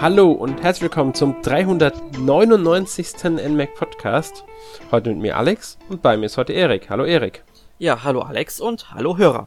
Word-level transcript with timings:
Hallo 0.00 0.32
und 0.32 0.62
herzlich 0.62 0.84
willkommen 0.84 1.12
zum 1.12 1.42
399. 1.42 3.22
NMAC 3.22 3.74
Podcast. 3.74 4.44
Heute 4.90 5.10
mit 5.10 5.18
mir 5.18 5.36
Alex 5.36 5.76
und 5.90 6.00
bei 6.00 6.16
mir 6.16 6.24
ist 6.24 6.38
heute 6.38 6.54
Erik. 6.54 6.88
Hallo 6.88 7.04
Erik. 7.04 7.44
Ja, 7.78 8.02
hallo 8.02 8.22
Alex 8.22 8.60
und 8.60 8.94
hallo 8.94 9.18
Hörer. 9.18 9.46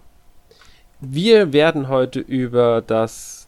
Wir 0.99 1.53
werden 1.53 1.87
heute 1.87 2.19
über 2.19 2.83
das 2.83 3.47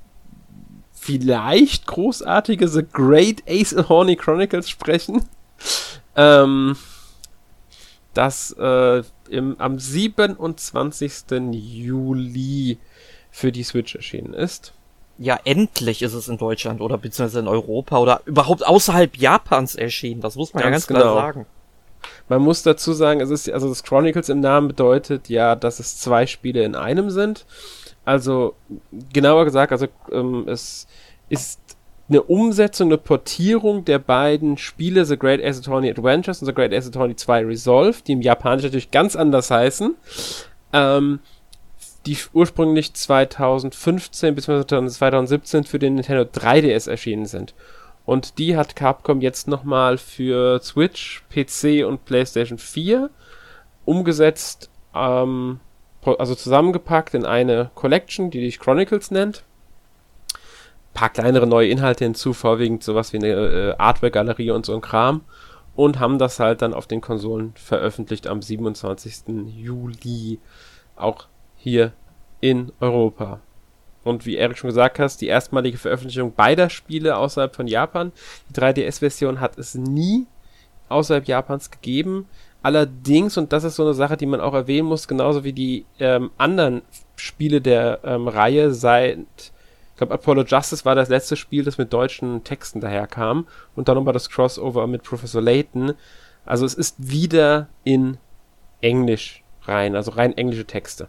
vielleicht 0.94 1.86
großartige 1.86 2.68
The 2.68 2.82
Great 2.92 3.44
Ace 3.48 3.88
Horny 3.88 4.16
Chronicles 4.16 4.68
sprechen. 4.68 5.30
Ähm, 6.16 6.76
das 8.16 8.50
äh, 8.58 9.04
im, 9.30 9.60
am 9.60 9.78
27. 9.78 11.14
Juli 11.52 12.80
für 13.30 13.52
die 13.52 13.64
Switch 13.64 13.94
erschienen 13.94 14.34
ist 14.34 14.74
ja, 15.18 15.40
endlich 15.46 16.02
ist 16.02 16.14
es 16.14 16.28
in 16.28 16.38
Deutschland 16.38 16.82
oder 16.82 16.98
beziehungsweise 16.98 17.40
in 17.40 17.48
Europa 17.48 17.98
oder 18.00 18.22
überhaupt 18.26 18.66
außerhalb 18.66 19.16
Japans 19.18 19.76
erschienen. 19.76 20.22
Das 20.22 20.36
muss 20.36 20.54
man 20.54 20.64
ganz 20.64 20.66
ja 20.66 20.72
ganz 20.72 20.88
klar 20.88 21.02
genau. 21.02 21.16
sagen. 21.16 21.46
Man 22.28 22.42
muss 22.42 22.64
dazu 22.64 22.94
sagen, 22.94 23.22
es 23.22 23.30
ist, 23.30 23.50
also 23.50 23.70
das 23.70 23.84
Chronicles 23.84 24.30
im 24.30 24.40
Namen 24.40 24.68
bedeutet 24.68 25.30
ja, 25.30 25.56
dass 25.56 25.80
es 25.80 26.00
zwei 26.00 26.26
Spiele 26.26 26.64
in 26.64 26.76
einem 26.76 27.10
sind. 27.10 27.46
Also, 28.04 28.56
genauer 29.14 29.46
gesagt, 29.46 29.72
also 29.72 29.88
ähm, 30.12 30.48
es 30.48 30.88
ist 31.30 31.60
eine 32.08 32.22
Umsetzung, 32.22 32.90
eine 32.90 33.00
Portierung 33.00 33.84
der 33.86 33.98
beiden 33.98 34.58
Spiele 34.58 35.06
The 35.06 35.18
Great 35.18 35.44
Ace 35.44 35.60
Attorney 35.60 35.90
Adventures 35.90 36.42
und 36.42 36.46
The 36.46 36.54
Great 36.54 36.74
Ace 36.74 36.88
Attorney 36.88 37.16
2 37.16 37.46
Resolve, 37.46 37.98
die 38.06 38.12
im 38.12 38.22
Japanischen 38.22 38.68
natürlich 38.68 38.92
ganz 38.92 39.16
anders 39.16 39.50
heißen. 39.50 39.96
Ähm, 40.74 41.20
die 42.06 42.18
ursprünglich 42.34 42.94
2015 42.94 44.36
bzw. 44.36 44.88
2017 44.90 45.64
für 45.64 45.80
den 45.80 45.96
Nintendo 45.96 46.24
3DS 46.24 46.90
erschienen 46.90 47.26
sind. 47.26 47.54
Und 48.06 48.38
die 48.38 48.56
hat 48.56 48.76
Capcom 48.76 49.22
jetzt 49.22 49.48
nochmal 49.48 49.98
für 49.98 50.62
Switch, 50.62 51.24
PC 51.30 51.86
und 51.86 52.06
PlayStation 52.06 52.60
4 52.60 53.10
umgesetzt, 53.84 54.70
ähm, 54.94 55.60
also 56.04 56.36
zusammengepackt 56.36 57.16
in 57.16 57.26
eine 57.26 57.72
Collection, 57.74 58.30
die 58.30 58.42
sich 58.42 58.60
Chronicles 58.60 59.10
nennt. 59.10 59.44
Ein 60.34 60.94
paar 60.94 61.10
kleinere 61.10 61.48
neue 61.48 61.70
Inhalte 61.70 62.06
hinzu, 62.06 62.34
vorwiegend 62.34 62.84
sowas 62.84 63.12
wie 63.12 63.18
eine 63.18 63.28
äh, 63.30 63.76
Artwork-Galerie 63.78 64.52
und 64.52 64.66
so 64.66 64.76
ein 64.76 64.82
Kram. 64.82 65.22
Und 65.76 66.00
haben 66.00 66.20
das 66.20 66.40
halt 66.40 66.62
dann 66.62 66.74
auf 66.74 66.88
den 66.88 67.02
Konsolen 67.02 67.54
veröffentlicht 67.56 68.28
am 68.28 68.42
27. 68.42 69.24
Juli. 69.48 70.40
Auch 70.96 71.28
hier 71.66 71.94
in 72.42 72.72
Europa. 72.80 73.42
Und 74.04 74.28
wie 74.28 74.36
Erik 74.36 74.56
schon 74.56 74.70
gesagt 74.70 75.00
hat, 75.00 75.20
die 75.20 75.26
erstmalige 75.26 75.80
Veröffentlichung 75.80 76.32
beider 76.32 76.70
Spiele 76.70 77.18
außerhalb 77.18 77.56
von 77.56 77.66
Japan. 77.66 78.12
Die 78.48 78.54
3DS-Version 78.54 79.40
hat 79.40 79.58
es 79.58 79.74
nie 79.74 80.28
außerhalb 80.90 81.28
Japans 81.28 81.72
gegeben. 81.72 82.28
Allerdings, 82.62 83.36
und 83.38 83.52
das 83.52 83.64
ist 83.64 83.78
so 83.78 83.84
eine 83.84 83.96
Sache, 83.96 84.16
die 84.16 84.28
man 84.28 84.42
auch 84.42 84.54
erwähnen 84.54 84.88
muss, 84.88 85.08
genauso 85.08 85.44
wie 85.44 85.54
die 85.54 85.86
ähm, 86.00 86.30
anderen 86.38 86.84
Spiele 87.16 87.62
der 87.62 88.00
ähm, 88.04 88.28
Reihe 88.28 88.72
seit, 88.72 89.18
ich 89.40 89.98
glaube, 89.98 90.14
Apollo 90.14 90.44
Justice 90.44 90.86
war 90.86 90.94
das 90.94 91.10
letzte 91.10 91.36
Spiel, 91.36 91.64
das 91.64 91.80
mit 91.80 91.92
deutschen 91.92 92.44
Texten 92.44 92.80
daherkam. 92.80 93.48
Und 93.76 93.88
dann 93.88 93.96
nochmal 93.96 94.14
das 94.14 94.30
Crossover 94.30 94.86
mit 94.86 95.02
Professor 95.02 95.42
Layton. 95.42 95.94
Also 96.46 96.64
es 96.64 96.76
ist 96.76 97.10
wieder 97.10 97.70
in 97.84 98.20
Englisch 98.82 99.44
rein, 99.64 99.96
also 99.96 100.12
rein 100.12 100.38
englische 100.38 100.66
Texte. 100.66 101.08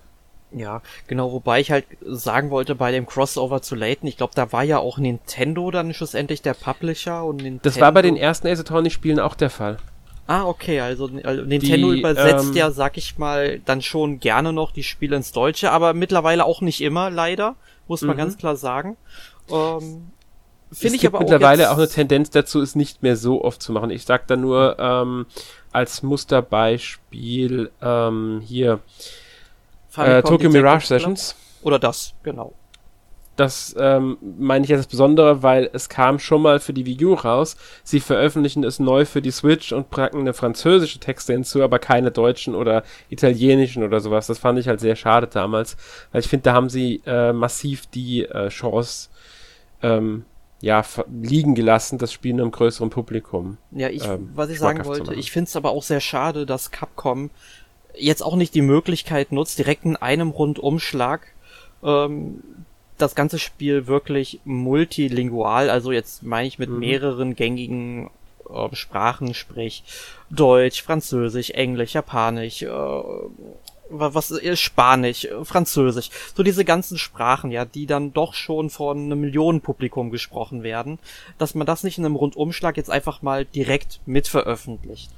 Ja, 0.57 0.81
genau, 1.07 1.33
wobei 1.33 1.61
ich 1.61 1.71
halt 1.71 1.85
sagen 2.01 2.49
wollte, 2.49 2.75
bei 2.75 2.91
dem 2.91 3.07
Crossover 3.07 3.61
zu 3.61 3.75
Layton, 3.75 4.09
ich 4.09 4.17
glaube, 4.17 4.33
da 4.35 4.53
war 4.53 4.63
ja 4.63 4.79
auch 4.79 4.97
Nintendo 4.97 5.71
dann 5.71 5.93
schlussendlich 5.93 6.41
der 6.41 6.55
Publisher 6.55 7.25
und 7.25 7.37
Nintendo. 7.37 7.61
Das 7.63 7.79
war 7.79 7.93
bei 7.93 8.01
den 8.01 8.17
ersten 8.17 8.49
Ace 8.49 8.61
Attorney-Spielen 8.61 9.21
auch 9.21 9.35
der 9.35 9.51
Fall. 9.51 9.77
Ah, 10.27 10.47
okay, 10.47 10.81
also, 10.81 11.11
also 11.25 11.43
Nintendo 11.43 11.93
die, 11.93 11.99
übersetzt 11.99 12.49
ähm, 12.49 12.55
ja, 12.55 12.71
sag 12.71 12.97
ich 12.97 13.19
mal, 13.19 13.61
dann 13.67 13.83
schon 13.83 14.19
gerne 14.19 14.55
noch 14.55 14.73
die 14.73 14.83
Spiele 14.83 15.15
ins 15.15 15.31
Deutsche, 15.31 15.71
aber 15.71 15.93
mittlerweile 15.93 16.47
auch 16.47 16.63
nicht 16.63 16.81
immer, 16.81 17.11
leider, 17.11 17.55
muss 17.87 18.01
man 18.01 18.17
mhm. 18.17 18.21
ganz 18.21 18.39
klar 18.39 18.57
sagen. 18.57 18.97
Ähm, 19.51 20.07
Finde 20.73 20.97
ich 20.97 21.07
aber 21.07 21.19
auch 21.19 21.23
mittlerweile 21.23 21.71
auch 21.71 21.77
eine 21.77 21.87
Tendenz 21.87 22.31
dazu, 22.31 22.63
es 22.63 22.75
nicht 22.75 23.03
mehr 23.03 23.17
so 23.17 23.45
oft 23.45 23.63
zu 23.63 23.73
machen. 23.73 23.91
Ich 23.91 24.05
sag 24.05 24.27
da 24.27 24.37
nur 24.37 24.79
ähm, 24.79 25.27
als 25.71 26.03
Musterbeispiel 26.03 27.71
ähm, 27.83 28.43
hier 28.45 28.81
äh, 29.99 30.23
Tokyo 30.23 30.51
Mirage 30.51 30.87
Sessions. 30.87 31.37
Oder 31.63 31.79
das, 31.79 32.15
genau. 32.23 32.55
Das 33.37 33.77
ähm, 33.79 34.17
meine 34.39 34.65
ich 34.65 34.71
jetzt 34.71 34.91
Besondere, 34.91 35.43
weil 35.43 35.69
es 35.75 35.91
kam 35.91 36.19
schon 36.19 36.41
mal 36.41 36.59
für 36.59 36.73
die 36.73 36.87
Wii 36.87 37.05
U 37.05 37.15
raus. 37.15 37.57
Sie 37.85 38.01
veröffentlichen 38.01 38.65
es 38.65 38.79
neu 38.79 39.05
für 39.05 39.21
die 39.21 39.31
Switch 39.31 39.73
und 39.73 39.91
packen 39.91 40.21
eine 40.21 40.33
französische 40.33 40.99
Texte 40.99 41.35
hinzu, 41.35 41.63
aber 41.63 41.79
keine 41.79 42.11
deutschen 42.11 42.55
oder 42.55 42.83
italienischen 43.11 43.83
oder 43.83 44.01
sowas. 44.01 44.27
Das 44.27 44.39
fand 44.39 44.59
ich 44.59 44.69
halt 44.69 44.81
sehr 44.81 44.97
schade 44.97 45.27
damals, 45.27 45.77
weil 46.13 46.21
ich 46.21 46.29
finde, 46.29 46.45
da 46.45 46.55
haben 46.55 46.71
sie 46.71 47.03
äh, 47.05 47.35
massiv 47.35 47.87
die 47.89 48.25
äh, 48.25 48.49
Chance 48.49 49.11
ähm, 49.83 50.25
ja, 50.63 50.83
liegen 51.21 51.55
gelassen, 51.55 51.99
das 51.99 52.15
Spiel 52.15 52.33
einem 52.33 52.51
größeren 52.51 52.89
Publikum. 52.89 53.59
Ja, 53.71 53.91
ich, 53.91 54.03
ähm, 54.03 54.31
was 54.35 54.49
ich 54.49 54.59
sagen 54.59 54.85
wollte, 54.87 55.15
ich 55.15 55.31
finde 55.31 55.49
es 55.49 55.57
aber 55.57 55.71
auch 55.73 55.83
sehr 55.83 56.01
schade, 56.01 56.47
dass 56.47 56.71
Capcom 56.71 57.31
jetzt 57.97 58.23
auch 58.23 58.37
nicht 58.37 58.55
die 58.55 58.63
Möglichkeit 58.63 59.33
nutzt, 59.33 59.59
direkt 59.59 59.85
in 59.85 59.97
einem 59.97 60.31
Rundumschlag 60.31 61.23
ähm, 61.83 62.43
das 62.99 63.15
ganze 63.15 63.39
Spiel 63.39 63.87
wirklich 63.87 64.41
multilingual, 64.45 65.71
also 65.71 65.93
jetzt 65.93 66.23
meine 66.23 66.49
ich 66.49 66.59
mit 66.59 66.71
mhm. 66.71 66.79
mehreren 66.79 67.37
gängigen 67.37 68.11
äh, 68.49 68.75
Sprachen, 68.75 69.35
sprich 69.35 69.85
Deutsch, 70.31 70.83
Französisch, 70.83 71.51
Englisch, 71.51 71.95
Japanisch, 71.95 72.63
äh, 72.63 73.03
was 73.89 74.31
ist 74.31 74.43
äh, 74.43 74.57
Spanisch, 74.57 75.27
äh, 75.27 75.45
Französisch, 75.45 76.11
so 76.35 76.43
diese 76.43 76.65
ganzen 76.65 76.99
Sprachen, 76.99 77.51
ja, 77.51 77.65
die 77.65 77.87
dann 77.87 78.13
doch 78.13 78.35
schon 78.35 78.71
von 78.71 78.99
einem 78.99 79.21
Millionenpublikum 79.21 80.11
gesprochen 80.11 80.63
werden, 80.63 80.99
dass 81.39 81.55
man 81.55 81.67
das 81.67 81.85
nicht 81.85 81.99
in 81.99 82.05
einem 82.05 82.17
Rundumschlag 82.17 82.77
jetzt 82.77 82.91
einfach 82.91 83.23
mal 83.23 83.45
direkt 83.45 84.01
mitveröffentlicht. 84.07 85.11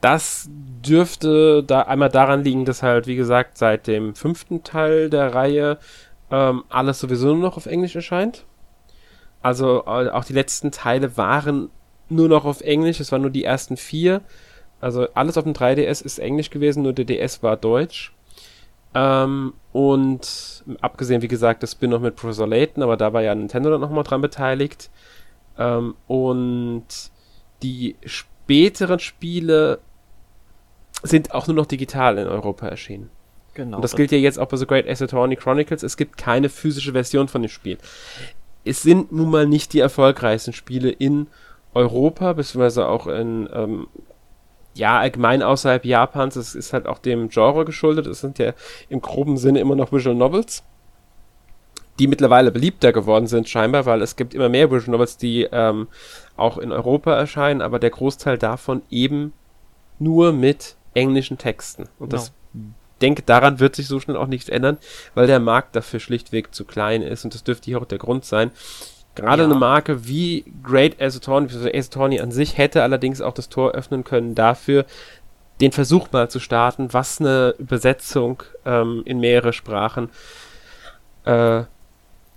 Das 0.00 0.48
dürfte 0.50 1.62
da 1.62 1.82
einmal 1.82 2.08
daran 2.08 2.42
liegen, 2.42 2.64
dass 2.64 2.82
halt, 2.82 3.06
wie 3.06 3.16
gesagt, 3.16 3.58
seit 3.58 3.86
dem 3.86 4.14
fünften 4.14 4.64
Teil 4.64 5.10
der 5.10 5.34
Reihe 5.34 5.78
ähm, 6.30 6.64
alles 6.68 7.00
sowieso 7.00 7.28
nur 7.28 7.38
noch 7.38 7.56
auf 7.56 7.66
Englisch 7.66 7.96
erscheint. 7.96 8.44
Also 9.42 9.84
äh, 9.86 10.08
auch 10.08 10.24
die 10.24 10.32
letzten 10.32 10.70
Teile 10.70 11.16
waren 11.16 11.70
nur 12.08 12.28
noch 12.28 12.44
auf 12.44 12.60
Englisch, 12.60 13.00
es 13.00 13.12
waren 13.12 13.22
nur 13.22 13.30
die 13.30 13.44
ersten 13.44 13.76
vier. 13.76 14.22
Also 14.80 15.06
alles 15.14 15.36
auf 15.36 15.44
dem 15.44 15.52
3DS 15.52 16.02
ist 16.04 16.18
Englisch 16.18 16.50
gewesen, 16.50 16.82
nur 16.82 16.92
der 16.92 17.04
DS 17.04 17.42
war 17.42 17.56
Deutsch. 17.56 18.12
Ähm, 18.94 19.52
und 19.72 20.64
abgesehen, 20.80 21.22
wie 21.22 21.28
gesagt, 21.28 21.62
das 21.62 21.72
Spin-off 21.72 22.00
mit 22.00 22.16
Professor 22.16 22.48
Layton, 22.48 22.82
aber 22.82 22.96
da 22.96 23.12
war 23.12 23.22
ja 23.22 23.34
Nintendo 23.34 23.70
dann 23.70 23.80
nochmal 23.80 24.04
dran 24.04 24.20
beteiligt. 24.20 24.90
Ähm, 25.58 25.94
und 26.06 26.86
die 27.62 27.96
späteren 28.04 28.98
Spiele 28.98 29.80
sind 31.02 31.32
auch 31.34 31.46
nur 31.46 31.56
noch 31.56 31.66
digital 31.66 32.18
in 32.18 32.26
Europa 32.26 32.66
erschienen. 32.68 33.10
Genau. 33.54 33.76
Und 33.76 33.82
das 33.82 33.96
gilt 33.96 34.12
ja 34.12 34.18
jetzt 34.18 34.38
auch 34.38 34.46
bei 34.46 34.56
The 34.56 34.66
Great 34.66 34.88
Ace 34.88 35.02
Attorney 35.02 35.36
Chronicles. 35.36 35.82
Es 35.82 35.96
gibt 35.96 36.16
keine 36.16 36.48
physische 36.48 36.92
Version 36.92 37.28
von 37.28 37.42
dem 37.42 37.48
Spiel. 37.48 37.78
Es 38.64 38.82
sind 38.82 39.12
nun 39.12 39.30
mal 39.30 39.46
nicht 39.46 39.72
die 39.72 39.80
erfolgreichsten 39.80 40.52
Spiele 40.52 40.90
in 40.90 41.26
Europa, 41.74 42.32
beziehungsweise 42.34 42.86
auch 42.86 43.06
in, 43.06 43.48
ähm, 43.52 43.86
ja, 44.74 44.98
allgemein 44.98 45.42
außerhalb 45.42 45.84
Japans. 45.84 46.36
Es 46.36 46.54
ist 46.54 46.72
halt 46.72 46.86
auch 46.86 46.98
dem 46.98 47.28
Genre 47.28 47.64
geschuldet. 47.64 48.06
Es 48.06 48.20
sind 48.20 48.38
ja 48.38 48.52
im 48.88 49.00
groben 49.00 49.36
Sinne 49.36 49.60
immer 49.60 49.76
noch 49.76 49.92
Visual 49.92 50.16
Novels, 50.16 50.62
die 51.98 52.06
mittlerweile 52.06 52.50
beliebter 52.52 52.92
geworden 52.92 53.26
sind, 53.26 53.48
scheinbar, 53.48 53.84
weil 53.86 54.02
es 54.02 54.16
gibt 54.16 54.34
immer 54.34 54.48
mehr 54.48 54.70
Visual 54.70 54.92
Novels, 54.92 55.16
die 55.16 55.48
ähm, 55.50 55.88
auch 56.36 56.58
in 56.58 56.72
Europa 56.72 57.14
erscheinen, 57.14 57.62
aber 57.62 57.78
der 57.78 57.90
Großteil 57.90 58.38
davon 58.38 58.82
eben 58.90 59.32
nur 59.98 60.32
mit 60.32 60.76
englischen 60.94 61.38
Texten. 61.38 61.88
Und 61.98 62.12
das 62.12 62.32
genau. 62.52 62.66
denke, 63.00 63.22
daran 63.22 63.60
wird 63.60 63.76
sich 63.76 63.86
so 63.86 64.00
schnell 64.00 64.16
auch 64.16 64.26
nichts 64.26 64.48
ändern, 64.48 64.78
weil 65.14 65.26
der 65.26 65.40
Markt 65.40 65.76
dafür 65.76 66.00
schlichtweg 66.00 66.54
zu 66.54 66.64
klein 66.64 67.02
ist 67.02 67.24
und 67.24 67.34
das 67.34 67.44
dürfte 67.44 67.66
hier 67.66 67.80
auch 67.80 67.86
der 67.86 67.98
Grund 67.98 68.24
sein. 68.24 68.50
Gerade 69.14 69.42
ja. 69.42 69.48
eine 69.48 69.58
Marke 69.58 70.06
wie 70.06 70.44
Great 70.62 71.00
Ace 71.00 71.16
Attorney, 71.16 71.48
Ace 71.48 71.88
Attorney 71.88 72.20
an 72.20 72.30
sich 72.30 72.56
hätte 72.56 72.82
allerdings 72.82 73.20
auch 73.20 73.34
das 73.34 73.48
Tor 73.48 73.72
öffnen 73.72 74.04
können 74.04 74.34
dafür, 74.34 74.86
den 75.60 75.72
Versuch 75.72 76.10
mal 76.12 76.30
zu 76.30 76.40
starten, 76.40 76.92
was 76.92 77.20
eine 77.20 77.54
Übersetzung 77.58 78.42
ähm, 78.64 79.02
in 79.04 79.20
mehrere 79.20 79.52
Sprachen 79.52 80.10
äh, 81.24 81.64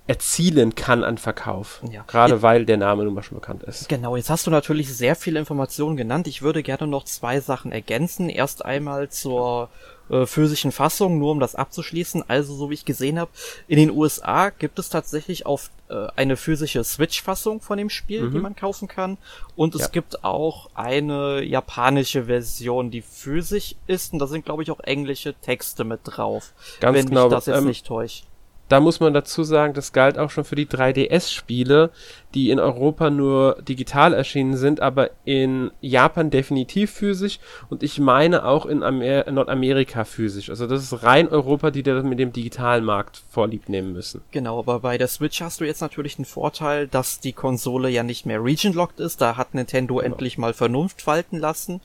erzielen 0.06 0.76
kann 0.76 1.04
an 1.04 1.18
Verkauf. 1.18 1.82
Ja. 1.90 2.04
Gerade 2.08 2.42
weil 2.42 2.66
der 2.66 2.78
Name 2.78 3.06
nun 3.06 3.14
mal 3.14 3.24
schon 3.24 3.38
bekannt 3.40 3.64
ist. 3.64 3.88
Genau, 3.88 4.18
jetzt 4.18 4.30
hast 4.30 4.46
du 4.46 4.52
natürlich 4.52 4.94
sehr 4.94 5.16
viele 5.16 5.40
Informationen 5.40 5.96
genannt. 5.96 6.28
Ich 6.28 6.42
würde 6.42 6.62
gerne 6.62 6.88
noch 6.88 7.06
zwei 7.06 7.40
Sachen 7.40 7.72
ergänzen. 7.72 8.28
Erst 8.28 8.66
einmal 8.66 9.10
zur 9.10 9.70
äh, 10.10 10.26
physischen 10.26 10.74
Fassung, 10.74 11.20
nur 11.20 11.32
um 11.32 11.40
das 11.40 11.56
abzuschließen. 11.56 12.22
Also, 12.28 12.54
so 12.54 12.70
wie 12.70 12.74
ich 12.74 12.84
gesehen 12.84 13.18
habe, 13.18 13.32
in 13.70 13.78
den 13.78 13.92
USA 13.92 14.50
gibt 14.50 14.78
es 14.78 14.90
tatsächlich 14.90 15.46
auf 15.46 15.70
äh, 15.88 16.08
eine 16.18 16.36
physische 16.36 16.84
Switch-Fassung 16.84 17.62
von 17.62 17.78
dem 17.78 17.90
Spiel, 17.90 18.24
mhm. 18.24 18.32
die 18.34 18.40
man 18.40 18.58
kaufen 18.58 18.90
kann. 18.90 19.18
Und 19.56 19.74
es 19.74 19.84
ja. 19.84 19.88
gibt 19.88 20.26
auch 20.26 20.70
eine 20.76 21.42
japanische 21.44 22.26
Version, 22.26 22.92
die 22.92 23.02
physisch 23.02 23.76
ist. 23.88 24.12
Und 24.12 24.20
da 24.20 24.28
sind, 24.28 24.44
glaube 24.44 24.64
ich, 24.64 24.72
auch 24.72 24.82
englische 24.82 25.34
Texte 25.34 25.86
mit 25.86 26.02
drauf. 26.04 26.52
Ganz 26.82 26.98
wenn 26.98 27.06
genau. 27.08 27.24
mich 27.24 27.36
das 27.36 27.46
jetzt 27.46 27.60
ähm, 27.60 27.68
nicht 27.68 27.86
täuscht. 27.86 28.26
Da 28.70 28.80
muss 28.80 29.00
man 29.00 29.14
dazu 29.14 29.44
sagen, 29.44 29.74
das 29.74 29.92
galt 29.94 30.18
auch 30.18 30.30
schon 30.30 30.46
für 30.46 30.56
die 30.56 30.66
3DS-Spiele, 30.66 31.92
die 32.34 32.50
in 32.50 32.60
Europa 32.60 33.10
nur 33.10 33.58
digital 33.62 34.14
erschienen 34.14 34.58
sind, 34.58 34.80
aber 34.80 35.12
in 35.26 35.72
Japan 35.82 36.30
definitiv 36.30 36.92
physisch 36.92 37.40
und 37.70 37.84
ich 37.84 38.00
meine 38.00 38.46
auch 38.46 38.66
in 38.66 38.82
Amer 38.82 39.30
Nordamerika 39.30 40.06
physisch. 40.06 40.50
Also 40.50 40.66
das 40.66 40.84
ist 40.84 41.04
rein 41.04 41.28
Europa, 41.28 41.72
die 41.72 41.84
da 41.84 42.02
mit 42.02 42.20
dem 42.20 42.34
digitalen 42.34 42.86
Markt 42.86 43.22
vorlieb 43.30 43.70
nehmen 43.70 43.94
müssen. 43.94 44.22
Genau, 44.32 44.60
aber 44.60 44.80
bei 44.80 44.98
der 44.98 45.08
Switch 45.08 45.42
hast 45.42 45.62
du 45.62 45.66
jetzt 45.66 45.82
natürlich 45.82 46.16
den 46.16 46.26
Vorteil, 46.26 46.88
dass 46.88 47.20
die 47.20 47.34
Konsole 47.34 47.90
ja 47.90 48.04
nicht 48.04 48.26
mehr 48.26 48.44
region-locked 48.44 49.00
ist. 49.00 49.22
Da 49.22 49.38
hat 49.38 49.54
Nintendo 49.54 49.96
genau. 49.96 50.06
endlich 50.06 50.38
mal 50.38 50.54
Vernunft 50.54 51.06
walten 51.06 51.38
lassen 51.38 51.82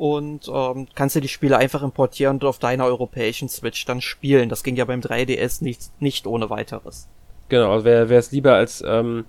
und 0.00 0.50
ähm, 0.50 0.86
kannst 0.94 1.14
du 1.14 1.20
die 1.20 1.28
Spiele 1.28 1.58
einfach 1.58 1.82
importieren 1.82 2.36
und 2.36 2.44
auf 2.44 2.58
deiner 2.58 2.86
europäischen 2.86 3.50
Switch 3.50 3.84
dann 3.84 4.00
spielen. 4.00 4.48
Das 4.48 4.62
ging 4.62 4.74
ja 4.74 4.86
beim 4.86 5.00
3DS 5.00 5.62
nicht, 5.62 5.90
nicht 6.00 6.26
ohne 6.26 6.48
weiteres. 6.48 7.06
Genau, 7.50 7.70
also 7.70 7.84
wer 7.84 8.10
es 8.10 8.32
lieber 8.32 8.54
als 8.54 8.82
ähm, 8.86 9.26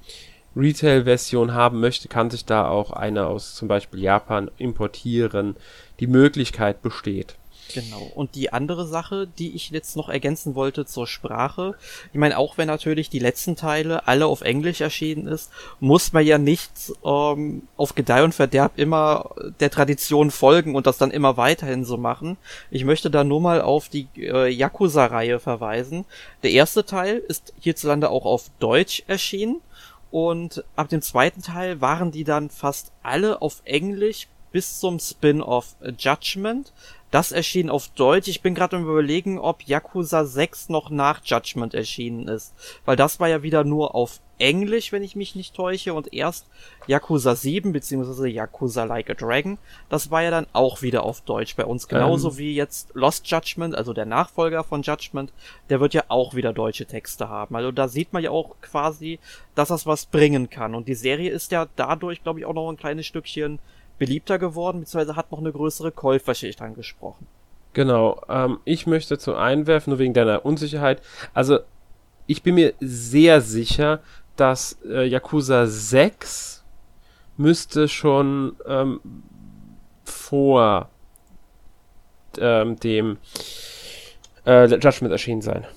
Retail-Version 0.56 1.53
haben 1.53 1.81
möchte, 1.81 2.07
kann 2.07 2.29
sich 2.29 2.45
da 2.45 2.69
auch 2.69 2.91
eine 2.91 3.27
aus 3.27 3.53
zum 3.53 3.68
Beispiel 3.68 4.00
Japan 4.00 4.50
importieren. 4.57 5.57
Die 6.00 6.07
Möglichkeit 6.07 6.81
besteht. 6.81 7.35
Genau. 7.73 8.11
Und 8.15 8.35
die 8.35 8.51
andere 8.51 8.85
Sache, 8.85 9.27
die 9.39 9.55
ich 9.55 9.69
jetzt 9.69 9.95
noch 9.95 10.09
ergänzen 10.09 10.55
wollte 10.55 10.85
zur 10.85 11.07
Sprache, 11.07 11.75
ich 12.11 12.19
meine, 12.19 12.37
auch 12.37 12.57
wenn 12.57 12.67
natürlich 12.67 13.09
die 13.09 13.19
letzten 13.19 13.55
Teile 13.55 14.07
alle 14.07 14.25
auf 14.25 14.41
Englisch 14.41 14.81
erschienen 14.81 15.27
ist, 15.27 15.49
muss 15.79 16.13
man 16.13 16.25
ja 16.25 16.37
nicht 16.37 16.71
ähm, 17.05 17.67
auf 17.77 17.95
Gedeih 17.95 18.23
und 18.23 18.35
Verderb 18.35 18.73
immer 18.77 19.35
der 19.59 19.71
Tradition 19.71 20.31
folgen 20.31 20.75
und 20.75 20.87
das 20.87 20.97
dann 20.97 21.11
immer 21.11 21.37
weiterhin 21.37 21.85
so 21.85 21.97
machen. 21.97 22.37
Ich 22.69 22.83
möchte 22.83 23.09
da 23.09 23.23
nur 23.23 23.41
mal 23.41 23.61
auf 23.61 23.89
die 23.89 24.07
äh, 24.17 24.49
Yakuza-Reihe 24.49 25.39
verweisen. 25.39 26.05
Der 26.43 26.51
erste 26.51 26.85
Teil 26.85 27.17
ist 27.17 27.53
hierzulande 27.59 28.09
auch 28.09 28.25
auf 28.25 28.49
Deutsch 28.59 29.03
erschienen 29.07 29.61
und 30.11 30.63
ab 30.75 30.89
dem 30.89 31.01
zweiten 31.01 31.41
Teil 31.41 31.79
waren 31.79 32.11
die 32.11 32.25
dann 32.25 32.49
fast 32.49 32.91
alle 33.01 33.41
auf 33.41 33.61
Englisch 33.63 34.27
bis 34.51 34.79
zum 34.79 34.99
Spin-off 34.99 35.75
Judgment. 35.97 36.73
Das 37.11 37.33
erschien 37.33 37.69
auf 37.69 37.89
Deutsch. 37.89 38.29
Ich 38.29 38.41
bin 38.41 38.55
gerade 38.55 38.77
am 38.77 38.83
überlegen, 38.83 39.37
ob 39.37 39.63
Yakuza 39.63 40.23
6 40.23 40.69
noch 40.69 40.89
nach 40.89 41.21
Judgment 41.25 41.73
erschienen 41.73 42.29
ist. 42.29 42.53
Weil 42.85 42.95
das 42.95 43.19
war 43.19 43.27
ja 43.27 43.43
wieder 43.43 43.65
nur 43.65 43.95
auf 43.95 44.21
Englisch, 44.37 44.93
wenn 44.93 45.03
ich 45.03 45.17
mich 45.17 45.35
nicht 45.35 45.53
täusche. 45.53 45.93
Und 45.93 46.13
erst 46.13 46.47
Yakuza 46.87 47.35
7 47.35 47.73
beziehungsweise 47.73 48.29
Yakuza 48.29 48.85
Like 48.85 49.09
a 49.09 49.13
Dragon, 49.13 49.57
das 49.89 50.09
war 50.09 50.23
ja 50.23 50.31
dann 50.31 50.47
auch 50.53 50.81
wieder 50.81 51.03
auf 51.03 51.19
Deutsch 51.19 51.57
bei 51.57 51.65
uns. 51.65 51.89
Genauso 51.89 52.31
ähm. 52.31 52.37
wie 52.37 52.55
jetzt 52.55 52.89
Lost 52.93 53.29
Judgment, 53.29 53.75
also 53.75 53.91
der 53.91 54.05
Nachfolger 54.05 54.63
von 54.63 54.81
Judgment, 54.81 55.33
der 55.69 55.81
wird 55.81 55.93
ja 55.93 56.05
auch 56.07 56.33
wieder 56.33 56.53
deutsche 56.53 56.85
Texte 56.85 57.27
haben. 57.27 57.57
Also 57.57 57.73
da 57.73 57.89
sieht 57.89 58.13
man 58.13 58.23
ja 58.23 58.31
auch 58.31 58.55
quasi, 58.61 59.19
dass 59.53 59.67
das 59.67 59.85
was 59.85 60.05
bringen 60.05 60.49
kann. 60.49 60.75
Und 60.75 60.87
die 60.87 60.95
Serie 60.95 61.29
ist 61.29 61.51
ja 61.51 61.67
dadurch, 61.75 62.23
glaube 62.23 62.39
ich, 62.39 62.45
auch 62.45 62.53
noch 62.53 62.69
ein 62.69 62.77
kleines 62.77 63.05
Stückchen 63.05 63.59
beliebter 64.01 64.39
geworden, 64.39 64.80
beziehungsweise 64.80 65.15
hat 65.15 65.31
noch 65.31 65.38
eine 65.38 65.51
größere 65.51 65.92
Käuferschicht 65.92 66.59
angesprochen. 66.63 67.27
Genau, 67.74 68.19
ähm, 68.27 68.57
ich 68.65 68.88
möchte 68.88 69.19
zu 69.19 69.36
einwerfen, 69.36 69.92
nur 69.92 70.00
wegen 70.00 70.15
deiner 70.15 70.44
Unsicherheit. 70.44 71.03
Also, 71.36 71.59
ich 72.25 72.42
bin 72.42 72.56
mir 72.56 72.74
sehr 72.80 73.42
sicher, 73.42 74.00
dass 74.38 74.80
äh, 74.89 75.06
Yakuza 75.06 75.68
6 75.68 76.63
müsste 77.38 77.88
schon 77.88 78.56
ähm, 78.68 79.01
vor 80.04 80.89
ähm, 82.39 82.80
dem 82.80 83.19
äh, 84.47 84.65
Judgment 84.65 85.12
erschienen 85.12 85.44
sein. 85.44 85.68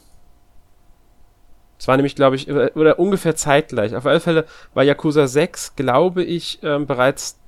Es 1.78 1.88
war 1.88 1.96
nämlich, 1.96 2.16
glaube 2.16 2.36
ich, 2.36 2.50
oder 2.50 2.98
ungefähr 2.98 3.36
zeitgleich. 3.36 3.94
Auf 3.94 4.06
alle 4.06 4.20
Fälle 4.20 4.46
war 4.72 4.82
Yakuza 4.82 5.26
6, 5.26 5.76
glaube 5.76 6.24
ich, 6.24 6.60
ähm, 6.62 6.86
bereits 6.86 7.38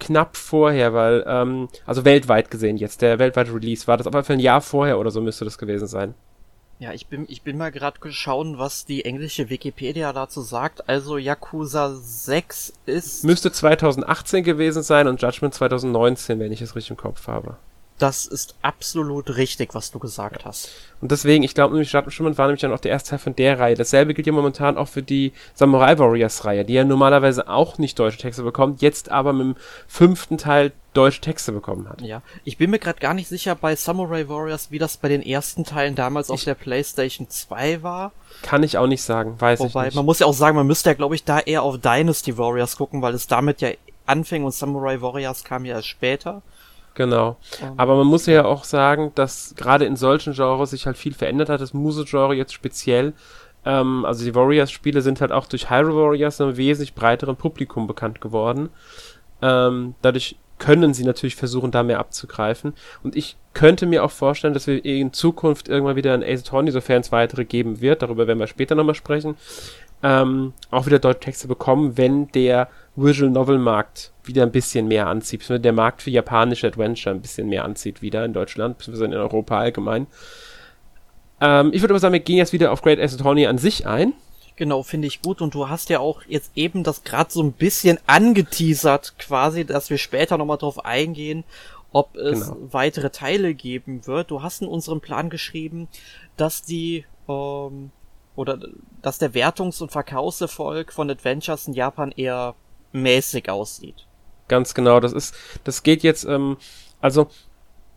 knapp 0.00 0.36
vorher, 0.36 0.94
weil, 0.94 1.24
ähm, 1.26 1.68
also 1.86 2.04
weltweit 2.04 2.50
gesehen 2.50 2.76
jetzt, 2.76 3.02
der 3.02 3.18
weltweite 3.18 3.54
Release, 3.54 3.86
war 3.86 3.96
das 3.96 4.06
auf 4.06 4.14
jeden 4.14 4.24
Fall 4.24 4.36
ein 4.36 4.40
Jahr 4.40 4.60
vorher 4.60 4.98
oder 4.98 5.10
so 5.10 5.20
müsste 5.20 5.44
das 5.44 5.58
gewesen 5.58 5.86
sein. 5.86 6.14
Ja, 6.80 6.94
ich 6.94 7.08
bin, 7.08 7.26
ich 7.28 7.42
bin 7.42 7.58
mal 7.58 7.70
gerade 7.70 8.00
geschaut, 8.00 8.46
was 8.56 8.86
die 8.86 9.04
englische 9.04 9.50
Wikipedia 9.50 10.14
dazu 10.14 10.40
sagt. 10.40 10.88
Also 10.88 11.18
Yakuza 11.18 11.90
6 11.94 12.72
ist... 12.86 13.22
Müsste 13.22 13.52
2018 13.52 14.42
gewesen 14.44 14.82
sein 14.82 15.06
und 15.06 15.20
Judgment 15.20 15.52
2019, 15.52 16.40
wenn 16.40 16.52
ich 16.52 16.62
es 16.62 16.74
richtig 16.74 16.92
im 16.92 16.96
Kopf 16.96 17.28
habe. 17.28 17.58
Das 18.00 18.24
ist 18.24 18.54
absolut 18.62 19.36
richtig, 19.36 19.74
was 19.74 19.90
du 19.90 19.98
gesagt 19.98 20.46
hast. 20.46 20.70
Und 21.02 21.12
deswegen, 21.12 21.44
ich 21.44 21.54
glaube 21.54 21.74
nämlich, 21.74 21.92
Judgment 21.92 22.38
war 22.38 22.46
nämlich 22.46 22.62
dann 22.62 22.72
auch 22.72 22.80
der 22.80 22.92
erste 22.92 23.10
Teil 23.10 23.18
von 23.18 23.36
der 23.36 23.58
Reihe. 23.58 23.74
Dasselbe 23.74 24.14
gilt 24.14 24.26
ja 24.26 24.32
momentan 24.32 24.78
auch 24.78 24.88
für 24.88 25.02
die 25.02 25.32
Samurai 25.54 25.98
Warriors 25.98 26.46
Reihe, 26.46 26.64
die 26.64 26.72
ja 26.72 26.84
normalerweise 26.84 27.46
auch 27.46 27.76
nicht 27.76 27.98
deutsche 27.98 28.16
Texte 28.16 28.42
bekommt, 28.42 28.80
jetzt 28.80 29.10
aber 29.10 29.34
mit 29.34 29.48
dem 29.48 29.56
fünften 29.86 30.38
Teil 30.38 30.72
deutsche 30.94 31.20
Texte 31.20 31.52
bekommen 31.52 31.90
hat. 31.90 32.00
Ja, 32.00 32.22
ich 32.44 32.56
bin 32.56 32.70
mir 32.70 32.78
gerade 32.78 32.98
gar 32.98 33.12
nicht 33.12 33.28
sicher 33.28 33.54
bei 33.54 33.76
Samurai 33.76 34.28
Warriors, 34.28 34.70
wie 34.70 34.78
das 34.78 34.96
bei 34.96 35.08
den 35.08 35.22
ersten 35.22 35.64
Teilen 35.64 35.94
damals 35.94 36.28
ich 36.28 36.32
auf 36.32 36.44
der 36.44 36.54
PlayStation 36.54 37.28
2 37.28 37.82
war. 37.82 38.12
Kann 38.40 38.62
ich 38.62 38.78
auch 38.78 38.86
nicht 38.86 39.02
sagen, 39.02 39.38
weiß 39.38 39.60
Wobei, 39.60 39.82
ich 39.82 39.86
nicht. 39.88 39.96
man 39.96 40.06
muss 40.06 40.20
ja 40.20 40.26
auch 40.26 40.32
sagen, 40.32 40.56
man 40.56 40.66
müsste 40.66 40.88
ja, 40.88 40.94
glaube 40.94 41.14
ich, 41.14 41.24
da 41.24 41.38
eher 41.38 41.62
auf 41.62 41.78
Dynasty 41.78 42.38
Warriors 42.38 42.76
gucken, 42.76 43.02
weil 43.02 43.12
es 43.12 43.26
damit 43.26 43.60
ja 43.60 43.70
anfing 44.06 44.44
und 44.44 44.52
Samurai 44.52 45.02
Warriors 45.02 45.44
kam 45.44 45.66
ja 45.66 45.76
erst 45.76 45.88
später. 45.88 46.42
Genau. 47.00 47.38
Aber 47.78 47.96
man 47.96 48.06
muss 48.06 48.26
ja 48.26 48.44
auch 48.44 48.62
sagen, 48.62 49.12
dass 49.14 49.54
gerade 49.56 49.86
in 49.86 49.96
solchen 49.96 50.34
Genres 50.34 50.72
sich 50.72 50.84
halt 50.84 50.98
viel 50.98 51.14
verändert 51.14 51.48
hat. 51.48 51.62
Das 51.62 51.72
Muse-Genre 51.72 52.34
jetzt 52.34 52.52
speziell. 52.52 53.14
Ähm, 53.64 54.04
also 54.04 54.22
die 54.22 54.34
Warriors-Spiele 54.34 55.00
sind 55.00 55.22
halt 55.22 55.32
auch 55.32 55.46
durch 55.46 55.70
Hyrule 55.70 55.96
Warriors 55.96 56.42
einem 56.42 56.58
wesentlich 56.58 56.92
breiteren 56.94 57.36
Publikum 57.36 57.86
bekannt 57.86 58.20
geworden. 58.20 58.68
Ähm, 59.40 59.94
dadurch 60.02 60.36
können 60.58 60.92
sie 60.92 61.04
natürlich 61.04 61.36
versuchen, 61.36 61.70
da 61.70 61.82
mehr 61.82 62.00
abzugreifen. 62.00 62.74
Und 63.02 63.16
ich 63.16 63.38
könnte 63.54 63.86
mir 63.86 64.04
auch 64.04 64.10
vorstellen, 64.10 64.52
dass 64.52 64.66
wir 64.66 64.84
in 64.84 65.14
Zukunft 65.14 65.70
irgendwann 65.70 65.96
wieder 65.96 66.12
ein 66.12 66.22
Ace 66.22 66.40
Attorney, 66.40 66.70
sofern 66.70 67.00
es 67.00 67.12
weitere 67.12 67.46
geben 67.46 67.80
wird, 67.80 68.02
darüber 68.02 68.26
werden 68.26 68.40
wir 68.40 68.46
später 68.46 68.74
nochmal 68.74 68.94
sprechen, 68.94 69.36
ähm, 70.02 70.52
auch 70.70 70.86
wieder 70.86 70.98
deutsche 70.98 71.20
Texte 71.20 71.48
bekommen, 71.48 71.96
wenn 71.96 72.28
der 72.28 72.68
Visual 72.96 73.30
Novel 73.30 73.58
Markt 73.58 74.12
wieder 74.24 74.42
ein 74.42 74.52
bisschen 74.52 74.88
mehr 74.88 75.06
anzieht, 75.06 75.40
beziehungsweise 75.40 75.62
der 75.62 75.72
Markt 75.72 76.02
für 76.02 76.10
japanische 76.10 76.66
Adventure 76.66 77.14
ein 77.14 77.20
bisschen 77.20 77.48
mehr 77.48 77.64
anzieht 77.64 78.02
wieder 78.02 78.24
in 78.24 78.32
Deutschland, 78.32 78.78
beziehungsweise 78.78 79.06
in 79.06 79.14
Europa 79.14 79.58
allgemein. 79.58 80.06
Ähm, 81.40 81.70
ich 81.72 81.82
würde 81.82 81.92
aber 81.92 82.00
sagen, 82.00 82.12
wir 82.12 82.20
gehen 82.20 82.36
jetzt 82.36 82.52
wieder 82.52 82.72
auf 82.72 82.82
Great 82.82 82.98
Ace 82.98 83.14
Attorney 83.14 83.46
an 83.46 83.58
sich 83.58 83.86
ein. 83.86 84.12
Genau, 84.56 84.82
finde 84.82 85.08
ich 85.08 85.22
gut. 85.22 85.40
Und 85.40 85.54
du 85.54 85.68
hast 85.68 85.88
ja 85.88 86.00
auch 86.00 86.22
jetzt 86.28 86.52
eben 86.54 86.84
das 86.84 87.02
gerade 87.02 87.30
so 87.30 87.42
ein 87.42 87.52
bisschen 87.52 87.98
angeteasert, 88.06 89.14
quasi, 89.18 89.64
dass 89.64 89.88
wir 89.88 89.96
später 89.96 90.36
nochmal 90.36 90.58
drauf 90.58 90.84
eingehen, 90.84 91.44
ob 91.92 92.14
es 92.16 92.46
genau. 92.46 92.56
weitere 92.70 93.10
Teile 93.10 93.54
geben 93.54 94.06
wird. 94.06 94.30
Du 94.30 94.42
hast 94.42 94.60
in 94.60 94.68
unserem 94.68 95.00
Plan 95.00 95.30
geschrieben, 95.30 95.88
dass 96.36 96.62
die 96.62 97.06
ähm, 97.26 97.90
oder 98.36 98.58
dass 99.02 99.18
der 99.18 99.34
Wertungs- 99.34 99.82
und 99.82 99.92
Verkaufserfolg 99.92 100.92
von 100.92 101.10
Adventures 101.10 101.66
in 101.66 101.74
Japan 101.74 102.12
eher 102.12 102.54
mäßig 102.92 103.48
aussieht. 103.50 104.06
Ganz 104.48 104.74
genau, 104.74 105.00
das 105.00 105.12
ist, 105.12 105.34
das 105.64 105.82
geht 105.82 106.02
jetzt, 106.02 106.24
ähm, 106.24 106.56
also 107.00 107.28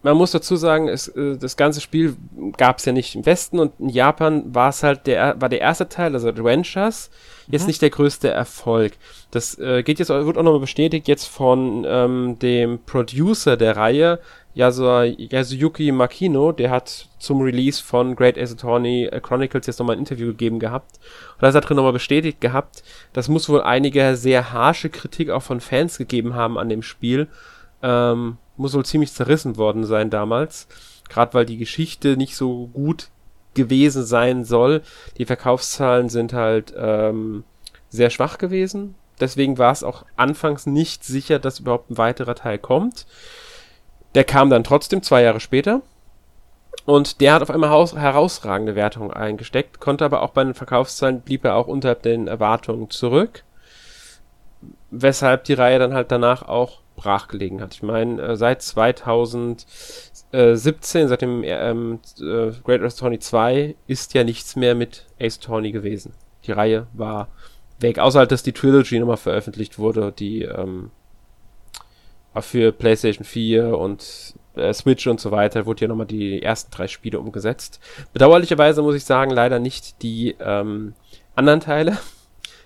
man 0.04 0.18
muss 0.18 0.32
dazu 0.32 0.56
sagen, 0.58 0.90
es, 0.90 1.08
äh, 1.08 1.38
das 1.38 1.58
ganze 1.58 1.82
Spiel 1.82 2.16
gab 2.58 2.78
es 2.78 2.86
ja 2.86 2.92
nicht 2.92 3.16
im 3.16 3.26
Westen 3.26 3.58
und 3.58 3.72
in 3.80 3.90
Japan 3.90 4.54
war 4.54 4.70
es 4.70 4.84
halt 4.84 5.08
der, 5.08 5.42
war 5.42 5.50
der 5.50 5.62
erste 5.62 5.90
Teil, 5.90 6.14
also 6.14 6.28
Adventures, 6.28 7.10
jetzt 7.48 7.64
mhm. 7.64 7.68
nicht 7.68 7.82
der 7.82 7.90
größte 7.90 8.30
Erfolg. 8.30 8.94
Das 9.32 9.58
äh, 9.58 9.82
geht 9.82 10.00
jetzt, 10.00 10.10
wird 10.10 10.38
auch 10.38 10.44
nochmal 10.44 10.60
bestätigt 10.60 11.08
jetzt 11.08 11.26
von 11.26 11.86
ähm, 11.88 12.38
dem 12.40 12.80
Producer 12.86 13.58
der 13.58 13.78
Reihe, 13.78 14.20
Yasuyuki 14.56 15.92
Makino, 15.92 16.52
der 16.52 16.70
hat 16.70 17.08
zum 17.18 17.42
Release 17.42 17.84
von 17.84 18.16
Great 18.16 18.38
Ace 18.38 18.54
Attorney 18.54 19.06
äh, 19.06 19.20
Chronicles 19.20 19.66
jetzt 19.66 19.80
nochmal 19.80 19.96
ein 19.96 20.00
Interview 20.00 20.28
gegeben 20.28 20.60
gehabt. 20.60 21.00
Und 21.34 21.42
da 21.42 21.52
hat 21.52 21.70
er 21.70 21.76
nochmal 21.76 21.94
bestätigt 21.94 22.40
gehabt, 22.40 22.84
das 23.14 23.30
muss 23.30 23.50
wohl 23.50 23.62
einige 23.62 24.16
sehr 24.16 24.54
harsche 24.54 24.90
Kritik 24.90 25.32
auch 25.32 25.42
von 25.42 25.60
Fans 25.60 25.98
gegeben 25.98 26.36
haben 26.36 26.60
an 26.60 26.70
dem 26.70 26.84
Spiel. 26.84 27.28
Ähm, 27.82 28.38
muss 28.56 28.76
wohl 28.76 28.86
ziemlich 28.86 29.12
zerrissen 29.12 29.58
worden 29.58 29.86
sein 29.86 30.10
damals. 30.10 30.68
Gerade 31.10 31.34
weil 31.34 31.46
die 31.46 31.58
Geschichte 31.58 32.16
nicht 32.16 32.36
so 32.36 32.68
gut 32.68 33.10
gewesen 33.56 34.06
sein 34.06 34.46
soll. 34.46 34.82
Die 35.18 35.26
Verkaufszahlen 35.26 36.10
sind 36.10 36.34
halt 36.34 36.74
ähm, 36.78 37.44
sehr 37.90 38.10
schwach 38.10 38.38
gewesen. 38.38 38.96
Deswegen 39.20 39.58
war 39.58 39.72
es 39.72 39.84
auch 39.84 40.06
anfangs 40.16 40.66
nicht 40.66 41.04
sicher, 41.04 41.40
dass 41.40 41.60
überhaupt 41.60 41.92
ein 41.92 41.98
weiterer 41.98 42.36
Teil 42.36 42.58
kommt. 42.58 43.06
Der 44.16 44.24
kam 44.24 44.50
dann 44.50 44.64
trotzdem 44.64 45.02
zwei 45.02 45.24
Jahre 45.24 45.40
später. 45.40 45.82
Und 46.86 47.22
der 47.22 47.34
hat 47.34 47.42
auf 47.42 47.50
einmal 47.50 47.70
herausragende 47.70 48.76
Wertungen 48.76 49.12
eingesteckt, 49.12 49.80
konnte 49.80 50.04
aber 50.04 50.22
auch 50.22 50.32
bei 50.32 50.44
den 50.44 50.54
Verkaufszahlen 50.54 51.22
blieb 51.22 51.46
er 51.46 51.56
auch 51.56 51.68
unterhalb 51.68 52.02
den 52.02 52.28
Erwartungen 52.28 52.90
zurück. 52.90 53.44
Weshalb 54.92 55.46
die 55.46 55.54
Reihe 55.54 55.80
dann 55.80 55.94
halt 55.94 56.12
danach 56.12 56.44
auch 56.44 56.84
brach 56.96 57.28
gelegen 57.28 57.62
hat. 57.62 57.74
Ich 57.74 57.84
meine, 57.84 58.22
äh, 58.22 58.36
seit 58.36 58.62
2017, 58.62 61.08
seit 61.08 61.22
dem 61.22 61.44
ähm, 61.44 62.00
äh, 62.20 62.52
Great 62.64 62.82
Attorney 62.82 63.20
2, 63.20 63.76
ist 63.88 64.14
ja 64.14 64.24
nichts 64.24 64.56
mehr 64.56 64.76
mit 64.76 65.06
Ace 65.20 65.40
Attorney 65.40 65.72
gewesen. 65.72 66.14
Die 66.46 66.52
Reihe 66.52 66.88
war 66.94 67.30
weg, 67.80 68.00
außer 68.00 68.20
halt, 68.20 68.32
dass 68.32 68.44
die 68.44 68.54
Trilogy 68.54 69.00
nochmal 69.00 69.18
veröffentlicht 69.18 69.80
wurde, 69.80 70.12
die 70.12 70.44
ähm, 70.44 70.92
für 72.42 72.72
PlayStation 72.72 73.26
4 73.26 73.78
und 73.78 74.36
äh, 74.56 74.74
Switch 74.74 75.08
und 75.08 75.20
so 75.20 75.32
weiter, 75.32 75.66
wurde 75.66 75.80
hier 75.80 75.88
nochmal 75.88 76.08
die 76.08 76.42
ersten 76.42 76.72
drei 76.72 76.88
Spiele 76.88 77.20
umgesetzt. 77.20 77.80
Bedauerlicherweise 78.14 78.82
muss 78.82 78.96
ich 78.96 79.06
sagen, 79.06 79.32
leider 79.32 79.60
nicht 79.60 80.02
die 80.02 80.36
ähm, 80.40 80.94
anderen 81.36 81.60
Teile. 81.60 81.98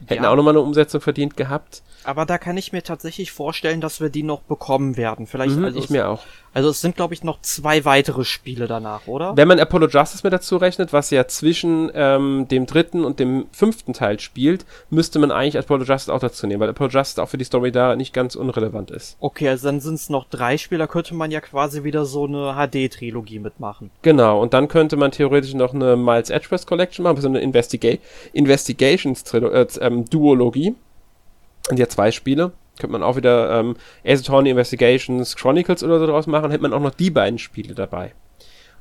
Hätten 0.05 0.23
ja. 0.23 0.31
auch 0.31 0.35
nochmal 0.35 0.53
eine 0.53 0.61
Umsetzung 0.61 1.01
verdient 1.01 1.37
gehabt. 1.37 1.81
Aber 2.07 2.25
da 2.25 2.37
kann 2.37 2.55
ich 2.55 2.71
mir 2.71 2.83
tatsächlich 2.83 3.33
vorstellen, 3.33 3.81
dass 3.81 3.99
wir 3.99 4.09
die 4.09 4.23
noch 4.23 4.39
bekommen 4.39 4.95
werden. 4.95 5.27
Vielleicht, 5.27 5.57
mhm, 5.57 5.65
also 5.65 5.77
ich 5.77 5.85
es, 5.85 5.89
mir 5.89 6.07
auch. 6.07 6.21
Also 6.53 6.69
es 6.69 6.79
sind, 6.79 6.95
glaube 6.95 7.13
ich, 7.13 7.21
noch 7.21 7.41
zwei 7.41 7.83
weitere 7.83 8.23
Spiele 8.23 8.65
danach, 8.65 9.07
oder? 9.07 9.35
Wenn 9.35 9.49
man 9.49 9.59
Apollo 9.59 9.89
Justice 9.89 10.21
mit 10.23 10.31
dazu 10.31 10.55
rechnet, 10.55 10.93
was 10.93 11.09
ja 11.09 11.27
zwischen 11.27 11.91
ähm, 11.93 12.47
dem 12.49 12.65
dritten 12.65 13.03
und 13.03 13.19
dem 13.19 13.47
fünften 13.51 13.91
Teil 13.91 14.21
spielt, 14.21 14.65
müsste 14.89 15.19
man 15.19 15.31
eigentlich 15.31 15.57
Apollo 15.57 15.83
Justice 15.83 16.13
auch 16.13 16.21
dazu 16.21 16.47
nehmen, 16.47 16.61
weil 16.61 16.69
Apollo 16.69 16.91
Justice 16.91 17.21
auch 17.21 17.27
für 17.27 17.37
die 17.37 17.43
Story 17.43 17.73
da 17.73 17.97
nicht 17.97 18.13
ganz 18.13 18.35
unrelevant 18.35 18.89
ist. 18.89 19.17
Okay, 19.19 19.49
also 19.49 19.67
dann 19.67 19.81
sind 19.81 19.95
es 19.95 20.09
noch 20.09 20.29
drei 20.29 20.57
Spieler, 20.57 20.87
könnte 20.87 21.13
man 21.13 21.29
ja 21.29 21.41
quasi 21.41 21.83
wieder 21.83 22.05
so 22.05 22.23
eine 22.23 22.55
HD-Trilogie 22.55 23.39
mitmachen. 23.39 23.91
Genau, 24.01 24.41
und 24.41 24.53
dann 24.53 24.69
könnte 24.69 24.95
man 24.95 25.11
theoretisch 25.11 25.55
noch 25.55 25.73
eine 25.73 25.97
Miles 25.97 26.29
Edgeworth 26.29 26.67
Collection 26.67 27.03
machen, 27.03 27.19
so 27.19 27.27
eine 27.27 27.41
Investiga 27.41 27.97
Investigations-Duologie. 28.31 30.67
Äh, 30.69 30.73
und 31.69 31.79
ja 31.79 31.87
zwei 31.87 32.11
Spiele. 32.11 32.51
Könnte 32.79 32.91
man 32.91 33.03
auch 33.03 33.15
wieder 33.15 33.59
ähm, 33.59 33.75
Ace 34.05 34.21
Attorney 34.21 34.51
Investigations 34.51 35.35
Chronicles 35.35 35.83
oder 35.83 35.99
so 35.99 36.05
draus 36.05 36.27
machen, 36.27 36.51
hätte 36.51 36.61
man 36.61 36.73
auch 36.73 36.79
noch 36.79 36.93
die 36.93 37.09
beiden 37.09 37.39
Spiele 37.39 37.73
dabei. 37.73 38.13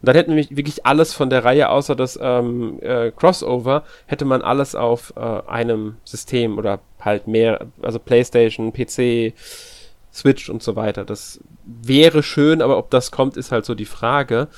Und 0.03 0.09
dann 0.09 0.17
hätten 0.17 0.37
wir 0.37 0.45
wirklich 0.51 0.85
alles 0.85 1.15
von 1.15 1.31
der 1.31 1.45
Reihe, 1.45 1.71
außer 1.71 1.97
das 1.97 2.19
ähm, 2.21 2.79
äh, 2.83 3.11
Crossover, 3.11 3.85
hätte 4.07 4.27
man 4.27 4.43
alles 4.43 4.75
auf 4.75 5.15
äh, 5.17 5.21
einem 5.21 5.97
System 6.05 6.59
oder 6.59 6.81
halt 7.01 7.27
mehr, 7.27 7.67
also 7.81 7.99
PlayStation, 7.99 8.73
PC, 8.73 9.33
Switch 10.13 10.51
und 10.51 10.63
so 10.63 10.77
weiter. 10.77 11.05
Das 11.05 11.41
wäre 11.65 12.23
schön, 12.23 12.61
aber 12.61 12.77
ob 12.77 12.91
das 12.91 13.11
kommt, 13.11 13.37
ist 13.37 13.53
halt 13.53 13.65
so 13.65 13.75
die 13.75 13.87
Frage. 13.87 14.49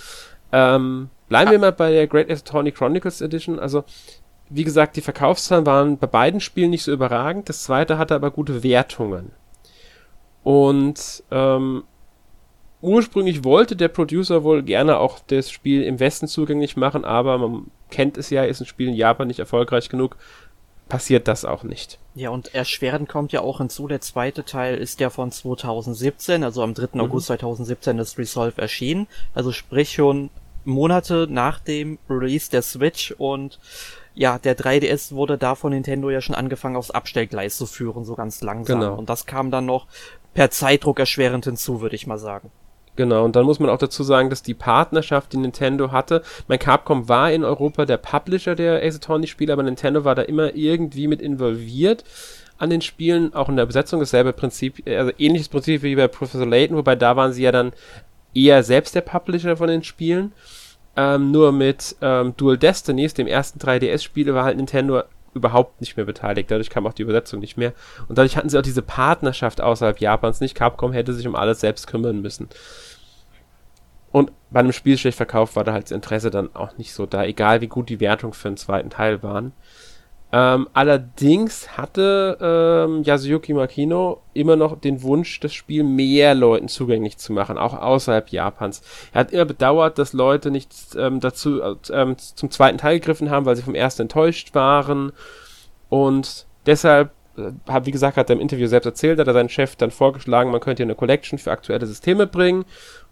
Ähm, 0.52 1.10
bleiben 1.28 1.50
wir 1.50 1.58
mal 1.58 1.72
bei 1.72 1.92
der 1.92 2.06
Great 2.06 2.30
Ace 2.30 2.40
Attorney 2.40 2.72
Chronicles 2.72 3.20
Edition. 3.20 3.58
Also 3.60 3.84
wie 4.50 4.64
gesagt, 4.64 4.96
die 4.96 5.00
Verkaufszahlen 5.00 5.66
waren 5.66 5.98
bei 5.98 6.06
beiden 6.06 6.40
Spielen 6.40 6.70
nicht 6.70 6.82
so 6.82 6.92
überragend. 6.92 7.48
Das 7.48 7.64
zweite 7.64 7.98
hatte 7.98 8.14
aber 8.14 8.30
gute 8.30 8.62
Wertungen. 8.62 9.32
Und 10.42 11.22
ähm, 11.30 11.84
ursprünglich 12.80 13.44
wollte 13.44 13.76
der 13.76 13.88
Producer 13.88 14.44
wohl 14.44 14.62
gerne 14.62 14.98
auch 14.98 15.18
das 15.26 15.50
Spiel 15.50 15.82
im 15.82 16.00
Westen 16.00 16.28
zugänglich 16.28 16.76
machen, 16.76 17.04
aber 17.04 17.38
man 17.38 17.70
kennt 17.90 18.16
es 18.16 18.30
ja, 18.30 18.44
ist 18.44 18.60
ein 18.60 18.66
Spiel 18.66 18.88
in 18.88 18.94
Japan 18.94 19.28
nicht 19.28 19.40
erfolgreich 19.40 19.88
genug, 19.88 20.16
passiert 20.88 21.28
das 21.28 21.44
auch 21.44 21.64
nicht. 21.64 21.98
Ja, 22.14 22.30
und 22.30 22.54
erschwerend 22.54 23.08
kommt 23.08 23.32
ja 23.32 23.40
auch 23.40 23.58
hinzu, 23.58 23.88
der 23.88 24.00
zweite 24.00 24.44
Teil 24.44 24.76
ist 24.76 25.00
ja 25.00 25.10
von 25.10 25.30
2017, 25.30 26.42
also 26.44 26.62
am 26.62 26.74
3. 26.74 26.88
Mhm. 26.92 27.00
August 27.00 27.26
2017 27.26 27.98
ist 27.98 28.18
Resolve 28.18 28.60
erschienen, 28.60 29.06
also 29.34 29.52
sprich 29.52 29.92
schon 29.92 30.30
Monate 30.64 31.26
nach 31.28 31.60
dem 31.60 31.98
Release 32.08 32.50
der 32.50 32.62
Switch 32.62 33.12
und 33.12 33.58
ja, 34.18 34.36
der 34.36 34.58
3DS 34.58 35.12
wurde 35.12 35.38
da 35.38 35.54
von 35.54 35.70
Nintendo 35.70 36.10
ja 36.10 36.20
schon 36.20 36.34
angefangen 36.34 36.74
aufs 36.74 36.90
Abstellgleis 36.90 37.56
zu 37.56 37.66
führen, 37.66 38.04
so 38.04 38.16
ganz 38.16 38.42
langsam. 38.42 38.80
Genau. 38.80 38.94
Und 38.96 39.08
das 39.08 39.26
kam 39.26 39.52
dann 39.52 39.64
noch 39.64 39.86
per 40.34 40.50
Zeitdruck 40.50 40.98
erschwerend 40.98 41.44
hinzu, 41.44 41.80
würde 41.80 41.94
ich 41.94 42.08
mal 42.08 42.18
sagen. 42.18 42.50
Genau, 42.96 43.24
und 43.24 43.36
dann 43.36 43.44
muss 43.44 43.60
man 43.60 43.70
auch 43.70 43.78
dazu 43.78 44.02
sagen, 44.02 44.28
dass 44.28 44.42
die 44.42 44.54
Partnerschaft, 44.54 45.32
die 45.32 45.36
Nintendo 45.36 45.92
hatte, 45.92 46.24
mein 46.48 46.58
Capcom 46.58 47.08
war 47.08 47.30
in 47.30 47.44
Europa 47.44 47.84
der 47.84 47.96
Publisher 47.96 48.56
der 48.56 48.82
Ace 48.82 48.96
Attorney-Spiele, 48.96 49.52
aber 49.52 49.62
Nintendo 49.62 50.04
war 50.04 50.16
da 50.16 50.22
immer 50.22 50.52
irgendwie 50.56 51.06
mit 51.06 51.22
involviert 51.22 52.02
an 52.58 52.70
den 52.70 52.80
Spielen, 52.80 53.34
auch 53.34 53.48
in 53.48 53.56
der 53.56 53.66
Besetzung, 53.66 54.00
dasselbe 54.00 54.32
Prinzip, 54.32 54.82
also 54.84 55.12
ähnliches 55.16 55.48
Prinzip 55.48 55.84
wie 55.84 55.94
bei 55.94 56.08
Professor 56.08 56.44
Layton, 56.44 56.76
wobei 56.76 56.96
da 56.96 57.14
waren 57.14 57.32
sie 57.32 57.44
ja 57.44 57.52
dann 57.52 57.72
eher 58.34 58.64
selbst 58.64 58.96
der 58.96 59.02
Publisher 59.02 59.56
von 59.56 59.68
den 59.68 59.84
Spielen. 59.84 60.32
Ähm, 61.00 61.30
nur 61.30 61.52
mit 61.52 61.94
ähm, 62.02 62.34
Dual 62.36 62.58
Destinies, 62.58 63.14
dem 63.14 63.28
ersten 63.28 63.60
3DS-Spiel, 63.60 64.34
war 64.34 64.42
halt 64.42 64.56
Nintendo 64.56 65.04
überhaupt 65.32 65.80
nicht 65.80 65.96
mehr 65.96 66.06
beteiligt. 66.06 66.50
Dadurch 66.50 66.70
kam 66.70 66.88
auch 66.88 66.92
die 66.92 67.02
Übersetzung 67.02 67.38
nicht 67.38 67.56
mehr. 67.56 67.72
Und 68.08 68.18
dadurch 68.18 68.36
hatten 68.36 68.48
sie 68.48 68.58
auch 68.58 68.62
diese 68.62 68.82
Partnerschaft 68.82 69.60
außerhalb 69.60 70.00
Japans 70.00 70.40
nicht. 70.40 70.56
Capcom 70.56 70.92
hätte 70.92 71.12
sich 71.14 71.28
um 71.28 71.36
alles 71.36 71.60
selbst 71.60 71.86
kümmern 71.86 72.20
müssen. 72.20 72.48
Und 74.10 74.32
bei 74.50 74.58
einem 74.58 74.72
Spiel 74.72 74.98
schlecht 74.98 75.16
verkauft 75.16 75.54
war 75.54 75.62
da 75.62 75.72
halt 75.72 75.84
das 75.84 75.92
Interesse 75.92 76.30
dann 76.30 76.52
auch 76.56 76.76
nicht 76.78 76.92
so 76.92 77.06
da, 77.06 77.24
egal 77.24 77.60
wie 77.60 77.68
gut 77.68 77.90
die 77.90 78.00
Wertungen 78.00 78.32
für 78.32 78.48
den 78.48 78.56
zweiten 78.56 78.90
Teil 78.90 79.22
waren. 79.22 79.52
Ähm, 80.30 80.68
allerdings 80.74 81.78
hatte 81.78 82.36
ähm, 82.40 83.02
Yasuyuki 83.02 83.54
Makino 83.54 84.20
immer 84.34 84.56
noch 84.56 84.78
den 84.78 85.02
Wunsch, 85.02 85.40
das 85.40 85.54
Spiel 85.54 85.84
mehr 85.84 86.34
Leuten 86.34 86.68
zugänglich 86.68 87.16
zu 87.16 87.32
machen, 87.32 87.56
auch 87.56 87.72
außerhalb 87.72 88.28
Japans. 88.28 88.82
Er 89.14 89.20
hat 89.20 89.32
immer 89.32 89.46
bedauert, 89.46 89.98
dass 89.98 90.12
Leute 90.12 90.50
nicht 90.50 90.70
ähm, 90.98 91.20
dazu 91.20 91.62
ähm, 91.90 92.16
zum 92.18 92.50
zweiten 92.50 92.76
Teil 92.76 93.00
gegriffen 93.00 93.30
haben, 93.30 93.46
weil 93.46 93.56
sie 93.56 93.62
vom 93.62 93.74
ersten 93.74 94.02
enttäuscht 94.02 94.54
waren. 94.54 95.12
Und 95.88 96.46
deshalb, 96.66 97.10
äh, 97.38 97.52
wie 97.84 97.90
gesagt, 97.90 98.18
hat 98.18 98.28
er 98.28 98.36
im 98.36 98.42
Interview 98.42 98.66
selbst 98.66 98.86
erzählt, 98.86 99.18
hat 99.18 99.28
er 99.28 99.32
seinen 99.32 99.48
Chef 99.48 99.76
dann 99.76 99.90
vorgeschlagen, 99.90 100.50
man 100.50 100.60
könnte 100.60 100.82
hier 100.82 100.86
eine 100.86 100.94
Collection 100.94 101.38
für 101.38 101.52
aktuelle 101.52 101.86
Systeme 101.86 102.26
bringen. 102.26 102.66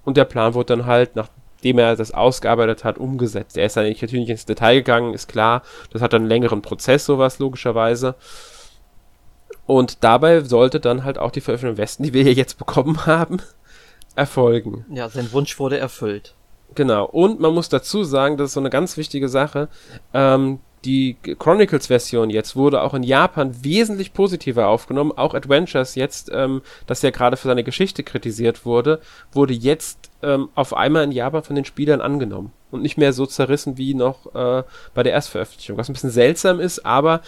Und 0.05 0.19
der 0.19 0.27
Plan 0.27 0.53
wurde 0.53 0.77
dann 0.77 0.87
halt 0.87 1.17
nach 1.17 1.29
nachdem 1.57 1.79
er 1.79 1.97
das 1.97 2.13
ausgearbeitet 2.13 2.85
hat, 2.85 2.99
umgesetzt. 2.99 3.57
Er 3.57 3.67
ist 3.67 3.77
dann 3.77 3.89
natürlich 3.89 4.13
nicht 4.13 4.31
ins 4.31 4.45
Detail 4.47 4.77
gegangen, 4.77 5.15
ist 5.15 5.29
klar. 5.29 5.63
Das 5.91 6.03
hat 6.03 6.13
dann 6.13 6.23
einen 6.23 6.29
längeren 6.29 6.63
Prozess, 6.63 7.07
sowas, 7.07 7.39
logischerweise. 7.39 8.15
Und 9.65 10.05
dabei 10.05 10.43
sollte 10.43 10.81
dann 10.81 11.05
halt 11.05 11.19
auch 11.19 11.31
die 11.31 11.41
Veröffentlichung 11.41 11.77
im 11.77 11.83
Westen, 11.83 12.03
die 12.05 12.13
wir 12.13 12.23
hier 12.23 12.35
jetzt 12.35 12.59
bekommen 12.59 13.07
haben, 13.07 13.39
erfolgen. 14.15 14.85
Ja, 14.91 15.09
sein 15.09 15.33
Wunsch 15.33 15.59
wurde 15.59 15.79
erfüllt. 15.79 16.35
Genau. 16.75 17.07
Und 17.07 17.41
man 17.41 17.55
muss 17.55 17.69
dazu 17.69 18.05
sagen, 18.05 18.37
das 18.37 18.49
ist 18.49 18.55
so 18.55 18.61
eine 18.61 18.71
ganz 18.71 18.97
wichtige 18.97 19.29
Sache. 19.29 19.69
Ähm, 20.13 20.61
die 20.85 21.17
Chronicles-Version 21.39 22.31
jetzt 22.31 22.55
wurde 22.55 22.81
auch 22.83 22.95
in 22.95 23.03
Japan 23.03 23.65
wesentlich 23.65 24.13
positiver 24.13 24.69
aufgenommen. 24.69 25.13
Auch 25.13 25.35
Adventures 25.35 25.97
jetzt, 25.97 26.31
ähm, 26.33 26.63
das 26.87 27.03
ja 27.03 27.11
gerade 27.11 27.37
für 27.37 27.49
seine 27.49 27.65
Geschichte 27.65 28.05
kritisiert 28.05 28.65
wurde, 28.65 29.01
wurde 29.33 29.53
jetzt 29.53 30.11
ähm, 30.27 30.49
auf 30.57 30.75
einmal 30.75 31.05
in 31.05 31.13
Japan 31.13 31.45
von 31.45 31.55
den 31.55 31.65
Spielern 31.65 32.01
angenommen 32.01 32.53
und 32.73 32.83
nicht 32.83 32.99
mehr 32.99 33.13
so 33.13 33.27
zerrissen 33.27 33.79
wie 33.79 33.95
noch 33.95 34.35
äh, 34.35 34.65
bei 34.93 35.03
der 35.05 35.13
Erstveröffentlichung. 35.13 35.77
Was 35.77 35.89
ein 35.89 35.93
bisschen 35.93 36.11
seltsam 36.11 36.59
ist, 36.59 36.85
aber 36.85 37.21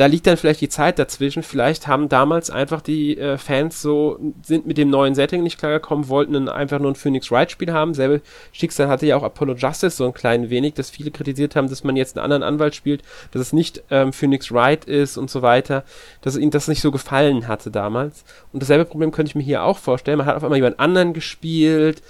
da 0.00 0.06
liegt 0.06 0.26
dann 0.26 0.38
vielleicht 0.38 0.62
die 0.62 0.70
Zeit 0.70 0.98
dazwischen. 0.98 1.42
Vielleicht 1.42 1.86
haben 1.86 2.08
damals 2.08 2.48
einfach 2.48 2.80
die 2.80 3.18
äh, 3.18 3.36
Fans 3.36 3.82
so, 3.82 4.18
sind 4.42 4.66
mit 4.66 4.78
dem 4.78 4.88
neuen 4.88 5.14
Setting 5.14 5.42
nicht 5.42 5.58
klargekommen, 5.58 6.08
wollten 6.08 6.34
ein, 6.34 6.48
einfach 6.48 6.78
nur 6.78 6.90
ein 6.90 6.94
Phoenix 6.94 7.30
Wright 7.30 7.50
Spiel 7.50 7.70
haben. 7.70 7.92
Selbe 7.92 8.22
Schicksal 8.50 8.88
hatte 8.88 9.04
ja 9.04 9.16
auch 9.16 9.22
Apollo 9.22 9.56
Justice 9.56 9.98
so 9.98 10.06
ein 10.06 10.14
klein 10.14 10.48
wenig, 10.48 10.72
dass 10.72 10.88
viele 10.88 11.10
kritisiert 11.10 11.54
haben, 11.54 11.68
dass 11.68 11.84
man 11.84 11.96
jetzt 11.96 12.16
einen 12.16 12.24
anderen 12.24 12.42
Anwalt 12.42 12.74
spielt, 12.74 13.02
dass 13.32 13.42
es 13.42 13.52
nicht 13.52 13.82
ähm, 13.90 14.14
Phoenix 14.14 14.50
Wright 14.50 14.86
ist 14.86 15.18
und 15.18 15.28
so 15.28 15.42
weiter, 15.42 15.84
dass 16.22 16.38
ihnen 16.38 16.50
das 16.50 16.66
nicht 16.66 16.80
so 16.80 16.90
gefallen 16.90 17.46
hatte 17.46 17.70
damals. 17.70 18.24
Und 18.54 18.62
dasselbe 18.62 18.86
Problem 18.86 19.12
könnte 19.12 19.28
ich 19.28 19.34
mir 19.34 19.42
hier 19.42 19.64
auch 19.64 19.76
vorstellen. 19.76 20.16
Man 20.16 20.26
hat 20.26 20.36
auf 20.36 20.44
einmal 20.44 20.56
jemand 20.56 20.80
anderen 20.80 21.12
gespielt, 21.12 22.00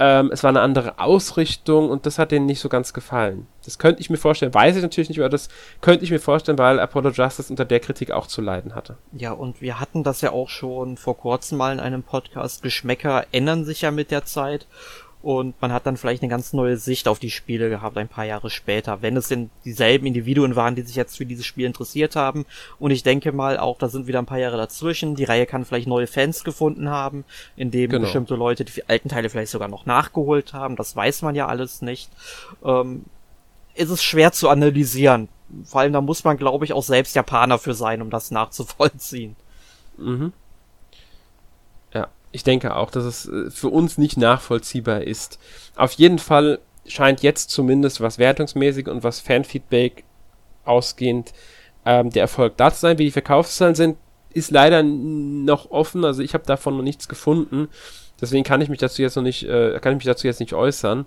ähm, 0.00 0.30
es 0.32 0.42
war 0.42 0.48
eine 0.48 0.62
andere 0.62 0.98
Ausrichtung 0.98 1.90
und 1.90 2.06
das 2.06 2.18
hat 2.18 2.32
denen 2.32 2.46
nicht 2.46 2.60
so 2.60 2.70
ganz 2.70 2.94
gefallen. 2.94 3.46
Das 3.64 3.78
könnte 3.78 4.00
ich 4.00 4.08
mir 4.08 4.16
vorstellen, 4.16 4.54
weiß 4.54 4.76
ich 4.76 4.82
natürlich 4.82 5.10
nicht, 5.10 5.20
aber 5.20 5.28
das 5.28 5.50
könnte 5.82 6.04
ich 6.04 6.10
mir 6.10 6.18
vorstellen, 6.18 6.56
weil 6.56 6.80
Apollo 6.80 7.10
Justice 7.10 7.52
unter 7.52 7.66
der 7.66 7.80
Kritik 7.80 8.10
auch 8.10 8.26
zu 8.26 8.40
leiden 8.40 8.74
hatte. 8.74 8.96
Ja, 9.12 9.32
und 9.32 9.60
wir 9.60 9.78
hatten 9.78 10.02
das 10.02 10.22
ja 10.22 10.32
auch 10.32 10.48
schon 10.48 10.96
vor 10.96 11.18
kurzem 11.18 11.58
mal 11.58 11.74
in 11.74 11.80
einem 11.80 12.02
Podcast. 12.02 12.62
Geschmäcker 12.62 13.26
ändern 13.30 13.66
sich 13.66 13.82
ja 13.82 13.90
mit 13.90 14.10
der 14.10 14.24
Zeit 14.24 14.66
und 15.22 15.60
man 15.60 15.72
hat 15.72 15.86
dann 15.86 15.98
vielleicht 15.98 16.22
eine 16.22 16.30
ganz 16.30 16.54
neue 16.54 16.78
Sicht 16.78 17.06
auf 17.06 17.18
die 17.18 17.30
Spiele 17.30 17.68
gehabt, 17.68 17.98
ein 17.98 18.08
paar 18.08 18.24
Jahre 18.24 18.48
später, 18.48 19.02
wenn 19.02 19.16
es 19.16 19.28
denn 19.28 19.50
dieselben 19.66 20.06
Individuen 20.06 20.56
waren, 20.56 20.74
die 20.74 20.82
sich 20.82 20.96
jetzt 20.96 21.18
für 21.18 21.26
dieses 21.26 21.44
Spiel 21.44 21.66
interessiert 21.66 22.16
haben. 22.16 22.46
Und 22.78 22.90
ich 22.90 23.02
denke 23.02 23.32
mal 23.32 23.58
auch, 23.58 23.76
da 23.76 23.88
sind 23.88 24.06
wieder 24.06 24.18
ein 24.18 24.26
paar 24.26 24.38
Jahre 24.38 24.56
dazwischen. 24.56 25.16
Die 25.16 25.24
Reihe 25.24 25.44
kann 25.44 25.66
vielleicht 25.66 25.88
neue 25.88 26.06
Fans 26.06 26.42
gefunden 26.42 26.88
haben, 26.88 27.24
indem 27.54 27.90
genau. 27.90 28.02
bestimmte 28.02 28.34
Leute 28.34 28.64
die 28.64 28.88
alten 28.88 29.10
Teile 29.10 29.28
vielleicht 29.28 29.52
sogar 29.52 29.68
noch 29.68 29.84
nachgeholt 29.84 30.54
haben. 30.54 30.76
Das 30.76 30.96
weiß 30.96 31.20
man 31.20 31.34
ja 31.34 31.46
alles 31.46 31.82
nicht. 31.82 32.10
Ähm, 32.64 33.04
ist 33.74 33.90
es 33.90 34.02
schwer 34.02 34.32
zu 34.32 34.48
analysieren. 34.48 35.28
Vor 35.64 35.82
allem 35.82 35.92
da 35.92 36.00
muss 36.00 36.24
man, 36.24 36.38
glaube 36.38 36.64
ich, 36.64 36.72
auch 36.72 36.82
selbst 36.82 37.14
Japaner 37.14 37.58
für 37.58 37.74
sein, 37.74 38.00
um 38.00 38.08
das 38.08 38.30
nachzuvollziehen. 38.30 39.36
Mhm. 39.98 40.32
Ich 42.32 42.44
denke 42.44 42.76
auch, 42.76 42.90
dass 42.90 43.04
es 43.04 43.28
äh, 43.28 43.50
für 43.50 43.68
uns 43.68 43.98
nicht 43.98 44.16
nachvollziehbar 44.16 45.02
ist. 45.02 45.38
Auf 45.76 45.92
jeden 45.92 46.18
Fall 46.18 46.60
scheint 46.86 47.22
jetzt 47.22 47.50
zumindest 47.50 48.00
was 48.00 48.18
wertungsmäßig 48.18 48.88
und 48.88 49.02
was 49.02 49.20
Fanfeedback 49.20 50.04
ausgehend 50.64 51.32
ähm, 51.84 52.10
der 52.10 52.22
Erfolg 52.22 52.56
da 52.56 52.72
zu 52.72 52.80
sein. 52.80 52.98
Wie 52.98 53.04
die 53.04 53.10
Verkaufszahlen 53.10 53.74
sind, 53.74 53.96
ist 54.32 54.50
leider 54.50 54.82
noch 54.82 55.70
offen. 55.70 56.04
Also 56.04 56.22
ich 56.22 56.34
habe 56.34 56.44
davon 56.46 56.76
noch 56.76 56.82
nichts 56.82 57.08
gefunden. 57.08 57.68
Deswegen 58.20 58.44
kann 58.44 58.60
ich 58.60 58.68
mich 58.68 58.78
dazu 58.78 59.02
jetzt 59.02 59.16
noch 59.16 59.22
nicht, 59.22 59.44
äh, 59.44 59.78
kann 59.80 59.92
ich 59.92 59.98
mich 59.98 60.06
dazu 60.06 60.26
jetzt 60.26 60.40
nicht 60.40 60.52
äußern. 60.52 61.06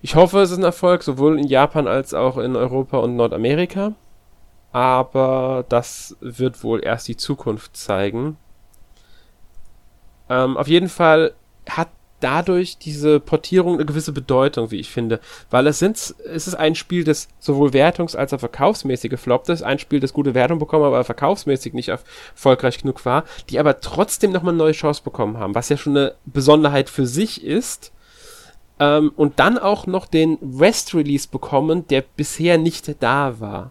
Ich 0.00 0.14
hoffe, 0.14 0.40
es 0.40 0.50
ist 0.50 0.58
ein 0.58 0.64
Erfolg, 0.64 1.02
sowohl 1.02 1.38
in 1.38 1.46
Japan 1.46 1.88
als 1.88 2.14
auch 2.14 2.38
in 2.38 2.56
Europa 2.56 2.98
und 2.98 3.16
Nordamerika. 3.16 3.94
Aber 4.72 5.64
das 5.68 6.16
wird 6.20 6.62
wohl 6.62 6.84
erst 6.84 7.08
die 7.08 7.16
Zukunft 7.16 7.76
zeigen. 7.76 8.36
Ähm, 10.30 10.56
auf 10.56 10.68
jeden 10.68 10.88
Fall 10.88 11.32
hat 11.68 11.88
dadurch 12.20 12.78
diese 12.78 13.20
Portierung 13.20 13.74
eine 13.74 13.86
gewisse 13.86 14.12
Bedeutung, 14.12 14.70
wie 14.70 14.80
ich 14.80 14.90
finde. 14.90 15.20
Weil 15.50 15.66
es 15.66 15.78
sind, 15.78 15.96
es 15.96 16.48
ist 16.48 16.54
ein 16.54 16.74
Spiel, 16.74 17.04
das 17.04 17.28
sowohl 17.38 17.70
wertungs- 17.70 18.16
als 18.16 18.32
auch 18.32 18.40
verkaufsmäßig 18.40 19.10
gefloppt 19.10 19.48
ist. 19.50 19.62
Ein 19.62 19.78
Spiel, 19.78 20.00
das 20.00 20.12
gute 20.12 20.34
Wertung 20.34 20.58
bekommen, 20.58 20.84
aber 20.84 21.04
verkaufsmäßig 21.04 21.74
nicht 21.74 21.88
erfolgreich 21.88 22.80
genug 22.80 23.04
war. 23.04 23.24
Die 23.50 23.58
aber 23.58 23.80
trotzdem 23.80 24.32
nochmal 24.32 24.54
eine 24.54 24.58
neue 24.58 24.72
Chance 24.72 25.02
bekommen 25.04 25.38
haben. 25.38 25.54
Was 25.54 25.68
ja 25.68 25.76
schon 25.76 25.96
eine 25.96 26.14
Besonderheit 26.24 26.90
für 26.90 27.06
sich 27.06 27.44
ist. 27.44 27.92
Ähm, 28.80 29.12
und 29.16 29.38
dann 29.38 29.58
auch 29.58 29.86
noch 29.86 30.06
den 30.06 30.38
Rest-Release 30.58 31.28
bekommen, 31.28 31.86
der 31.88 32.02
bisher 32.16 32.58
nicht 32.58 33.02
da 33.02 33.40
war. 33.40 33.70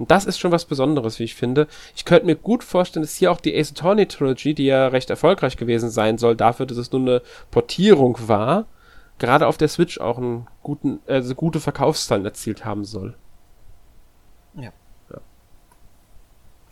Und 0.00 0.10
das 0.10 0.24
ist 0.24 0.38
schon 0.38 0.50
was 0.50 0.64
Besonderes, 0.64 1.18
wie 1.18 1.24
ich 1.24 1.34
finde. 1.34 1.68
Ich 1.94 2.06
könnte 2.06 2.24
mir 2.24 2.34
gut 2.34 2.64
vorstellen, 2.64 3.02
dass 3.02 3.16
hier 3.16 3.30
auch 3.30 3.40
die 3.40 3.54
Ace 3.54 3.72
Attorney 3.72 4.06
Trilogy, 4.06 4.54
die 4.54 4.64
ja 4.64 4.88
recht 4.88 5.10
erfolgreich 5.10 5.58
gewesen 5.58 5.90
sein 5.90 6.16
soll, 6.16 6.34
dafür, 6.34 6.64
dass 6.64 6.78
es 6.78 6.90
nur 6.90 7.02
eine 7.02 7.22
Portierung 7.50 8.16
war, 8.26 8.64
gerade 9.18 9.46
auf 9.46 9.58
der 9.58 9.68
Switch 9.68 10.00
auch 10.00 10.16
einen 10.16 10.46
guten, 10.62 11.00
also 11.06 11.34
gute 11.34 11.60
Verkaufszahlen 11.60 12.24
erzielt 12.24 12.64
haben 12.64 12.86
soll. 12.86 13.14
Ja. 14.54 14.72
ja. 15.10 15.20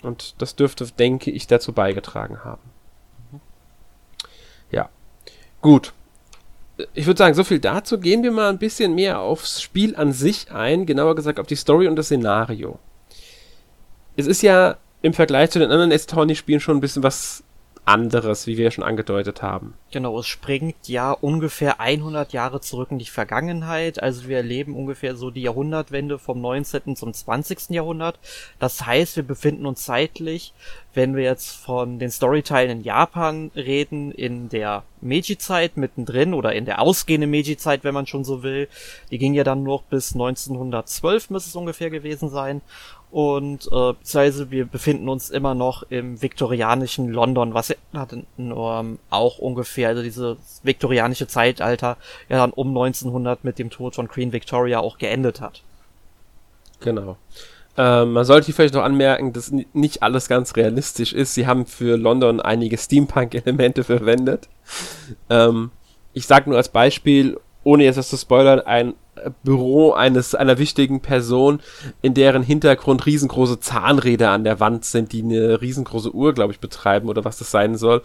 Und 0.03 0.41
das 0.41 0.57
dürfte, 0.57 0.87
denke 0.87 1.31
ich, 1.31 1.47
dazu 1.47 1.75
beigetragen 1.75 2.43
haben. 2.45 2.63
Mhm. 3.31 3.41
Ja. 4.71 4.89
Gut 5.61 5.93
ich 6.95 7.07
würde 7.07 7.19
sagen, 7.19 7.35
so 7.35 7.45
viel 7.45 7.59
dazu. 7.59 7.99
Gehen 7.99 8.23
wir 8.23 8.31
mal 8.31 8.49
ein 8.51 8.59
bisschen 8.59 8.95
mehr 8.95 9.21
aufs 9.21 9.61
Spiel 9.61 9.97
an 9.97 10.13
sich 10.13 10.53
ein, 10.53 10.87
genauer 10.87 11.17
gesagt 11.17 11.41
auf 11.41 11.47
die 11.47 11.57
Story 11.57 11.89
und 11.89 11.97
das 11.97 12.07
Szenario. 12.07 12.79
Es 14.19 14.27
ist 14.27 14.43
ja 14.43 14.79
im 15.01 15.15
Vergleich 15.15 15.51
zu 15.51 15.61
den 15.61 15.71
anderen 15.71 15.93
S-Tony-Spielen 15.93 16.59
schon 16.59 16.79
ein 16.79 16.81
bisschen 16.81 17.05
was 17.05 17.45
anderes, 17.85 18.49
wie 18.49 18.57
wir 18.57 18.65
ja 18.65 18.71
schon 18.73 18.83
angedeutet 18.83 19.43
haben. 19.43 19.75
Genau, 19.93 20.19
es 20.19 20.27
springt 20.27 20.89
ja 20.89 21.13
ungefähr 21.13 21.81
100 21.81 22.33
Jahre 22.33 22.61
zurück 22.61 22.91
in 22.91 22.99
die 22.99 23.07
Vergangenheit. 23.07 24.03
Also 24.03 24.27
wir 24.29 24.39
erleben 24.39 24.75
ungefähr 24.75 25.15
so 25.15 25.31
die 25.31 25.43
Jahrhundertwende 25.43 26.19
vom 26.19 26.41
19. 26.41 26.97
zum 26.97 27.15
20. 27.15 27.71
Jahrhundert. 27.71 28.19
Das 28.59 28.85
heißt, 28.85 29.15
wir 29.15 29.23
befinden 29.23 29.67
uns 29.67 29.85
zeitlich, 29.85 30.53
wenn 30.95 31.15
wir 31.15 31.23
jetzt 31.23 31.53
von 31.53 32.01
den 32.01 32.11
Storyteilen 32.11 32.81
in 32.81 32.85
Japan 32.85 33.53
reden, 33.55 34.11
in 34.11 34.49
der 34.49 34.83
Meiji-Zeit 35.01 35.77
mittendrin 35.77 36.35
oder 36.35 36.53
in 36.53 36.65
der 36.65 36.83
ausgehenden 36.83 37.31
Meiji-Zeit, 37.31 37.85
wenn 37.85 37.95
man 37.95 38.09
schon 38.09 38.25
so 38.25 38.43
will. 38.43 38.69
Die 39.13 39.19
ging 39.19 39.33
ja 39.33 39.45
dann 39.45 39.63
noch 39.63 39.85
bis 39.85 40.13
1912 40.13 41.31
müsste 41.31 41.51
es 41.51 41.57
ungefähr 41.57 41.89
gewesen 41.89 42.29
sein 42.29 42.61
und 43.11 43.67
äh, 43.67 43.93
beziehungsweise 43.93 44.51
wir 44.51 44.67
befinden 44.67 45.09
uns 45.09 45.31
immer 45.31 45.55
noch 45.55 45.83
im 45.91 46.21
viktorianischen 46.21 47.09
London, 47.09 47.55
was 47.55 47.69
ja 47.69 47.77
ähm, 48.39 48.99
auch 49.09 49.39
ungefähr, 49.39 49.89
also 49.89 50.03
dieses 50.03 50.37
viktorianische 50.63 51.27
Zeitalter 51.27 51.97
ja 52.29 52.39
dann 52.39 52.51
um 52.51 52.69
1900 52.69 53.45
mit 53.45 53.59
dem 53.59 53.71
Tod 53.71 53.95
von 53.95 54.09
Queen 54.09 54.33
Victoria 54.33 54.81
auch 54.81 54.99
geendet 54.99 55.41
hat. 55.41 55.63
Genau. 56.81 57.17
Ähm, 57.79 58.13
man 58.13 58.25
sollte 58.25 58.53
vielleicht 58.53 58.75
noch 58.75 58.83
anmerken, 58.83 59.33
dass 59.33 59.53
nicht 59.73 60.03
alles 60.03 60.29
ganz 60.29 60.57
realistisch 60.57 61.13
ist. 61.13 61.35
Sie 61.35 61.47
haben 61.47 61.65
für 61.65 61.97
London 61.97 62.41
einige 62.41 62.77
Steampunk-Elemente 62.77 63.85
verwendet. 63.85 64.49
Ähm, 65.31 65.71
ich 66.13 66.27
sage 66.27 66.51
nur 66.51 66.59
als 66.59 66.69
Beispiel, 66.69 67.39
ohne 67.63 67.85
jetzt 67.85 67.97
das 67.97 68.11
zu 68.11 68.17
spoilern, 68.17 68.61
ein 68.61 68.95
Büro 69.43 69.93
eines 69.93 70.35
einer 70.35 70.59
wichtigen 70.59 71.01
Person, 71.01 71.61
in 72.03 72.15
deren 72.15 72.43
Hintergrund 72.43 73.07
riesengroße 73.07 73.61
Zahnräder 73.61 74.31
an 74.31 74.45
der 74.45 74.61
Wand 74.61 74.85
sind, 74.85 75.13
die 75.13 75.23
eine 75.23 75.61
riesengroße 75.61 76.15
Uhr, 76.15 76.35
glaube 76.35 76.53
ich, 76.53 76.61
betreiben 76.61 77.09
oder 77.09 77.25
was 77.25 77.39
das 77.39 77.51
sein 77.51 77.77
soll. 77.77 78.03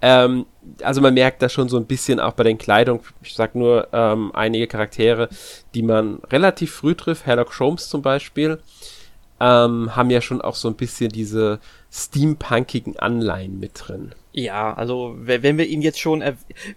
Ähm, 0.00 0.46
also 0.82 1.00
man 1.00 1.14
merkt 1.14 1.42
da 1.42 1.48
schon 1.48 1.68
so 1.68 1.76
ein 1.76 1.86
bisschen 1.86 2.20
auch 2.20 2.32
bei 2.32 2.44
den 2.44 2.58
Kleidung. 2.58 3.00
Ich 3.22 3.34
sag 3.34 3.54
nur 3.54 3.88
ähm, 3.92 4.30
einige 4.34 4.66
Charaktere, 4.66 5.28
die 5.74 5.82
man 5.82 6.20
relativ 6.30 6.72
früh 6.72 6.94
trifft. 6.94 7.26
Herlock 7.26 7.52
Sholmes 7.52 7.88
zum 7.88 8.02
Beispiel 8.02 8.58
ähm, 9.40 9.94
haben 9.94 10.10
ja 10.10 10.20
schon 10.20 10.40
auch 10.40 10.54
so 10.54 10.68
ein 10.68 10.74
bisschen 10.74 11.10
diese 11.10 11.60
steampunkigen 11.92 12.98
Anleihen 12.98 13.58
mit 13.58 13.72
drin. 13.74 14.12
Ja, 14.32 14.74
also 14.74 15.14
wenn 15.18 15.56
wir 15.56 15.66
ihn 15.66 15.80
jetzt 15.80 15.98
schon, 15.98 16.22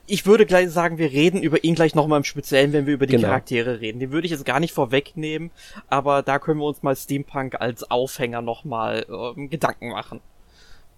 ich 0.08 0.26
würde 0.26 0.46
gleich 0.46 0.70
sagen, 0.70 0.98
wir 0.98 1.12
reden 1.12 1.44
über 1.44 1.62
ihn 1.62 1.76
gleich 1.76 1.94
nochmal 1.94 2.20
im 2.20 2.24
Speziellen, 2.24 2.72
wenn 2.72 2.86
wir 2.86 2.94
über 2.94 3.06
die 3.06 3.18
genau. 3.18 3.28
Charaktere 3.28 3.82
reden. 3.82 4.00
Den 4.00 4.12
würde 4.12 4.26
ich 4.26 4.32
jetzt 4.32 4.46
gar 4.46 4.62
nicht 4.62 4.74
vorwegnehmen, 4.74 5.52
aber 5.90 6.22
da 6.22 6.40
können 6.40 6.62
wir 6.62 6.68
uns 6.68 6.84
mal 6.84 6.96
Steampunk 6.96 7.60
als 7.60 7.90
Aufhänger 7.92 8.42
nochmal 8.42 9.06
ähm, 9.10 9.50
Gedanken 9.50 9.90
machen. 9.90 10.22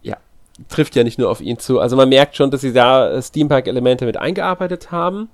Ja, 0.04 0.18
trifft 0.70 0.96
ja 0.96 1.04
nicht 1.04 1.18
nur 1.18 1.32
auf 1.32 1.42
ihn 1.42 1.58
zu. 1.58 1.80
Also 1.80 1.96
man 1.96 2.10
merkt 2.10 2.36
schon, 2.36 2.52
dass 2.52 2.62
sie 2.62 2.74
da 2.74 3.20
Steampunk-Elemente 3.20 4.06
mit 4.06 4.18
eingearbeitet 4.18 4.92
haben. 4.92 5.30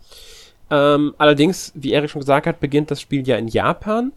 Ähm, 0.70 1.14
allerdings, 1.18 1.74
wie 1.76 1.92
Erik 1.92 2.10
schon 2.10 2.22
gesagt 2.22 2.48
hat, 2.48 2.62
beginnt 2.62 2.90
das 2.90 3.02
Spiel 3.02 3.28
ja 3.28 3.36
in 3.38 3.50
Japan 3.50 4.14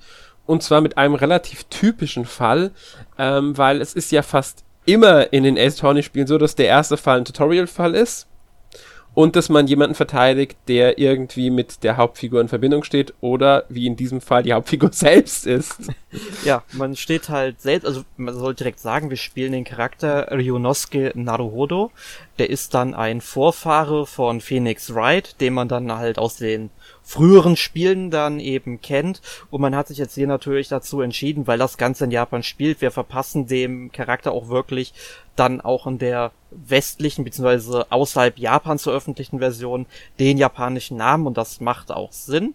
und 0.50 0.64
zwar 0.64 0.80
mit 0.80 0.98
einem 0.98 1.14
relativ 1.14 1.62
typischen 1.64 2.24
Fall, 2.24 2.72
ähm, 3.18 3.56
weil 3.56 3.80
es 3.80 3.94
ist 3.94 4.10
ja 4.10 4.22
fast 4.22 4.64
immer 4.84 5.32
in 5.32 5.44
den 5.44 5.56
Ace 5.56 5.78
Attorney 5.78 6.02
Spielen 6.02 6.26
so, 6.26 6.38
dass 6.38 6.56
der 6.56 6.66
erste 6.66 6.96
Fall 6.96 7.18
ein 7.18 7.24
Tutorial-Fall 7.24 7.94
ist 7.94 8.26
und 9.14 9.36
dass 9.36 9.48
man 9.48 9.68
jemanden 9.68 9.94
verteidigt, 9.94 10.58
der 10.66 10.98
irgendwie 10.98 11.50
mit 11.50 11.84
der 11.84 11.96
Hauptfigur 11.96 12.40
in 12.40 12.48
Verbindung 12.48 12.82
steht 12.82 13.14
oder 13.20 13.64
wie 13.68 13.86
in 13.86 13.94
diesem 13.94 14.20
Fall 14.20 14.42
die 14.42 14.52
Hauptfigur 14.52 14.90
selbst 14.92 15.46
ist. 15.46 15.92
Ja, 16.44 16.64
man 16.72 16.96
steht 16.96 17.28
halt 17.28 17.60
selbst, 17.60 17.86
also 17.86 18.02
man 18.16 18.34
soll 18.34 18.54
direkt 18.56 18.80
sagen, 18.80 19.08
wir 19.08 19.16
spielen 19.16 19.52
den 19.52 19.64
Charakter 19.64 20.32
Ryunosuke 20.32 21.12
Naruhodo. 21.14 21.92
Der 22.40 22.50
ist 22.50 22.74
dann 22.74 22.94
ein 22.94 23.20
Vorfahre 23.20 24.04
von 24.04 24.40
Phoenix 24.40 24.92
Wright, 24.92 25.40
den 25.40 25.54
man 25.54 25.68
dann 25.68 25.92
halt 25.92 26.18
aus 26.18 26.38
den 26.38 26.70
früheren 27.02 27.56
Spielen 27.56 28.10
dann 28.10 28.40
eben 28.40 28.80
kennt. 28.80 29.20
Und 29.50 29.60
man 29.60 29.74
hat 29.74 29.88
sich 29.88 29.98
jetzt 29.98 30.14
hier 30.14 30.26
natürlich 30.26 30.68
dazu 30.68 31.00
entschieden, 31.00 31.46
weil 31.46 31.58
das 31.58 31.76
Ganze 31.76 32.04
in 32.04 32.10
Japan 32.10 32.42
spielt. 32.42 32.80
Wir 32.80 32.90
verpassen 32.90 33.46
dem 33.46 33.92
Charakter 33.92 34.32
auch 34.32 34.48
wirklich 34.48 34.92
dann 35.36 35.60
auch 35.60 35.86
in 35.86 35.98
der 35.98 36.32
westlichen 36.50 37.24
bzw. 37.24 37.84
außerhalb 37.88 38.38
Japans 38.38 38.82
veröffentlichten 38.82 39.38
Version 39.38 39.86
den 40.18 40.36
japanischen 40.36 40.96
Namen 40.96 41.26
und 41.26 41.36
das 41.36 41.60
macht 41.60 41.90
auch 41.90 42.12
Sinn, 42.12 42.54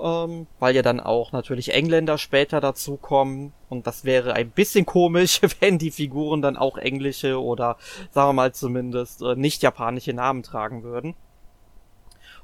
ähm, 0.00 0.46
weil 0.58 0.74
ja 0.74 0.82
dann 0.82 1.00
auch 1.00 1.32
natürlich 1.32 1.72
Engländer 1.72 2.18
später 2.18 2.60
dazukommen 2.60 3.52
und 3.68 3.86
das 3.86 4.04
wäre 4.04 4.34
ein 4.34 4.50
bisschen 4.50 4.84
komisch, 4.84 5.40
wenn 5.60 5.78
die 5.78 5.90
Figuren 5.90 6.42
dann 6.42 6.56
auch 6.56 6.76
englische 6.76 7.40
oder 7.40 7.76
sagen 8.10 8.28
wir 8.28 8.34
mal 8.34 8.52
zumindest 8.52 9.22
äh, 9.22 9.36
nicht 9.36 9.62
japanische 9.62 10.12
Namen 10.12 10.42
tragen 10.42 10.82
würden 10.82 11.14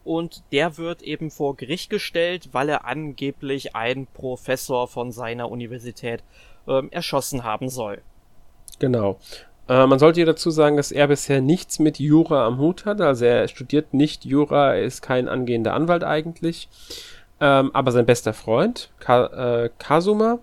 und 0.06 0.42
der 0.52 0.78
wird 0.78 1.02
eben 1.02 1.30
vor 1.30 1.56
Gericht 1.56 1.90
gestellt, 1.90 2.50
weil 2.52 2.68
er 2.68 2.84
angeblich 2.84 3.74
einen 3.74 4.06
Professor 4.06 4.86
von 4.86 5.10
seiner 5.10 5.50
Universität 5.50 6.22
ähm, 6.68 6.88
erschossen 6.92 7.42
haben 7.42 7.68
soll. 7.68 8.00
Genau. 8.78 9.18
Äh, 9.68 9.86
man 9.86 9.98
sollte 9.98 10.20
hier 10.20 10.26
dazu 10.26 10.50
sagen, 10.50 10.76
dass 10.76 10.92
er 10.92 11.08
bisher 11.08 11.40
nichts 11.40 11.80
mit 11.80 11.98
Jura 11.98 12.46
am 12.46 12.58
Hut 12.58 12.84
hat. 12.84 13.00
Also 13.00 13.24
er 13.24 13.48
studiert 13.48 13.94
nicht 13.94 14.24
Jura, 14.24 14.74
er 14.74 14.84
ist 14.84 15.02
kein 15.02 15.28
angehender 15.28 15.74
Anwalt 15.74 16.04
eigentlich. 16.04 16.68
Ähm, 17.40 17.70
aber 17.74 17.90
sein 17.90 18.06
bester 18.06 18.32
Freund, 18.32 18.90
Ka 19.00 19.64
äh, 19.64 19.70
Kasuma. 19.78 20.38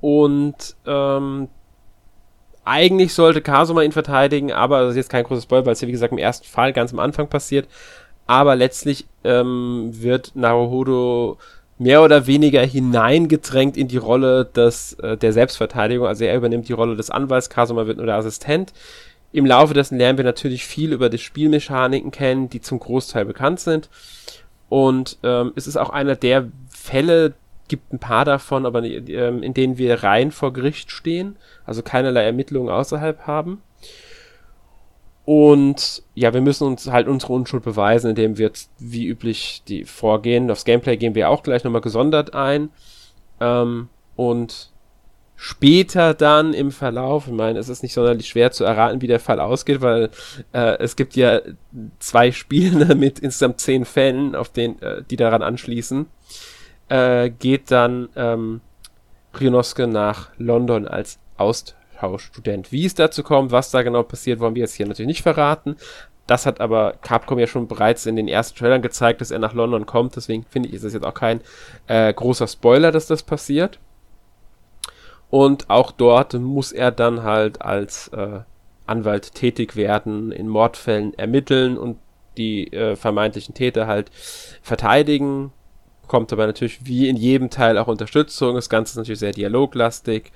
Und 0.00 0.76
ähm, 0.86 1.48
eigentlich 2.64 3.14
sollte 3.14 3.42
Kasuma 3.42 3.82
ihn 3.82 3.92
verteidigen, 3.92 4.52
aber 4.52 4.82
das 4.82 4.90
ist 4.90 4.96
jetzt 4.96 5.10
kein 5.10 5.24
großes 5.24 5.44
Spoiler, 5.44 5.66
weil 5.66 5.72
es 5.72 5.80
ja 5.80 5.88
wie 5.88 5.92
gesagt 5.92 6.12
im 6.12 6.18
ersten 6.18 6.46
Fall 6.46 6.72
ganz 6.72 6.92
am 6.92 7.00
Anfang 7.00 7.28
passiert 7.28 7.66
aber 8.26 8.56
letztlich 8.56 9.06
ähm, 9.24 9.90
wird 9.92 10.32
Naruhodo 10.34 11.38
mehr 11.78 12.02
oder 12.02 12.26
weniger 12.26 12.62
hineingedrängt 12.62 13.76
in 13.76 13.88
die 13.88 13.96
Rolle 13.98 14.44
des, 14.44 14.94
äh, 14.94 15.16
der 15.16 15.32
Selbstverteidigung. 15.32 16.06
Also 16.06 16.24
er 16.24 16.36
übernimmt 16.36 16.68
die 16.68 16.72
Rolle 16.72 16.96
des 16.96 17.10
Anwalts, 17.10 17.50
Kasuma 17.50 17.86
wird 17.86 17.98
nur 17.98 18.06
der 18.06 18.16
Assistent. 18.16 18.72
Im 19.32 19.44
Laufe 19.44 19.74
dessen 19.74 19.98
lernen 19.98 20.18
wir 20.18 20.24
natürlich 20.24 20.64
viel 20.64 20.92
über 20.92 21.10
die 21.10 21.18
Spielmechaniken 21.18 22.10
kennen, 22.10 22.48
die 22.48 22.60
zum 22.60 22.78
Großteil 22.78 23.24
bekannt 23.24 23.60
sind. 23.60 23.90
Und 24.68 25.18
ähm, 25.22 25.52
es 25.56 25.66
ist 25.66 25.76
auch 25.76 25.90
einer 25.90 26.16
der 26.16 26.48
Fälle, 26.68 27.34
gibt 27.68 27.92
ein 27.92 27.98
paar 27.98 28.24
davon, 28.24 28.64
aber 28.64 28.82
ähm, 28.82 29.42
in 29.42 29.52
denen 29.52 29.76
wir 29.78 30.02
rein 30.02 30.30
vor 30.30 30.52
Gericht 30.52 30.90
stehen, 30.90 31.36
also 31.64 31.82
keinerlei 31.82 32.24
Ermittlungen 32.24 32.70
außerhalb 32.70 33.26
haben. 33.26 33.60
Und 35.26 36.04
ja, 36.14 36.32
wir 36.32 36.40
müssen 36.40 36.68
uns 36.68 36.86
halt 36.86 37.08
unsere 37.08 37.32
Unschuld 37.32 37.64
beweisen, 37.64 38.10
indem 38.10 38.38
wir 38.38 38.52
wie 38.78 39.06
üblich 39.06 39.62
die 39.66 39.84
vorgehen. 39.84 40.48
Aufs 40.52 40.64
Gameplay 40.64 40.96
gehen 40.96 41.16
wir 41.16 41.28
auch 41.28 41.42
gleich 41.42 41.64
nochmal 41.64 41.80
gesondert 41.80 42.32
ein. 42.32 42.70
Ähm, 43.40 43.88
und 44.14 44.70
später 45.34 46.14
dann 46.14 46.54
im 46.54 46.70
Verlauf, 46.70 47.26
ich 47.26 47.32
meine, 47.32 47.58
es 47.58 47.68
ist 47.68 47.82
nicht 47.82 47.92
sonderlich 47.92 48.28
schwer 48.28 48.52
zu 48.52 48.62
erraten, 48.62 49.02
wie 49.02 49.08
der 49.08 49.18
Fall 49.18 49.40
ausgeht, 49.40 49.80
weil 49.80 50.10
äh, 50.52 50.78
es 50.78 50.94
gibt 50.94 51.16
ja 51.16 51.40
zwei 51.98 52.30
Spiele 52.30 52.94
mit 52.94 53.18
insgesamt 53.18 53.60
zehn 53.60 53.84
Fällen, 53.84 54.36
auf 54.36 54.50
den, 54.50 54.80
äh, 54.80 55.02
die 55.10 55.16
daran 55.16 55.42
anschließen, 55.42 56.06
äh, 56.88 57.30
geht 57.30 57.72
dann 57.72 58.10
ähm, 58.14 58.60
Rionoske 59.40 59.88
nach 59.88 60.30
London 60.38 60.86
als 60.86 61.18
Austauschstudent. 61.96 62.72
Wie 62.72 62.84
es 62.84 62.94
dazu 62.94 63.22
kommt, 63.22 63.52
was 63.52 63.70
da 63.70 63.82
genau 63.82 64.02
passiert, 64.02 64.40
wollen 64.40 64.54
wir 64.54 64.62
jetzt 64.62 64.74
hier 64.74 64.86
natürlich 64.86 65.08
nicht 65.08 65.22
verraten. 65.22 65.76
Das 66.26 66.44
hat 66.44 66.60
aber 66.60 66.94
Capcom 67.02 67.38
ja 67.38 67.46
schon 67.46 67.68
bereits 67.68 68.04
in 68.06 68.16
den 68.16 68.26
ersten 68.26 68.58
Trailern 68.58 68.82
gezeigt, 68.82 69.20
dass 69.20 69.30
er 69.30 69.38
nach 69.38 69.54
London 69.54 69.86
kommt. 69.86 70.16
Deswegen 70.16 70.44
finde 70.48 70.68
ich, 70.68 70.74
ist 70.74 70.82
es 70.82 70.92
jetzt 70.92 71.06
auch 71.06 71.14
kein 71.14 71.40
äh, 71.86 72.12
großer 72.12 72.48
Spoiler, 72.48 72.90
dass 72.90 73.06
das 73.06 73.22
passiert. 73.22 73.78
Und 75.30 75.70
auch 75.70 75.92
dort 75.92 76.34
muss 76.34 76.72
er 76.72 76.90
dann 76.90 77.22
halt 77.22 77.62
als 77.62 78.08
äh, 78.08 78.40
Anwalt 78.86 79.34
tätig 79.34 79.76
werden, 79.76 80.32
in 80.32 80.48
Mordfällen 80.48 81.14
ermitteln 81.14 81.78
und 81.78 81.98
die 82.36 82.72
äh, 82.72 82.96
vermeintlichen 82.96 83.54
Täter 83.54 83.86
halt 83.86 84.10
verteidigen. 84.62 85.52
Kommt 86.06 86.32
aber 86.32 86.46
natürlich 86.46 86.86
wie 86.86 87.08
in 87.08 87.16
jedem 87.16 87.50
Teil 87.50 87.78
auch 87.78 87.88
Unterstützung. 87.88 88.54
Das 88.54 88.68
Ganze 88.68 88.92
ist 88.92 88.96
natürlich 88.96 89.18
sehr 89.18 89.32
dialoglastig, 89.32 90.30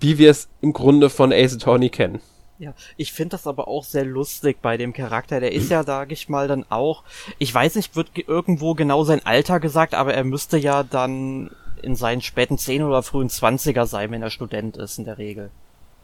wie 0.00 0.18
wir 0.18 0.30
es 0.30 0.48
im 0.60 0.72
Grunde 0.72 1.10
von 1.10 1.32
Ace 1.32 1.54
Attorney 1.54 1.90
kennen. 1.90 2.20
Ja, 2.58 2.74
ich 2.98 3.12
finde 3.12 3.30
das 3.30 3.46
aber 3.46 3.68
auch 3.68 3.84
sehr 3.84 4.04
lustig 4.04 4.58
bei 4.60 4.76
dem 4.76 4.92
Charakter. 4.92 5.40
Der 5.40 5.52
ist 5.52 5.70
ja, 5.70 5.82
sag 5.82 6.12
ich 6.12 6.28
mal, 6.28 6.46
dann 6.46 6.66
auch, 6.68 7.04
ich 7.38 7.54
weiß 7.54 7.76
nicht, 7.76 7.96
wird 7.96 8.10
irgendwo 8.14 8.74
genau 8.74 9.02
sein 9.02 9.24
Alter 9.24 9.60
gesagt, 9.60 9.94
aber 9.94 10.12
er 10.12 10.24
müsste 10.24 10.58
ja 10.58 10.82
dann 10.82 11.50
in 11.80 11.96
seinen 11.96 12.20
späten 12.20 12.58
10 12.58 12.82
oder 12.82 13.02
frühen 13.02 13.30
20er 13.30 13.86
sein, 13.86 14.10
wenn 14.10 14.22
er 14.22 14.28
Student 14.28 14.76
ist 14.76 14.98
in 14.98 15.06
der 15.06 15.16
Regel. 15.16 15.50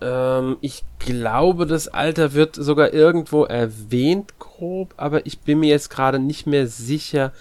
Ähm, 0.00 0.56
ich 0.62 0.82
glaube, 0.98 1.66
das 1.66 1.88
Alter 1.88 2.32
wird 2.32 2.54
sogar 2.54 2.94
irgendwo 2.94 3.44
erwähnt, 3.44 4.38
grob, 4.38 4.94
aber 4.96 5.26
ich 5.26 5.40
bin 5.40 5.60
mir 5.60 5.68
jetzt 5.68 5.90
gerade 5.90 6.18
nicht 6.18 6.46
mehr 6.46 6.66
sicher, 6.66 7.32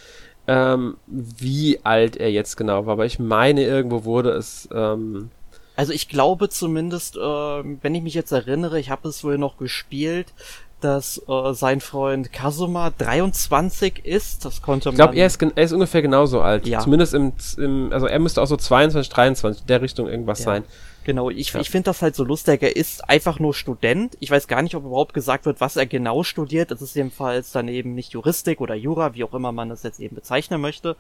ähm, 0.48 0.98
wie 1.08 1.80
alt 1.84 2.18
er 2.18 2.32
jetzt 2.32 2.58
genau 2.58 2.86
war. 2.86 2.94
Aber 2.94 3.06
ich 3.06 3.20
meine, 3.20 3.64
irgendwo 3.64 4.04
wurde 4.04 4.32
es. 4.32 4.68
Ähm 4.74 5.32
also 5.76 5.94
ich 5.94 6.08
glaube 6.08 6.50
zumindest, 6.50 7.18
äh, 7.18 7.20
wenn 7.20 7.96
ich 7.96 8.02
mich 8.02 8.14
jetzt 8.14 8.32
erinnere, 8.32 8.80
ich 8.80 8.90
habe 8.90 9.08
es 9.08 9.24
wohl 9.24 9.38
noch 9.38 9.58
gespielt, 9.58 10.34
dass 10.82 11.22
äh, 11.28 11.54
sein 11.54 11.82
Freund 11.82 12.32
Kazuma 12.32 12.92
23 12.92 14.06
ist. 14.06 14.46
Das 14.46 14.62
konnte 14.62 14.90
man. 14.90 14.94
Ich 14.94 14.98
glaube, 14.98 15.16
er 15.16 15.26
ist, 15.26 15.42
er 15.42 15.64
ist 15.64 15.72
ungefähr 15.72 16.02
genauso 16.02 16.42
alt. 16.42 16.68
Ja. 16.68 16.80
Zumindest 16.80 17.14
im, 17.14 17.34
im, 17.58 17.92
also 17.92 18.06
er 18.06 18.20
müsste 18.20 18.42
auch 18.42 18.48
so 18.48 18.58
22, 18.58 19.10
23 19.12 19.62
in 19.62 19.68
der 19.68 19.82
Richtung 19.82 20.08
irgendwas 20.08 20.40
ja. 20.40 20.46
sein. 20.46 20.64
Genau, 21.06 21.30
ich, 21.30 21.54
ja. 21.54 21.60
ich 21.60 21.70
finde 21.70 21.86
das 21.86 22.02
halt 22.02 22.16
so 22.16 22.24
lustig. 22.24 22.62
Er 22.62 22.76
ist 22.76 23.08
einfach 23.08 23.40
nur 23.40 23.54
Student. 23.54 24.18
Ich 24.20 24.32
weiß 24.32 24.48
gar 24.48 24.62
nicht, 24.62 24.76
ob 24.76 24.86
überhaupt 24.86 25.14
gesagt 25.14 25.46
wird, 25.46 25.62
was 25.62 25.76
er 25.76 25.86
genau 25.86 26.24
studiert. 26.24 26.72
Das 26.72 26.82
ist 26.82 26.96
jedenfalls 26.96 27.52
dann 27.52 27.68
eben 27.68 27.94
nicht 27.94 28.12
Juristik 28.12 28.60
oder 28.60 28.76
Jura, 28.76 29.14
wie 29.14 29.24
auch 29.24 29.34
immer 29.34 29.52
man 29.52 29.70
das 29.70 29.84
jetzt 29.84 30.00
eben 30.00 30.16
bezeichnen 30.16 30.62
möchte. 30.62 30.96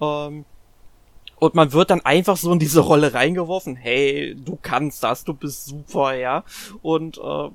Ähm, 0.00 0.44
und 1.38 1.54
man 1.54 1.72
wird 1.72 1.90
dann 1.90 2.00
einfach 2.00 2.36
so 2.36 2.52
in 2.52 2.58
diese 2.58 2.80
Rolle 2.80 3.14
reingeworfen. 3.14 3.76
Hey, 3.76 4.34
du 4.34 4.58
kannst 4.60 5.02
das, 5.02 5.24
du 5.24 5.34
bist 5.34 5.66
super, 5.66 6.14
ja. 6.14 6.44
Und 6.82 7.18
äh, 7.18 7.50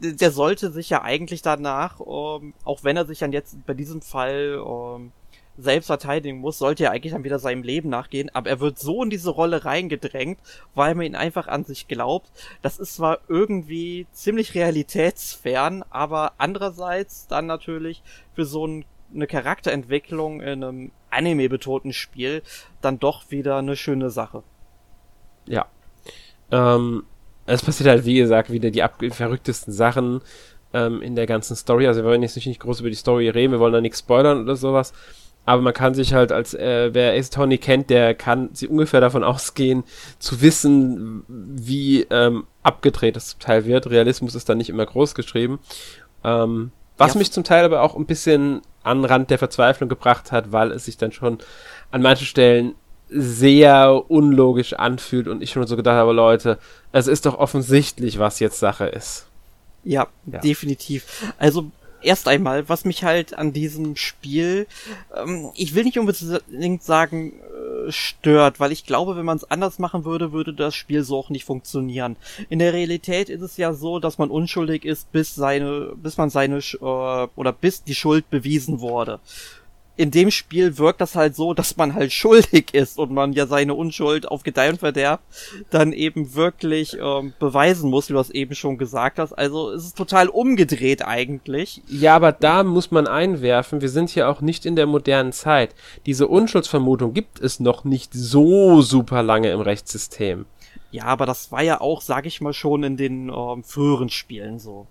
der 0.00 0.30
sollte 0.30 0.70
sich 0.70 0.90
ja 0.90 1.02
eigentlich 1.02 1.42
danach, 1.42 2.00
ähm, 2.00 2.54
auch 2.64 2.84
wenn 2.84 2.96
er 2.96 3.06
sich 3.06 3.18
dann 3.18 3.32
jetzt 3.32 3.56
bei 3.66 3.74
diesem 3.74 4.02
Fall 4.02 4.62
ähm, 4.64 5.12
selbst 5.58 5.86
verteidigen 5.86 6.38
muss, 6.38 6.58
sollte 6.58 6.84
er 6.84 6.90
eigentlich 6.90 7.12
dann 7.12 7.24
wieder 7.24 7.38
seinem 7.38 7.62
Leben 7.62 7.88
nachgehen, 7.88 8.30
aber 8.34 8.50
er 8.50 8.60
wird 8.60 8.78
so 8.78 9.02
in 9.02 9.10
diese 9.10 9.30
Rolle 9.30 9.64
reingedrängt, 9.64 10.38
weil 10.74 10.94
man 10.94 11.06
ihn 11.06 11.16
einfach 11.16 11.48
an 11.48 11.64
sich 11.64 11.88
glaubt. 11.88 12.30
Das 12.62 12.78
ist 12.78 12.96
zwar 12.96 13.20
irgendwie 13.28 14.06
ziemlich 14.12 14.54
realitätsfern, 14.54 15.82
aber 15.90 16.32
andererseits 16.38 17.26
dann 17.26 17.46
natürlich 17.46 18.02
für 18.34 18.44
so 18.44 18.66
ein, 18.66 18.84
eine 19.14 19.26
Charakterentwicklung 19.26 20.40
in 20.40 20.64
einem 20.64 20.90
Anime-betonten 21.10 21.92
Spiel 21.92 22.42
dann 22.80 22.98
doch 22.98 23.30
wieder 23.30 23.56
eine 23.56 23.76
schöne 23.76 24.10
Sache. 24.10 24.42
Ja. 25.46 25.66
Ähm, 26.50 27.04
es 27.46 27.62
passiert 27.62 27.88
halt, 27.88 28.04
wie 28.04 28.16
gesagt, 28.16 28.50
wieder 28.50 28.70
die 28.70 28.82
verrücktesten 29.10 29.72
Sachen 29.72 30.20
ähm, 30.72 31.00
in 31.00 31.14
der 31.14 31.26
ganzen 31.26 31.56
Story. 31.56 31.86
Also 31.86 32.02
wir 32.02 32.08
wollen 32.08 32.22
jetzt 32.22 32.36
nicht 32.36 32.60
groß 32.60 32.80
über 32.80 32.90
die 32.90 32.96
Story 32.96 33.28
reden, 33.28 33.52
wir 33.52 33.60
wollen 33.60 33.72
da 33.72 33.80
nichts 33.80 34.00
spoilern 34.00 34.42
oder 34.42 34.56
sowas. 34.56 34.92
Aber 35.44 35.62
man 35.62 35.72
kann 35.72 35.94
sich 35.94 36.12
halt 36.12 36.32
als, 36.32 36.54
äh, 36.54 36.92
wer 36.92 37.12
Ace 37.12 37.30
Tony 37.30 37.58
kennt, 37.58 37.88
der 37.88 38.14
kann 38.14 38.50
sie 38.52 38.66
ungefähr 38.66 39.00
davon 39.00 39.22
ausgehen, 39.22 39.84
zu 40.18 40.42
wissen, 40.42 41.22
wie 41.28 42.02
ähm, 42.10 42.46
abgedreht 42.64 43.14
das 43.14 43.38
Teil 43.38 43.64
wird. 43.64 43.88
Realismus 43.88 44.34
ist 44.34 44.48
da 44.48 44.56
nicht 44.56 44.70
immer 44.70 44.84
groß 44.84 45.14
geschrieben. 45.14 45.60
Ähm, 46.24 46.72
was 46.98 47.14
ja. 47.14 47.18
mich 47.18 47.32
zum 47.32 47.44
Teil 47.44 47.64
aber 47.64 47.82
auch 47.82 47.96
ein 47.96 48.06
bisschen 48.06 48.62
an 48.82 49.04
Rand 49.04 49.30
der 49.30 49.38
Verzweiflung 49.38 49.88
gebracht 49.88 50.32
hat, 50.32 50.52
weil 50.52 50.72
es 50.72 50.84
sich 50.84 50.96
dann 50.96 51.12
schon 51.12 51.38
an 51.90 52.02
manchen 52.02 52.26
Stellen 52.26 52.74
sehr 53.08 54.10
unlogisch 54.10 54.72
anfühlt 54.72 55.28
und 55.28 55.42
ich 55.42 55.50
schon 55.50 55.66
so 55.66 55.76
gedacht 55.76 55.94
habe, 55.94 56.12
Leute, 56.12 56.58
es 56.92 57.06
ist 57.06 57.26
doch 57.26 57.38
offensichtlich, 57.38 58.18
was 58.18 58.40
jetzt 58.40 58.58
Sache 58.58 58.86
ist. 58.86 59.26
Ja, 59.84 60.08
ja. 60.26 60.40
definitiv. 60.40 61.32
Also 61.38 61.70
erst 62.02 62.26
einmal, 62.28 62.68
was 62.68 62.84
mich 62.84 63.04
halt 63.04 63.36
an 63.38 63.52
diesem 63.52 63.96
Spiel, 63.96 64.66
ähm, 65.14 65.50
ich 65.54 65.74
will 65.74 65.84
nicht 65.84 65.98
unbedingt 65.98 66.82
sagen, 66.82 67.34
stört, 67.88 68.60
weil 68.60 68.72
ich 68.72 68.86
glaube, 68.86 69.16
wenn 69.16 69.24
man 69.24 69.36
es 69.36 69.50
anders 69.50 69.78
machen 69.78 70.04
würde, 70.04 70.32
würde 70.32 70.52
das 70.52 70.74
Spiel 70.74 71.02
so 71.02 71.18
auch 71.18 71.30
nicht 71.30 71.44
funktionieren. 71.44 72.16
In 72.48 72.58
der 72.58 72.72
Realität 72.72 73.28
ist 73.28 73.42
es 73.42 73.56
ja 73.56 73.72
so, 73.72 73.98
dass 73.98 74.18
man 74.18 74.30
unschuldig 74.30 74.84
ist, 74.84 75.12
bis 75.12 75.34
seine, 75.34 75.92
bis 75.96 76.16
man 76.16 76.30
seine 76.30 76.58
äh, 76.58 76.78
oder 76.80 77.52
bis 77.52 77.84
die 77.84 77.94
Schuld 77.94 78.28
bewiesen 78.30 78.80
wurde 78.80 79.20
in 79.96 80.10
dem 80.10 80.30
Spiel 80.30 80.78
wirkt 80.78 81.00
das 81.00 81.14
halt 81.14 81.34
so, 81.34 81.54
dass 81.54 81.76
man 81.76 81.94
halt 81.94 82.12
schuldig 82.12 82.74
ist 82.74 82.98
und 82.98 83.10
man 83.12 83.32
ja 83.32 83.46
seine 83.46 83.74
Unschuld 83.74 84.28
auf 84.28 84.42
Gedeih 84.42 84.70
und 84.70 84.80
Verderb 84.80 85.20
dann 85.70 85.92
eben 85.92 86.34
wirklich 86.34 86.96
ähm, 87.00 87.32
beweisen 87.38 87.90
muss, 87.90 88.08
wie 88.08 88.12
du 88.12 88.18
das 88.18 88.30
eben 88.30 88.54
schon 88.54 88.78
gesagt 88.78 89.18
hast. 89.18 89.32
Also 89.32 89.70
es 89.70 89.86
ist 89.86 89.96
total 89.96 90.28
umgedreht 90.28 91.04
eigentlich. 91.06 91.82
Ja, 91.88 92.16
aber 92.16 92.32
da 92.32 92.62
muss 92.62 92.90
man 92.90 93.06
einwerfen, 93.06 93.80
wir 93.80 93.88
sind 93.88 94.10
hier 94.10 94.28
auch 94.28 94.40
nicht 94.40 94.66
in 94.66 94.76
der 94.76 94.86
modernen 94.86 95.32
Zeit. 95.32 95.74
Diese 96.04 96.28
Unschuldsvermutung 96.28 97.14
gibt 97.14 97.40
es 97.40 97.60
noch 97.60 97.84
nicht 97.84 98.12
so 98.12 98.82
super 98.82 99.22
lange 99.22 99.50
im 99.50 99.60
Rechtssystem. 99.60 100.44
Ja, 100.90 101.04
aber 101.04 101.26
das 101.26 101.50
war 101.52 101.62
ja 101.62 101.80
auch, 101.80 102.00
sag 102.00 102.26
ich 102.26 102.40
mal, 102.40 102.52
schon 102.52 102.82
in 102.82 102.96
den 102.96 103.28
ähm, 103.28 103.64
früheren 103.64 104.08
Spielen 104.08 104.58
so. 104.58 104.86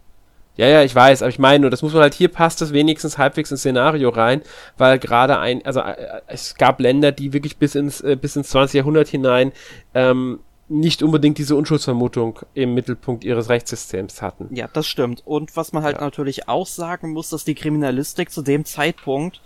Ja, 0.57 0.67
ja, 0.67 0.83
ich 0.83 0.95
weiß, 0.95 1.21
aber 1.21 1.29
ich 1.29 1.39
meine 1.39 1.61
nur, 1.61 1.69
das 1.69 1.81
muss 1.81 1.93
man 1.93 2.01
halt, 2.01 2.13
hier 2.13 2.29
passt 2.29 2.61
das 2.61 2.71
wenigstens 2.71 3.17
halbwegs 3.17 3.51
ins 3.51 3.59
Szenario 3.61 4.09
rein, 4.09 4.41
weil 4.77 4.99
gerade 4.99 5.37
ein, 5.37 5.65
also 5.65 5.81
äh, 5.81 6.21
es 6.27 6.55
gab 6.55 6.79
Länder, 6.79 7.11
die 7.11 7.33
wirklich 7.33 7.57
bis 7.57 7.75
ins, 7.75 8.01
äh, 8.01 8.15
bis 8.19 8.35
ins 8.35 8.49
20. 8.49 8.75
Jahrhundert 8.75 9.07
hinein 9.07 9.51
ähm, 9.93 10.39
nicht 10.67 11.03
unbedingt 11.03 11.37
diese 11.37 11.55
Unschuldsvermutung 11.55 12.39
im 12.53 12.73
Mittelpunkt 12.73 13.23
ihres 13.23 13.49
Rechtssystems 13.49 14.21
hatten. 14.21 14.47
Ja, 14.55 14.67
das 14.71 14.87
stimmt. 14.87 15.21
Und 15.25 15.55
was 15.55 15.73
man 15.73 15.83
halt 15.83 15.97
ja. 15.97 16.03
natürlich 16.03 16.47
auch 16.47 16.65
sagen 16.65 17.11
muss, 17.11 17.29
dass 17.29 17.43
die 17.43 17.53
Kriminalistik 17.53 18.31
zu 18.31 18.41
dem 18.41 18.65
Zeitpunkt 18.65 19.41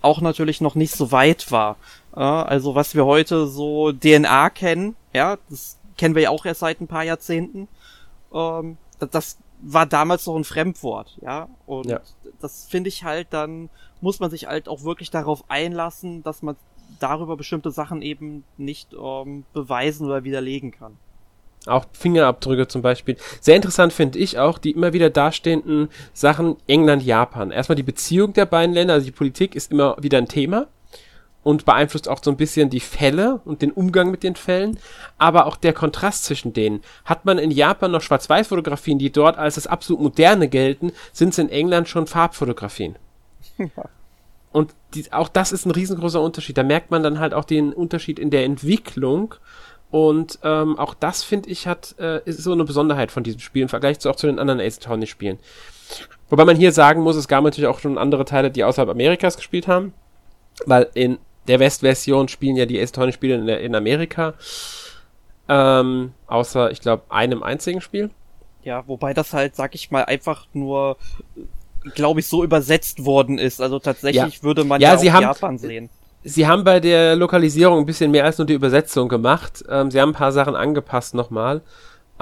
auch 0.00 0.20
natürlich 0.20 0.60
noch 0.60 0.74
nicht 0.74 0.94
so 0.94 1.12
weit 1.12 1.50
war. 1.52 1.76
Ja, 2.16 2.42
also 2.42 2.74
was 2.74 2.94
wir 2.94 3.04
heute 3.04 3.46
so 3.46 3.92
DNA 3.92 4.50
kennen, 4.50 4.96
ja, 5.12 5.38
das 5.50 5.78
kennen 5.96 6.14
wir 6.14 6.22
ja 6.22 6.30
auch 6.30 6.44
erst 6.44 6.60
seit 6.60 6.80
ein 6.80 6.88
paar 6.88 7.04
Jahrzehnten. 7.04 7.68
Ähm, 8.32 8.76
das 9.10 9.36
war 9.62 9.86
damals 9.86 10.26
noch 10.26 10.36
ein 10.36 10.44
Fremdwort, 10.44 11.16
ja. 11.22 11.48
Und 11.66 11.86
ja. 11.86 12.00
das 12.40 12.66
finde 12.68 12.88
ich 12.88 13.04
halt, 13.04 13.28
dann 13.30 13.70
muss 14.00 14.20
man 14.20 14.30
sich 14.30 14.46
halt 14.46 14.68
auch 14.68 14.82
wirklich 14.82 15.10
darauf 15.10 15.44
einlassen, 15.48 16.22
dass 16.22 16.42
man 16.42 16.56
darüber 16.98 17.36
bestimmte 17.36 17.70
Sachen 17.70 18.02
eben 18.02 18.44
nicht 18.58 18.92
ähm, 18.92 19.44
beweisen 19.52 20.06
oder 20.06 20.24
widerlegen 20.24 20.72
kann. 20.72 20.96
Auch 21.66 21.86
Fingerabdrücke 21.92 22.66
zum 22.66 22.82
Beispiel. 22.82 23.16
Sehr 23.40 23.54
interessant 23.54 23.92
finde 23.92 24.18
ich 24.18 24.38
auch 24.38 24.58
die 24.58 24.72
immer 24.72 24.92
wieder 24.92 25.10
dastehenden 25.10 25.88
Sachen 26.12 26.56
England, 26.66 27.04
Japan. 27.04 27.52
Erstmal 27.52 27.76
die 27.76 27.84
Beziehung 27.84 28.32
der 28.32 28.46
beiden 28.46 28.74
Länder, 28.74 28.94
also 28.94 29.06
die 29.06 29.12
Politik 29.12 29.54
ist 29.54 29.70
immer 29.70 29.96
wieder 30.00 30.18
ein 30.18 30.26
Thema 30.26 30.66
und 31.42 31.64
beeinflusst 31.64 32.08
auch 32.08 32.20
so 32.22 32.30
ein 32.30 32.36
bisschen 32.36 32.70
die 32.70 32.80
Fälle 32.80 33.40
und 33.44 33.62
den 33.62 33.72
Umgang 33.72 34.10
mit 34.10 34.22
den 34.22 34.36
Fällen, 34.36 34.78
aber 35.18 35.46
auch 35.46 35.56
der 35.56 35.72
Kontrast 35.72 36.24
zwischen 36.24 36.52
denen. 36.52 36.82
Hat 37.04 37.24
man 37.24 37.38
in 37.38 37.50
Japan 37.50 37.90
noch 37.90 38.02
Schwarz-Weiß-Fotografien, 38.02 38.98
die 38.98 39.10
dort 39.10 39.38
als 39.38 39.56
das 39.56 39.66
absolut 39.66 40.02
moderne 40.02 40.48
gelten, 40.48 40.92
sind 41.12 41.30
es 41.30 41.38
in 41.38 41.48
England 41.48 41.88
schon 41.88 42.06
Farbfotografien. 42.06 42.96
Und 44.52 44.74
die, 44.94 45.10
auch 45.12 45.28
das 45.28 45.50
ist 45.50 45.64
ein 45.64 45.70
riesengroßer 45.70 46.20
Unterschied. 46.20 46.58
Da 46.58 46.62
merkt 46.62 46.90
man 46.90 47.02
dann 47.02 47.18
halt 47.18 47.32
auch 47.32 47.44
den 47.44 47.72
Unterschied 47.72 48.18
in 48.18 48.30
der 48.30 48.44
Entwicklung. 48.44 49.34
Und 49.90 50.38
ähm, 50.42 50.78
auch 50.78 50.94
das, 50.94 51.24
finde 51.24 51.48
ich, 51.48 51.66
hat 51.66 51.94
äh, 51.98 52.20
ist 52.24 52.42
so 52.42 52.52
eine 52.52 52.64
Besonderheit 52.64 53.10
von 53.12 53.22
diesem 53.22 53.40
Spiel 53.40 53.62
im 53.62 53.68
Vergleich 53.68 53.98
zu 53.98 54.10
auch 54.10 54.16
zu 54.16 54.26
den 54.26 54.38
anderen 54.38 54.60
Ace 54.60 54.78
Attorney 54.78 55.06
Spielen 55.06 55.38
Wobei 56.28 56.46
man 56.46 56.56
hier 56.56 56.72
sagen 56.72 57.02
muss, 57.02 57.16
es 57.16 57.28
gab 57.28 57.44
natürlich 57.44 57.68
auch 57.68 57.78
schon 57.78 57.98
andere 57.98 58.24
Teile, 58.24 58.50
die 58.50 58.64
außerhalb 58.64 58.88
Amerikas 58.88 59.36
gespielt 59.36 59.68
haben. 59.68 59.92
Weil 60.64 60.88
in 60.94 61.18
der 61.48 61.60
West-Version 61.60 62.28
spielen 62.28 62.56
ja 62.56 62.66
die 62.66 62.80
Ace 62.80 62.90
Attorney-Spiele 62.90 63.34
in, 63.34 63.48
in, 63.48 63.74
Amerika. 63.74 64.34
Ähm, 65.48 66.12
außer, 66.26 66.70
ich 66.70 66.80
glaube, 66.80 67.02
einem 67.08 67.42
einzigen 67.42 67.80
Spiel. 67.80 68.10
Ja, 68.62 68.86
wobei 68.86 69.12
das 69.12 69.32
halt, 69.32 69.56
sag 69.56 69.74
ich 69.74 69.90
mal, 69.90 70.04
einfach 70.04 70.46
nur, 70.52 70.96
glaube 71.94 72.20
ich, 72.20 72.26
so 72.28 72.44
übersetzt 72.44 73.04
worden 73.04 73.38
ist. 73.38 73.60
Also 73.60 73.78
tatsächlich 73.78 74.36
ja. 74.36 74.42
würde 74.42 74.64
man 74.64 74.80
ja, 74.80 74.92
ja 74.92 74.98
sie 74.98 75.12
haben, 75.12 75.22
Japan 75.22 75.58
sehen. 75.58 75.90
Sie 76.22 76.46
haben 76.46 76.62
bei 76.62 76.78
der 76.78 77.16
Lokalisierung 77.16 77.80
ein 77.80 77.86
bisschen 77.86 78.12
mehr 78.12 78.24
als 78.24 78.38
nur 78.38 78.46
die 78.46 78.54
Übersetzung 78.54 79.08
gemacht. 79.08 79.64
Ähm, 79.68 79.90
sie 79.90 80.00
haben 80.00 80.10
ein 80.10 80.14
paar 80.14 80.32
Sachen 80.32 80.54
angepasst 80.54 81.14
nochmal 81.14 81.62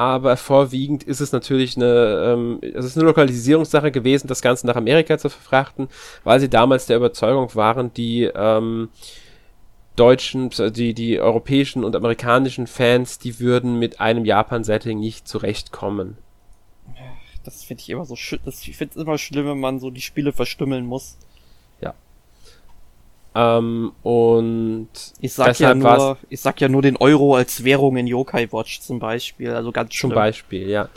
aber 0.00 0.38
vorwiegend 0.38 1.02
ist 1.02 1.20
es 1.20 1.30
natürlich 1.30 1.76
eine, 1.76 2.32
ähm, 2.32 2.58
es 2.62 2.86
ist 2.86 2.96
eine 2.96 3.04
Lokalisierungssache 3.04 3.90
gewesen, 3.90 4.28
das 4.28 4.40
Ganze 4.40 4.66
nach 4.66 4.76
Amerika 4.76 5.18
zu 5.18 5.28
verfrachten, 5.28 5.88
weil 6.24 6.40
sie 6.40 6.48
damals 6.48 6.86
der 6.86 6.96
Überzeugung 6.96 7.54
waren, 7.54 7.92
die 7.92 8.22
ähm, 8.34 8.88
deutschen, 9.96 10.48
die, 10.72 10.94
die 10.94 11.20
europäischen 11.20 11.84
und 11.84 11.94
amerikanischen 11.94 12.66
Fans, 12.66 13.18
die 13.18 13.40
würden 13.40 13.78
mit 13.78 14.00
einem 14.00 14.24
Japan-Setting 14.24 14.98
nicht 14.98 15.28
zurechtkommen. 15.28 16.16
Das 17.44 17.62
finde 17.64 17.82
ich 17.82 17.90
immer 17.90 18.06
so 18.06 18.14
ich 18.14 18.76
finde 18.78 18.94
es 18.94 19.02
immer 19.02 19.18
schlimm, 19.18 19.48
wenn 19.48 19.60
man 19.60 19.80
so 19.80 19.90
die 19.90 20.00
Spiele 20.00 20.32
verstümmeln 20.32 20.86
muss. 20.86 21.18
Ähm, 23.34 23.92
und 24.02 24.88
ich 25.20 25.32
sag 25.32 25.58
ja 25.60 25.74
nur, 25.74 26.18
ich 26.28 26.40
sag 26.40 26.60
ja 26.60 26.68
nur 26.68 26.82
den 26.82 26.96
Euro 26.96 27.36
als 27.36 27.62
Währung 27.64 27.96
in 27.96 28.06
Yokai 28.06 28.48
Watch 28.50 28.80
zum 28.80 28.98
Beispiel, 28.98 29.50
also 29.50 29.70
ganz 29.72 29.94
schlimm. 29.94 30.10
Zum 30.10 30.14
Beispiel, 30.16 30.68
ja. 30.68 30.88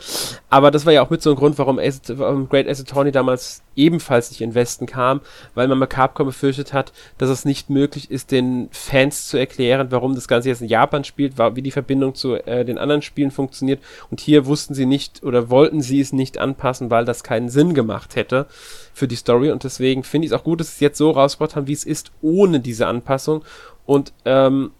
Aber 0.50 0.70
das 0.70 0.84
war 0.84 0.92
ja 0.92 1.02
auch 1.02 1.10
mit 1.10 1.22
so 1.22 1.30
einem 1.30 1.38
Grund, 1.38 1.58
warum, 1.58 1.78
Ace, 1.78 2.00
warum 2.08 2.48
Great 2.48 2.68
Ace 2.68 2.80
Attorney 2.80 3.12
damals 3.12 3.62
ebenfalls 3.76 4.30
nicht 4.30 4.40
in 4.40 4.54
Westen 4.54 4.86
kam, 4.86 5.20
weil 5.54 5.68
man 5.68 5.88
Capcom 5.88 6.26
befürchtet 6.26 6.72
hat, 6.72 6.92
dass 7.18 7.30
es 7.30 7.44
nicht 7.44 7.70
möglich 7.70 8.10
ist, 8.10 8.30
den 8.30 8.68
Fans 8.72 9.28
zu 9.28 9.36
erklären, 9.36 9.88
warum 9.90 10.14
das 10.14 10.28
Ganze 10.28 10.48
jetzt 10.48 10.62
in 10.62 10.68
Japan 10.68 11.04
spielt, 11.04 11.38
wie 11.38 11.62
die 11.62 11.70
Verbindung 11.70 12.14
zu 12.14 12.34
äh, 12.34 12.64
den 12.64 12.78
anderen 12.78 13.02
Spielen 13.02 13.30
funktioniert. 13.30 13.82
Und 14.10 14.20
hier 14.20 14.46
wussten 14.46 14.74
sie 14.74 14.86
nicht 14.86 15.22
oder 15.22 15.50
wollten 15.50 15.82
sie 15.82 16.00
es 16.00 16.12
nicht 16.12 16.38
anpassen, 16.38 16.90
weil 16.90 17.04
das 17.04 17.24
keinen 17.24 17.48
Sinn 17.48 17.74
gemacht 17.74 18.16
hätte 18.16 18.46
für 18.92 19.08
die 19.08 19.16
Story. 19.16 19.50
Und 19.50 19.64
deswegen 19.64 20.04
finde 20.04 20.26
ich 20.26 20.32
es 20.32 20.38
auch 20.38 20.44
gut, 20.44 20.60
dass 20.60 20.68
sie 20.68 20.74
es 20.74 20.80
jetzt 20.80 20.98
so 20.98 21.10
rausgebracht 21.10 21.56
haben, 21.56 21.66
wie 21.66 21.72
es 21.72 21.84
ist, 21.84 22.12
ohne 22.22 22.60
diese 22.60 22.86
Anpassung. 22.86 23.44
Und 23.86 24.12
ähm, 24.24 24.70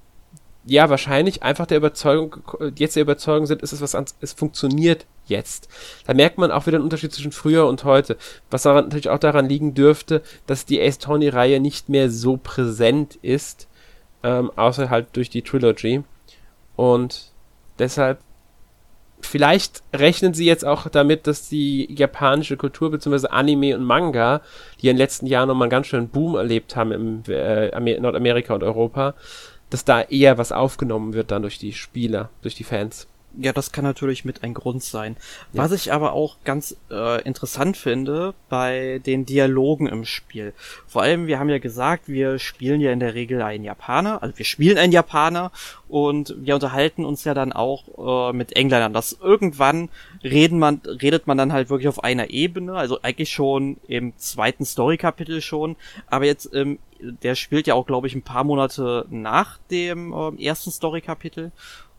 ja, 0.66 0.88
wahrscheinlich 0.88 1.42
einfach 1.42 1.66
der 1.66 1.76
Überzeugung, 1.76 2.36
jetzt 2.76 2.96
der 2.96 3.02
Überzeugung 3.02 3.46
sind, 3.46 3.62
ist 3.62 3.72
es 3.72 3.82
was 3.82 3.94
es 4.20 4.32
funktioniert 4.32 5.06
jetzt. 5.26 5.68
Da 6.06 6.14
merkt 6.14 6.38
man 6.38 6.50
auch 6.50 6.66
wieder 6.66 6.76
einen 6.76 6.84
Unterschied 6.84 7.12
zwischen 7.12 7.32
früher 7.32 7.66
und 7.66 7.84
heute. 7.84 8.16
Was 8.50 8.62
daran, 8.62 8.84
natürlich 8.84 9.08
auch 9.08 9.18
daran 9.18 9.48
liegen 9.48 9.74
dürfte, 9.74 10.22
dass 10.46 10.66
die 10.66 10.80
Ace 10.80 10.98
Tony-Reihe 10.98 11.60
nicht 11.60 11.88
mehr 11.88 12.10
so 12.10 12.36
präsent 12.36 13.16
ist, 13.22 13.68
ähm, 14.22 14.50
außer 14.56 14.90
halt 14.90 15.08
durch 15.14 15.30
die 15.30 15.42
Trilogy. 15.42 16.02
Und 16.76 17.32
deshalb, 17.78 18.18
vielleicht 19.20 19.82
rechnen 19.92 20.34
sie 20.34 20.44
jetzt 20.44 20.64
auch 20.64 20.88
damit, 20.88 21.26
dass 21.26 21.48
die 21.48 21.92
japanische 21.94 22.56
Kultur 22.56 22.90
bzw. 22.90 23.28
Anime 23.28 23.76
und 23.76 23.84
Manga, 23.84 24.40
die 24.80 24.88
in 24.88 24.96
den 24.96 24.98
letzten 24.98 25.26
Jahren 25.26 25.48
nochmal 25.48 25.66
einen 25.66 25.70
ganz 25.70 25.86
schönen 25.86 26.08
Boom 26.08 26.34
erlebt 26.34 26.76
haben 26.76 26.92
im 26.92 27.22
äh, 27.28 28.00
Nordamerika 28.00 28.54
und 28.54 28.62
Europa, 28.62 29.14
dass 29.70 29.84
da 29.84 30.02
eher 30.02 30.38
was 30.38 30.52
aufgenommen 30.52 31.14
wird 31.14 31.30
dann 31.30 31.42
durch 31.42 31.58
die 31.58 31.72
Spieler, 31.72 32.30
durch 32.42 32.54
die 32.54 32.64
Fans. 32.64 33.08
Ja, 33.38 33.52
das 33.52 33.72
kann 33.72 33.84
natürlich 33.84 34.24
mit 34.24 34.42
ein 34.42 34.54
Grund 34.54 34.82
sein. 34.82 35.16
Ja. 35.52 35.62
Was 35.62 35.72
ich 35.72 35.92
aber 35.92 36.12
auch 36.12 36.36
ganz 36.44 36.76
äh, 36.90 37.22
interessant 37.22 37.76
finde 37.76 38.34
bei 38.48 39.00
den 39.04 39.26
Dialogen 39.26 39.86
im 39.86 40.04
Spiel. 40.04 40.52
Vor 40.86 41.02
allem, 41.02 41.26
wir 41.26 41.38
haben 41.38 41.48
ja 41.48 41.58
gesagt, 41.58 42.08
wir 42.08 42.38
spielen 42.38 42.80
ja 42.80 42.92
in 42.92 43.00
der 43.00 43.14
Regel 43.14 43.42
einen 43.42 43.64
Japaner, 43.64 44.22
also 44.22 44.38
wir 44.38 44.44
spielen 44.44 44.78
einen 44.78 44.92
Japaner 44.92 45.50
und 45.88 46.34
wir 46.38 46.54
unterhalten 46.54 47.04
uns 47.04 47.24
ja 47.24 47.34
dann 47.34 47.52
auch 47.52 48.30
äh, 48.30 48.32
mit 48.32 48.54
Engländern. 48.56 48.92
Das 48.92 49.18
irgendwann 49.20 49.88
reden 50.22 50.58
man, 50.58 50.80
redet 50.86 51.26
man 51.26 51.36
dann 51.36 51.52
halt 51.52 51.70
wirklich 51.70 51.88
auf 51.88 52.04
einer 52.04 52.30
Ebene, 52.30 52.74
also 52.74 53.00
eigentlich 53.02 53.30
schon 53.30 53.78
im 53.88 54.16
zweiten 54.16 54.64
Story-Kapitel 54.64 55.40
schon, 55.40 55.76
aber 56.06 56.26
jetzt 56.26 56.54
ähm, 56.54 56.78
der 57.00 57.34
spielt 57.34 57.66
ja 57.66 57.74
auch, 57.74 57.86
glaube 57.86 58.06
ich, 58.06 58.14
ein 58.14 58.22
paar 58.22 58.44
Monate 58.44 59.06
nach 59.10 59.58
dem 59.70 60.12
äh, 60.12 60.44
ersten 60.44 60.70
Story-Kapitel 60.70 61.52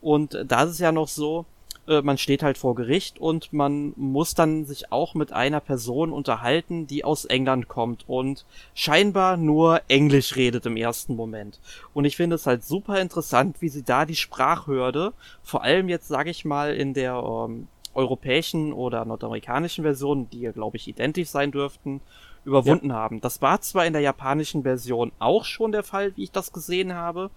und 0.06 0.38
da 0.46 0.62
ist 0.62 0.70
es 0.70 0.78
ja 0.78 0.92
noch 0.92 1.08
so, 1.08 1.46
äh, 1.88 2.00
man 2.00 2.16
steht 2.16 2.44
halt 2.44 2.58
vor 2.58 2.76
Gericht 2.76 3.18
und 3.18 3.52
man 3.52 3.92
muss 3.96 4.34
dann 4.34 4.64
sich 4.64 4.92
auch 4.92 5.14
mit 5.14 5.32
einer 5.32 5.58
Person 5.58 6.12
unterhalten, 6.12 6.86
die 6.86 7.02
aus 7.02 7.24
England 7.24 7.66
kommt 7.66 8.04
und 8.06 8.46
scheinbar 8.72 9.36
nur 9.36 9.80
Englisch 9.88 10.36
redet 10.36 10.64
im 10.64 10.76
ersten 10.76 11.16
Moment. 11.16 11.58
Und 11.92 12.04
ich 12.04 12.14
finde 12.14 12.36
es 12.36 12.46
halt 12.46 12.62
super 12.62 13.00
interessant, 13.00 13.56
wie 13.58 13.68
sie 13.68 13.82
da 13.82 14.06
die 14.06 14.14
Sprachhürde, 14.14 15.12
vor 15.42 15.64
allem 15.64 15.88
jetzt 15.88 16.06
sage 16.06 16.30
ich 16.30 16.44
mal 16.44 16.72
in 16.72 16.94
der 16.94 17.14
ähm, 17.16 17.66
europäischen 17.92 18.72
oder 18.72 19.04
nordamerikanischen 19.04 19.82
Version, 19.82 20.30
die 20.30 20.42
ja 20.42 20.52
glaube 20.52 20.76
ich 20.76 20.86
identisch 20.86 21.30
sein 21.30 21.50
dürften, 21.50 22.00
überwunden 22.46 22.90
ja. 22.90 22.94
haben. 22.94 23.20
Das 23.20 23.42
war 23.42 23.60
zwar 23.60 23.86
in 23.86 23.92
der 23.92 24.02
japanischen 24.02 24.62
Version 24.62 25.10
auch 25.18 25.44
schon 25.44 25.72
der 25.72 25.82
Fall, 25.82 26.16
wie 26.16 26.22
ich 26.22 26.30
das 26.30 26.52
gesehen 26.52 26.94
habe, 26.94 27.30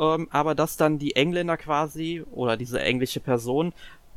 ähm, 0.00 0.26
aber 0.30 0.54
dass 0.56 0.76
dann 0.76 0.98
die 0.98 1.14
Engländer 1.14 1.56
quasi 1.56 2.24
oder 2.32 2.56
diese 2.56 2.80
englische 2.80 3.20
Person 3.20 3.72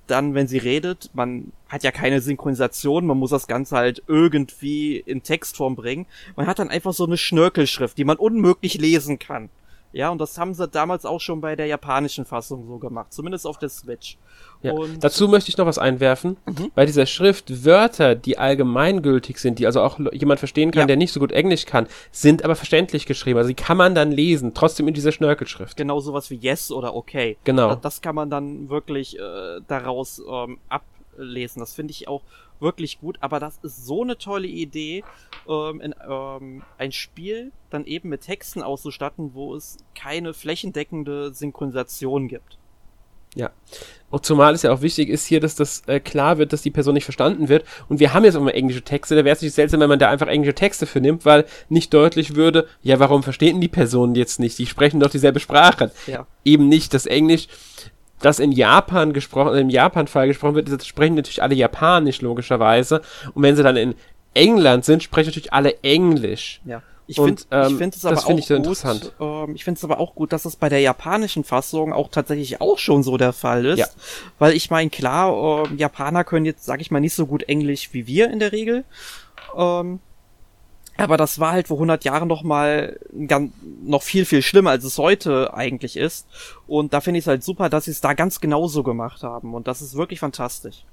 dann, 0.07 0.33
wenn 0.33 0.47
sie 0.47 0.57
redet, 0.57 1.09
man 1.13 1.53
hat 1.69 1.83
ja 1.83 1.91
keine 1.91 2.19
Synchronisation, 2.19 3.05
man 3.05 3.17
muss 3.17 3.29
das 3.29 3.47
Ganze 3.47 3.77
halt 3.77 4.03
irgendwie 4.07 4.97
in 4.97 5.23
Textform 5.23 5.75
bringen. 5.75 6.07
Man 6.35 6.47
hat 6.47 6.59
dann 6.59 6.69
einfach 6.69 6.93
so 6.93 7.05
eine 7.05 7.17
Schnörkelschrift, 7.17 7.97
die 7.97 8.03
man 8.03 8.17
unmöglich 8.17 8.75
lesen 8.75 9.17
kann. 9.17 9.49
Ja, 9.93 10.09
und 10.09 10.17
das 10.17 10.37
haben 10.37 10.55
sie 10.55 10.67
damals 10.67 11.05
auch 11.05 11.21
schon 11.21 11.39
bei 11.39 11.55
der 11.55 11.67
japanischen 11.67 12.25
Fassung 12.25 12.67
so 12.67 12.79
gemacht, 12.79 13.13
zumindest 13.13 13.45
auf 13.45 13.59
der 13.59 13.69
Switch. 13.69 14.17
Ja. 14.63 14.73
Dazu 14.99 15.27
möchte 15.27 15.49
ich 15.49 15.57
noch 15.57 15.65
was 15.65 15.77
einwerfen. 15.77 16.37
Mhm. 16.45 16.71
Bei 16.73 16.85
dieser 16.85 17.05
Schrift 17.05 17.65
Wörter, 17.65 18.15
die 18.15 18.37
allgemeingültig 18.37 19.37
sind, 19.37 19.59
die 19.59 19.65
also 19.65 19.81
auch 19.81 19.99
jemand 20.13 20.39
verstehen 20.39 20.71
kann, 20.71 20.81
ja. 20.81 20.87
der 20.87 20.95
nicht 20.95 21.11
so 21.11 21.19
gut 21.19 21.33
Englisch 21.33 21.65
kann, 21.65 21.87
sind 22.11 22.43
aber 22.45 22.55
verständlich 22.55 23.05
geschrieben. 23.05 23.37
Also 23.37 23.49
die 23.49 23.55
kann 23.55 23.77
man 23.77 23.93
dann 23.93 24.11
lesen, 24.11 24.53
trotzdem 24.53 24.87
in 24.87 24.93
dieser 24.93 25.11
Schnörkelschrift. 25.11 25.75
Genau 25.77 25.99
sowas 25.99 26.29
wie 26.29 26.35
Yes 26.35 26.71
oder 26.71 26.95
Okay. 26.95 27.37
Genau. 27.43 27.69
Das, 27.69 27.81
das 27.81 28.01
kann 28.01 28.15
man 28.15 28.29
dann 28.29 28.69
wirklich 28.69 29.19
äh, 29.19 29.59
daraus 29.67 30.21
ähm, 30.29 30.59
ablesen. 30.69 31.59
Das 31.59 31.73
finde 31.73 31.91
ich 31.91 32.07
auch 32.07 32.21
wirklich 32.59 32.99
gut, 32.99 33.17
aber 33.19 33.39
das 33.39 33.59
ist 33.61 33.85
so 33.85 34.03
eine 34.03 34.17
tolle 34.17 34.47
Idee, 34.47 35.03
ähm, 35.47 35.81
in, 35.81 35.93
ähm, 36.09 36.63
ein 36.77 36.91
Spiel 36.91 37.51
dann 37.69 37.85
eben 37.85 38.09
mit 38.09 38.21
Texten 38.21 38.63
auszustatten, 38.63 39.33
wo 39.33 39.55
es 39.55 39.77
keine 39.95 40.33
flächendeckende 40.33 41.33
Synchronisation 41.33 42.27
gibt. 42.27 42.57
Ja. 43.35 43.51
Und 44.09 44.27
zumal 44.27 44.53
es 44.53 44.61
ja 44.61 44.71
auch 44.71 44.81
wichtig 44.81 45.09
ist 45.09 45.25
hier, 45.25 45.39
dass 45.39 45.55
das 45.55 45.81
äh, 45.87 45.99
klar 45.99 46.37
wird, 46.37 46.53
dass 46.53 46.61
die 46.61 46.69
Person 46.69 46.93
nicht 46.93 47.03
verstanden 47.03 47.49
wird. 47.49 47.65
Und 47.89 47.99
wir 47.99 48.13
haben 48.13 48.23
jetzt 48.23 48.35
auch 48.35 48.41
mal 48.41 48.51
englische 48.51 48.83
Texte. 48.83 49.15
Da 49.15 49.25
wäre 49.25 49.35
es 49.35 49.41
nicht 49.41 49.55
seltsam, 49.55 49.79
wenn 49.79 49.89
man 49.89 49.97
da 49.97 50.09
einfach 50.09 50.27
englische 50.27 50.53
Texte 50.53 50.85
für 50.85 51.01
nimmt, 51.01 51.25
weil 51.25 51.45
nicht 51.67 51.91
deutlich 51.95 52.35
würde, 52.35 52.67
ja, 52.83 52.99
warum 52.99 53.23
verstehen 53.23 53.59
die 53.59 53.67
Personen 53.67 54.13
jetzt 54.13 54.39
nicht? 54.39 54.59
Die 54.59 54.67
sprechen 54.67 54.99
doch 54.99 55.09
dieselbe 55.09 55.39
Sprache. 55.39 55.91
Ja. 56.05 56.27
Eben 56.45 56.69
nicht 56.69 56.93
das 56.93 57.07
Englisch, 57.07 57.47
das 58.21 58.37
in 58.37 58.51
Japan 58.51 59.13
gesprochen, 59.13 59.57
im 59.57 59.69
Japan-Fall 59.71 60.27
gesprochen 60.27 60.53
wird, 60.53 60.71
das 60.71 60.85
sprechen 60.85 61.15
natürlich 61.15 61.41
alle 61.41 61.55
Japanisch, 61.55 62.21
logischerweise. 62.21 63.01
Und 63.33 63.41
wenn 63.41 63.55
sie 63.55 63.63
dann 63.63 63.77
in 63.77 63.95
England 64.35 64.85
sind, 64.85 65.01
sprechen 65.01 65.29
natürlich 65.29 65.53
alle 65.53 65.81
Englisch. 65.81 66.61
Ja. 66.65 66.83
Ich 67.05 67.17
finde 67.17 67.43
ähm, 67.51 67.77
find 67.77 67.95
es 67.95 68.05
aber 68.05 68.17
auch 68.17 68.37
ich 68.37 68.47
gut, 68.47 69.13
ähm, 69.19 69.55
ich 69.55 69.63
finde 69.65 69.77
es 69.77 69.83
aber 69.83 69.99
auch 69.99 70.15
gut, 70.15 70.31
dass 70.31 70.45
es 70.45 70.55
bei 70.55 70.69
der 70.69 70.79
japanischen 70.79 71.43
Fassung 71.43 71.91
auch 71.91 72.09
tatsächlich 72.09 72.61
auch 72.61 72.79
schon 72.79 73.03
so 73.03 73.17
der 73.17 73.33
Fall 73.33 73.65
ist. 73.65 73.79
Ja. 73.79 73.87
Weil 74.39 74.53
ich 74.53 74.69
meine, 74.69 74.89
klar, 74.89 75.65
äh, 75.65 75.75
Japaner 75.75 76.23
können 76.23 76.45
jetzt, 76.45 76.63
sag 76.63 76.79
ich 76.79 76.91
mal, 76.91 77.01
nicht 77.01 77.13
so 77.13 77.25
gut 77.25 77.43
Englisch 77.43 77.89
wie 77.91 78.07
wir 78.07 78.29
in 78.29 78.39
der 78.39 78.53
Regel. 78.53 78.85
Ähm, 79.57 79.99
aber 80.95 81.17
das 81.17 81.39
war 81.39 81.51
halt 81.51 81.67
vor 81.67 81.77
100 81.77 82.03
Jahren 82.05 82.27
noch 82.27 82.43
mal 82.43 82.99
ganz, 83.27 83.51
noch 83.83 84.03
viel, 84.03 84.25
viel 84.25 84.41
schlimmer, 84.41 84.69
als 84.69 84.83
es 84.83 84.97
heute 84.97 85.53
eigentlich 85.53 85.97
ist. 85.97 86.27
Und 86.67 86.93
da 86.93 87.01
finde 87.01 87.17
ich 87.17 87.23
es 87.23 87.27
halt 87.27 87.43
super, 87.43 87.69
dass 87.69 87.85
sie 87.85 87.91
es 87.91 88.01
da 88.01 88.13
ganz 88.13 88.39
genauso 88.39 88.83
gemacht 88.83 89.23
haben. 89.23 89.55
Und 89.55 89.67
das 89.67 89.81
ist 89.81 89.95
wirklich 89.95 90.19
fantastisch. 90.19 90.85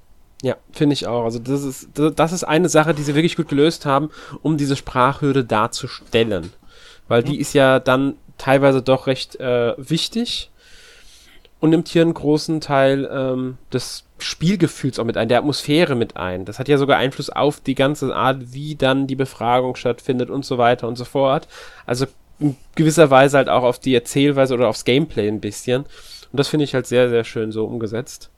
Ja, 0.42 0.56
finde 0.72 0.94
ich 0.94 1.06
auch. 1.06 1.24
Also 1.24 1.38
das 1.38 1.62
ist, 1.62 1.88
das 1.94 2.32
ist 2.32 2.44
eine 2.44 2.68
Sache, 2.68 2.94
die 2.94 3.02
sie 3.02 3.14
wirklich 3.14 3.36
gut 3.36 3.48
gelöst 3.48 3.84
haben, 3.84 4.10
um 4.42 4.56
diese 4.56 4.76
Sprachhürde 4.76 5.44
darzustellen. 5.44 6.52
Weil 7.08 7.22
die 7.22 7.38
ist 7.38 7.52
ja 7.52 7.78
dann 7.78 8.14
teilweise 8.38 8.80
doch 8.80 9.06
recht 9.06 9.36
äh, 9.36 9.74
wichtig 9.76 10.50
und 11.58 11.70
nimmt 11.70 11.88
hier 11.88 12.02
einen 12.02 12.14
großen 12.14 12.60
Teil 12.60 13.08
ähm, 13.12 13.58
des 13.72 14.04
Spielgefühls 14.18 14.98
auch 14.98 15.04
mit 15.04 15.16
ein, 15.16 15.28
der 15.28 15.38
Atmosphäre 15.38 15.94
mit 15.94 16.16
ein. 16.16 16.44
Das 16.46 16.58
hat 16.58 16.68
ja 16.68 16.78
sogar 16.78 16.98
Einfluss 16.98 17.30
auf 17.30 17.60
die 17.60 17.74
ganze 17.74 18.14
Art, 18.14 18.52
wie 18.52 18.76
dann 18.76 19.06
die 19.06 19.16
Befragung 19.16 19.76
stattfindet 19.76 20.30
und 20.30 20.44
so 20.44 20.56
weiter 20.56 20.88
und 20.88 20.96
so 20.96 21.04
fort. 21.04 21.48
Also 21.84 22.06
in 22.38 22.56
gewisser 22.74 23.10
Weise 23.10 23.36
halt 23.36 23.50
auch 23.50 23.62
auf 23.62 23.78
die 23.78 23.94
Erzählweise 23.94 24.54
oder 24.54 24.68
aufs 24.68 24.84
Gameplay 24.84 25.28
ein 25.28 25.40
bisschen. 25.40 25.82
Und 25.82 26.38
das 26.38 26.48
finde 26.48 26.64
ich 26.64 26.74
halt 26.74 26.86
sehr, 26.86 27.10
sehr 27.10 27.24
schön 27.24 27.52
so 27.52 27.66
umgesetzt. 27.66 28.30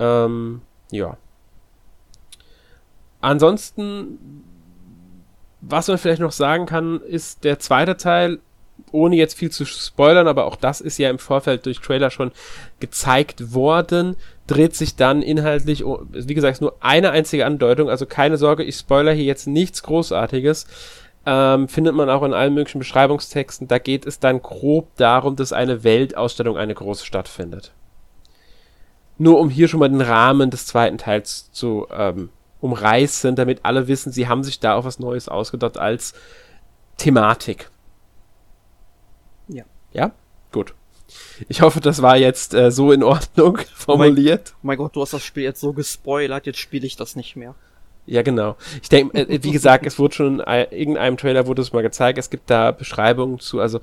Ähm, 0.00 0.62
ja. 0.92 1.16
ansonsten, 3.20 4.44
was 5.60 5.88
man 5.88 5.98
vielleicht 5.98 6.20
noch 6.20 6.32
sagen 6.32 6.66
kann, 6.66 7.00
ist 7.00 7.44
der 7.44 7.58
zweite 7.58 7.96
Teil, 7.96 8.38
ohne 8.90 9.16
jetzt 9.16 9.34
viel 9.34 9.50
zu 9.50 9.64
spoilern, 9.64 10.28
aber 10.28 10.44
auch 10.44 10.56
das 10.56 10.80
ist 10.80 10.98
ja 10.98 11.10
im 11.10 11.18
Vorfeld 11.18 11.66
durch 11.66 11.80
Trailer 11.80 12.10
schon 12.10 12.32
gezeigt 12.80 13.54
worden, 13.54 14.16
dreht 14.46 14.76
sich 14.76 14.96
dann 14.96 15.22
inhaltlich, 15.22 15.84
wie 15.84 16.34
gesagt, 16.34 16.60
nur 16.60 16.76
eine 16.80 17.10
einzige 17.10 17.46
Andeutung, 17.46 17.88
also 17.88 18.06
keine 18.06 18.36
Sorge, 18.36 18.64
ich 18.64 18.76
spoiler 18.76 19.12
hier 19.12 19.24
jetzt 19.24 19.46
nichts 19.46 19.82
Großartiges. 19.82 20.66
Ähm, 21.24 21.68
findet 21.68 21.94
man 21.94 22.10
auch 22.10 22.24
in 22.24 22.34
allen 22.34 22.52
möglichen 22.52 22.80
Beschreibungstexten. 22.80 23.68
Da 23.68 23.78
geht 23.78 24.06
es 24.06 24.18
dann 24.18 24.42
grob 24.42 24.88
darum, 24.96 25.36
dass 25.36 25.52
eine 25.52 25.84
Weltausstellung 25.84 26.56
eine 26.56 26.74
große 26.74 27.06
stattfindet. 27.06 27.70
Nur 29.18 29.38
um 29.38 29.50
hier 29.50 29.68
schon 29.68 29.80
mal 29.80 29.88
den 29.88 30.00
Rahmen 30.00 30.50
des 30.50 30.66
zweiten 30.66 30.98
Teils 30.98 31.50
zu 31.52 31.86
ähm, 31.92 32.30
umreißen, 32.60 33.36
damit 33.36 33.60
alle 33.64 33.88
wissen, 33.88 34.12
sie 34.12 34.28
haben 34.28 34.42
sich 34.42 34.60
da 34.60 34.74
auch 34.74 34.84
was 34.84 34.98
Neues 34.98 35.28
ausgedacht 35.28 35.78
als 35.78 36.14
Thematik. 36.96 37.70
Ja. 39.48 39.64
Ja? 39.92 40.12
Gut. 40.52 40.74
Ich 41.48 41.60
hoffe, 41.60 41.80
das 41.80 42.00
war 42.00 42.16
jetzt 42.16 42.54
äh, 42.54 42.70
so 42.70 42.92
in 42.92 43.02
Ordnung 43.02 43.58
formuliert. 43.74 44.54
Oh 44.62 44.62
mein, 44.62 44.62
oh 44.62 44.66
mein 44.66 44.78
Gott, 44.78 44.96
du 44.96 45.02
hast 45.02 45.12
das 45.12 45.24
Spiel 45.24 45.42
jetzt 45.42 45.60
so 45.60 45.72
gespoilert, 45.72 46.46
jetzt 46.46 46.58
spiele 46.58 46.86
ich 46.86 46.96
das 46.96 47.16
nicht 47.16 47.36
mehr. 47.36 47.54
Ja, 48.04 48.22
genau. 48.22 48.56
Ich 48.82 48.88
denke, 48.88 49.16
äh, 49.16 49.42
wie 49.42 49.52
gesagt, 49.52 49.86
es 49.86 49.98
wurde 49.98 50.14
schon 50.14 50.40
in 50.40 50.72
irgendeinem 50.72 51.16
Trailer 51.16 51.46
wurde 51.46 51.62
es 51.62 51.72
mal 51.72 51.82
gezeigt. 51.82 52.18
Es 52.18 52.30
gibt 52.30 52.50
da 52.50 52.72
Beschreibungen 52.72 53.38
zu. 53.38 53.60
Also, 53.60 53.80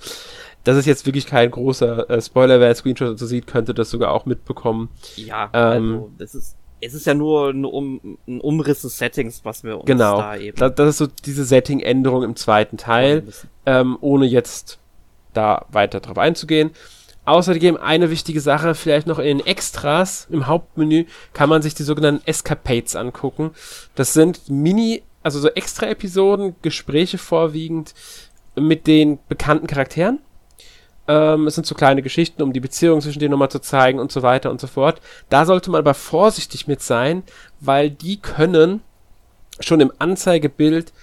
das 0.64 0.78
ist 0.78 0.86
jetzt 0.86 1.06
wirklich 1.06 1.26
kein 1.26 1.50
großer 1.52 2.10
äh, 2.10 2.22
Spoiler. 2.22 2.60
Wer 2.60 2.74
Screenshot 2.76 3.18
so 3.18 3.26
sieht, 3.26 3.48
könnte 3.48 3.74
das 3.74 3.90
sogar 3.90 4.12
auch 4.12 4.26
mitbekommen. 4.26 4.90
Ja, 5.16 5.50
ähm, 5.54 5.94
also, 5.94 6.12
das 6.18 6.36
ist, 6.36 6.56
es 6.82 6.94
ist 6.94 7.06
ja 7.06 7.14
nur 7.14 7.50
ein, 7.50 7.66
um, 7.66 8.18
ein 8.28 8.42
Umriss 8.42 8.82
des 8.82 8.98
Settings, 8.98 9.44
was 9.44 9.64
wir 9.64 9.78
uns 9.78 9.86
genau, 9.86 10.18
da 10.20 10.36
eben. 10.36 10.58
Genau. 10.58 10.70
Das 10.70 10.90
ist 10.90 10.98
so 10.98 11.08
diese 11.08 11.46
Setting-Änderung 11.46 12.24
im 12.24 12.36
zweiten 12.36 12.78
Teil, 12.78 13.24
ähm, 13.66 13.98
ohne 14.02 14.26
jetzt 14.26 14.80
da 15.34 15.66
weiter 15.70 16.00
drauf 16.00 16.18
einzugehen. 16.18 16.72
Außerdem 17.26 17.78
eine 17.78 18.10
wichtige 18.10 18.42
Sache, 18.42 18.74
vielleicht 18.74 19.06
noch 19.06 19.20
in 19.20 19.38
den 19.38 19.46
Extras 19.46 20.28
im 20.32 20.48
Hauptmenü 20.48 21.06
kann 21.34 21.50
man 21.50 21.62
sich 21.62 21.76
die 21.76 21.84
sogenannten 21.84 22.26
Escapades 22.26 22.96
angucken. 22.96 23.52
Das 23.94 24.14
sind 24.14 24.50
Mini, 24.50 25.04
also 25.22 25.40
so 25.40 25.48
Extra-Episoden, 25.50 26.56
Gespräche 26.64 27.20
vorwiegend 27.20 27.94
mit 28.56 28.88
den 28.88 29.20
bekannten 29.28 29.68
Charakteren. 29.68 30.20
Ähm, 31.10 31.48
es 31.48 31.56
sind 31.56 31.66
so 31.66 31.74
kleine 31.74 32.04
Geschichten, 32.04 32.44
um 32.44 32.54
die 32.54 32.60
Beziehung 32.60 33.02
zwischen 33.02 33.20
denen 33.20 33.32
nochmal 33.32 33.50
zu 33.50 33.60
zeigen 33.60 34.00
und 34.00 34.12
so 34.12 34.22
weiter 34.22 34.52
und 34.52 34.62
so 34.62 34.68
fort. 34.68 35.02
Da 35.30 35.44
sollte 35.44 35.72
man 35.72 35.80
aber 35.80 35.96
vorsichtig 35.96 36.68
mit 36.68 36.84
sein, 36.84 37.24
weil 37.60 37.90
die 37.90 38.18
können 38.18 38.82
schon 39.60 39.82
im 39.82 39.92
Anzeigebild 39.98 40.94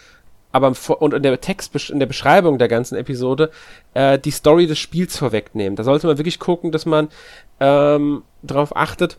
aber 0.53 0.73
und 1.01 1.13
in 1.13 1.23
der 1.23 1.41
Text, 1.41 1.91
in 1.91 1.99
der 1.99 2.07
Beschreibung 2.07 2.57
der 2.57 2.69
ganzen 2.69 2.97
Episode 2.97 3.51
äh, 3.93 4.19
die 4.19 4.31
Story 4.31 4.67
des 4.67 4.79
Spiels 4.79 5.19
vorwegnehmen. 5.19 5.77
Da 5.77 5.85
sollte 5.85 6.07
man 6.07 6.17
wirklich 6.17 6.39
gucken, 6.39 6.73
dass 6.73 6.87
man 6.87 7.09
ähm, 7.61 8.23
darauf 8.43 8.75
achtet, 8.75 9.19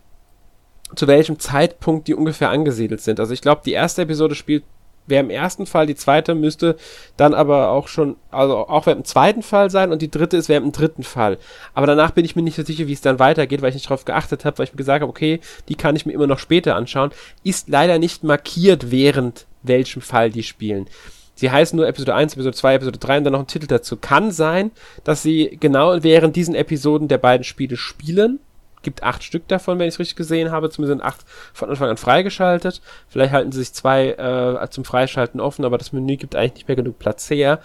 zu 0.95 1.05
welchem 1.05 1.37
Zeitpunkt 1.37 2.07
die 2.07 2.15
ungefähr 2.15 2.49
angesiedelt 2.49 3.01
sind. 3.01 3.19
Also 3.19 3.33
ich 3.33 3.41
glaube, 3.41 3.61
die 3.65 3.73
erste 3.73 4.03
Episode 4.03 4.33
spielt 4.35 4.63
wäre 5.07 5.23
im 5.23 5.29
ersten 5.29 5.65
Fall, 5.65 5.87
die 5.87 5.95
zweite 5.95 6.35
müsste 6.35 6.75
dann 7.15 7.33
aber 7.33 7.69
auch 7.69 7.87
schon, 7.87 8.17
also 8.29 8.57
auch 8.57 8.85
wäre 8.85 8.97
im 8.97 9.05
zweiten 9.05 9.41
Fall 9.41 9.69
sein 9.69 9.91
und 9.91 10.01
die 10.01 10.11
dritte 10.11 10.37
ist 10.37 10.49
wäre 10.49 10.63
im 10.63 10.71
dritten 10.71 11.03
Fall. 11.03 11.37
Aber 11.73 11.87
danach 11.87 12.11
bin 12.11 12.25
ich 12.25 12.35
mir 12.35 12.41
nicht 12.41 12.55
so 12.55 12.63
sicher, 12.63 12.87
wie 12.87 12.93
es 12.93 13.01
dann 13.01 13.19
weitergeht, 13.19 13.61
weil 13.61 13.69
ich 13.69 13.75
nicht 13.75 13.87
darauf 13.87 14.05
geachtet 14.05 14.45
habe, 14.45 14.57
weil 14.57 14.65
ich 14.65 14.73
mir 14.73 14.77
gesagt 14.77 15.01
habe, 15.01 15.09
okay, 15.09 15.39
die 15.69 15.75
kann 15.75 15.95
ich 15.95 16.05
mir 16.05 16.13
immer 16.13 16.27
noch 16.27 16.39
später 16.39 16.75
anschauen. 16.75 17.11
Ist 17.43 17.69
leider 17.69 17.99
nicht 17.99 18.23
markiert, 18.23 18.91
während 18.91 19.47
welchem 19.63 20.01
Fall 20.01 20.29
die 20.29 20.43
spielen. 20.43 20.87
Sie 21.37 21.51
heißen 21.51 21.77
nur 21.77 21.87
Episode 21.87 22.15
1, 22.15 22.33
Episode 22.33 22.55
2, 22.55 22.75
Episode 22.75 22.97
3 22.97 23.17
und 23.19 23.23
dann 23.25 23.33
noch 23.33 23.41
ein 23.41 23.47
Titel 23.47 23.67
dazu. 23.67 23.95
Kann 23.95 24.31
sein, 24.31 24.71
dass 25.03 25.21
sie 25.21 25.55
genau 25.59 26.01
während 26.01 26.35
diesen 26.35 26.55
Episoden 26.55 27.07
der 27.07 27.19
beiden 27.19 27.43
Spiele 27.43 27.77
spielen. 27.77 28.39
Gibt 28.87 29.03
acht 29.03 29.21
Stück 29.21 29.49
davon, 29.49 29.79
wenn 29.79 29.89
ich 29.89 29.95
es 29.95 29.99
richtig 29.99 30.15
gesehen 30.15 30.49
habe. 30.49 30.69
Zumindest 30.69 30.97
sind 30.97 31.05
acht 31.05 31.25
von 31.51 31.69
Anfang 31.69 31.89
an 31.89 31.97
freigeschaltet. 31.97 32.81
Vielleicht 33.09 33.33
halten 33.33 33.51
sie 33.51 33.59
sich 33.59 33.73
zwei 33.73 34.11
äh, 34.11 34.69
zum 34.69 34.85
Freischalten 34.85 35.41
offen, 35.41 35.65
aber 35.65 35.77
das 35.77 35.91
Menü 35.91 36.15
gibt 36.15 36.37
eigentlich 36.37 36.53
nicht 36.53 36.67
mehr 36.69 36.77
genug 36.77 36.97
Platz 36.97 37.29
her. 37.29 37.59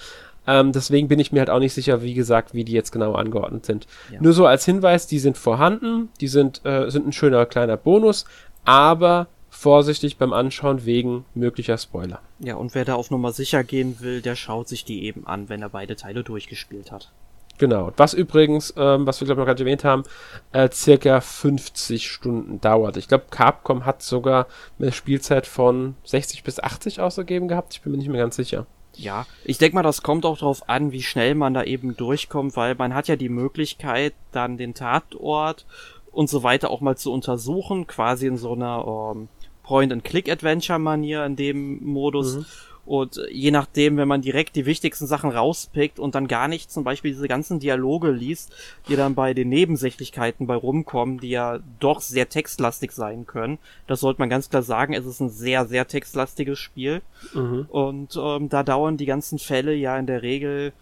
Ähm, 0.49 0.73
deswegen 0.73 1.07
bin 1.07 1.21
ich 1.21 1.31
mir 1.31 1.39
halt 1.39 1.51
auch 1.51 1.61
nicht 1.61 1.75
sicher, 1.75 2.03
wie 2.03 2.15
gesagt, 2.15 2.55
wie 2.55 2.65
die 2.65 2.73
jetzt 2.73 2.91
genau 2.91 3.13
angeordnet 3.13 3.65
sind. 3.65 3.87
Ja. 4.11 4.21
Nur 4.21 4.33
so 4.33 4.47
als 4.47 4.65
Hinweis, 4.65 5.07
die 5.07 5.21
sind 5.21 5.39
vorhanden, 5.39 6.09
die 6.21 6.27
sind, 6.27 6.61
äh, 6.65 6.91
sind 6.91 7.07
ein 7.07 7.13
schöner 7.13 7.47
kleiner 7.47 7.77
Bonus, 7.77 8.25
aber 8.65 9.29
vorsichtig 9.49 10.17
beim 10.17 10.33
Anschauen 10.33 10.85
wegen 10.85 11.25
möglicher 11.37 11.79
Spoiler. 11.79 12.21
Ja, 12.41 12.57
und 12.57 12.75
wer 12.75 12.85
da 12.85 12.97
auf 12.97 13.13
Nummer 13.13 13.31
sicher 13.31 13.63
gehen 13.63 14.01
will, 14.01 14.23
der 14.23 14.35
schaut 14.35 14.69
sich 14.69 14.85
die 14.85 15.05
eben 15.05 15.25
an, 15.25 15.49
wenn 15.49 15.63
er 15.63 15.69
beide 15.69 15.95
Teile 15.95 16.25
durchgespielt 16.25 16.91
hat. 16.91 17.13
Genau. 17.59 17.93
Was 17.97 18.15
übrigens, 18.15 18.75
ähm, 18.77 19.07
was 19.07 19.21
wir 19.21 19.27
glaube 19.27 19.41
ich 19.41 19.43
noch 19.43 19.47
gerade 19.47 19.63
erwähnt 19.63 19.85
haben, 19.85 20.05
äh, 20.53 20.69
circa 20.73 21.21
50 21.21 22.11
Stunden 22.11 22.61
dauert. 22.61 22.97
Ich 22.97 23.09
glaube, 23.09 23.27
Capcom 23.31 23.87
hat 23.87 24.03
sogar 24.03 24.47
eine 24.79 24.93
Spielzeit 24.93 25.47
von 25.47 25.95
60 26.05 26.43
bis 26.43 26.59
80 26.59 27.01
ausgegeben 27.01 27.49
gehabt. 27.49 27.75
Ich 27.75 27.83
bin 27.83 27.93
mir 27.93 27.99
nicht 27.99 28.09
mehr 28.09 28.21
ganz 28.21 28.37
sicher. 28.37 28.67
Ja, 28.95 29.27
ich 29.45 29.59
denke 29.59 29.75
mal, 29.75 29.83
das 29.83 30.03
kommt 30.03 30.27
auch 30.27 30.39
darauf 30.39 30.69
an, 30.69 30.93
wie 30.93 31.03
schnell 31.03 31.35
man 31.35 31.55
da 31.55 31.65
eben 31.65 31.97
durchkommt, 31.97 32.57
weil 32.57 32.75
man 32.75 32.95
hat 32.95 33.09
ja 33.09 33.17
die 33.17 33.31
Möglichkeit, 33.31 34.15
dann 34.33 34.59
den 34.59 34.75
Tatort 34.75 35.65
und 36.11 36.29
so 36.29 36.43
weiter 36.43 36.71
auch 36.71 36.81
mal 36.81 36.97
zu 36.97 37.13
untersuchen, 37.13 37.87
quasi 37.87 38.27
in 38.27 38.37
so 38.37 38.53
einer 38.53 39.13
ähm, 39.15 39.29
Point-and-Click-Adventure-Manier 39.63 41.25
in 41.25 41.37
dem 41.37 41.85
Modus. 41.85 42.37
Mhm. 42.37 42.47
Und 42.85 43.21
je 43.31 43.53
nachdem, 43.53 43.97
wenn 43.97 44.09
man 44.09 44.23
direkt 44.23 44.57
die 44.57 44.67
wichtigsten 44.67 45.07
Sachen 45.07 45.31
rauspickt 45.31 46.01
und 46.01 46.15
dann 46.15 46.27
gar 46.27 46.49
nicht 46.49 46.71
zum 46.71 46.83
Beispiel 46.83 47.13
diese 47.13 47.29
ganzen 47.29 47.61
Dialoge 47.61 48.11
liest, 48.11 48.53
die 48.89 48.97
dann 48.97 49.15
bei 49.15 49.35
den 49.35 49.49
Nebensächlichkeiten 49.51 50.47
bei 50.49 50.57
rumkommen, 50.57 51.21
die 51.21 51.31
ja 51.31 51.61
doch 51.79 52.01
sehr 52.01 52.29
textlastig 52.29 52.91
sein 52.93 53.27
können. 53.27 53.59
Das 53.87 54.01
sollte 54.01 54.21
man 54.21 54.31
ganz 54.31 54.51
klar 54.51 54.63
sagen, 54.63 54.95
es 54.95 55.07
ist 55.07 55.21
ein 55.21 55.31
sehr, 55.31 55.67
sehr 55.67 55.87
textlastiges 55.87 56.59
Spiel. 56.59 57.03
Mhm. 57.35 57.67
Und 57.71 58.19
ähm, 58.21 58.49
da 58.49 58.65
dauern 58.65 58.97
die 58.97 59.07
ganzen 59.07 59.39
Fälle 59.39 59.75
ja 59.75 59.97
in 59.97 60.07
der 60.07 60.23
Regel 60.23 60.73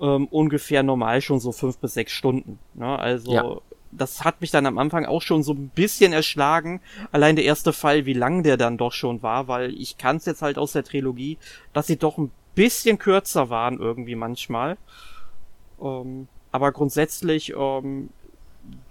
ähm, 0.00 0.28
ungefähr 0.30 0.84
normal 0.84 1.20
schon 1.22 1.40
so 1.40 1.50
fünf 1.50 1.78
bis 1.78 1.94
sechs 1.94 2.12
Stunden. 2.12 2.60
Ne? 2.74 2.96
Also 2.98 3.32
ja 3.32 3.56
das 3.90 4.24
hat 4.24 4.40
mich 4.40 4.50
dann 4.50 4.66
am 4.66 4.78
Anfang 4.78 5.06
auch 5.06 5.22
schon 5.22 5.42
so 5.42 5.52
ein 5.52 5.68
bisschen 5.68 6.12
erschlagen. 6.12 6.80
Allein 7.12 7.36
der 7.36 7.44
erste 7.44 7.72
Fall, 7.72 8.06
wie 8.06 8.12
lang 8.12 8.42
der 8.42 8.56
dann 8.56 8.78
doch 8.78 8.92
schon 8.92 9.22
war, 9.22 9.48
weil 9.48 9.74
ich 9.74 9.98
kann 9.98 10.16
es 10.16 10.26
jetzt 10.26 10.42
halt 10.42 10.58
aus 10.58 10.72
der 10.72 10.84
Trilogie, 10.84 11.38
dass 11.72 11.86
sie 11.86 11.96
doch 11.96 12.18
ein 12.18 12.30
bisschen 12.54 12.98
kürzer 12.98 13.50
waren 13.50 13.78
irgendwie 13.78 14.14
manchmal. 14.14 14.76
Ähm, 15.82 16.28
aber 16.50 16.72
grundsätzlich 16.72 17.54
ähm, 17.56 18.10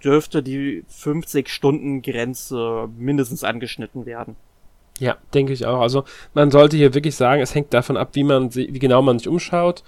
dürfte 0.02 0.42
die 0.42 0.84
50-Stunden-Grenze 0.90 2.88
mindestens 2.96 3.44
angeschnitten 3.44 4.06
werden. 4.06 4.36
Ja, 4.98 5.16
denke 5.32 5.52
ich 5.52 5.64
auch. 5.66 5.80
Also 5.80 6.04
man 6.34 6.50
sollte 6.50 6.76
hier 6.76 6.94
wirklich 6.94 7.14
sagen, 7.14 7.40
es 7.40 7.54
hängt 7.54 7.72
davon 7.72 7.96
ab, 7.96 8.10
wie 8.14 8.24
man 8.24 8.52
wie 8.54 8.78
genau 8.78 9.00
man 9.02 9.18
sich 9.18 9.28
umschaut 9.28 9.84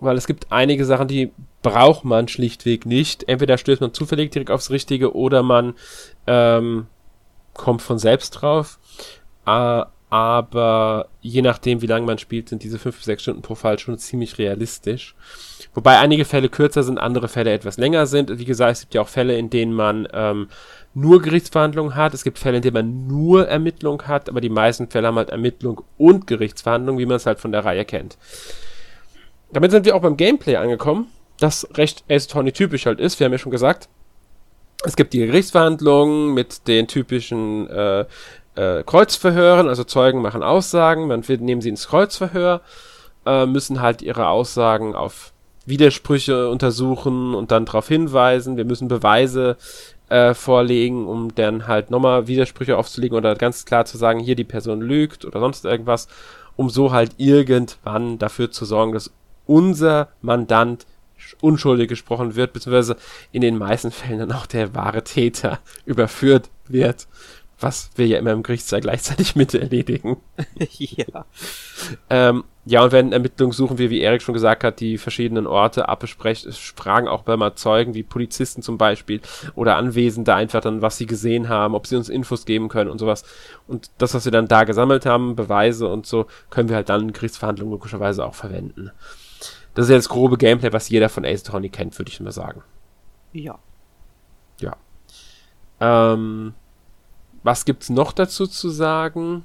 weil 0.00 0.16
es 0.16 0.26
gibt 0.26 0.50
einige 0.50 0.84
Sachen, 0.84 1.08
die 1.08 1.32
braucht 1.62 2.04
man 2.04 2.28
schlichtweg 2.28 2.86
nicht. 2.86 3.28
Entweder 3.28 3.58
stößt 3.58 3.80
man 3.80 3.92
zufällig 3.92 4.30
direkt 4.30 4.50
aufs 4.50 4.70
Richtige 4.70 5.14
oder 5.14 5.42
man 5.42 5.74
ähm, 6.26 6.86
kommt 7.54 7.82
von 7.82 7.98
selbst 7.98 8.30
drauf. 8.30 8.78
Äh, 9.46 9.84
aber 10.10 11.08
je 11.20 11.42
nachdem, 11.42 11.82
wie 11.82 11.86
lange 11.86 12.06
man 12.06 12.16
spielt, 12.16 12.48
sind 12.48 12.62
diese 12.62 12.78
fünf 12.78 12.96
bis 12.96 13.04
sechs 13.04 13.22
Stunden 13.22 13.42
pro 13.42 13.54
Fall 13.54 13.78
schon 13.78 13.98
ziemlich 13.98 14.38
realistisch. 14.38 15.14
Wobei 15.74 15.98
einige 15.98 16.24
Fälle 16.24 16.48
kürzer 16.48 16.82
sind, 16.82 16.98
andere 16.98 17.28
Fälle 17.28 17.52
etwas 17.52 17.76
länger 17.76 18.06
sind. 18.06 18.38
Wie 18.38 18.46
gesagt, 18.46 18.72
es 18.72 18.80
gibt 18.80 18.94
ja 18.94 19.02
auch 19.02 19.08
Fälle, 19.08 19.36
in 19.36 19.50
denen 19.50 19.74
man 19.74 20.08
ähm, 20.14 20.48
nur 20.94 21.20
Gerichtsverhandlungen 21.20 21.94
hat. 21.94 22.14
Es 22.14 22.24
gibt 22.24 22.38
Fälle, 22.38 22.56
in 22.56 22.62
denen 22.62 22.74
man 22.74 23.06
nur 23.06 23.48
Ermittlung 23.48 24.02
hat, 24.04 24.30
aber 24.30 24.40
die 24.40 24.48
meisten 24.48 24.88
Fälle 24.88 25.08
haben 25.08 25.16
halt 25.16 25.30
Ermittlung 25.30 25.82
und 25.98 26.26
Gerichtsverhandlung, 26.26 26.98
wie 26.98 27.06
man 27.06 27.16
es 27.16 27.26
halt 27.26 27.38
von 27.38 27.52
der 27.52 27.66
Reihe 27.66 27.84
kennt. 27.84 28.16
Damit 29.52 29.70
sind 29.70 29.84
wir 29.84 29.94
auch 29.94 30.02
beim 30.02 30.16
Gameplay 30.16 30.56
angekommen, 30.56 31.08
das 31.38 31.68
recht 31.74 32.04
Ace 32.08 32.26
Attorney 32.28 32.52
typisch 32.52 32.86
halt 32.86 33.00
ist. 33.00 33.18
Wir 33.18 33.24
haben 33.24 33.32
ja 33.32 33.38
schon 33.38 33.52
gesagt, 33.52 33.88
es 34.84 34.96
gibt 34.96 35.12
die 35.12 35.18
Gerichtsverhandlungen 35.18 36.34
mit 36.34 36.68
den 36.68 36.86
typischen 36.86 37.68
äh, 37.68 38.04
äh, 38.54 38.82
Kreuzverhören, 38.84 39.68
also 39.68 39.84
Zeugen 39.84 40.22
machen 40.22 40.42
Aussagen, 40.42 41.08
man 41.08 41.24
nehmen 41.26 41.60
sie 41.60 41.68
ins 41.68 41.88
Kreuzverhör, 41.88 42.60
äh, 43.26 43.46
müssen 43.46 43.80
halt 43.80 44.02
ihre 44.02 44.28
Aussagen 44.28 44.94
auf 44.94 45.32
Widersprüche 45.66 46.48
untersuchen 46.48 47.34
und 47.34 47.50
dann 47.50 47.66
darauf 47.66 47.88
hinweisen. 47.88 48.56
Wir 48.56 48.64
müssen 48.64 48.88
Beweise 48.88 49.56
äh, 50.08 50.32
vorlegen, 50.32 51.06
um 51.06 51.34
dann 51.34 51.66
halt 51.66 51.90
nochmal 51.90 52.26
Widersprüche 52.26 52.76
aufzulegen 52.76 53.16
oder 53.16 53.34
ganz 53.34 53.64
klar 53.64 53.84
zu 53.84 53.98
sagen, 53.98 54.20
hier 54.20 54.36
die 54.36 54.44
Person 54.44 54.80
lügt 54.80 55.24
oder 55.24 55.40
sonst 55.40 55.64
irgendwas, 55.64 56.08
um 56.56 56.70
so 56.70 56.92
halt 56.92 57.12
irgendwann 57.18 58.18
dafür 58.18 58.50
zu 58.50 58.64
sorgen, 58.64 58.92
dass 58.92 59.12
unser 59.46 60.08
Mandant 60.22 60.86
unschuldig 61.40 61.88
gesprochen 61.88 62.34
wird, 62.36 62.52
beziehungsweise 62.52 62.96
in 63.32 63.42
den 63.42 63.58
meisten 63.58 63.90
Fällen 63.90 64.18
dann 64.18 64.32
auch 64.32 64.46
der 64.46 64.74
wahre 64.74 65.04
Täter 65.04 65.58
überführt 65.86 66.50
wird. 66.66 67.06
was 67.60 67.90
wir 67.96 68.06
ja 68.06 68.18
immer 68.18 68.32
im 68.32 68.44
Gerichtssaal 68.44 68.80
gleichzeitig 68.80 69.34
mit 69.36 69.52
erledigen. 69.54 70.18
ja. 70.68 71.24
Ähm, 72.08 72.44
ja, 72.66 72.84
und 72.84 72.92
wenn 72.92 73.12
Ermittlungen 73.12 73.52
suchen 73.52 73.78
wir, 73.78 73.88
wie 73.88 74.00
Erik 74.00 74.20
schon 74.20 74.34
gesagt 74.34 74.62
hat, 74.62 74.78
die 74.80 74.98
verschiedenen 74.98 75.46
Orte 75.46 75.88
abbesprechen, 75.88 76.52
fragen 76.52 77.08
auch 77.08 77.22
bei 77.22 77.36
mal 77.36 77.54
Zeugen, 77.54 77.94
wie 77.94 78.02
Polizisten 78.02 78.60
zum 78.60 78.76
Beispiel 78.76 79.22
oder 79.54 79.76
Anwesende 79.76 80.34
einfach 80.34 80.60
dann, 80.60 80.82
was 80.82 80.98
sie 80.98 81.06
gesehen 81.06 81.48
haben, 81.48 81.74
ob 81.74 81.86
sie 81.86 81.96
uns 81.96 82.10
Infos 82.10 82.44
geben 82.44 82.68
können 82.68 82.90
und 82.90 82.98
sowas. 82.98 83.24
Und 83.66 83.90
das, 83.96 84.12
was 84.12 84.26
wir 84.26 84.32
dann 84.32 84.48
da 84.48 84.64
gesammelt 84.64 85.06
haben, 85.06 85.34
Beweise 85.34 85.88
und 85.88 86.04
so, 86.06 86.26
können 86.50 86.68
wir 86.68 86.76
halt 86.76 86.90
dann 86.90 87.00
in 87.00 87.12
Gerichtsverhandlungen 87.12 87.72
logischerweise 87.72 88.24
auch 88.24 88.34
verwenden. 88.34 88.92
Das 89.78 89.86
ist 89.86 89.90
ja 89.90 89.96
das 89.96 90.08
grobe 90.08 90.38
Gameplay, 90.38 90.72
was 90.72 90.88
jeder 90.88 91.08
von 91.08 91.24
Ace 91.24 91.46
Attorney 91.46 91.68
kennt, 91.68 91.96
würde 92.00 92.10
ich 92.10 92.18
mal 92.18 92.32
sagen. 92.32 92.64
Ja. 93.32 93.60
Ja. 94.58 94.76
Ähm, 95.78 96.52
was 97.44 97.64
gibt's 97.64 97.88
noch 97.88 98.10
dazu 98.10 98.48
zu 98.48 98.70
sagen? 98.70 99.44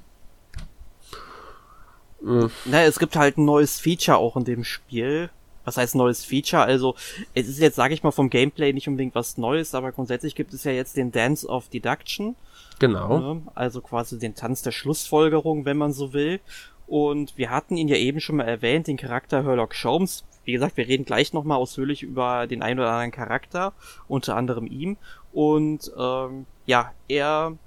Naja, 2.19 2.87
es 2.87 2.97
gibt 2.97 3.15
halt 3.15 3.37
ein 3.37 3.45
neues 3.45 3.79
Feature 3.79 4.17
auch 4.17 4.35
in 4.35 4.43
dem 4.43 4.63
Spiel. 4.63 5.29
Was 5.65 5.77
heißt 5.77 5.93
neues 5.93 6.25
Feature? 6.25 6.63
Also, 6.63 6.95
es 7.35 7.47
ist 7.47 7.59
jetzt, 7.59 7.75
sage 7.75 7.93
ich 7.93 8.01
mal, 8.01 8.09
vom 8.09 8.31
Gameplay 8.31 8.73
nicht 8.73 8.87
unbedingt 8.87 9.13
was 9.13 9.37
Neues, 9.37 9.75
aber 9.75 9.91
grundsätzlich 9.91 10.33
gibt 10.33 10.51
es 10.55 10.63
ja 10.63 10.71
jetzt 10.71 10.97
den 10.97 11.11
Dance 11.11 11.47
of 11.47 11.69
Deduction. 11.69 12.35
Genau. 12.79 13.35
Ne? 13.35 13.41
Also 13.53 13.81
quasi 13.81 14.17
den 14.17 14.33
Tanz 14.33 14.63
der 14.63 14.71
Schlussfolgerung, 14.71 15.65
wenn 15.65 15.77
man 15.77 15.93
so 15.93 16.11
will. 16.11 16.39
Und 16.87 17.37
wir 17.37 17.49
hatten 17.49 17.77
ihn 17.77 17.87
ja 17.87 17.95
eben 17.95 18.19
schon 18.19 18.37
mal 18.37 18.47
erwähnt, 18.47 18.87
den 18.87 18.97
Charakter 18.97 19.43
Herlock 19.43 19.73
Sholmes. 19.73 20.23
Wie 20.45 20.51
gesagt, 20.51 20.77
wir 20.77 20.87
reden 20.87 21.05
gleich 21.05 21.33
nochmal 21.33 21.57
ausführlich 21.57 22.03
über 22.03 22.47
den 22.47 22.61
einen 22.61 22.79
oder 22.79 22.91
anderen 22.91 23.11
Charakter, 23.11 23.73
unter 24.07 24.35
anderem 24.35 24.67
ihm. 24.67 24.97
Und 25.31 25.91
ähm, 25.97 26.45
ja, 26.65 26.91
er 27.07 27.57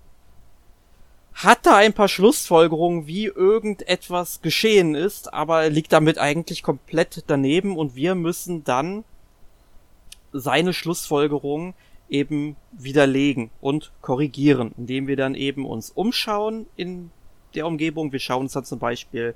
hat 1.36 1.66
da 1.66 1.76
ein 1.76 1.92
paar 1.92 2.08
Schlussfolgerungen, 2.08 3.06
wie 3.06 3.26
irgendetwas 3.26 4.40
geschehen 4.40 4.94
ist, 4.94 5.34
aber 5.34 5.68
liegt 5.68 5.92
damit 5.92 6.18
eigentlich 6.18 6.62
komplett 6.62 7.24
daneben 7.26 7.76
und 7.76 7.94
wir 7.94 8.14
müssen 8.14 8.64
dann 8.64 9.04
seine 10.32 10.72
Schlussfolgerungen 10.72 11.74
eben 12.08 12.56
widerlegen 12.72 13.50
und 13.60 13.92
korrigieren, 14.00 14.72
indem 14.78 15.08
wir 15.08 15.16
dann 15.16 15.34
eben 15.34 15.66
uns 15.66 15.90
umschauen 15.90 16.66
in 16.76 17.10
der 17.54 17.66
Umgebung. 17.66 18.12
Wir 18.12 18.20
schauen 18.20 18.42
uns 18.42 18.52
dann 18.52 18.64
zum 18.64 18.78
Beispiel 18.78 19.34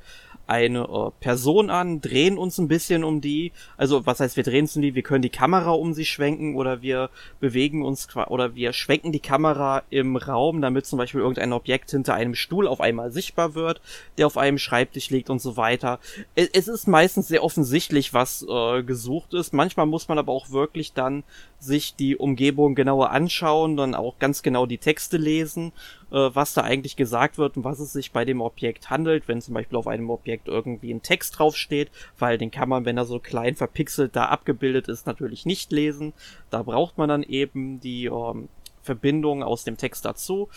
eine 0.50 0.80
äh, 0.80 1.10
Person 1.20 1.70
an, 1.70 2.00
drehen 2.00 2.36
uns 2.36 2.58
ein 2.58 2.66
bisschen 2.66 3.04
um 3.04 3.20
die, 3.20 3.52
also 3.76 4.04
was 4.04 4.18
heißt 4.18 4.36
wir 4.36 4.42
drehen 4.42 4.62
uns 4.62 4.74
um 4.74 4.82
die, 4.82 4.96
wir 4.96 5.02
können 5.02 5.22
die 5.22 5.30
Kamera 5.30 5.70
um 5.70 5.94
sie 5.94 6.04
schwenken 6.04 6.56
oder 6.56 6.82
wir 6.82 7.10
bewegen 7.38 7.84
uns 7.84 8.08
oder 8.28 8.56
wir 8.56 8.72
schwenken 8.72 9.12
die 9.12 9.20
Kamera 9.20 9.84
im 9.90 10.16
Raum, 10.16 10.60
damit 10.60 10.86
zum 10.86 10.98
Beispiel 10.98 11.20
irgendein 11.20 11.52
Objekt 11.52 11.92
hinter 11.92 12.14
einem 12.14 12.34
Stuhl 12.34 12.66
auf 12.66 12.80
einmal 12.80 13.12
sichtbar 13.12 13.54
wird, 13.54 13.80
der 14.18 14.26
auf 14.26 14.36
einem 14.36 14.58
Schreibtisch 14.58 15.10
liegt 15.10 15.30
und 15.30 15.40
so 15.40 15.56
weiter. 15.56 16.00
Es, 16.34 16.48
es 16.52 16.66
ist 16.66 16.88
meistens 16.88 17.28
sehr 17.28 17.44
offensichtlich, 17.44 18.12
was 18.12 18.44
äh, 18.48 18.82
gesucht 18.82 19.34
ist. 19.34 19.54
Manchmal 19.54 19.86
muss 19.86 20.08
man 20.08 20.18
aber 20.18 20.32
auch 20.32 20.50
wirklich 20.50 20.92
dann 20.92 21.22
sich 21.60 21.94
die 21.94 22.16
Umgebung 22.16 22.74
genauer 22.74 23.10
anschauen, 23.10 23.76
dann 23.76 23.94
auch 23.94 24.18
ganz 24.18 24.42
genau 24.42 24.66
die 24.66 24.78
Texte 24.78 25.16
lesen, 25.16 25.72
was 26.10 26.54
da 26.54 26.62
eigentlich 26.62 26.96
gesagt 26.96 27.38
wird 27.38 27.56
und 27.56 27.64
was 27.64 27.80
es 27.80 27.92
sich 27.92 28.12
bei 28.12 28.24
dem 28.24 28.40
Objekt 28.40 28.90
handelt, 28.90 29.28
wenn 29.28 29.40
zum 29.40 29.54
Beispiel 29.54 29.78
auf 29.78 29.86
einem 29.86 30.10
Objekt 30.10 30.48
irgendwie 30.48 30.92
ein 30.92 31.02
Text 31.02 31.38
draufsteht, 31.38 31.90
weil 32.18 32.38
den 32.38 32.50
kann 32.50 32.68
man, 32.68 32.84
wenn 32.84 32.96
er 32.96 33.04
so 33.04 33.18
klein 33.18 33.54
verpixelt 33.54 34.16
da 34.16 34.26
abgebildet 34.26 34.88
ist, 34.88 35.06
natürlich 35.06 35.46
nicht 35.46 35.72
lesen. 35.72 36.12
Da 36.50 36.62
braucht 36.62 36.98
man 36.98 37.08
dann 37.08 37.22
eben 37.22 37.80
die 37.80 38.06
ähm, 38.06 38.48
Verbindung 38.82 39.42
aus 39.42 39.64
dem 39.64 39.76
Text 39.76 40.04
dazu. 40.04 40.48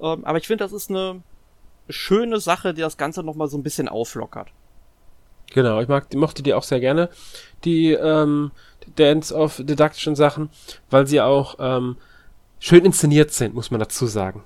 Ähm, 0.00 0.24
aber 0.24 0.38
ich 0.38 0.46
finde, 0.46 0.64
das 0.64 0.72
ist 0.72 0.90
eine 0.90 1.22
schöne 1.88 2.40
Sache, 2.40 2.74
die 2.74 2.80
das 2.80 2.96
Ganze 2.96 3.22
nochmal 3.22 3.48
so 3.48 3.58
ein 3.58 3.62
bisschen 3.62 3.88
auflockert. 3.88 4.48
Genau, 5.52 5.80
ich 5.80 5.88
mag, 5.88 6.14
mochte 6.14 6.42
die 6.42 6.54
auch 6.54 6.62
sehr 6.62 6.78
gerne, 6.78 7.10
die 7.64 7.92
ähm, 7.92 8.52
Dance 8.94 9.34
of 9.34 9.60
Deduction 9.64 10.14
Sachen, 10.14 10.50
weil 10.90 11.06
sie 11.06 11.20
auch 11.20 11.56
ähm, 11.58 11.96
schön 12.60 12.84
inszeniert 12.84 13.32
sind, 13.32 13.54
muss 13.54 13.70
man 13.70 13.80
dazu 13.80 14.06
sagen. 14.06 14.44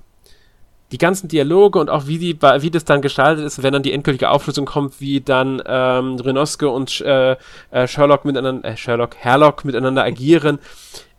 Die 0.95 0.99
ganzen 0.99 1.26
Dialoge 1.26 1.80
und 1.80 1.90
auch 1.90 2.07
wie 2.07 2.18
die, 2.18 2.40
wie 2.40 2.70
das 2.70 2.84
dann 2.84 3.03
gestaltet 3.03 3.45
ist, 3.45 3.64
wenn 3.64 3.72
dann 3.72 3.82
die 3.82 3.92
endgültige 3.92 4.30
Auflösung 4.30 4.64
kommt, 4.64 5.01
wie 5.01 5.20
dann 5.20 5.61
ähm, 5.66 6.14
Renoske 6.20 6.68
und 6.68 7.01
äh, 7.01 7.32
äh, 7.72 7.88
Sherlock 7.88 8.24
miteinander, 8.24 8.68
äh, 8.68 8.76
Sherlock, 8.76 9.16
Herlock 9.16 9.64
miteinander 9.64 10.05
agieren, 10.05 10.61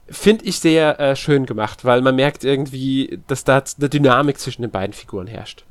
finde 0.07 0.45
ich 0.45 0.59
sehr 0.59 0.97
äh, 1.01 1.17
schön 1.17 1.45
gemacht, 1.45 1.83
weil 1.83 2.01
man 2.01 2.15
merkt 2.15 2.45
irgendwie, 2.45 3.19
dass 3.27 3.43
da 3.43 3.61
eine 3.77 3.89
Dynamik 3.89 4.39
zwischen 4.39 4.61
den 4.61 4.71
beiden 4.71 4.93
Figuren 4.93 5.27
herrscht. 5.27 5.65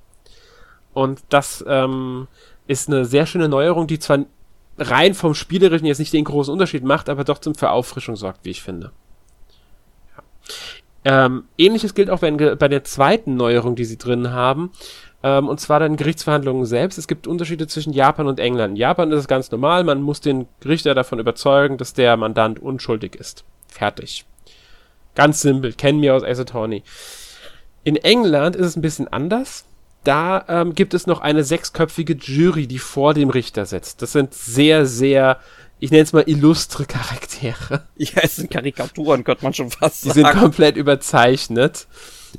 Und 0.92 1.22
das 1.30 1.64
ähm, 1.66 2.28
ist 2.66 2.90
eine 2.90 3.06
sehr 3.06 3.24
schöne 3.24 3.48
Neuerung, 3.48 3.86
die 3.86 3.98
zwar 3.98 4.18
rein 4.76 5.14
vom 5.14 5.34
Spielerischen 5.34 5.86
jetzt 5.86 5.98
nicht 5.98 6.12
den 6.12 6.24
großen 6.24 6.52
Unterschied 6.52 6.84
macht, 6.84 7.08
aber 7.08 7.24
doch 7.24 7.38
zum 7.38 7.54
für 7.54 7.70
Auffrischung 7.70 8.16
sorgt, 8.16 8.44
wie 8.44 8.50
ich 8.50 8.62
finde. 8.62 8.92
Ähm, 11.04 11.44
ähnliches 11.58 11.94
gilt 11.94 12.10
auch 12.10 12.22
wenn, 12.22 12.36
bei 12.36 12.68
der 12.68 12.84
zweiten 12.84 13.36
Neuerung, 13.36 13.76
die 13.76 13.84
sie 13.84 13.98
drin 13.98 14.32
haben, 14.32 14.72
ähm, 15.22 15.48
und 15.48 15.60
zwar 15.60 15.80
dann 15.80 15.96
Gerichtsverhandlungen 15.96 16.64
selbst. 16.64 16.98
Es 16.98 17.08
gibt 17.08 17.26
Unterschiede 17.26 17.66
zwischen 17.66 17.92
Japan 17.92 18.26
und 18.26 18.40
England. 18.40 18.72
In 18.72 18.76
Japan 18.76 19.12
ist 19.12 19.20
es 19.20 19.28
ganz 19.28 19.50
normal, 19.50 19.84
man 19.84 20.02
muss 20.02 20.20
den 20.20 20.46
Richter 20.64 20.94
davon 20.94 21.18
überzeugen, 21.18 21.76
dass 21.76 21.92
der 21.92 22.16
Mandant 22.16 22.58
unschuldig 22.58 23.16
ist. 23.16 23.44
Fertig. 23.68 24.24
Ganz 25.14 25.42
simpel, 25.42 25.72
kennen 25.72 26.02
wir 26.02 26.14
aus 26.14 26.24
Ace 26.24 26.40
Attorney. 26.40 26.82
In 27.84 27.96
England 27.96 28.56
ist 28.56 28.66
es 28.66 28.76
ein 28.76 28.82
bisschen 28.82 29.08
anders 29.08 29.66
da 30.04 30.44
ähm, 30.48 30.74
gibt 30.74 30.94
es 30.94 31.06
noch 31.06 31.20
eine 31.20 31.44
sechsköpfige 31.44 32.14
Jury, 32.14 32.66
die 32.66 32.78
vor 32.78 33.14
dem 33.14 33.30
Richter 33.30 33.64
sitzt. 33.64 34.02
Das 34.02 34.12
sind 34.12 34.34
sehr, 34.34 34.84
sehr, 34.86 35.38
ich 35.84 35.90
nenne 35.90 36.02
es 36.04 36.14
mal 36.14 36.24
illustre 36.26 36.86
Charaktere. 36.86 37.82
Ja, 37.96 38.22
es 38.22 38.36
sind 38.36 38.50
Karikaturen, 38.50 39.22
könnte 39.22 39.44
man 39.44 39.52
schon 39.52 39.70
fast 39.70 40.00
sagen. 40.00 40.14
Die 40.14 40.20
sind 40.20 40.30
komplett 40.32 40.76
überzeichnet. 40.76 41.86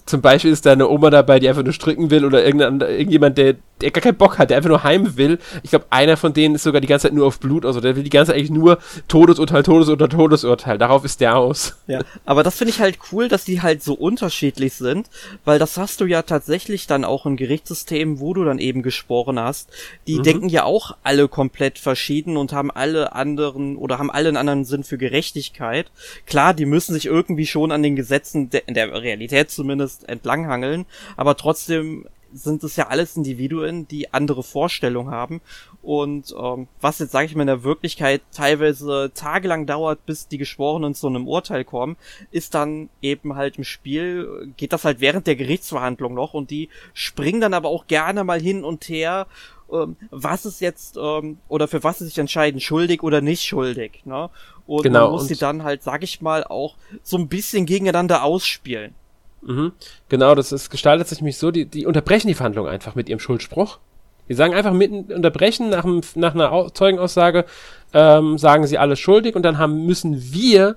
Zum 0.06 0.22
Beispiel 0.22 0.52
ist 0.52 0.66
da 0.66 0.72
eine 0.72 0.89
Oma 0.89 1.12
dabei, 1.12 1.39
die 1.39 1.48
einfach 1.48 1.64
nur 1.64 1.72
stricken 1.72 2.10
will 2.10 2.26
oder 2.26 2.43
irgendjemand, 2.43 3.38
der, 3.38 3.56
der 3.82 3.92
gar 3.92 4.02
keinen 4.02 4.16
Bock 4.18 4.38
hat, 4.38 4.50
der 4.50 4.58
einfach 4.58 4.70
nur 4.70 4.84
heim 4.84 5.18
will. 5.18 5.38
Ich 5.64 5.72
glaube, 5.72 5.86
einer 5.90 6.16
von 6.18 6.34
denen 6.34 6.56
ist 6.56 6.64
sogar 6.64 6.82
die 6.82 6.88
ganze 6.88 7.08
Zeit 7.08 7.14
nur 7.14 7.28
auf 7.28 7.40
Blut, 7.40 7.66
also 7.66 7.82
der 7.82 7.96
will 7.96 8.04
die 8.04 8.10
ganze 8.10 8.32
Zeit 8.32 8.40
eigentlich 8.40 8.52
nur 8.52 8.78
Todesurteil, 9.08 9.64
Todesurteil, 9.64 10.10
Todesurteil. 10.10 10.78
Darauf 10.78 11.04
ist 11.04 11.20
der 11.20 11.38
aus. 11.38 11.76
Ja, 11.88 12.00
aber 12.26 12.44
das 12.44 12.58
finde 12.58 12.72
ich 12.72 12.80
halt 12.80 13.00
cool, 13.12 13.28
dass 13.28 13.44
die 13.44 13.62
halt 13.62 13.84
so 13.84 13.94
unterschiedlich 13.94 14.74
sind, 14.74 15.10
weil 15.44 15.60
das 15.60 15.78
hast 15.78 16.00
du 16.00 16.06
ja 16.06 16.22
tatsächlich 16.22 16.88
dann 16.88 17.04
auch 17.04 17.26
im 17.26 17.36
Gerichtssystem, 17.36 18.20
wo 18.20 18.34
du 18.34 18.46
dann 18.46 18.60
eben 18.60 18.82
gesprochen 18.82 19.40
hast. 19.40 19.70
Die 20.08 20.20
mhm. 20.20 20.24
denken 20.24 20.50
ja 20.50 20.64
auch 20.64 20.96
alle 21.04 21.28
komplett 21.28 21.78
verschieden 21.78 22.38
und 22.38 22.54
haben 22.54 22.72
alle 22.72 23.14
anderen 23.14 23.76
oder 23.76 24.00
haben 24.00 24.10
alle 24.10 24.30
einen 24.30 24.38
anderen 24.38 24.66
Sinn 24.66 24.84
für 24.84 24.98
Gerechtigkeit. 24.98 25.92
Klar, 26.26 26.54
die 26.54 26.66
müssen 26.66 26.94
sich 26.94 27.06
irgendwie 27.06 27.46
schon 27.46 27.72
an 27.72 27.84
den 27.84 27.96
Gesetzen 27.96 28.50
de 28.50 28.62
in 28.66 28.74
der 28.74 28.92
Realität 29.02 29.52
zumindest 29.52 30.08
entlanghangeln, 30.08 30.86
aber 31.18 31.36
trotzdem 31.36 32.06
sind 32.36 32.64
es 32.64 32.76
ja 32.76 32.88
alles 32.88 33.16
Individuen, 33.16 33.88
die 33.88 34.14
andere 34.14 34.44
Vorstellungen 34.44 35.12
haben. 35.12 35.42
Und 35.82 36.36
ähm, 36.38 36.68
was 36.82 37.00
jetzt, 37.00 37.12
sage 37.12 37.28
ich 37.28 37.36
mal, 37.36 37.44
in 37.44 37.48
der 37.48 37.64
Wirklichkeit 37.64 38.22
teilweise 38.34 39.12
tagelang 39.14 39.66
dauert, 39.66 40.06
bis 40.06 40.28
die 40.28 40.38
Geschworenen 40.38 40.96
zu 40.96 41.08
einem 41.08 41.28
Urteil 41.28 41.64
kommen, 41.64 41.96
ist 42.32 42.54
dann 42.54 42.90
eben 43.02 43.36
halt 43.36 43.58
im 43.58 43.64
Spiel, 43.64 44.54
geht 44.58 44.74
das 44.74 44.84
halt 44.84 45.00
während 45.00 45.28
der 45.28 45.36
Gerichtsverhandlung 45.36 46.14
noch 46.14 46.34
und 46.34 46.52
die 46.52 46.70
springen 46.94 47.42
dann 47.42 47.54
aber 47.54 47.70
auch 47.70 47.88
gerne 47.88 48.24
mal 48.24 48.42
hin 48.42 48.64
und 48.64 48.90
her 48.90 49.28
ähm, 49.72 49.96
was 50.12 50.46
ist 50.46 50.62
jetzt 50.62 50.98
ähm, 50.98 51.40
oder 51.48 51.68
für 51.68 51.84
was 51.84 52.00
sie 52.00 52.06
sich 52.06 52.18
entscheiden, 52.18 52.60
schuldig 52.60 53.02
oder 53.02 53.22
nicht 53.22 53.44
schuldig. 53.44 54.02
Ne? 54.06 54.30
Und 54.68 54.84
genau, 54.84 55.06
man 55.06 55.12
muss 55.12 55.28
sie 55.28 55.36
dann 55.36 55.64
halt, 55.64 55.84
sag 55.84 56.04
ich 56.04 56.22
mal, 56.22 56.44
auch 56.44 56.76
so 57.02 57.18
ein 57.18 57.28
bisschen 57.28 57.66
gegeneinander 57.66 58.24
ausspielen. 58.24 58.94
Mhm. 59.42 59.74
Genau, 60.10 60.36
das 60.36 60.52
ist, 60.52 60.70
gestaltet 60.70 61.08
sich 61.08 61.20
nämlich 61.20 61.38
so, 61.38 61.52
die, 61.52 61.66
die 61.66 61.86
unterbrechen 61.86 62.28
die 62.28 62.34
Verhandlung 62.34 62.68
einfach 62.68 62.96
mit 62.96 63.10
ihrem 63.10 63.20
Schuldspruch. 63.20 63.80
Die 64.28 64.34
sagen 64.34 64.56
einfach 64.56 64.74
mitten 64.74 65.14
unterbrechen 65.14 65.70
nach, 65.70 65.86
nach 66.16 66.34
einer 66.34 66.74
Zeugenaussage, 66.74 67.46
ähm, 67.94 68.38
sagen 68.38 68.66
sie 68.66 68.80
alles 68.80 69.00
schuldig 69.00 69.36
und 69.36 69.44
dann 69.44 69.60
haben, 69.60 69.86
müssen 69.86 70.34
wir 70.34 70.76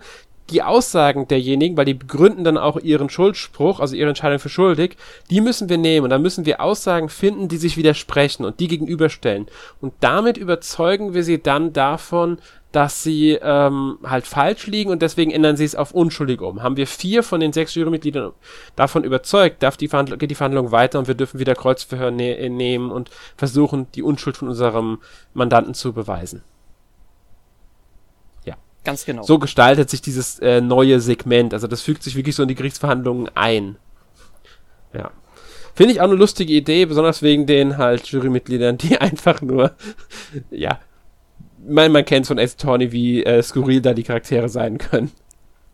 die 0.51 0.63
Aussagen 0.63 1.29
derjenigen, 1.29 1.77
weil 1.77 1.85
die 1.85 1.95
begründen 1.95 2.45
dann 2.45 2.57
auch 2.57 2.79
ihren 2.79 3.11
Schuldspruch, 3.11 3.81
also 3.81 3.95
ihre 3.95 4.09
Entscheidung 4.09 4.39
für 4.39 4.49
schuldig, 4.49 4.97
die 5.31 5.41
müssen 5.41 5.69
wir 5.69 5.79
nehmen 5.79 6.05
und 6.05 6.11
dann 6.11 6.23
müssen 6.23 6.47
wir 6.47 6.61
Aussagen 6.61 7.09
finden, 7.09 7.49
die 7.49 7.59
sich 7.59 7.77
widersprechen 7.77 8.45
und 8.45 8.61
die 8.61 8.69
gegenüberstellen. 8.69 9.47
Und 9.81 9.93
damit 10.01 10.39
überzeugen 10.39 11.15
wir 11.15 11.23
sie 11.23 11.43
dann 11.43 11.73
davon, 11.73 12.39
dass 12.73 13.03
sie 13.03 13.39
ähm, 13.41 13.99
halt 14.05 14.27
falsch 14.27 14.66
liegen 14.66 14.91
und 14.91 15.01
deswegen 15.01 15.31
ändern 15.31 15.57
sie 15.57 15.64
es 15.64 15.75
auf 15.75 15.93
unschuldig 15.93 16.41
um. 16.43 16.62
Haben 16.62 16.77
wir 16.77 16.87
vier 16.87 17.23
von 17.23 17.41
den 17.41 17.53
sechs 17.53 17.75
Jurymitgliedern 17.75 18.33
davon 18.77 19.05
überzeugt, 19.05 19.62
darf 19.62 19.79
die 19.79 19.89
Verhandlung, 19.89 20.19
geht 20.19 20.31
die 20.31 20.35
Verhandlung 20.35 20.71
weiter 20.71 20.99
und 20.99 21.09
wir 21.09 21.14
dürfen 21.14 21.41
wieder 21.41 21.55
Kreuzverhör 21.55 22.11
ne 22.11 22.49
nehmen 22.51 22.91
und 22.91 23.11
versuchen, 23.37 23.87
die 23.95 24.03
Unschuld 24.03 24.37
von 24.37 24.49
unserem 24.49 24.99
Mandanten 25.33 25.73
zu 25.73 25.95
beweisen. 25.95 26.43
Ja. 28.45 28.57
Ganz 28.85 29.07
genau. 29.07 29.23
So 29.23 29.39
gestaltet 29.39 29.89
sich 29.89 30.03
dieses 30.03 30.39
äh, 30.41 30.61
neue 30.61 31.01
Segment. 31.01 31.55
Also 31.55 31.69
das 31.69 31.81
fügt 31.81 32.03
sich 32.03 32.16
wirklich 32.16 32.37
so 32.37 32.43
in 32.43 32.49
die 32.49 32.55
Gerichtsverhandlungen 32.55 33.31
ein. 33.35 33.77
Ja. 34.93 35.11
Finde 35.75 35.93
ich 35.93 36.01
auch 36.01 36.07
eine 36.07 36.16
lustige 36.16 36.53
Idee, 36.53 36.85
besonders 36.85 37.23
wegen 37.23 37.47
den 37.47 37.79
halt 37.79 38.09
Jurymitgliedern, 38.09 38.77
die 38.77 38.99
einfach 39.01 39.41
nur, 39.41 39.73
ja, 40.51 40.81
man, 41.67 41.93
man 41.93 42.05
kennt 42.05 42.27
von 42.27 42.39
Ace 42.39 42.57
Tawny, 42.57 42.93
wie 42.93 43.25
äh, 43.25 43.43
skurril 43.43 43.81
da 43.81 43.95
die 43.95 44.03
Charaktere 44.03 44.49
sein 44.49 44.79
können. 44.79 45.11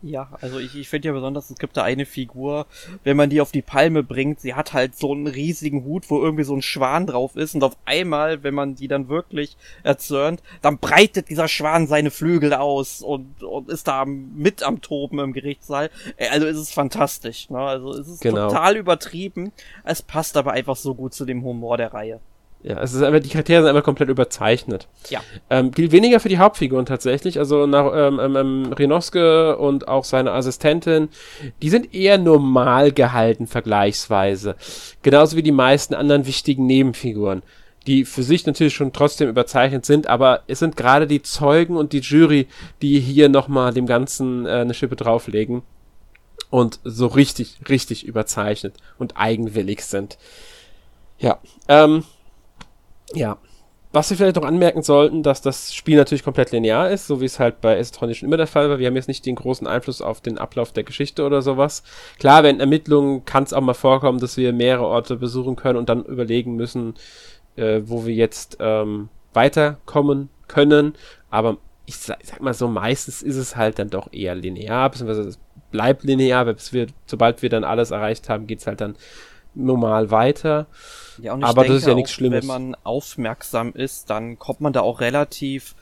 Ja, 0.05 0.29
also 0.39 0.59
ich, 0.59 0.75
ich 0.75 0.87
finde 0.87 1.07
ja 1.07 1.13
besonders, 1.13 1.49
es 1.49 1.57
gibt 1.57 1.75
da 1.77 1.83
eine 1.83 2.05
Figur, 2.05 2.67
wenn 3.03 3.17
man 3.17 3.31
die 3.31 3.41
auf 3.41 3.51
die 3.51 3.63
Palme 3.63 4.03
bringt, 4.03 4.39
sie 4.39 4.53
hat 4.53 4.71
halt 4.71 4.95
so 4.95 5.11
einen 5.11 5.25
riesigen 5.25 5.83
Hut, 5.83 6.11
wo 6.11 6.21
irgendwie 6.21 6.43
so 6.43 6.53
ein 6.53 6.61
Schwan 6.61 7.07
drauf 7.07 7.35
ist 7.35 7.55
und 7.55 7.63
auf 7.63 7.75
einmal, 7.85 8.43
wenn 8.43 8.53
man 8.53 8.75
die 8.75 8.87
dann 8.87 9.09
wirklich 9.09 9.57
erzürnt, 9.81 10.43
dann 10.61 10.77
breitet 10.77 11.29
dieser 11.29 11.47
Schwan 11.47 11.87
seine 11.87 12.11
Flügel 12.11 12.53
aus 12.53 13.01
und, 13.01 13.41
und 13.41 13.67
ist 13.67 13.87
da 13.87 14.05
mit 14.05 14.61
am 14.61 14.79
Toben 14.79 15.17
im 15.17 15.33
Gerichtssaal. 15.33 15.89
Äh, 16.17 16.27
also 16.27 16.45
ist 16.45 16.57
es 16.57 16.71
fantastisch, 16.71 17.49
ne? 17.49 17.57
Also 17.57 17.91
es 17.93 18.07
ist 18.07 18.21
genau. 18.21 18.49
total 18.49 18.77
übertrieben, 18.77 19.53
es 19.85 20.03
passt 20.03 20.37
aber 20.37 20.51
einfach 20.51 20.75
so 20.75 20.93
gut 20.93 21.15
zu 21.15 21.25
dem 21.25 21.43
Humor 21.43 21.77
der 21.77 21.93
Reihe. 21.93 22.19
Ja, 22.67 22.81
es 22.81 22.93
ist 22.93 23.03
einfach, 23.03 23.19
die 23.19 23.29
Charaktere 23.29 23.61
sind 23.61 23.69
einfach 23.69 23.83
komplett 23.83 24.09
überzeichnet. 24.09 24.87
Ja. 25.09 25.21
Ähm, 25.51 25.69
gilt 25.69 25.91
weniger 25.91 26.19
für 26.19 26.29
die 26.29 26.39
Hauptfiguren 26.39 26.87
tatsächlich. 26.87 27.37
Also 27.37 27.67
nach 27.67 27.91
ähm, 27.93 28.19
ähm, 28.19 28.35
ähm, 28.35 28.73
Renoske 28.73 29.55
und 29.55 29.87
auch 29.87 30.03
seine 30.03 30.31
Assistentin, 30.31 31.09
die 31.61 31.69
sind 31.69 31.93
eher 31.93 32.17
normal 32.17 32.91
gehalten 32.91 33.45
vergleichsweise. 33.45 34.55
Genauso 35.03 35.37
wie 35.37 35.43
die 35.43 35.51
meisten 35.51 35.93
anderen 35.93 36.25
wichtigen 36.25 36.65
Nebenfiguren. 36.65 37.43
Die 37.85 38.03
für 38.03 38.23
sich 38.23 38.47
natürlich 38.47 38.73
schon 38.73 38.93
trotzdem 38.93 39.29
überzeichnet 39.29 39.85
sind, 39.85 40.07
aber 40.07 40.41
es 40.47 40.57
sind 40.57 40.75
gerade 40.75 41.05
die 41.05 41.21
Zeugen 41.21 41.77
und 41.77 41.93
die 41.93 41.99
Jury, 41.99 42.47
die 42.81 42.99
hier 42.99 43.29
nochmal 43.29 43.75
dem 43.75 43.85
Ganzen 43.85 44.47
äh, 44.47 44.49
eine 44.49 44.73
Schippe 44.73 44.95
drauflegen 44.95 45.61
und 46.49 46.79
so 46.83 47.05
richtig, 47.05 47.59
richtig 47.69 48.07
überzeichnet 48.07 48.73
und 48.97 49.17
eigenwillig 49.17 49.81
sind. 49.83 50.17
Ja, 51.19 51.37
ähm, 51.67 52.03
ja. 53.15 53.37
Was 53.91 54.09
wir 54.09 54.17
vielleicht 54.17 54.35
noch 54.35 54.43
anmerken 54.43 54.83
sollten, 54.83 55.23
dass 55.23 55.41
das 55.41 55.73
Spiel 55.73 55.95
natürlich 55.95 56.25
komplett 56.25 56.51
linear 56.51 56.91
ist, 56.91 57.07
so 57.07 57.21
wie 57.21 57.25
es 57.25 57.39
halt 57.39 57.61
bei 57.61 57.77
Esotronic 57.77 58.17
schon 58.17 58.27
immer 58.27 58.35
der 58.35 58.45
Fall 58.45 58.69
war. 58.69 58.77
Wir 58.77 58.87
haben 58.87 58.95
jetzt 58.97 59.07
nicht 59.07 59.25
den 59.25 59.35
großen 59.35 59.67
Einfluss 59.67 60.01
auf 60.01 60.19
den 60.19 60.37
Ablauf 60.37 60.73
der 60.73 60.83
Geschichte 60.83 61.23
oder 61.25 61.41
sowas. 61.41 61.81
Klar, 62.19 62.43
während 62.43 62.59
Ermittlungen 62.59 63.23
kann 63.23 63.43
es 63.43 63.53
auch 63.53 63.61
mal 63.61 63.73
vorkommen, 63.73 64.19
dass 64.19 64.35
wir 64.35 64.51
mehrere 64.51 64.85
Orte 64.85 65.15
besuchen 65.15 65.55
können 65.55 65.79
und 65.79 65.87
dann 65.87 66.03
überlegen 66.03 66.57
müssen, 66.57 66.95
äh, 67.55 67.83
wo 67.85 68.05
wir 68.05 68.13
jetzt 68.13 68.57
ähm, 68.59 69.07
weiterkommen 69.33 70.27
können. 70.49 70.95
Aber 71.29 71.57
ich 71.85 71.95
sag, 71.95 72.17
ich 72.21 72.27
sag, 72.27 72.41
mal 72.41 72.53
so, 72.53 72.67
meistens 72.67 73.21
ist 73.21 73.37
es 73.37 73.55
halt 73.55 73.79
dann 73.79 73.89
doch 73.89 74.11
eher 74.11 74.35
linear, 74.35 74.89
beziehungsweise 74.89 75.29
es 75.29 75.39
bleibt 75.71 76.03
linear, 76.03 76.43
bis 76.45 76.73
wir, 76.73 76.87
sobald 77.05 77.41
wir 77.41 77.49
dann 77.49 77.63
alles 77.63 77.91
erreicht 77.91 78.27
haben, 78.27 78.47
geht's 78.47 78.67
halt 78.67 78.81
dann 78.81 78.95
normal 79.55 80.11
weiter. 80.11 80.67
Ja, 81.21 81.33
und 81.33 81.41
ich 81.41 81.45
aber 81.45 81.65
das 81.65 81.77
ist 81.77 81.87
ja 81.87 81.95
nichts 81.95 82.11
Schlimmes. 82.11 82.41
Wenn 82.41 82.47
man 82.47 82.77
aufmerksam 82.83 83.73
ist, 83.73 84.09
dann 84.09 84.37
kommt 84.37 84.61
man 84.61 84.73
da 84.73 84.81
auch 84.81 85.01
relativ 85.01 85.75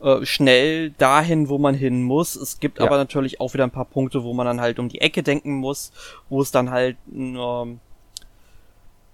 äh, 0.00 0.24
schnell 0.24 0.90
dahin, 0.90 1.48
wo 1.48 1.58
man 1.58 1.74
hin 1.74 2.02
muss. 2.02 2.36
Es 2.36 2.60
gibt 2.60 2.78
ja. 2.78 2.84
aber 2.84 2.96
natürlich 2.96 3.40
auch 3.40 3.54
wieder 3.54 3.64
ein 3.64 3.70
paar 3.70 3.84
Punkte, 3.84 4.22
wo 4.22 4.32
man 4.32 4.46
dann 4.46 4.60
halt 4.60 4.78
um 4.78 4.88
die 4.88 5.00
Ecke 5.00 5.22
denken 5.22 5.54
muss, 5.54 5.92
wo 6.28 6.40
es 6.42 6.50
dann 6.50 6.70
halt 6.70 6.96
ähm, 7.12 7.80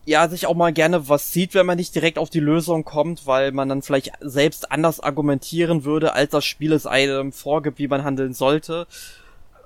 ja, 0.04 0.28
sich 0.28 0.46
auch 0.46 0.54
mal 0.54 0.72
gerne 0.72 1.08
was 1.08 1.32
sieht, 1.32 1.54
wenn 1.54 1.66
man 1.66 1.76
nicht 1.76 1.94
direkt 1.94 2.18
auf 2.18 2.30
die 2.30 2.40
Lösung 2.40 2.84
kommt, 2.84 3.26
weil 3.26 3.52
man 3.52 3.68
dann 3.68 3.82
vielleicht 3.82 4.12
selbst 4.20 4.72
anders 4.72 4.98
argumentieren 4.98 5.84
würde, 5.84 6.14
als 6.14 6.32
das 6.32 6.44
Spiel 6.44 6.72
es 6.72 6.86
einem 6.86 7.32
vorgibt, 7.32 7.78
wie 7.78 7.88
man 7.88 8.02
handeln 8.02 8.34
sollte. 8.34 8.86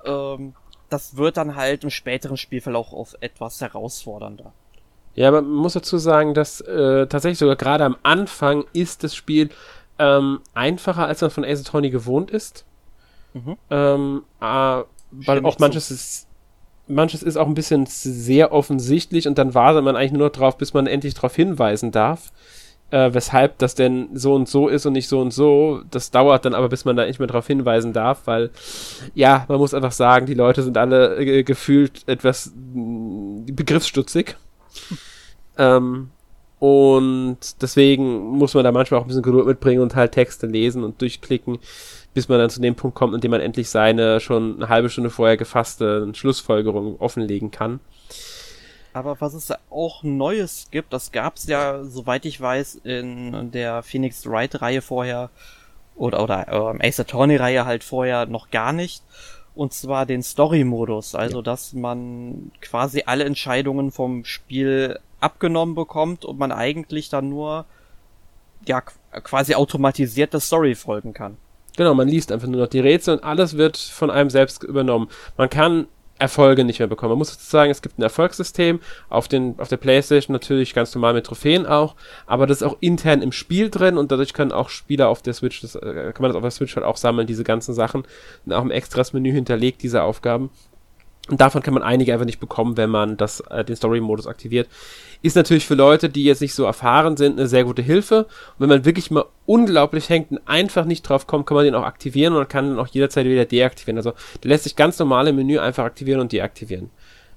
Ähm, 0.05 0.53
das 0.89 1.17
wird 1.17 1.37
dann 1.37 1.55
halt 1.55 1.83
im 1.83 1.89
späteren 1.89 2.37
Spielverlauf 2.37 2.93
auch 2.93 3.13
etwas 3.19 3.61
herausfordernder. 3.61 4.53
Ja, 5.15 5.29
aber 5.29 5.41
man 5.41 5.55
muss 5.55 5.73
dazu 5.73 5.97
sagen, 5.97 6.33
dass 6.33 6.61
äh, 6.61 7.07
tatsächlich 7.07 7.39
sogar 7.39 7.55
gerade 7.55 7.83
am 7.83 7.97
Anfang 8.03 8.65
ist 8.73 9.03
das 9.03 9.15
Spiel 9.15 9.49
ähm, 9.99 10.41
einfacher, 10.53 11.07
als 11.07 11.21
man 11.21 11.31
von 11.31 11.43
Ace 11.43 11.61
Attorney 11.61 11.89
gewohnt 11.89 12.29
ist. 12.29 12.65
Mhm. 13.33 13.57
Ähm, 13.69 14.23
äh, 14.39 14.83
weil 15.11 15.45
auch 15.45 15.59
manches 15.59 15.89
ist, 15.89 16.27
manches 16.87 17.23
ist 17.23 17.37
auch 17.37 17.47
ein 17.47 17.53
bisschen 17.53 17.85
sehr 17.87 18.51
offensichtlich 18.51 19.27
und 19.27 19.37
dann 19.37 19.53
wartet 19.53 19.83
man 19.83 19.95
eigentlich 19.95 20.11
nur 20.11 20.27
noch 20.27 20.33
drauf, 20.33 20.57
bis 20.57 20.73
man 20.73 20.87
endlich 20.87 21.13
darauf 21.13 21.35
hinweisen 21.35 21.91
darf. 21.91 22.31
Äh, 22.89 23.13
weshalb 23.13 23.57
das 23.57 23.75
denn 23.75 24.09
so 24.13 24.33
und 24.33 24.47
so 24.47 24.69
ist 24.69 24.85
und 24.85 24.93
nicht 24.93 25.09
so 25.09 25.19
und 25.19 25.31
so. 25.33 25.81
Das 25.91 26.09
dauert 26.09 26.45
dann 26.45 26.53
aber, 26.53 26.69
bis 26.69 26.85
man 26.85 26.95
da 26.95 27.05
nicht 27.05 27.19
mehr 27.19 27.27
darauf 27.27 27.45
hinweisen 27.45 27.91
darf, 27.91 28.21
weil, 28.25 28.49
ja, 29.13 29.43
man 29.49 29.57
muss 29.57 29.73
einfach 29.73 29.91
sagen, 29.91 30.25
die 30.25 30.33
Leute 30.33 30.63
sind 30.63 30.77
alle 30.77 31.17
äh, 31.17 31.43
gefühlt 31.43 32.07
etwas 32.07 32.47
äh, 32.47 33.51
begriffsstutzig. 33.51 34.35
Ähm, 35.59 36.11
und 36.59 37.37
deswegen 37.61 38.19
muss 38.19 38.53
man 38.53 38.63
da 38.63 38.71
manchmal 38.71 38.99
auch 38.99 39.05
ein 39.05 39.07
bisschen 39.07 39.23
Geduld 39.23 39.47
mitbringen 39.47 39.81
und 39.81 39.95
halt 39.95 40.11
Texte 40.11 40.45
lesen 40.45 40.83
und 40.83 41.01
durchklicken, 41.01 41.59
bis 42.13 42.29
man 42.29 42.39
dann 42.39 42.51
zu 42.51 42.61
dem 42.61 42.75
Punkt 42.75 42.95
kommt, 42.95 43.15
in 43.15 43.21
dem 43.21 43.31
man 43.31 43.41
endlich 43.41 43.69
seine 43.69 44.19
schon 44.19 44.57
eine 44.57 44.69
halbe 44.69 44.89
Stunde 44.89 45.09
vorher 45.09 45.37
gefasste 45.37 46.07
Schlussfolgerung 46.13 46.99
offenlegen 46.99 47.49
kann. 47.49 47.79
Aber 48.97 49.21
was 49.21 49.35
es 49.35 49.53
auch 49.69 50.01
Neues 50.01 50.69
gibt, 50.71 50.91
das 50.91 51.11
gab 51.11 51.35
es 51.35 51.45
ja, 51.45 51.83
soweit 51.83 52.25
ich 52.25 52.41
weiß, 52.41 52.81
in 52.83 53.51
der 53.51 53.83
Phoenix 53.83 54.25
Wright-Reihe 54.25 54.81
vorher 54.81 55.29
oder, 55.95 56.23
oder 56.23 56.47
äh, 56.81 56.87
Ace 56.87 57.01
Attorney-Reihe 57.01 57.65
halt 57.65 57.83
vorher 57.83 58.25
noch 58.25 58.49
gar 58.49 58.73
nicht. 58.73 59.03
Und 59.53 59.73
zwar 59.73 60.05
den 60.05 60.23
Story-Modus, 60.23 61.15
also 61.15 61.37
ja. 61.37 61.43
dass 61.43 61.73
man 61.73 62.51
quasi 62.61 63.03
alle 63.05 63.23
Entscheidungen 63.23 63.91
vom 63.91 64.25
Spiel 64.25 64.99
abgenommen 65.19 65.75
bekommt 65.75 66.25
und 66.25 66.39
man 66.39 66.51
eigentlich 66.51 67.09
dann 67.09 67.29
nur 67.29 67.65
ja 68.65 68.81
quasi 68.81 69.55
automatisiert 69.55 70.33
der 70.33 70.39
Story 70.39 70.75
folgen 70.75 71.13
kann. 71.13 71.37
Genau, 71.75 71.93
man 71.93 72.07
liest 72.07 72.31
einfach 72.31 72.47
nur 72.47 72.61
noch 72.61 72.67
die 72.67 72.79
Rätsel 72.79 73.15
und 73.17 73.23
alles 73.23 73.57
wird 73.57 73.77
von 73.77 74.09
einem 74.09 74.31
selbst 74.31 74.63
übernommen. 74.63 75.09
Man 75.37 75.49
kann 75.49 75.87
Erfolge 76.19 76.63
nicht 76.63 76.79
mehr 76.79 76.87
bekommen. 76.87 77.11
Man 77.11 77.19
muss 77.19 77.49
sagen, 77.49 77.71
es 77.71 77.81
gibt 77.81 77.99
ein 77.99 78.03
Erfolgssystem 78.03 78.79
auf, 79.09 79.27
den, 79.27 79.55
auf 79.59 79.67
der 79.67 79.77
Playstation 79.77 80.33
natürlich 80.33 80.73
ganz 80.73 80.93
normal 80.95 81.13
mit 81.13 81.25
Trophäen 81.25 81.65
auch, 81.65 81.95
aber 82.25 82.47
das 82.47 82.61
ist 82.61 82.63
auch 82.63 82.77
intern 82.79 83.21
im 83.21 83.31
Spiel 83.31 83.69
drin 83.69 83.97
und 83.97 84.11
dadurch 84.11 84.33
können 84.33 84.51
auch 84.51 84.69
Spieler 84.69 85.09
auf 85.09 85.21
der 85.21 85.33
Switch, 85.33 85.61
das, 85.61 85.75
äh, 85.75 86.11
kann 86.13 86.21
man 86.21 86.29
das 86.29 86.35
auf 86.35 86.41
der 86.41 86.51
Switch 86.51 86.75
halt 86.75 86.85
auch 86.85 86.97
sammeln, 86.97 87.27
diese 87.27 87.43
ganzen 87.43 87.73
Sachen, 87.73 88.03
und 88.45 88.53
auch 88.53 88.63
im 88.63 88.71
Extras-Menü 88.71 89.31
hinterlegt, 89.31 89.83
diese 89.83 90.03
Aufgaben. 90.03 90.49
Und 91.29 91.41
davon 91.41 91.61
kann 91.61 91.73
man 91.73 91.83
einige 91.83 92.13
einfach 92.13 92.25
nicht 92.25 92.39
bekommen, 92.39 92.77
wenn 92.77 92.89
man 92.89 93.17
das, 93.17 93.41
äh, 93.41 93.65
den 93.65 93.75
Story-Modus 93.75 94.27
aktiviert. 94.27 94.67
Ist 95.21 95.35
natürlich 95.35 95.65
für 95.65 95.75
Leute, 95.75 96.09
die 96.09 96.23
jetzt 96.23 96.41
nicht 96.41 96.53
so 96.53 96.63
erfahren 96.63 97.17
sind, 97.17 97.37
eine 97.37 97.47
sehr 97.47 97.63
gute 97.63 97.81
Hilfe. 97.81 98.23
Und 98.23 98.59
wenn 98.59 98.69
man 98.69 98.85
wirklich 98.85 99.11
mal 99.11 99.25
unglaublich 99.45 100.09
hängt 100.09 100.31
und 100.31 100.39
einfach 100.45 100.85
nicht 100.85 101.03
drauf 101.03 101.27
kommt, 101.27 101.45
kann 101.45 101.55
man 101.55 101.65
den 101.65 101.75
auch 101.75 101.83
aktivieren 101.83 102.35
und 102.35 102.49
kann 102.49 102.69
dann 102.69 102.79
auch 102.79 102.87
jederzeit 102.87 103.25
wieder 103.25 103.45
deaktivieren. 103.45 103.97
Also 103.97 104.13
der 104.43 104.49
lässt 104.49 104.63
sich 104.63 104.75
ganz 104.75 104.99
normal 104.99 105.27
im 105.27 105.35
Menü 105.35 105.59
einfach 105.59 105.83
aktivieren 105.83 106.21
und 106.21 106.31
deaktivieren. 106.31 106.91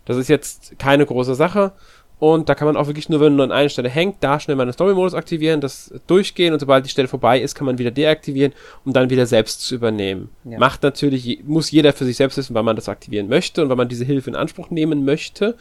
Das 0.05 0.16
ist 0.16 0.28
jetzt 0.28 0.78
keine 0.78 1.07
große 1.07 1.34
Sache. 1.34 1.72
Und 2.20 2.50
da 2.50 2.54
kann 2.54 2.66
man 2.66 2.76
auch 2.76 2.86
wirklich 2.86 3.08
nur, 3.08 3.18
wenn 3.20 3.34
man 3.34 3.50
an 3.50 3.58
einer 3.58 3.70
Stelle 3.70 3.88
hängt, 3.88 4.16
da 4.20 4.38
schnell 4.38 4.54
mal 4.54 4.66
den 4.66 4.74
Story-Modus 4.74 5.14
aktivieren, 5.14 5.62
das 5.62 5.92
durchgehen 6.06 6.52
und 6.52 6.60
sobald 6.60 6.84
die 6.84 6.90
Stelle 6.90 7.08
vorbei 7.08 7.40
ist, 7.40 7.54
kann 7.54 7.64
man 7.64 7.78
wieder 7.78 7.90
deaktivieren, 7.90 8.52
um 8.84 8.92
dann 8.92 9.08
wieder 9.08 9.24
selbst 9.24 9.62
zu 9.62 9.74
übernehmen. 9.74 10.28
Ja. 10.44 10.58
Macht 10.58 10.82
natürlich, 10.82 11.40
muss 11.46 11.70
jeder 11.70 11.94
für 11.94 12.04
sich 12.04 12.18
selbst 12.18 12.36
wissen, 12.36 12.54
wann 12.54 12.66
man 12.66 12.76
das 12.76 12.90
aktivieren 12.90 13.28
möchte 13.28 13.62
und 13.62 13.70
wann 13.70 13.78
man 13.78 13.88
diese 13.88 14.04
Hilfe 14.04 14.28
in 14.28 14.36
Anspruch 14.36 14.68
nehmen 14.68 15.06
möchte. 15.06 15.56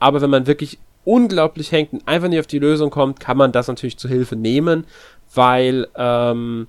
Aber 0.00 0.20
wenn 0.20 0.28
man 0.28 0.46
wirklich 0.46 0.78
unglaublich 1.04 1.72
hängt 1.72 1.94
und 1.94 2.06
einfach 2.06 2.28
nicht 2.28 2.40
auf 2.40 2.46
die 2.46 2.58
Lösung 2.58 2.90
kommt, 2.90 3.18
kann 3.18 3.38
man 3.38 3.50
das 3.50 3.68
natürlich 3.68 3.96
zur 3.96 4.10
Hilfe 4.10 4.36
nehmen, 4.36 4.84
weil 5.34 5.88
ähm, 5.96 6.68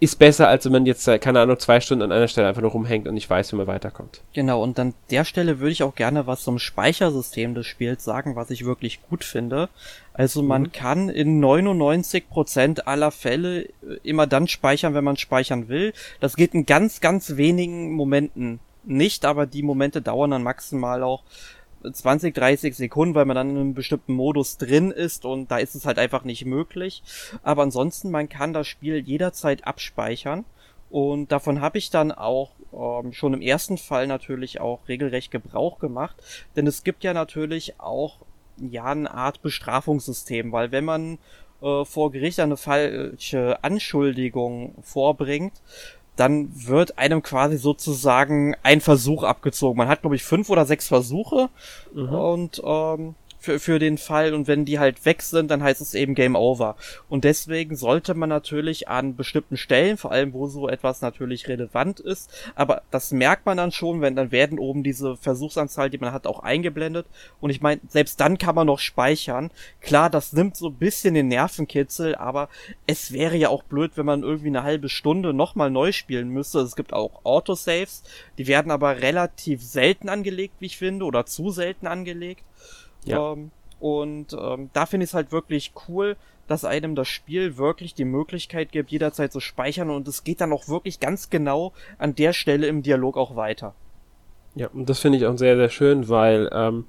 ist 0.00 0.18
besser, 0.18 0.48
als 0.48 0.64
wenn 0.64 0.72
man 0.72 0.86
jetzt, 0.86 1.06
äh, 1.08 1.18
keine 1.18 1.40
Ahnung, 1.40 1.58
zwei 1.58 1.80
Stunden 1.80 2.02
an 2.02 2.12
einer 2.12 2.28
Stelle 2.28 2.48
einfach 2.48 2.62
nur 2.62 2.70
rumhängt 2.70 3.08
und 3.08 3.14
nicht 3.14 3.28
weiß, 3.28 3.52
wie 3.52 3.56
man 3.56 3.66
weiterkommt. 3.66 4.22
Genau, 4.32 4.62
und 4.62 4.78
an 4.78 4.94
der 5.10 5.24
Stelle 5.24 5.58
würde 5.58 5.72
ich 5.72 5.82
auch 5.82 5.94
gerne 5.94 6.26
was 6.26 6.42
zum 6.42 6.58
Speichersystem 6.58 7.54
des 7.54 7.66
Spiels 7.66 8.04
sagen, 8.04 8.36
was 8.36 8.50
ich 8.50 8.64
wirklich 8.64 9.00
gut 9.08 9.24
finde. 9.24 9.68
Also 10.12 10.42
man 10.42 10.62
mhm. 10.62 10.72
kann 10.72 11.08
in 11.08 11.42
99% 11.44 12.80
aller 12.80 13.10
Fälle 13.10 13.62
äh, 13.62 13.70
immer 14.02 14.26
dann 14.26 14.48
speichern, 14.48 14.94
wenn 14.94 15.04
man 15.04 15.16
speichern 15.16 15.68
will. 15.68 15.92
Das 16.20 16.36
geht 16.36 16.54
in 16.54 16.66
ganz, 16.66 17.00
ganz 17.00 17.36
wenigen 17.36 17.92
Momenten 17.92 18.60
nicht, 18.84 19.24
aber 19.24 19.46
die 19.46 19.62
Momente 19.62 20.00
dauern 20.00 20.30
dann 20.30 20.42
maximal 20.42 21.02
auch 21.02 21.22
20, 21.82 22.34
30 22.34 22.76
Sekunden, 22.76 23.14
weil 23.14 23.24
man 23.24 23.36
dann 23.36 23.50
in 23.50 23.56
einem 23.56 23.74
bestimmten 23.74 24.14
Modus 24.14 24.56
drin 24.56 24.90
ist 24.90 25.24
und 25.24 25.50
da 25.50 25.58
ist 25.58 25.74
es 25.74 25.86
halt 25.86 25.98
einfach 25.98 26.24
nicht 26.24 26.44
möglich. 26.44 27.02
Aber 27.42 27.62
ansonsten, 27.62 28.10
man 28.10 28.28
kann 28.28 28.52
das 28.52 28.66
Spiel 28.66 28.98
jederzeit 28.98 29.66
abspeichern 29.66 30.44
und 30.90 31.32
davon 31.32 31.60
habe 31.60 31.78
ich 31.78 31.90
dann 31.90 32.12
auch 32.12 32.52
ähm, 32.72 33.12
schon 33.12 33.34
im 33.34 33.42
ersten 33.42 33.78
Fall 33.78 34.06
natürlich 34.06 34.60
auch 34.60 34.88
regelrecht 34.88 35.30
Gebrauch 35.30 35.78
gemacht, 35.78 36.16
denn 36.56 36.66
es 36.66 36.84
gibt 36.84 37.04
ja 37.04 37.12
natürlich 37.12 37.78
auch 37.78 38.18
ja 38.56 38.86
eine 38.86 39.12
Art 39.12 39.42
Bestrafungssystem, 39.42 40.52
weil 40.52 40.72
wenn 40.72 40.84
man 40.84 41.18
äh, 41.60 41.84
vor 41.84 42.10
Gericht 42.12 42.40
eine 42.40 42.56
falsche 42.56 43.62
Anschuldigung 43.62 44.74
vorbringt, 44.82 45.54
dann 46.18 46.50
wird 46.52 46.98
einem 46.98 47.22
quasi 47.22 47.58
sozusagen 47.58 48.56
ein 48.62 48.80
Versuch 48.80 49.22
abgezogen. 49.22 49.78
Man 49.78 49.88
hat, 49.88 50.00
glaube 50.00 50.16
ich, 50.16 50.24
fünf 50.24 50.50
oder 50.50 50.66
sechs 50.66 50.88
Versuche 50.88 51.48
mhm. 51.94 52.08
und 52.08 52.62
ähm, 52.64 53.14
für, 53.48 53.58
für 53.58 53.78
den 53.78 53.96
Fall 53.96 54.34
und 54.34 54.46
wenn 54.46 54.66
die 54.66 54.78
halt 54.78 55.06
weg 55.06 55.22
sind, 55.22 55.50
dann 55.50 55.62
heißt 55.62 55.80
es 55.80 55.94
eben 55.94 56.14
Game 56.14 56.36
Over. 56.36 56.76
Und 57.08 57.24
deswegen 57.24 57.76
sollte 57.76 58.12
man 58.12 58.28
natürlich 58.28 58.88
an 58.88 59.16
bestimmten 59.16 59.56
Stellen, 59.56 59.96
vor 59.96 60.12
allem 60.12 60.34
wo 60.34 60.48
so 60.48 60.68
etwas 60.68 61.00
natürlich 61.00 61.48
relevant 61.48 61.98
ist, 61.98 62.30
aber 62.54 62.82
das 62.90 63.10
merkt 63.10 63.46
man 63.46 63.56
dann 63.56 63.72
schon, 63.72 64.02
wenn 64.02 64.16
dann 64.16 64.32
werden 64.32 64.58
oben 64.58 64.82
diese 64.82 65.16
Versuchsanzahl, 65.16 65.88
die 65.88 65.96
man 65.96 66.12
hat, 66.12 66.26
auch 66.26 66.40
eingeblendet. 66.40 67.06
Und 67.40 67.48
ich 67.48 67.62
meine, 67.62 67.80
selbst 67.88 68.20
dann 68.20 68.36
kann 68.36 68.54
man 68.54 68.66
noch 68.66 68.80
speichern. 68.80 69.50
Klar, 69.80 70.10
das 70.10 70.34
nimmt 70.34 70.56
so 70.56 70.68
ein 70.68 70.74
bisschen 70.74 71.14
den 71.14 71.28
Nervenkitzel, 71.28 72.16
aber 72.16 72.50
es 72.86 73.12
wäre 73.12 73.36
ja 73.36 73.48
auch 73.48 73.62
blöd, 73.62 73.92
wenn 73.94 74.04
man 74.04 74.24
irgendwie 74.24 74.48
eine 74.48 74.62
halbe 74.62 74.90
Stunde 74.90 75.32
nochmal 75.32 75.70
neu 75.70 75.92
spielen 75.92 76.28
müsste. 76.28 76.60
Es 76.60 76.76
gibt 76.76 76.92
auch 76.92 77.24
Autosaves, 77.24 78.02
die 78.36 78.46
werden 78.46 78.70
aber 78.70 79.00
relativ 79.00 79.62
selten 79.62 80.10
angelegt, 80.10 80.56
wie 80.58 80.66
ich 80.66 80.76
finde, 80.76 81.06
oder 81.06 81.24
zu 81.24 81.50
selten 81.50 81.86
angelegt. 81.86 82.44
Ja. 83.04 83.32
Ähm, 83.32 83.50
und 83.80 84.32
ähm, 84.32 84.70
da 84.72 84.86
finde 84.86 85.04
ich 85.04 85.10
es 85.10 85.14
halt 85.14 85.30
wirklich 85.30 85.72
cool, 85.88 86.16
dass 86.48 86.64
einem 86.64 86.94
das 86.94 87.08
Spiel 87.08 87.58
wirklich 87.58 87.94
die 87.94 88.04
Möglichkeit 88.04 88.72
gibt, 88.72 88.90
jederzeit 88.90 89.32
zu 89.32 89.40
speichern 89.40 89.90
und 89.90 90.08
es 90.08 90.24
geht 90.24 90.40
dann 90.40 90.52
auch 90.52 90.68
wirklich 90.68 90.98
ganz 90.98 91.30
genau 91.30 91.72
an 91.98 92.14
der 92.14 92.32
Stelle 92.32 92.66
im 92.66 92.82
Dialog 92.82 93.16
auch 93.16 93.36
weiter. 93.36 93.74
Ja, 94.54 94.68
und 94.68 94.88
das 94.88 94.98
finde 94.98 95.18
ich 95.18 95.26
auch 95.26 95.36
sehr, 95.36 95.56
sehr 95.56 95.68
schön, 95.68 96.08
weil 96.08 96.48
ähm, 96.52 96.86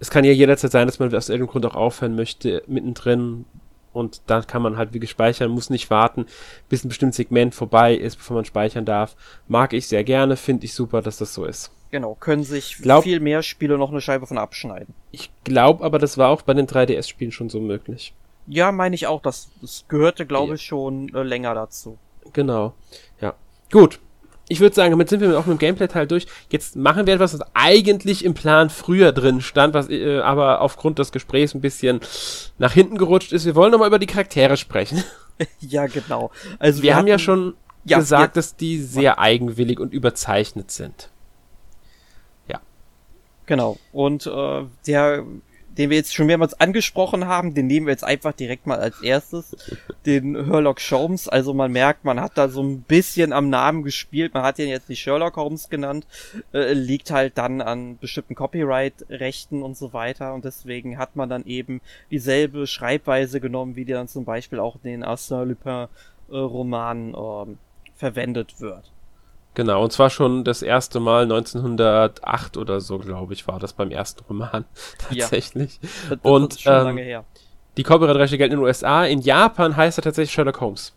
es 0.00 0.10
kann 0.10 0.24
ja 0.24 0.32
jederzeit 0.32 0.72
sein, 0.72 0.86
dass 0.86 0.98
man 0.98 1.14
aus 1.14 1.28
irgendeinem 1.28 1.52
Grund 1.52 1.66
auch 1.66 1.76
aufhören 1.76 2.16
möchte, 2.16 2.62
mittendrin 2.66 3.46
und 3.92 4.20
dann 4.26 4.46
kann 4.46 4.62
man 4.62 4.76
halt 4.76 4.92
wirklich 4.92 5.10
speichern, 5.10 5.50
muss 5.50 5.70
nicht 5.70 5.90
warten, 5.90 6.26
bis 6.68 6.84
ein 6.84 6.88
bestimmtes 6.88 7.16
Segment 7.16 7.54
vorbei 7.54 7.94
ist, 7.94 8.16
bevor 8.16 8.36
man 8.36 8.44
speichern 8.44 8.84
darf. 8.84 9.16
Mag 9.46 9.72
ich 9.72 9.86
sehr 9.86 10.04
gerne, 10.04 10.36
finde 10.36 10.66
ich 10.66 10.74
super, 10.74 11.02
dass 11.02 11.18
das 11.18 11.32
so 11.34 11.44
ist. 11.44 11.72
Genau, 11.90 12.14
können 12.14 12.44
sich 12.44 12.76
glaub, 12.78 13.04
viel 13.04 13.20
mehr 13.20 13.42
Spiele 13.42 13.78
noch 13.78 13.90
eine 13.90 14.00
Scheibe 14.00 14.26
von 14.26 14.38
abschneiden. 14.38 14.94
Ich 15.10 15.30
glaube 15.44 15.84
aber, 15.84 15.98
das 15.98 16.18
war 16.18 16.28
auch 16.28 16.42
bei 16.42 16.54
den 16.54 16.66
3DS-Spielen 16.66 17.32
schon 17.32 17.48
so 17.48 17.60
möglich. 17.60 18.12
Ja, 18.46 18.72
meine 18.72 18.94
ich 18.94 19.06
auch. 19.06 19.22
Das, 19.22 19.48
das 19.60 19.84
gehörte, 19.88 20.26
glaube 20.26 20.54
ich, 20.54 20.62
schon 20.62 21.14
äh, 21.14 21.22
länger 21.22 21.54
dazu. 21.54 21.98
Genau. 22.32 22.74
Ja. 23.20 23.34
Gut. 23.70 24.00
Ich 24.50 24.60
würde 24.60 24.74
sagen, 24.74 24.92
damit 24.92 25.10
sind 25.10 25.20
wir 25.20 25.38
auch 25.38 25.44
mit 25.44 25.58
dem 25.58 25.60
Gameplay-Teil 25.60 26.06
durch. 26.06 26.26
Jetzt 26.48 26.74
machen 26.74 27.06
wir 27.06 27.14
etwas, 27.14 27.38
was 27.38 27.46
eigentlich 27.52 28.24
im 28.24 28.32
Plan 28.32 28.70
früher 28.70 29.12
drin 29.12 29.42
stand, 29.42 29.74
was 29.74 29.90
äh, 29.90 30.20
aber 30.20 30.62
aufgrund 30.62 30.98
des 30.98 31.12
Gesprächs 31.12 31.54
ein 31.54 31.60
bisschen 31.60 32.00
nach 32.56 32.72
hinten 32.72 32.96
gerutscht 32.96 33.32
ist. 33.32 33.44
Wir 33.44 33.54
wollen 33.54 33.72
nochmal 33.72 33.88
über 33.88 33.98
die 33.98 34.06
Charaktere 34.06 34.56
sprechen. 34.56 35.04
ja, 35.60 35.86
genau. 35.86 36.30
Also 36.58 36.78
wir, 36.82 36.88
wir 36.88 36.96
haben 36.96 37.06
ja 37.06 37.18
schon 37.18 37.54
ja, 37.84 37.98
gesagt, 37.98 38.38
dass 38.38 38.56
die 38.56 38.80
sehr 38.80 39.18
eigenwillig 39.18 39.80
und 39.80 39.92
überzeichnet 39.92 40.70
sind. 40.70 41.10
Genau. 43.48 43.78
Und 43.92 44.26
äh, 44.26 44.64
der, 44.86 45.24
den 45.78 45.88
wir 45.88 45.96
jetzt 45.96 46.14
schon 46.14 46.26
mehrmals 46.26 46.60
angesprochen 46.60 47.26
haben, 47.26 47.54
den 47.54 47.66
nehmen 47.66 47.86
wir 47.86 47.92
jetzt 47.92 48.04
einfach 48.04 48.32
direkt 48.32 48.66
mal 48.66 48.78
als 48.78 49.00
erstes. 49.00 49.56
Den 50.04 50.34
Sherlock 50.34 50.80
Holmes. 50.90 51.28
Also 51.28 51.54
man 51.54 51.72
merkt, 51.72 52.04
man 52.04 52.20
hat 52.20 52.36
da 52.36 52.50
so 52.50 52.62
ein 52.62 52.82
bisschen 52.82 53.32
am 53.32 53.48
Namen 53.48 53.84
gespielt. 53.84 54.34
Man 54.34 54.42
hat 54.42 54.58
ihn 54.58 54.68
jetzt 54.68 54.90
nicht 54.90 55.00
Sherlock 55.00 55.36
Holmes 55.36 55.70
genannt. 55.70 56.06
Äh, 56.52 56.74
liegt 56.74 57.10
halt 57.10 57.38
dann 57.38 57.62
an 57.62 57.96
bestimmten 57.96 58.34
Copyright-Rechten 58.34 59.62
und 59.62 59.78
so 59.78 59.94
weiter. 59.94 60.34
Und 60.34 60.44
deswegen 60.44 60.98
hat 60.98 61.16
man 61.16 61.30
dann 61.30 61.46
eben 61.46 61.80
dieselbe 62.10 62.66
Schreibweise 62.66 63.40
genommen, 63.40 63.76
wie 63.76 63.86
die 63.86 63.94
dann 63.94 64.08
zum 64.08 64.26
Beispiel 64.26 64.60
auch 64.60 64.76
in 64.82 64.90
den 64.90 65.04
Arsène 65.04 65.44
Lupin-Romanen 65.46 67.14
äh, 67.14 67.56
verwendet 67.96 68.60
wird. 68.60 68.92
Genau, 69.54 69.82
und 69.82 69.92
zwar 69.92 70.10
schon 70.10 70.44
das 70.44 70.62
erste 70.62 71.00
Mal 71.00 71.24
1908 71.24 72.56
oder 72.56 72.80
so, 72.80 72.98
glaube 72.98 73.34
ich, 73.34 73.48
war 73.48 73.58
das 73.58 73.72
beim 73.72 73.90
ersten 73.90 74.24
Roman 74.24 74.64
tatsächlich. 74.98 75.80
Ja, 75.82 75.88
das, 76.08 76.08
das 76.10 76.18
und 76.22 76.60
schon 76.60 76.72
ähm, 76.72 76.84
lange 76.84 77.02
her. 77.02 77.24
die 77.76 77.82
Copyright-Rechte 77.82 78.38
gelten 78.38 78.54
in 78.54 78.60
den 78.60 78.66
USA. 78.66 79.04
In 79.04 79.20
Japan 79.20 79.76
heißt 79.76 79.98
er 79.98 80.02
tatsächlich 80.02 80.32
Sherlock 80.32 80.60
Holmes. 80.60 80.94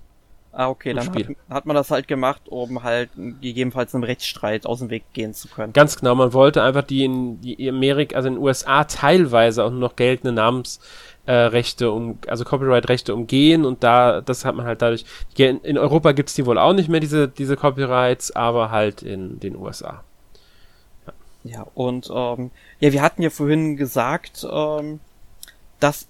Ah, 0.54 0.68
okay, 0.68 0.94
dann 0.94 1.08
hat, 1.08 1.28
hat, 1.50 1.66
man 1.66 1.76
das 1.78 1.92
halt 1.92 2.10
gemacht, 2.10 2.42
um 2.50 2.84
halt 2.84 3.10
gegebenenfalls 3.16 3.96
einem 3.96 4.04
Rechtsstreit 4.04 4.66
aus 4.66 4.80
dem 4.80 4.90
Weg 4.90 5.06
gehen 5.14 5.34
zu 5.34 5.48
können. 5.48 5.72
Ganz 5.72 5.98
genau, 5.98 6.14
man 6.14 6.34
wollte 6.34 6.62
einfach 6.62 6.84
die 6.84 7.06
in 7.06 7.40
die 7.40 7.70
Amerika, 7.70 8.18
also 8.18 8.28
in 8.28 8.36
den 8.36 8.44
USA 8.44 8.84
teilweise 8.84 9.64
auch 9.64 9.72
noch 9.72 9.96
geltende 9.96 10.34
Namens 10.34 10.82
äh, 11.26 11.34
Rechte 11.34 11.92
um, 11.92 12.18
also 12.28 12.44
Copyright-Rechte 12.44 13.14
umgehen 13.14 13.66
und 13.66 13.84
da, 13.84 14.22
das 14.22 14.46
hat 14.46 14.56
man 14.56 14.66
halt 14.66 14.82
dadurch, 14.82 15.06
in 15.38 15.78
Europa 15.78 16.12
gibt's 16.14 16.34
die 16.34 16.46
wohl 16.46 16.58
auch 16.58 16.74
nicht 16.74 16.90
mehr, 16.90 17.00
diese, 17.00 17.28
diese 17.28 17.56
Copyrights, 17.56 18.36
aber 18.36 18.72
halt 18.72 19.02
in 19.04 19.40
den 19.40 19.56
USA. 19.56 20.04
Ja, 21.06 21.14
ja 21.44 21.68
und 21.74 22.10
ähm, 22.14 22.52
ja, 22.80 22.92
wir 22.92 23.02
hatten 23.02 23.22
ja 23.22 23.30
vorhin 23.30 23.78
gesagt, 23.78 24.46
ähm, 24.50 25.00
dass 25.80 26.08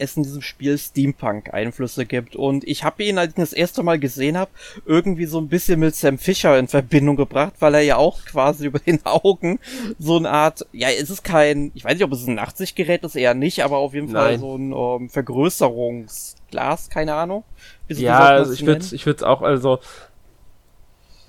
es 0.00 0.16
in 0.16 0.22
diesem 0.22 0.42
Spiel 0.42 0.78
Steampunk-Einflüsse 0.78 2.06
gibt. 2.06 2.36
Und 2.36 2.64
ich 2.64 2.84
habe 2.84 3.04
ihn, 3.04 3.18
als 3.18 3.32
ich 3.32 3.38
ihn 3.38 3.42
das 3.42 3.52
erste 3.52 3.82
Mal 3.82 3.98
gesehen 3.98 4.36
habe, 4.36 4.50
irgendwie 4.86 5.26
so 5.26 5.38
ein 5.40 5.48
bisschen 5.48 5.80
mit 5.80 5.94
Sam 5.94 6.18
Fisher 6.18 6.58
in 6.58 6.68
Verbindung 6.68 7.16
gebracht, 7.16 7.54
weil 7.60 7.74
er 7.74 7.82
ja 7.82 7.96
auch 7.96 8.24
quasi 8.24 8.66
über 8.70 8.78
den 8.78 9.04
Augen 9.04 9.58
so 9.98 10.16
eine 10.16 10.30
Art, 10.30 10.66
ja, 10.72 10.88
es 10.88 11.10
ist 11.10 11.22
kein, 11.22 11.70
ich 11.74 11.84
weiß 11.84 11.94
nicht, 11.94 12.04
ob 12.04 12.12
es 12.12 12.26
ein 12.26 12.34
Nachtsichtgerät 12.34 13.04
ist, 13.04 13.16
eher 13.16 13.34
nicht, 13.34 13.62
aber 13.62 13.78
auf 13.78 13.94
jeden 13.94 14.12
Nein. 14.12 14.14
Fall 14.14 14.38
so 14.38 14.56
ein 14.56 14.72
um, 14.72 15.02
ähm, 15.02 15.10
Vergrößerungsglas, 15.10 16.90
keine 16.90 17.14
Ahnung. 17.14 17.44
Ja, 17.88 18.20
also 18.20 18.52
ich 18.52 18.64
würde 18.64 18.84
ich 18.92 19.04
würde 19.06 19.28
auch, 19.28 19.42
also 19.42 19.80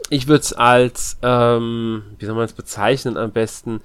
ich 0.09 0.28
würde 0.28 0.41
es 0.41 0.53
als, 0.53 1.17
ähm, 1.24 2.03
wie 2.19 2.26
soll 2.26 2.36
man 2.36 2.45
es 2.45 2.53
bezeichnen 2.53 3.17
am 3.17 3.32
besten, 3.32 3.82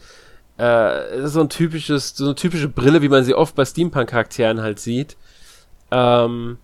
äh, 0.58 1.26
so 1.26 1.40
ein 1.40 1.48
typisches, 1.48 2.16
so 2.16 2.26
eine 2.26 2.34
typische 2.34 2.68
Brille, 2.68 3.02
wie 3.02 3.08
man 3.08 3.24
sie 3.24 3.34
oft 3.34 3.54
bei 3.54 3.64
Steampunk-Charakteren 3.64 4.60
halt 4.62 4.80
sieht. 4.80 5.16
Ähm, 5.90 6.58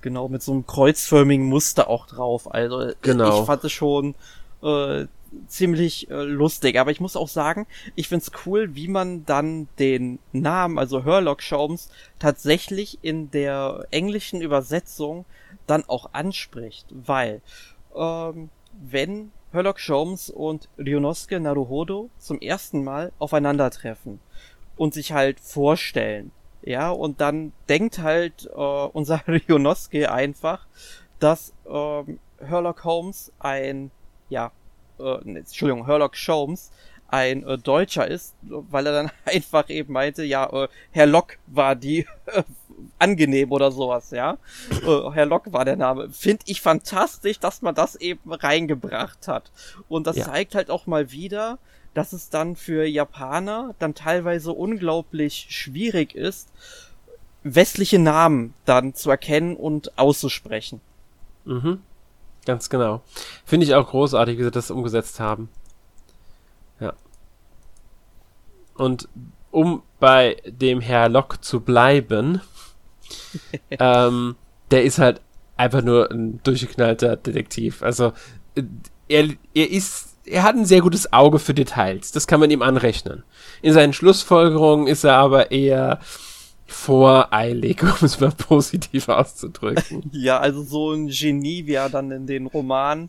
genau, 0.00 0.28
mit 0.28 0.42
so 0.42 0.52
einem 0.52 0.66
kreuzförmigen 0.66 1.46
Muster 1.46 1.88
auch 1.90 2.06
drauf. 2.06 2.52
Also 2.52 2.92
genau. 3.02 3.40
ich 3.40 3.46
fand 3.46 3.64
es 3.64 3.72
schon 3.72 4.14
äh, 4.62 5.06
ziemlich 5.48 6.10
äh, 6.10 6.22
lustig. 6.22 6.78
Aber 6.78 6.90
ich 6.90 7.00
muss 7.00 7.16
auch 7.16 7.28
sagen, 7.28 7.66
ich 7.94 8.08
find's 8.08 8.30
cool, 8.44 8.74
wie 8.74 8.88
man 8.88 9.24
dann 9.26 9.68
den 9.78 10.18
Namen, 10.32 10.78
also 10.78 11.04
Herlock 11.04 11.42
Schaums, 11.42 11.90
tatsächlich 12.18 12.98
in 13.02 13.30
der 13.30 13.86
englischen 13.90 14.40
Übersetzung 14.40 15.24
dann 15.66 15.84
auch 15.88 16.10
anspricht. 16.12 16.86
Weil, 16.90 17.40
ähm, 17.94 18.50
wenn 18.72 19.32
Sherlock 19.56 19.78
Holmes 19.88 20.28
und 20.28 20.68
Ryunosuke 20.76 21.40
Naruhodo 21.40 22.10
zum 22.18 22.38
ersten 22.42 22.84
Mal 22.84 23.10
aufeinandertreffen 23.18 24.20
und 24.76 24.92
sich 24.92 25.12
halt 25.12 25.40
vorstellen. 25.40 26.30
Ja, 26.60 26.90
und 26.90 27.22
dann 27.22 27.54
denkt 27.66 28.00
halt 28.00 28.50
äh, 28.54 28.60
unser 28.60 29.22
Ryunosuke 29.26 30.12
einfach, 30.12 30.66
dass 31.20 31.54
ähm, 31.66 32.18
Sherlock 32.46 32.84
Holmes 32.84 33.32
ein, 33.38 33.90
ja, 34.28 34.52
äh, 34.98 35.22
Entschuldigung, 35.24 35.86
Sherlock 35.86 36.16
Holmes 36.28 36.70
ein 37.08 37.42
äh, 37.46 37.56
Deutscher 37.56 38.06
ist, 38.06 38.34
weil 38.42 38.84
er 38.84 38.92
dann 38.92 39.10
einfach 39.24 39.70
eben 39.70 39.90
meinte, 39.90 40.22
ja, 40.22 40.52
äh, 40.52 40.68
Herr 40.90 41.06
Lock 41.06 41.38
war 41.46 41.74
die 41.76 42.06
angenehm 42.98 43.52
oder 43.52 43.70
sowas, 43.70 44.10
ja. 44.10 44.38
Äh, 44.70 45.10
Herr 45.12 45.26
Lock 45.26 45.52
war 45.52 45.64
der 45.64 45.76
Name. 45.76 46.10
Finde 46.10 46.44
ich 46.46 46.60
fantastisch, 46.60 47.38
dass 47.38 47.62
man 47.62 47.74
das 47.74 47.96
eben 47.96 48.32
reingebracht 48.32 49.28
hat. 49.28 49.50
Und 49.88 50.06
das 50.06 50.16
ja. 50.16 50.24
zeigt 50.26 50.54
halt 50.54 50.70
auch 50.70 50.86
mal 50.86 51.10
wieder, 51.10 51.58
dass 51.94 52.12
es 52.12 52.28
dann 52.28 52.56
für 52.56 52.84
Japaner 52.84 53.74
dann 53.78 53.94
teilweise 53.94 54.52
unglaublich 54.52 55.46
schwierig 55.48 56.14
ist, 56.14 56.50
westliche 57.42 57.98
Namen 57.98 58.54
dann 58.64 58.94
zu 58.94 59.10
erkennen 59.10 59.56
und 59.56 59.96
auszusprechen. 59.98 60.80
Mhm. 61.44 61.80
Ganz 62.44 62.68
genau. 62.70 63.02
Finde 63.44 63.66
ich 63.66 63.74
auch 63.74 63.88
großartig, 63.88 64.38
wie 64.38 64.44
sie 64.44 64.50
das 64.50 64.70
umgesetzt 64.70 65.20
haben. 65.20 65.48
Ja. 66.80 66.92
Und 68.74 69.08
um 69.50 69.82
bei 69.98 70.36
dem 70.44 70.80
Herr 70.80 71.08
Lock 71.08 71.42
zu 71.42 71.60
bleiben, 71.60 72.40
ähm, 73.70 74.36
der 74.70 74.84
ist 74.84 74.98
halt 74.98 75.20
einfach 75.56 75.82
nur 75.82 76.10
ein 76.10 76.40
durchgeknallter 76.42 77.16
Detektiv. 77.16 77.82
Also 77.82 78.12
er, 79.08 79.28
er 79.54 79.70
ist, 79.70 80.16
er 80.26 80.42
hat 80.42 80.56
ein 80.56 80.66
sehr 80.66 80.80
gutes 80.80 81.12
Auge 81.12 81.38
für 81.38 81.54
Details. 81.54 82.12
Das 82.12 82.26
kann 82.26 82.40
man 82.40 82.50
ihm 82.50 82.62
anrechnen. 82.62 83.22
In 83.62 83.72
seinen 83.72 83.92
Schlussfolgerungen 83.92 84.86
ist 84.86 85.04
er 85.04 85.16
aber 85.16 85.50
eher 85.50 86.00
voreilig, 86.66 87.82
um 87.82 88.04
es 88.04 88.20
mal 88.20 88.32
positiv 88.32 89.08
auszudrücken. 89.08 90.02
ja, 90.12 90.38
also 90.38 90.62
so 90.62 90.92
ein 90.92 91.08
Genie, 91.08 91.66
wie 91.66 91.74
er 91.74 91.88
dann 91.88 92.10
in 92.10 92.26
den 92.26 92.46
Romanen 92.46 93.08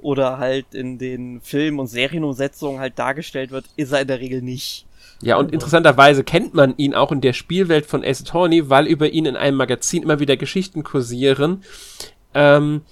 oder 0.00 0.38
halt 0.38 0.74
in 0.74 0.98
den 0.98 1.40
Film- 1.40 1.78
und 1.78 1.88
Serienumsetzungen 1.88 2.80
halt 2.80 2.98
dargestellt 2.98 3.50
wird, 3.50 3.66
ist 3.76 3.92
er 3.92 4.02
in 4.02 4.08
der 4.08 4.20
Regel 4.20 4.42
nicht. 4.42 4.86
Ja, 5.22 5.36
und 5.36 5.52
interessanterweise 5.52 6.24
kennt 6.24 6.52
man 6.52 6.76
ihn 6.76 6.94
auch 6.94 7.12
in 7.12 7.20
der 7.20 7.32
Spielwelt 7.32 7.86
von 7.86 8.04
Ace 8.04 8.22
Attorney, 8.22 8.68
weil 8.68 8.86
über 8.86 9.08
ihn 9.08 9.24
in 9.24 9.36
einem 9.36 9.56
Magazin 9.56 10.02
immer 10.02 10.18
wieder 10.18 10.36
Geschichten 10.36 10.82
kursieren, 10.82 11.62
ähm, 12.34 12.82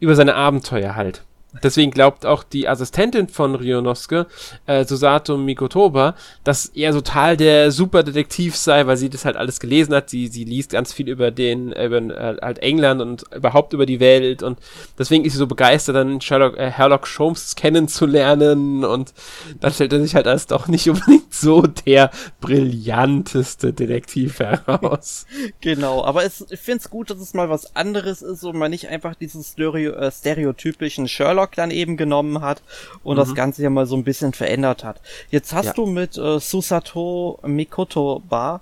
über 0.00 0.16
seine 0.16 0.34
Abenteuer 0.34 0.96
halt. 0.96 1.22
Deswegen 1.62 1.90
glaubt 1.90 2.26
auch 2.26 2.42
die 2.42 2.68
Assistentin 2.68 3.28
von 3.28 3.54
Rionosuke, 3.54 4.26
äh, 4.66 4.84
Susato 4.84 5.36
Mikotoba, 5.36 6.14
dass 6.44 6.66
er 6.66 6.92
so 6.92 7.00
Teil 7.00 7.36
der 7.36 7.70
Superdetektiv 7.72 8.56
sei, 8.56 8.86
weil 8.86 8.96
sie 8.96 9.10
das 9.10 9.24
halt 9.24 9.36
alles 9.36 9.60
gelesen 9.60 9.94
hat. 9.94 10.10
Sie, 10.10 10.28
sie 10.28 10.44
liest 10.44 10.72
ganz 10.72 10.92
viel 10.92 11.08
über 11.08 11.30
den, 11.30 11.72
über 11.72 11.98
äh, 11.98 12.36
halt 12.40 12.58
England 12.58 13.00
und 13.00 13.24
überhaupt 13.34 13.72
über 13.72 13.86
die 13.86 14.00
Welt 14.00 14.42
und 14.42 14.58
deswegen 14.98 15.24
ist 15.24 15.32
sie 15.32 15.38
so 15.38 15.46
begeistert, 15.46 15.96
dann 15.96 16.20
Sherlock, 16.20 16.56
äh, 16.56 16.70
Herlock 16.70 17.08
Holmes 17.18 17.56
kennenzulernen 17.56 18.84
und 18.84 19.12
dann 19.60 19.72
stellt 19.72 19.92
er 19.92 20.00
sich 20.00 20.14
halt 20.14 20.26
als 20.26 20.46
doch 20.46 20.68
nicht 20.68 20.88
unbedingt 20.88 21.32
so 21.34 21.62
der 21.62 22.10
brillanteste 22.40 23.72
Detektiv 23.72 24.38
heraus. 24.40 25.26
genau, 25.60 26.04
aber 26.04 26.24
es, 26.24 26.44
ich 26.50 26.60
finde 26.60 26.80
es 26.80 26.90
gut, 26.90 27.10
dass 27.10 27.18
es 27.18 27.34
mal 27.34 27.48
was 27.48 27.76
anderes 27.76 28.22
ist 28.22 28.44
und 28.44 28.56
man 28.56 28.70
nicht 28.70 28.88
einfach 28.88 29.14
diesen 29.14 29.42
Stereo, 29.42 29.92
äh, 29.92 30.10
stereotypischen 30.10 31.08
Sherlock 31.08 31.47
dann 31.54 31.70
eben 31.70 31.96
genommen 31.96 32.40
hat 32.40 32.62
und 33.02 33.16
mhm. 33.16 33.20
das 33.20 33.34
Ganze 33.34 33.62
ja 33.62 33.70
mal 33.70 33.86
so 33.86 33.96
ein 33.96 34.04
bisschen 34.04 34.32
verändert 34.32 34.84
hat. 34.84 35.00
Jetzt 35.30 35.52
hast 35.52 35.66
ja. 35.66 35.72
du 35.72 35.86
mit 35.86 36.16
äh, 36.16 36.40
Susato 36.40 37.38
Mikotoba 37.44 38.60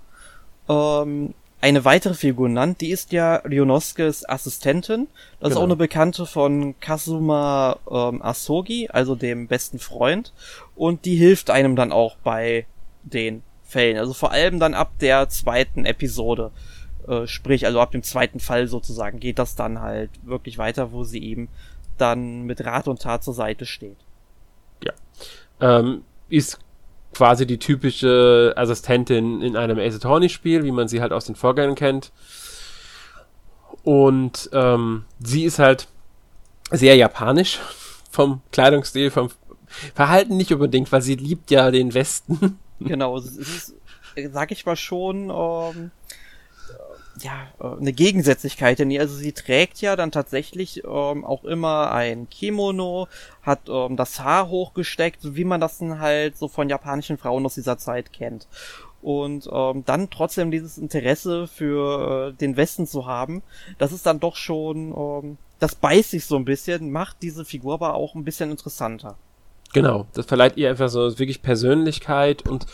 ähm, 0.69 1.35
eine 1.61 1.85
weitere 1.85 2.15
Figur 2.15 2.49
genannt, 2.49 2.81
die 2.81 2.91
ist 2.91 3.13
ja 3.13 3.37
Ryonoskes 3.37 4.29
Assistentin. 4.29 5.09
Das 5.41 5.49
genau. 5.49 5.51
ist 5.51 5.57
auch 5.57 5.65
eine 5.65 5.77
Bekannte 5.77 6.27
von 6.27 6.79
Kazuma 6.81 7.79
ähm, 7.91 8.23
Asogi, 8.23 8.89
also 8.93 9.15
dem 9.15 9.49
besten 9.49 9.79
Freund. 9.79 10.33
Und 10.75 11.05
die 11.07 11.17
hilft 11.17 11.51
einem 11.51 11.75
dann 11.75 11.93
auch 11.93 12.17
bei 12.23 12.67
den 13.03 13.43
Fällen. 13.65 13.99
Also 13.99 14.13
vor 14.13 14.33
allem 14.33 14.61
dann 14.61 14.75
ab 14.75 14.93
der 15.01 15.29
zweiten 15.29 15.87
Episode. 15.87 16.51
Äh, 17.09 17.27
sprich, 17.27 17.67
also 17.67 17.81
ab 17.81 17.91
dem 17.91 18.03
zweiten 18.03 18.39
Fall 18.39 18.69
sozusagen 18.69 19.19
geht 19.19 19.39
das 19.39 19.55
dann 19.55 19.81
halt 19.81 20.11
wirklich 20.25 20.59
weiter, 20.59 20.93
wo 20.93 21.05
sie 21.05 21.19
ihm 21.19 21.49
dann 21.99 22.43
mit 22.43 22.65
Rat 22.65 22.89
und 22.89 23.03
Tat 23.03 23.25
zur 23.25 23.35
Seite 23.35 23.67
steht. 23.67 23.99
Ja. 24.83 24.93
Ähm, 25.61 26.03
ist 26.29 26.59
quasi 27.15 27.47
die 27.47 27.59
typische 27.59 28.53
Assistentin 28.57 29.41
in 29.41 29.57
einem 29.57 29.79
Ace 29.79 29.97
Attorney-Spiel, 29.97 30.65
wie 30.65 30.73
man 30.73 30.89
sie 30.89 31.01
halt 31.01 31.13
aus 31.13 31.25
den 31.25 31.35
Vorgängern 31.35 31.75
kennt. 31.75 32.13
Und 33.83 34.51
ähm, 34.53 35.05
sie 35.21 35.45
ist 35.45 35.59
halt 35.59 35.89
sehr 36.71 36.97
japanisch 36.97 37.61
vom 38.11 38.43
Kleidungsstil, 38.53 39.11
vom 39.11 39.31
Verhalten 39.95 40.37
nicht 40.37 40.53
unbedingt, 40.53 40.91
weil 40.93 41.03
sie 41.03 41.15
liebt 41.15 41.51
ja 41.51 41.71
den 41.71 41.95
Westen. 41.95 42.59
Genau, 42.79 43.17
es 43.17 43.37
ist, 43.37 43.75
sag 44.33 44.53
ich 44.53 44.67
mal 44.67 44.77
schon, 44.77 45.31
ähm, 45.31 45.91
ja, 47.23 47.49
äh, 47.61 47.79
eine 47.79 47.93
Gegensätzlichkeit 47.93 48.81
in 48.81 48.91
ihr. 48.91 49.01
Also 49.01 49.17
sie 49.17 49.33
trägt 49.33 49.81
ja 49.81 49.97
dann 49.97 50.13
tatsächlich 50.13 50.85
ähm, 50.85 51.25
auch 51.25 51.45
immer 51.45 51.93
ein 51.93 52.29
Kimono, 52.31 53.09
hat 53.43 53.69
ähm, 53.69 53.97
das 53.97 54.21
Haar 54.21 54.49
hochgesteckt, 54.49 55.37
wie 55.37 55.45
man 55.45 55.61
das 55.61 55.79
dann 55.79 56.01
halt 56.01 56.37
so 56.37 56.49
von 56.49 56.69
japanischen 56.69 57.19
Frauen 57.19 57.47
aus 57.47 57.55
dieser 57.55 57.79
Zeit 57.79 58.13
kennt. 58.13 58.47
Und 59.03 59.49
ähm, 59.53 59.85
dann 59.85 60.11
trotzdem 60.11 60.51
dieses 60.51 60.79
Interesse 60.79 61.47
für 61.47 62.31
äh, 62.31 62.33
den 62.33 62.57
Westen 62.57 62.87
zu 62.87 63.07
haben, 63.07 63.43
das 63.79 63.93
ist 63.93 64.07
dann 64.07 64.21
doch 64.21 64.37
schon, 64.37 64.95
ähm, 64.97 65.39
das 65.59 65.75
beißt 65.75 66.11
sich 66.11 66.27
so 66.27 66.37
ein 66.37 66.45
bisschen, 66.45 66.91
macht 66.91 67.19
diese 67.23 67.45
Figur 67.45 67.75
aber 67.75 67.95
auch 67.95 68.15
ein 68.15 68.25
bisschen 68.25 68.51
interessanter. 68.51 69.17
Genau, 69.73 70.07
das 70.15 70.27
verleiht 70.27 70.57
ihr 70.57 70.71
einfach 70.71 70.89
so 70.89 71.19
wirklich 71.19 71.43
Persönlichkeit 71.43 72.49
und 72.49 72.67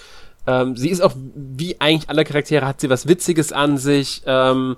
ähm, 0.46 0.76
sie 0.76 0.90
ist 0.90 1.00
auch, 1.00 1.14
wie 1.34 1.80
eigentlich 1.80 2.08
alle 2.08 2.24
Charaktere, 2.24 2.66
hat 2.66 2.80
sie 2.80 2.90
was 2.90 3.06
Witziges 3.06 3.52
an 3.52 3.78
sich. 3.78 4.22
Ähm, 4.26 4.76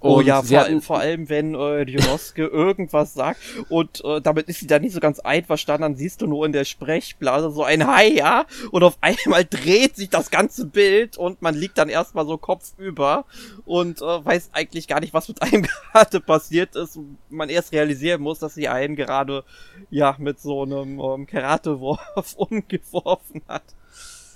oh 0.00 0.20
ja, 0.20 0.42
vor, 0.42 0.58
hatten, 0.58 0.80
vor, 0.80 0.98
allem, 1.00 1.28
wenn 1.28 1.54
äh, 1.54 1.58
Rionoske 1.58 2.46
irgendwas 2.46 3.14
sagt 3.14 3.40
und 3.68 4.04
äh, 4.04 4.20
damit 4.20 4.48
ist 4.48 4.60
sie 4.60 4.66
da 4.66 4.78
nicht 4.78 4.92
so 4.92 5.00
ganz 5.00 5.18
einverstanden, 5.18 5.82
dann 5.82 5.96
siehst 5.96 6.22
du 6.22 6.26
nur 6.26 6.46
in 6.46 6.52
der 6.52 6.64
Sprechblase 6.64 7.50
so 7.50 7.64
ein 7.64 7.86
Hai, 7.86 8.08
ja, 8.08 8.46
und 8.70 8.82
auf 8.82 8.98
einmal 9.00 9.44
dreht 9.44 9.96
sich 9.96 10.10
das 10.10 10.30
ganze 10.30 10.66
Bild 10.66 11.16
und 11.16 11.42
man 11.42 11.54
liegt 11.54 11.78
dann 11.78 11.88
erstmal 11.88 12.26
so 12.26 12.38
kopfüber 12.38 13.24
und 13.64 14.00
äh, 14.00 14.24
weiß 14.24 14.50
eigentlich 14.52 14.86
gar 14.86 15.00
nicht, 15.00 15.14
was 15.14 15.28
mit 15.28 15.42
einem 15.42 15.66
gerade 15.92 16.20
passiert 16.20 16.76
ist. 16.76 16.96
Und 16.96 17.18
man 17.28 17.48
erst 17.48 17.72
realisieren 17.72 18.22
muss, 18.22 18.38
dass 18.38 18.54
sie 18.54 18.68
einen 18.68 18.96
gerade, 18.96 19.44
ja, 19.90 20.14
mit 20.18 20.40
so 20.40 20.62
einem 20.62 21.00
ähm, 21.00 21.26
Karatewurf 21.26 22.34
umgeworfen 22.36 23.42
hat. 23.48 23.64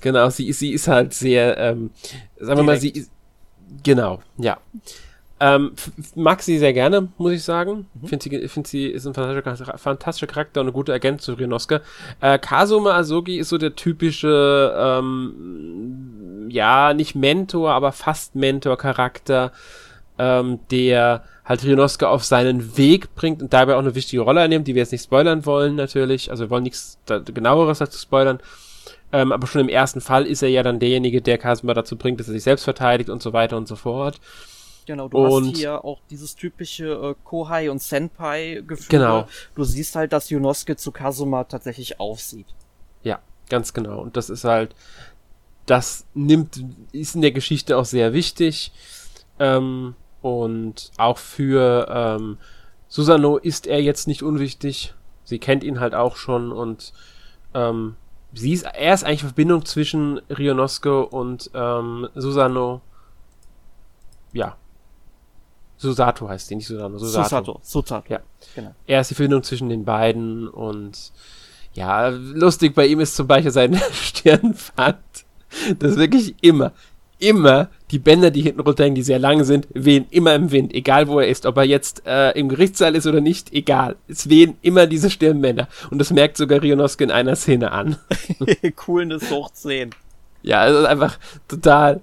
Genau, 0.00 0.30
sie, 0.30 0.52
sie 0.52 0.72
ist 0.72 0.88
halt 0.88 1.14
sehr, 1.14 1.56
ähm, 1.58 1.90
sagen 2.38 2.60
wir 2.60 2.64
mal, 2.64 2.78
sie 2.78 2.90
ist, 2.90 3.10
genau, 3.82 4.20
ja. 4.38 4.58
Ähm, 5.42 5.72
mag 6.14 6.42
sie 6.42 6.58
sehr 6.58 6.74
gerne, 6.74 7.08
muss 7.16 7.32
ich 7.32 7.42
sagen. 7.42 7.86
Mhm. 7.94 8.08
Finde 8.08 8.22
sie, 8.24 8.48
find 8.48 8.66
sie 8.66 8.86
ist 8.86 9.06
ein 9.06 9.14
fantastischer, 9.14 9.78
fantastischer 9.78 10.26
Charakter 10.26 10.60
und 10.60 10.66
eine 10.66 10.72
gute 10.72 10.92
Agent 10.92 11.22
zu 11.22 11.32
Rinosuke. 11.32 11.80
Äh, 12.20 12.38
Kazuma 12.38 12.96
Asogi 12.96 13.38
ist 13.38 13.48
so 13.48 13.56
der 13.56 13.74
typische, 13.74 14.74
ähm, 14.76 16.46
ja, 16.50 16.92
nicht 16.92 17.14
Mentor, 17.14 17.72
aber 17.72 17.92
fast 17.92 18.34
Mentor-Charakter, 18.34 19.52
ähm, 20.18 20.58
der 20.70 21.24
halt 21.46 21.64
Rinosuke 21.64 22.06
auf 22.06 22.22
seinen 22.22 22.76
Weg 22.76 23.14
bringt 23.14 23.40
und 23.40 23.54
dabei 23.54 23.76
auch 23.76 23.80
eine 23.80 23.94
wichtige 23.94 24.20
Rolle 24.20 24.42
einnimmt, 24.42 24.68
die 24.68 24.74
wir 24.74 24.82
jetzt 24.82 24.92
nicht 24.92 25.04
spoilern 25.04 25.46
wollen, 25.46 25.74
natürlich. 25.74 26.30
Also 26.30 26.44
wir 26.44 26.50
wollen 26.50 26.64
nichts 26.64 26.98
genaueres 27.06 27.78
dazu 27.78 27.98
spoilern. 27.98 28.40
Ähm, 29.12 29.32
aber 29.32 29.46
schon 29.46 29.60
im 29.60 29.68
ersten 29.68 30.00
Fall 30.00 30.26
ist 30.26 30.42
er 30.42 30.48
ja 30.48 30.62
dann 30.62 30.78
derjenige, 30.78 31.20
der 31.20 31.38
Kasuma 31.38 31.74
dazu 31.74 31.96
bringt, 31.96 32.20
dass 32.20 32.28
er 32.28 32.34
sich 32.34 32.44
selbst 32.44 32.64
verteidigt 32.64 33.10
und 33.10 33.22
so 33.22 33.32
weiter 33.32 33.56
und 33.56 33.66
so 33.66 33.76
fort. 33.76 34.20
Genau, 34.86 35.08
du 35.08 35.18
und, 35.18 35.48
hast 35.48 35.56
hier 35.56 35.84
auch 35.84 36.00
dieses 36.10 36.34
typische 36.34 36.86
äh, 36.86 37.14
Kohai 37.24 37.70
und 37.70 37.82
Senpai-Gefühl. 37.82 38.88
Genau. 38.88 39.28
Du 39.54 39.64
siehst 39.64 39.94
halt, 39.96 40.12
dass 40.12 40.30
Yunosuke 40.30 40.76
zu 40.76 40.90
Kazuma 40.90 41.44
tatsächlich 41.44 42.00
aufsieht. 42.00 42.46
Ja, 43.02 43.20
ganz 43.48 43.72
genau. 43.72 44.00
Und 44.00 44.16
das 44.16 44.30
ist 44.30 44.44
halt, 44.44 44.74
das 45.66 46.06
nimmt, 46.14 46.64
ist 46.92 47.14
in 47.14 47.20
der 47.20 47.32
Geschichte 47.32 47.76
auch 47.76 47.84
sehr 47.84 48.12
wichtig. 48.12 48.72
Ähm, 49.38 49.94
und 50.22 50.90
auch 50.96 51.18
für 51.18 51.86
ähm, 51.88 52.38
Susano 52.88 53.38
ist 53.38 53.66
er 53.66 53.80
jetzt 53.80 54.08
nicht 54.08 54.22
unwichtig. 54.22 54.94
Sie 55.24 55.38
kennt 55.38 55.62
ihn 55.62 55.80
halt 55.80 55.94
auch 55.94 56.16
schon 56.16 56.50
und 56.52 56.92
ähm, 57.54 57.96
sie 58.32 58.52
ist, 58.52 58.64
er 58.64 58.94
ist 58.94 59.04
eigentlich 59.04 59.20
Verbindung 59.20 59.64
zwischen 59.64 60.18
Rionosuke 60.30 61.06
und 61.06 61.50
ähm, 61.54 62.08
Susano. 62.14 62.80
Ja. 64.32 64.56
Susato 65.76 66.28
heißt 66.28 66.48
sie, 66.48 66.56
nicht 66.56 66.66
Susano. 66.66 66.98
Susato. 66.98 67.24
Susato. 67.24 67.60
Susato. 67.62 68.12
Ja. 68.12 68.20
Genau. 68.54 68.74
Er 68.86 69.00
ist 69.00 69.10
die 69.10 69.14
Verbindung 69.14 69.42
zwischen 69.42 69.68
den 69.68 69.84
beiden 69.84 70.48
und 70.48 71.12
ja, 71.72 72.08
lustig 72.08 72.74
bei 72.74 72.86
ihm 72.86 73.00
ist 73.00 73.16
zum 73.16 73.26
Beispiel 73.26 73.52
sein 73.52 73.80
Stirnpfand. 73.92 74.98
Das 75.78 75.92
ist 75.92 75.98
wirklich 75.98 76.34
immer, 76.42 76.72
immer 77.20 77.68
die 77.90 77.98
Bänder, 77.98 78.30
die 78.30 78.42
hinten 78.42 78.60
runterhängen, 78.60 78.94
die 78.94 79.02
sehr 79.02 79.18
lang 79.18 79.44
sind, 79.44 79.68
wehen 79.72 80.06
immer 80.10 80.34
im 80.34 80.50
Wind, 80.50 80.74
egal 80.74 81.08
wo 81.08 81.20
er 81.20 81.28
ist. 81.28 81.46
Ob 81.46 81.56
er 81.56 81.64
jetzt 81.64 82.02
äh, 82.06 82.30
im 82.38 82.48
Gerichtssaal 82.48 82.96
ist 82.96 83.06
oder 83.06 83.20
nicht, 83.20 83.52
egal. 83.52 83.96
Es 84.08 84.28
wehen 84.28 84.56
immer 84.62 84.86
diese 84.86 85.10
Stirnbänder. 85.10 85.68
Und 85.90 85.98
das 85.98 86.10
merkt 86.10 86.36
sogar 86.36 86.62
Rionoske 86.62 87.04
in 87.04 87.10
einer 87.10 87.36
Szene 87.36 87.72
an. 87.72 87.96
Coolness 88.76 89.30
hoch 89.30 89.50
10. 89.50 89.90
Ja, 90.42 90.60
also 90.60 90.86
einfach 90.86 91.18
total 91.48 92.00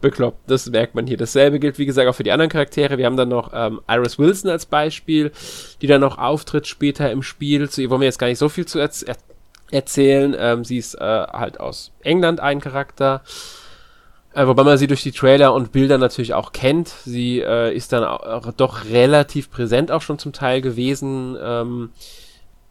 bekloppt. 0.00 0.50
Das 0.50 0.68
merkt 0.70 0.94
man 0.94 1.06
hier. 1.06 1.16
Dasselbe 1.16 1.58
gilt, 1.58 1.78
wie 1.78 1.86
gesagt, 1.86 2.08
auch 2.08 2.14
für 2.14 2.22
die 2.22 2.32
anderen 2.32 2.50
Charaktere. 2.50 2.98
Wir 2.98 3.06
haben 3.06 3.16
dann 3.16 3.28
noch 3.28 3.52
ähm, 3.54 3.80
Iris 3.88 4.18
Wilson 4.18 4.50
als 4.50 4.66
Beispiel, 4.66 5.32
die 5.80 5.86
dann 5.86 6.00
noch 6.00 6.18
auftritt 6.18 6.66
später 6.66 7.10
im 7.10 7.22
Spiel. 7.22 7.68
Zu 7.68 7.82
ihr 7.82 7.90
wollen 7.90 8.00
wir 8.00 8.06
jetzt 8.06 8.18
gar 8.18 8.28
nicht 8.28 8.38
so 8.38 8.48
viel 8.48 8.66
zu 8.66 8.78
erz 8.78 9.04
erzählen. 9.70 10.34
Ähm, 10.38 10.64
sie 10.64 10.78
ist 10.78 10.94
äh, 10.94 11.00
halt 11.00 11.60
aus 11.60 11.92
England 12.02 12.40
ein 12.40 12.60
Charakter. 12.60 13.22
Äh, 14.36 14.46
wobei 14.46 14.64
man 14.64 14.76
sie 14.76 14.86
durch 14.86 15.02
die 15.02 15.12
Trailer 15.12 15.54
und 15.54 15.72
Bilder 15.72 15.96
natürlich 15.96 16.34
auch 16.34 16.52
kennt. 16.52 16.88
Sie 16.88 17.40
äh, 17.40 17.74
ist 17.74 17.94
dann 17.94 18.04
auch, 18.04 18.52
doch 18.52 18.84
relativ 18.84 19.50
präsent 19.50 19.90
auch 19.90 20.02
schon 20.02 20.18
zum 20.18 20.34
Teil 20.34 20.60
gewesen. 20.60 21.38
Ähm, 21.40 21.90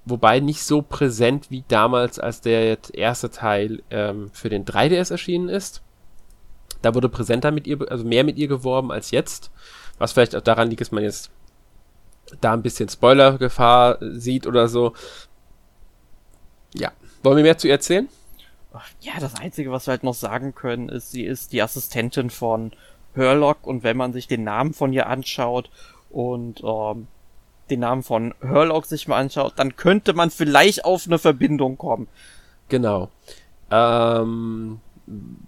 wobei 0.06 0.42
nicht 0.42 0.64
so 0.64 0.84
präsent 0.84 1.50
wie 1.50 1.64
damals, 1.68 2.20
als 2.20 2.42
der 2.42 2.78
erste 2.94 3.32
Teil 3.32 3.82
ähm, 3.90 4.30
für 4.32 4.50
den 4.50 4.64
3DS 4.64 5.10
erschienen 5.10 5.50
ist. 5.50 5.82
Da 6.84 6.94
wurde 6.94 7.10
präsenter 7.10 7.50
mit 7.50 7.66
ihr, 7.66 7.80
also 7.90 8.06
mehr 8.06 8.24
mit 8.24 8.38
ihr 8.38 8.48
geworben 8.48 8.92
als 8.92 9.10
jetzt. 9.10 9.50
Was 9.98 10.14
vielleicht 10.14 10.36
auch 10.36 10.42
daran 10.42 10.70
liegt, 10.70 10.82
dass 10.82 10.92
man 10.92 11.02
jetzt 11.02 11.32
da 12.42 12.54
ein 12.54 12.62
bisschen 12.62 12.90
Spoilergefahr 12.90 13.98
sieht 14.02 14.46
oder 14.46 14.68
so. 14.68 14.94
Ja. 16.76 16.92
Wollen 17.24 17.38
wir 17.38 17.44
mehr 17.44 17.58
zu 17.58 17.66
ihr 17.66 17.74
erzählen? 17.74 18.08
Ja, 19.02 19.14
das 19.20 19.36
Einzige, 19.36 19.72
was 19.72 19.88
wir 19.88 19.92
halt 19.92 20.04
noch 20.04 20.14
sagen 20.14 20.56
können, 20.56 20.90
ist, 20.90 21.12
sie 21.12 21.24
ist 21.24 21.54
die 21.54 21.62
Assistentin 21.62 22.30
von 22.30 22.72
Herlock 23.14 23.66
und 23.66 23.84
wenn 23.84 23.98
man 23.98 24.14
sich 24.14 24.28
den 24.28 24.44
Namen 24.44 24.74
von 24.74 24.94
ihr 24.94 25.08
anschaut 25.08 25.70
und 26.10 26.62
ähm, 26.64 27.08
den 27.70 27.80
Namen 27.80 28.04
von 28.04 28.34
Herlock 28.42 28.86
sich 28.86 29.08
mal 29.08 29.20
anschaut, 29.20 29.54
dann 29.58 29.76
könnte 29.76 30.14
man 30.14 30.30
vielleicht 30.30 30.86
auf 30.86 31.06
eine 31.08 31.18
Verbindung 31.18 31.78
kommen. 31.78 32.08
Genau. 32.70 33.10
Ähm, 33.72 34.80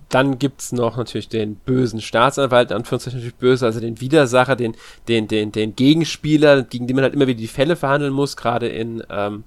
dann 0.10 0.40
gibt's 0.40 0.72
noch 0.72 0.98
natürlich 0.98 1.30
den 1.30 1.56
bösen 1.56 2.02
Staatsanwalt, 2.02 2.72
Anführungszeichen 2.72 3.20
natürlich 3.20 3.36
böse, 3.36 3.66
also 3.66 3.80
den 3.80 4.00
Widersacher, 4.00 4.56
den, 4.56 4.76
den, 5.08 5.28
den, 5.28 5.52
den 5.52 5.76
Gegenspieler, 5.76 6.64
gegen 6.64 6.88
den 6.88 6.96
man 6.96 7.04
halt 7.04 7.14
immer 7.14 7.28
wieder 7.28 7.40
die 7.40 7.48
Fälle 7.48 7.76
verhandeln 7.76 8.14
muss, 8.14 8.38
gerade 8.38 8.68
in 8.68 9.04
ähm, 9.10 9.44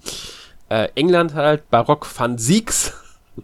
äh, 0.69 0.89
England 0.95 1.35
halt, 1.35 1.71
Barock 1.71 2.07
van 2.19 2.39
Siegs. 2.39 2.93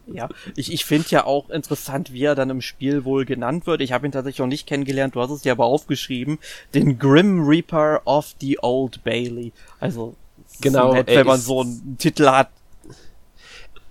Ja, 0.07 0.29
ich, 0.57 0.73
ich 0.73 0.85
finde 0.85 1.09
ja 1.11 1.25
auch 1.25 1.51
interessant, 1.51 2.13
wie 2.13 2.25
er 2.25 2.35
dann 2.35 2.51
im 2.51 2.61
Spiel 2.61 3.05
wohl 3.05 3.25
genannt 3.25 3.67
wird. 3.67 3.81
Ich 3.81 3.93
habe 3.93 4.07
ihn 4.07 4.13
tatsächlich 4.13 4.41
noch 4.41 4.47
nicht 4.47 4.67
kennengelernt, 4.67 5.15
du 5.15 5.21
hast 5.21 5.31
es 5.31 5.43
dir 5.43 5.53
aber 5.53 5.65
aufgeschrieben. 5.65 6.39
Den 6.75 6.99
Grim 6.99 7.47
Reaper 7.47 8.03
of 8.05 8.35
the 8.41 8.59
Old 8.63 9.03
Bailey. 9.05 9.53
Also, 9.81 10.15
genau, 10.61 10.93
nett, 10.93 11.07
wenn 11.07 11.27
man 11.27 11.41
so 11.41 11.63
einen 11.63 11.97
Titel 11.99 12.27
hat. 12.27 12.51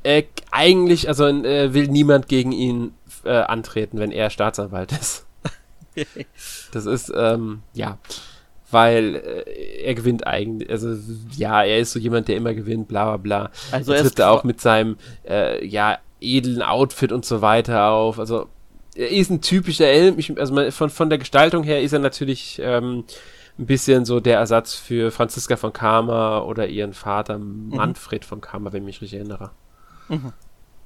Äh, 0.03 0.23
eigentlich, 0.51 1.07
also 1.07 1.25
äh, 1.25 1.73
will 1.73 1.87
niemand 1.87 2.27
gegen 2.27 2.51
ihn 2.51 2.93
äh, 3.23 3.31
antreten, 3.31 3.97
wenn 3.97 4.11
er 4.11 4.29
Staatsanwalt 4.29 4.91
ist. 4.91 5.25
das 6.71 6.85
ist, 6.85 7.11
ähm, 7.15 7.61
ja 7.73 7.97
weil 8.76 9.15
äh, 9.15 9.84
er 9.86 9.95
gewinnt 9.95 10.28
eigentlich, 10.28 10.69
also 10.69 10.97
ja, 11.38 11.63
er 11.63 11.80
ist 11.80 11.93
so 11.93 11.99
jemand, 11.99 12.28
der 12.28 12.36
immer 12.36 12.53
gewinnt, 12.53 12.89
bla 12.89 13.05
bla 13.05 13.17
bla. 13.17 13.51
Also 13.71 13.93
er 13.93 14.03
tritt 14.03 14.21
auch 14.21 14.43
mit 14.43 14.59
seinem 14.59 14.97
äh, 15.26 15.65
ja 15.65 15.97
edlen 16.19 16.61
Outfit 16.61 17.13
und 17.13 17.23
so 17.23 17.41
weiter 17.41 17.89
auf. 17.89 18.19
Also 18.19 18.49
er 18.95 19.09
ist 19.09 19.30
ein 19.30 19.39
typischer 19.39 19.88
Elm. 19.88 20.19
Ich, 20.19 20.38
also 20.38 20.71
von, 20.71 20.89
von 20.89 21.09
der 21.09 21.19
Gestaltung 21.19 21.63
her 21.63 21.82
ist 21.82 21.93
er 21.93 21.99
natürlich 21.99 22.59
ähm, 22.61 23.05
ein 23.57 23.65
bisschen 23.65 24.03
so 24.03 24.19
der 24.19 24.39
Ersatz 24.39 24.76
für 24.76 25.09
Franziska 25.09 25.55
von 25.55 25.71
Karma 25.71 26.39
oder 26.39 26.67
ihren 26.67 26.93
Vater 26.93 27.38
mhm. 27.38 27.69
Manfred 27.69 28.26
von 28.26 28.41
Karma, 28.41 28.73
wenn 28.73 28.84
ich 28.84 28.88
mich 28.88 29.01
richtig 29.01 29.19
erinnere. 29.19 29.51
Mhm. 30.09 30.34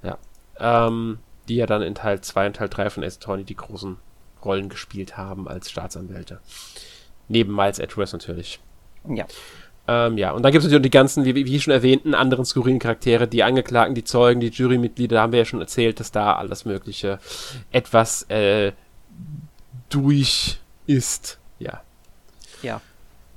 Ja. 0.04 0.20
Ähm, 0.60 1.18
die 1.48 1.56
ja 1.56 1.66
dann 1.66 1.82
in 1.82 1.96
Teil 1.96 2.22
2 2.22 2.48
und 2.48 2.56
Teil 2.58 2.70
3 2.70 2.92
von 2.92 3.02
S. 3.02 3.18
Tony 3.18 3.44
die 3.46 3.56
großen 3.56 3.98
Rollen 4.46 4.70
gespielt 4.70 5.18
haben 5.18 5.48
als 5.48 5.72
Staatsanwälte. 5.72 6.40
Neben 7.30 7.56
Miles 7.56 7.80
Edgeworth 7.80 8.12
natürlich. 8.12 8.60
Ja. 9.08 9.26
Ähm, 9.88 10.18
ja, 10.18 10.32
und 10.32 10.44
dann 10.44 10.52
gibt 10.52 10.64
es 10.64 10.66
natürlich 10.66 10.84
die 10.84 10.98
ganzen, 10.98 11.26
wie, 11.26 11.34
wie 11.34 11.60
schon 11.60 11.74
erwähnten, 11.74 12.14
anderen 12.14 12.46
skurrilen 12.46 12.80
Charaktere, 12.80 13.28
die 13.28 13.44
Angeklagten, 13.44 13.96
die 13.96 14.04
Zeugen, 14.04 14.40
die 14.40 14.50
Jurymitglieder, 14.50 15.16
da 15.16 15.22
haben 15.24 15.32
wir 15.32 15.40
ja 15.40 15.46
schon 15.46 15.62
erzählt, 15.62 16.00
dass 16.00 16.12
da 16.12 16.36
alles 16.36 16.66
Mögliche 16.66 17.20
etwas 17.72 18.24
äh, 18.30 18.74
durch 19.90 20.60
ist. 20.86 21.40
Ja. 21.58 21.82
Ja. 22.62 22.82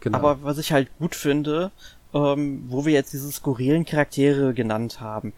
Genau. 0.01 0.19
Aber 0.19 0.43
was 0.43 0.59
ich 0.59 0.73
halt 0.73 0.89
gut 0.99 1.15
finde, 1.15 1.71
ähm, 2.13 2.65
wo 2.67 2.85
wir 2.85 2.93
jetzt 2.93 3.13
diese 3.13 3.31
skurrilen 3.31 3.85
Charaktere 3.85 4.53
genannt 4.53 5.01
haben, 5.01 5.33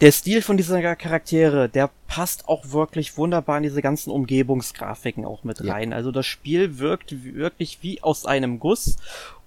der 0.00 0.12
Stil 0.12 0.42
von 0.42 0.56
dieser 0.56 0.80
Charaktere, 0.96 1.68
der 1.68 1.90
passt 2.06 2.48
auch 2.48 2.70
wirklich 2.70 3.16
wunderbar 3.16 3.56
in 3.56 3.64
diese 3.64 3.82
ganzen 3.82 4.10
Umgebungsgrafiken 4.10 5.24
auch 5.24 5.42
mit 5.44 5.66
rein. 5.66 5.90
Ja. 5.90 5.96
Also 5.96 6.12
das 6.12 6.26
Spiel 6.26 6.78
wirkt 6.78 7.34
wirklich 7.34 7.78
wie 7.82 8.02
aus 8.02 8.24
einem 8.24 8.60
Guss. 8.60 8.96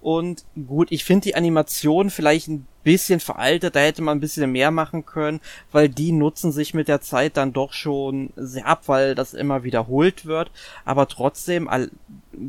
Und 0.02 0.44
gut, 0.66 0.90
ich 0.90 1.04
finde 1.04 1.22
die 1.22 1.36
Animation 1.36 2.10
vielleicht 2.10 2.48
ein 2.48 2.66
bisschen 2.82 3.20
veraltet, 3.20 3.76
da 3.76 3.80
hätte 3.80 4.02
man 4.02 4.18
ein 4.18 4.20
bisschen 4.20 4.50
mehr 4.50 4.72
machen 4.72 5.06
können, 5.06 5.40
weil 5.70 5.88
die 5.88 6.10
nutzen 6.10 6.50
sich 6.50 6.74
mit 6.74 6.88
der 6.88 7.00
Zeit 7.00 7.36
dann 7.36 7.52
doch 7.52 7.72
schon 7.72 8.30
sehr 8.34 8.66
ab, 8.66 8.82
weil 8.86 9.14
das 9.14 9.32
immer 9.32 9.62
wiederholt 9.62 10.26
wird. 10.26 10.50
Aber 10.84 11.06
trotzdem, 11.06 11.70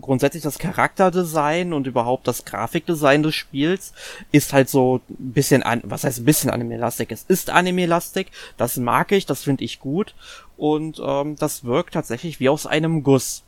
grundsätzlich 0.02 0.42
das 0.42 0.58
Charakterdesign 0.58 1.74
und 1.74 1.86
überhaupt 1.86 2.28
das 2.28 2.44
Grafikdesign 2.44 3.22
des 3.22 3.36
Spiels 3.36 3.94
ist 4.32 4.52
halt 4.52 4.68
so 4.68 5.02
ein 5.10 5.32
bisschen, 5.34 5.62
an, 5.62 5.82
was 5.84 6.04
heißt 6.04 6.22
ein 6.22 6.26
bisschen 6.26 6.50
anime-lastig? 6.50 7.12
Es 7.12 7.24
ist 7.28 7.52
anime-lastig, 7.52 8.32
das 8.58 8.78
mag 8.78 9.12
ich, 9.12 9.28
das 9.28 9.44
finde 9.44 9.64
ich 9.64 9.80
gut 9.80 10.16
und 10.58 11.00
ähm, 11.06 11.36
das 11.36 11.64
wirkt 11.64 11.94
tatsächlich 11.94 12.40
wie 12.40 12.50
aus 12.50 12.66
einem 12.66 13.04
Guss. 13.04 13.44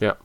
Ja. 0.00 0.16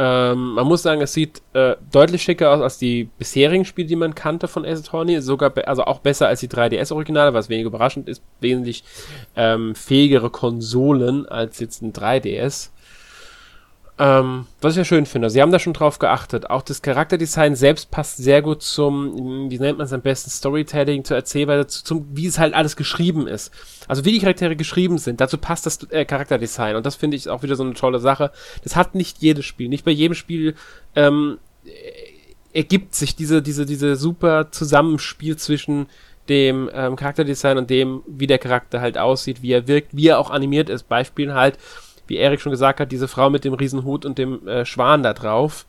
Ähm, 0.00 0.52
man 0.52 0.66
muss 0.66 0.82
sagen, 0.82 1.00
es 1.00 1.12
sieht 1.12 1.42
äh, 1.54 1.74
deutlich 1.90 2.22
schicker 2.22 2.52
aus 2.52 2.60
als 2.60 2.78
die 2.78 3.10
bisherigen 3.18 3.64
Spiele, 3.64 3.88
die 3.88 3.96
man 3.96 4.14
kannte 4.14 4.46
von 4.46 4.64
Ace 4.64 4.80
Attorney. 4.80 5.20
Sogar, 5.20 5.52
also 5.66 5.84
auch 5.84 5.98
besser 5.98 6.28
als 6.28 6.38
die 6.40 6.48
3DS-Originale, 6.48 7.34
was 7.34 7.48
wenig 7.48 7.66
überraschend 7.66 8.08
ist. 8.08 8.22
Wesentlich 8.40 8.84
ähm, 9.34 9.74
fähigere 9.74 10.30
Konsolen 10.30 11.26
als 11.26 11.58
jetzt 11.58 11.82
ein 11.82 11.92
3DS. 11.92 12.70
Ähm, 14.00 14.46
was 14.60 14.74
ich 14.74 14.78
ja 14.78 14.84
schön 14.84 15.06
finde. 15.06 15.28
Sie 15.28 15.42
haben 15.42 15.50
da 15.50 15.58
schon 15.58 15.72
drauf 15.72 15.98
geachtet. 15.98 16.50
Auch 16.50 16.62
das 16.62 16.82
Charakterdesign 16.82 17.56
selbst 17.56 17.90
passt 17.90 18.18
sehr 18.18 18.42
gut 18.42 18.62
zum, 18.62 19.50
wie 19.50 19.58
nennt 19.58 19.78
man 19.78 19.86
es 19.86 19.92
am 19.92 20.02
besten, 20.02 20.30
Storytelling, 20.30 21.02
zur 21.02 21.16
Erzählweise, 21.16 21.66
zu, 21.66 21.84
zum, 21.84 22.06
wie 22.12 22.26
es 22.26 22.38
halt 22.38 22.54
alles 22.54 22.76
geschrieben 22.76 23.26
ist. 23.26 23.52
Also 23.88 24.04
wie 24.04 24.12
die 24.12 24.20
Charaktere 24.20 24.54
geschrieben 24.54 24.98
sind. 24.98 25.20
Dazu 25.20 25.36
passt 25.36 25.66
das 25.66 25.82
äh, 25.90 26.04
Charakterdesign. 26.04 26.76
Und 26.76 26.86
das 26.86 26.94
finde 26.94 27.16
ich 27.16 27.28
auch 27.28 27.42
wieder 27.42 27.56
so 27.56 27.64
eine 27.64 27.74
tolle 27.74 27.98
Sache. 27.98 28.30
Das 28.62 28.76
hat 28.76 28.94
nicht 28.94 29.18
jedes 29.18 29.44
Spiel. 29.44 29.68
Nicht 29.68 29.84
bei 29.84 29.90
jedem 29.90 30.14
Spiel 30.14 30.54
ähm, 30.94 31.38
ergibt 32.52 32.94
sich 32.94 33.16
diese, 33.16 33.42
diese, 33.42 33.66
diese 33.66 33.96
super 33.96 34.52
Zusammenspiel 34.52 35.36
zwischen 35.36 35.86
dem 36.28 36.70
ähm, 36.72 36.94
Charakterdesign 36.94 37.58
und 37.58 37.70
dem, 37.70 38.02
wie 38.06 38.26
der 38.26 38.38
Charakter 38.38 38.80
halt 38.80 38.98
aussieht, 38.98 39.42
wie 39.42 39.52
er 39.52 39.66
wirkt, 39.66 39.96
wie 39.96 40.08
er 40.08 40.18
auch 40.18 40.30
animiert 40.30 40.68
ist. 40.68 40.88
Beispiel 40.88 41.34
halt, 41.34 41.58
wie 42.08 42.16
Erik 42.16 42.40
schon 42.40 42.52
gesagt 42.52 42.80
hat, 42.80 42.90
diese 42.90 43.08
Frau 43.08 43.30
mit 43.30 43.44
dem 43.44 43.54
Riesenhut 43.54 44.04
und 44.04 44.18
dem 44.18 44.46
äh, 44.48 44.64
Schwan 44.64 45.02
da 45.02 45.12
drauf, 45.12 45.66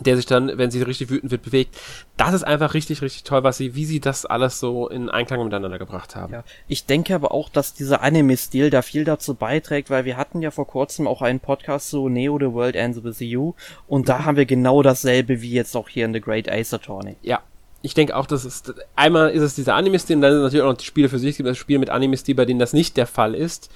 der 0.00 0.16
sich 0.16 0.26
dann, 0.26 0.56
wenn 0.58 0.70
sie 0.70 0.82
richtig 0.82 1.10
wütend 1.10 1.30
wird, 1.32 1.42
bewegt. 1.42 1.76
Das 2.16 2.32
ist 2.32 2.44
einfach 2.44 2.74
richtig, 2.74 3.02
richtig 3.02 3.24
toll, 3.24 3.42
was 3.42 3.56
sie, 3.56 3.74
wie 3.74 3.84
sie 3.84 4.00
das 4.00 4.26
alles 4.26 4.60
so 4.60 4.88
in 4.88 5.08
Einklang 5.08 5.42
miteinander 5.42 5.78
gebracht 5.78 6.14
haben. 6.14 6.32
Ja, 6.32 6.44
ich 6.68 6.86
denke 6.86 7.14
aber 7.14 7.32
auch, 7.32 7.48
dass 7.48 7.74
dieser 7.74 8.02
Anime-Stil 8.02 8.70
da 8.70 8.82
viel 8.82 9.04
dazu 9.04 9.34
beiträgt, 9.34 9.90
weil 9.90 10.04
wir 10.04 10.16
hatten 10.16 10.40
ja 10.42 10.50
vor 10.50 10.66
kurzem 10.66 11.06
auch 11.06 11.22
einen 11.22 11.40
Podcast 11.40 11.90
so 11.90 12.08
Neo 12.08 12.38
The 12.38 12.52
World 12.52 12.76
Ends 12.76 13.02
With 13.02 13.20
You 13.20 13.54
und 13.86 14.02
mhm. 14.02 14.06
da 14.06 14.24
haben 14.24 14.36
wir 14.36 14.46
genau 14.46 14.82
dasselbe 14.82 15.42
wie 15.42 15.52
jetzt 15.52 15.76
auch 15.76 15.88
hier 15.88 16.04
in 16.04 16.12
The 16.12 16.20
Great 16.20 16.48
Ace 16.48 16.74
Attorney. 16.74 17.16
Ja, 17.22 17.40
ich 17.82 17.94
denke 17.94 18.16
auch, 18.16 18.26
dass 18.26 18.44
es 18.44 18.62
einmal 18.96 19.30
ist 19.30 19.42
es 19.42 19.54
dieser 19.54 19.74
Anime-Stil 19.74 20.16
und 20.16 20.22
dann 20.22 20.32
sind 20.32 20.42
natürlich 20.42 20.62
auch 20.62 20.70
noch 20.70 20.76
die 20.76 20.84
Spiele 20.84 21.08
für 21.08 21.18
sich, 21.18 21.30
es 21.30 21.36
gibt 21.38 21.48
das 21.48 21.58
Spiel 21.58 21.78
mit 21.78 21.90
Anime-Stil, 21.90 22.34
bei 22.34 22.44
denen 22.44 22.60
das 22.60 22.72
nicht 22.72 22.96
der 22.96 23.06
Fall 23.06 23.34
ist 23.34 23.70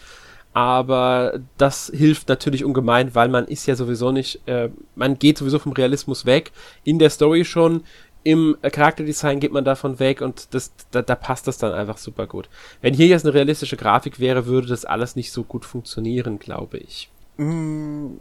aber 0.53 1.41
das 1.57 1.91
hilft 1.95 2.29
natürlich 2.29 2.65
ungemein, 2.65 3.15
weil 3.15 3.29
man 3.29 3.47
ist 3.47 3.67
ja 3.67 3.75
sowieso 3.75 4.13
nicht, 4.13 4.47
äh, 4.47 4.69
man 4.95 5.19
geht 5.19 5.39
sowieso 5.39 5.59
vom 5.59 5.73
Realismus 5.73 6.27
weg, 6.27 6.53
in 6.85 6.99
der 6.99 7.11
Story 7.11 7.45
schon, 7.45 7.85
im 8.25 8.57
Charakterdesign 8.63 9.41
geht 9.41 9.53
man 9.53 9.65
davon 9.65 9.99
weg 9.99 10.21
und 10.21 10.55
das, 10.55 10.73
da, 10.91 11.03
da 11.03 11.15
passt 11.17 11.49
das 11.49 11.59
dann 11.59 11.73
einfach 11.73 11.99
super 11.99 12.27
gut. 12.27 12.49
Wenn 12.81 12.95
hier 12.95 13.07
jetzt 13.07 13.25
eine 13.25 13.35
realistische 13.35 13.77
Grafik 13.77 14.21
wäre, 14.21 14.47
würde 14.47 14.69
das 14.69 14.85
alles 14.85 15.17
nicht 15.17 15.33
so 15.33 15.43
gut 15.43 15.65
funktionieren, 15.65 16.39
glaube 16.39 16.79
ich. 16.79 17.09
Mm, 17.39 18.19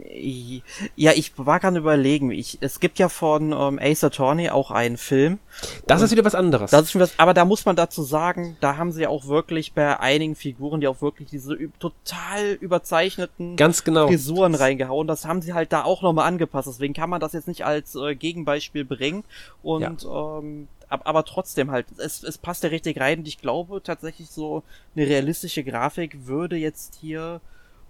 ja, 0.96 1.12
ich 1.12 1.32
war 1.36 1.60
gerade 1.60 1.78
überlegen. 1.78 2.30
Ich, 2.30 2.58
es 2.62 2.80
gibt 2.80 2.98
ja 2.98 3.10
von 3.10 3.52
ähm, 3.52 3.78
Ace 3.80 4.04
Attorney 4.04 4.48
auch 4.48 4.70
einen 4.70 4.96
Film. 4.96 5.38
Das 5.86 6.00
ist 6.00 6.12
wieder 6.12 6.24
was 6.24 6.34
anderes. 6.34 6.70
Das 6.70 6.82
ist 6.82 6.98
was, 6.98 7.18
aber 7.18 7.34
da 7.34 7.44
muss 7.44 7.66
man 7.66 7.76
dazu 7.76 8.02
sagen, 8.02 8.56
da 8.60 8.78
haben 8.78 8.90
sie 8.90 9.06
auch 9.06 9.26
wirklich 9.26 9.74
bei 9.74 10.00
einigen 10.00 10.34
Figuren, 10.34 10.80
die 10.80 10.88
auch 10.88 11.02
wirklich 11.02 11.28
diese 11.28 11.58
total 11.78 12.52
überzeichneten 12.60 13.56
Ganz 13.56 13.84
genau. 13.84 14.06
Frisuren 14.06 14.54
reingehauen. 14.54 15.06
Das 15.06 15.26
haben 15.26 15.42
sie 15.42 15.52
halt 15.52 15.72
da 15.72 15.84
auch 15.84 16.00
nochmal 16.00 16.26
angepasst. 16.26 16.68
Deswegen 16.68 16.94
kann 16.94 17.10
man 17.10 17.20
das 17.20 17.34
jetzt 17.34 17.48
nicht 17.48 17.66
als 17.66 17.94
äh, 17.94 18.14
Gegenbeispiel 18.14 18.86
bringen. 18.86 19.24
Und 19.62 20.04
ja. 20.04 20.38
ähm, 20.38 20.68
aber 20.88 21.24
trotzdem 21.24 21.70
halt, 21.70 21.86
es, 21.98 22.22
es 22.22 22.38
passt 22.38 22.62
ja 22.64 22.68
richtig 22.70 23.00
rein 23.00 23.20
und 23.20 23.28
ich 23.28 23.38
glaube 23.38 23.82
tatsächlich 23.82 24.28
so 24.30 24.62
eine 24.94 25.06
realistische 25.06 25.64
Grafik 25.64 26.26
würde 26.26 26.56
jetzt 26.56 26.96
hier 27.00 27.40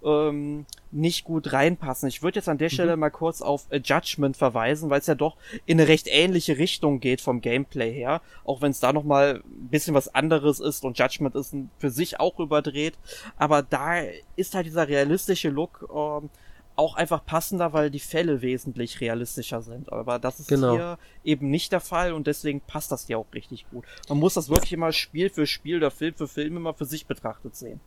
ähm, 0.04 0.66
nicht 0.90 1.24
gut 1.24 1.52
reinpassen. 1.52 2.08
Ich 2.08 2.22
würde 2.22 2.38
jetzt 2.38 2.48
an 2.48 2.58
der 2.58 2.68
mhm. 2.68 2.72
Stelle 2.72 2.96
mal 2.96 3.10
kurz 3.10 3.42
auf 3.42 3.66
A 3.70 3.76
Judgment 3.76 4.36
verweisen, 4.36 4.90
weil 4.90 5.00
es 5.00 5.06
ja 5.06 5.14
doch 5.14 5.36
in 5.66 5.80
eine 5.80 5.88
recht 5.88 6.06
ähnliche 6.08 6.58
Richtung 6.58 7.00
geht 7.00 7.20
vom 7.20 7.40
Gameplay 7.40 7.92
her, 7.92 8.20
auch 8.44 8.60
wenn 8.60 8.70
es 8.70 8.80
da 8.80 8.92
noch 8.92 9.04
mal 9.04 9.42
ein 9.44 9.68
bisschen 9.68 9.94
was 9.94 10.14
anderes 10.14 10.60
ist 10.60 10.84
und 10.84 10.98
Judgment 10.98 11.34
ist 11.34 11.54
für 11.78 11.90
sich 11.90 12.20
auch 12.20 12.38
überdreht, 12.38 12.94
aber 13.36 13.62
da 13.62 14.02
ist 14.36 14.54
halt 14.54 14.66
dieser 14.66 14.88
realistische 14.88 15.48
Look 15.48 15.88
ähm, 15.94 16.30
auch 16.74 16.94
einfach 16.94 17.24
passender, 17.24 17.72
weil 17.72 17.90
die 17.90 18.00
Fälle 18.00 18.42
wesentlich 18.42 19.00
realistischer 19.00 19.62
sind. 19.62 19.92
Aber 19.92 20.18
das 20.18 20.40
ist 20.40 20.48
genau. 20.48 20.74
hier 20.74 20.98
eben 21.22 21.50
nicht 21.50 21.72
der 21.72 21.80
Fall 21.80 22.12
und 22.12 22.26
deswegen 22.26 22.60
passt 22.60 22.90
das 22.92 23.08
ja 23.08 23.18
auch 23.18 23.26
richtig 23.34 23.68
gut. 23.70 23.84
Man 24.08 24.18
muss 24.18 24.34
das 24.34 24.48
wirklich 24.48 24.72
immer 24.72 24.92
Spiel 24.92 25.28
für 25.28 25.46
Spiel 25.46 25.76
oder 25.76 25.90
Film 25.90 26.14
für 26.14 26.28
Film 26.28 26.56
immer 26.56 26.74
für 26.74 26.86
sich 26.86 27.06
betrachtet 27.06 27.56
sehen. 27.56 27.80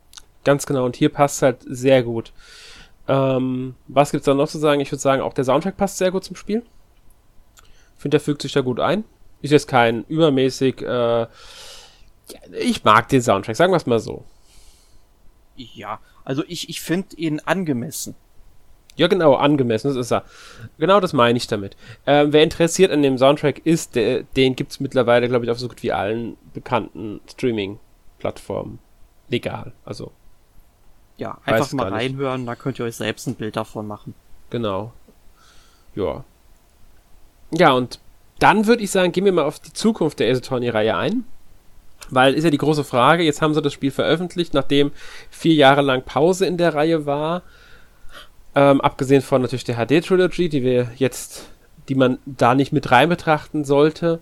Ganz 0.46 0.64
genau. 0.64 0.84
Und 0.84 0.94
hier 0.94 1.08
passt 1.08 1.42
halt 1.42 1.56
sehr 1.66 2.04
gut. 2.04 2.32
Ähm, 3.08 3.74
was 3.88 4.12
gibt's 4.12 4.26
da 4.26 4.34
noch 4.34 4.46
zu 4.46 4.58
sagen? 4.58 4.80
Ich 4.80 4.92
würde 4.92 5.02
sagen, 5.02 5.20
auch 5.20 5.34
der 5.34 5.42
Soundtrack 5.42 5.76
passt 5.76 5.98
sehr 5.98 6.12
gut 6.12 6.22
zum 6.22 6.36
Spiel. 6.36 6.62
Ich 7.96 8.00
finde, 8.00 8.14
der 8.14 8.20
fügt 8.20 8.42
sich 8.42 8.52
da 8.52 8.60
gut 8.60 8.78
ein. 8.78 9.02
Ist 9.42 9.50
jetzt 9.50 9.66
kein 9.66 10.04
übermäßig. 10.04 10.82
Äh, 10.82 11.26
ich 12.60 12.84
mag 12.84 13.08
den 13.08 13.22
Soundtrack, 13.22 13.56
sagen 13.56 13.72
wir 13.72 13.76
es 13.76 13.86
mal 13.86 13.98
so. 13.98 14.22
Ja, 15.56 15.98
also 16.24 16.44
ich, 16.46 16.68
ich 16.68 16.80
finde 16.80 17.16
ihn 17.16 17.40
angemessen. 17.40 18.14
Ja, 18.94 19.08
genau, 19.08 19.34
angemessen, 19.34 19.88
das 19.88 19.96
ist 19.96 20.12
er. 20.12 20.22
Genau 20.78 21.00
das 21.00 21.12
meine 21.12 21.38
ich 21.38 21.48
damit. 21.48 21.76
Ähm, 22.06 22.32
wer 22.32 22.44
interessiert 22.44 22.92
an 22.92 23.02
dem 23.02 23.18
Soundtrack 23.18 23.66
ist, 23.66 23.96
der, 23.96 24.22
den 24.22 24.54
gibt's 24.54 24.78
mittlerweile, 24.78 25.26
glaube 25.28 25.44
ich, 25.44 25.50
auf 25.50 25.58
so 25.58 25.66
gut 25.66 25.82
wie 25.82 25.90
allen 25.90 26.36
bekannten 26.54 27.20
Streaming-Plattformen. 27.28 28.78
Legal, 29.28 29.72
also 29.84 30.12
ja, 31.18 31.38
einfach 31.44 31.72
mal 31.72 31.88
reinhören, 31.88 32.46
da 32.46 32.54
könnt 32.54 32.78
ihr 32.78 32.84
euch 32.84 32.96
selbst 32.96 33.26
ein 33.26 33.34
Bild 33.34 33.56
davon 33.56 33.86
machen. 33.86 34.14
Genau. 34.50 34.92
Ja. 35.94 36.24
Ja, 37.52 37.72
und 37.72 38.00
dann 38.38 38.66
würde 38.66 38.82
ich 38.82 38.90
sagen, 38.90 39.12
gehen 39.12 39.24
wir 39.24 39.32
mal 39.32 39.44
auf 39.44 39.58
die 39.58 39.72
Zukunft 39.72 40.20
der 40.20 40.30
Ace 40.30 40.38
Attorney-Reihe 40.38 40.96
ein. 40.96 41.24
Weil 42.10 42.34
ist 42.34 42.44
ja 42.44 42.50
die 42.50 42.58
große 42.58 42.84
Frage, 42.84 43.24
jetzt 43.24 43.42
haben 43.42 43.54
sie 43.54 43.62
das 43.62 43.72
Spiel 43.72 43.90
veröffentlicht, 43.90 44.54
nachdem 44.54 44.92
vier 45.30 45.54
Jahre 45.54 45.82
lang 45.82 46.04
Pause 46.04 46.46
in 46.46 46.56
der 46.56 46.74
Reihe 46.74 47.06
war. 47.06 47.42
Ähm, 48.54 48.80
abgesehen 48.80 49.22
von 49.22 49.42
natürlich 49.42 49.64
der 49.64 49.76
HD-Trilogy, 49.76 50.48
die 50.48 50.62
wir 50.62 50.90
jetzt, 50.96 51.48
die 51.88 51.94
man 51.94 52.18
da 52.26 52.54
nicht 52.54 52.72
mit 52.72 52.90
rein 52.90 53.08
betrachten 53.08 53.64
sollte. 53.64 54.20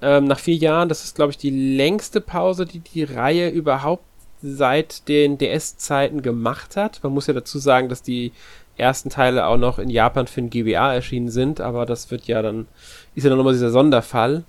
Ähm, 0.00 0.24
nach 0.24 0.38
vier 0.38 0.56
Jahren, 0.56 0.88
das 0.88 1.04
ist, 1.04 1.14
glaube 1.14 1.30
ich, 1.30 1.38
die 1.38 1.50
längste 1.50 2.20
Pause, 2.20 2.66
die 2.66 2.80
die 2.80 3.04
Reihe 3.04 3.50
überhaupt 3.50 4.04
seit 4.42 5.08
den 5.08 5.38
DS-Zeiten 5.38 6.22
gemacht 6.22 6.76
hat. 6.76 7.00
Man 7.02 7.12
muss 7.12 7.26
ja 7.26 7.34
dazu 7.34 7.58
sagen, 7.58 7.88
dass 7.88 8.02
die 8.02 8.32
ersten 8.76 9.10
Teile 9.10 9.46
auch 9.46 9.58
noch 9.58 9.78
in 9.78 9.90
Japan 9.90 10.26
für 10.26 10.40
den 10.40 10.50
GBA 10.50 10.94
erschienen 10.94 11.30
sind, 11.30 11.60
aber 11.60 11.86
das 11.86 12.10
wird 12.10 12.26
ja 12.26 12.42
dann, 12.42 12.66
ist 13.14 13.24
ja 13.24 13.30
dann 13.30 13.38
nochmal 13.38 13.52
dieser 13.52 13.70
Sonderfall. 13.70 14.44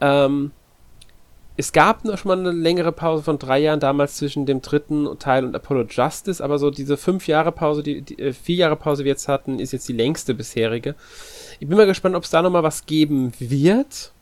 Ähm, 0.00 0.52
es 1.56 1.72
gab 1.72 2.04
noch 2.04 2.16
schon 2.16 2.28
mal 2.30 2.38
eine 2.38 2.58
längere 2.58 2.90
Pause 2.90 3.22
von 3.22 3.38
drei 3.38 3.58
Jahren 3.58 3.80
damals 3.80 4.16
zwischen 4.16 4.46
dem 4.46 4.62
dritten 4.62 5.18
Teil 5.18 5.44
und 5.44 5.54
Apollo 5.54 5.88
Justice, 5.90 6.42
aber 6.42 6.58
so 6.58 6.70
diese 6.70 6.96
fünf 6.96 7.26
Jahre 7.26 7.52
Pause, 7.52 7.82
die, 7.82 8.00
die 8.00 8.18
äh, 8.18 8.32
vier 8.32 8.56
Jahre 8.56 8.76
Pause, 8.76 9.02
die 9.02 9.06
wir 9.06 9.12
jetzt 9.12 9.28
hatten, 9.28 9.58
ist 9.58 9.72
jetzt 9.72 9.86
die 9.88 9.92
längste 9.92 10.32
bisherige. 10.32 10.94
Ich 11.58 11.68
bin 11.68 11.76
mal 11.76 11.86
gespannt, 11.86 12.16
ob 12.16 12.24
es 12.24 12.30
da 12.30 12.40
noch 12.40 12.50
mal 12.50 12.62
was 12.62 12.86
geben 12.86 13.32
wird. 13.38 14.12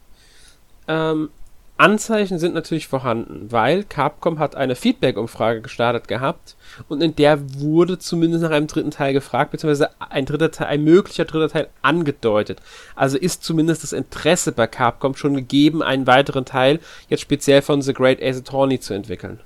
Ähm, 0.88 1.30
Anzeichen 1.78 2.40
sind 2.40 2.54
natürlich 2.54 2.88
vorhanden, 2.88 3.52
weil 3.52 3.84
Capcom 3.84 4.40
hat 4.40 4.56
eine 4.56 4.74
Feedback-Umfrage 4.74 5.60
gestartet 5.60 6.08
gehabt 6.08 6.56
und 6.88 7.00
in 7.00 7.14
der 7.14 7.38
wurde 7.60 8.00
zumindest 8.00 8.42
nach 8.42 8.50
einem 8.50 8.66
dritten 8.66 8.90
Teil 8.90 9.12
gefragt, 9.12 9.52
beziehungsweise 9.52 9.90
ein 10.00 10.26
dritter 10.26 10.50
Teil, 10.50 10.66
ein 10.66 10.82
möglicher 10.82 11.24
dritter 11.24 11.48
Teil 11.48 11.68
angedeutet. 11.80 12.60
Also 12.96 13.16
ist 13.16 13.44
zumindest 13.44 13.84
das 13.84 13.92
Interesse 13.92 14.50
bei 14.50 14.66
Capcom 14.66 15.14
schon 15.14 15.34
gegeben, 15.34 15.80
einen 15.80 16.08
weiteren 16.08 16.44
Teil 16.44 16.80
jetzt 17.08 17.20
speziell 17.20 17.62
von 17.62 17.80
The 17.80 17.94
Great 17.94 18.20
Ace 18.20 18.38
Attorney 18.38 18.80
zu 18.80 18.92
entwickeln. 18.92 19.38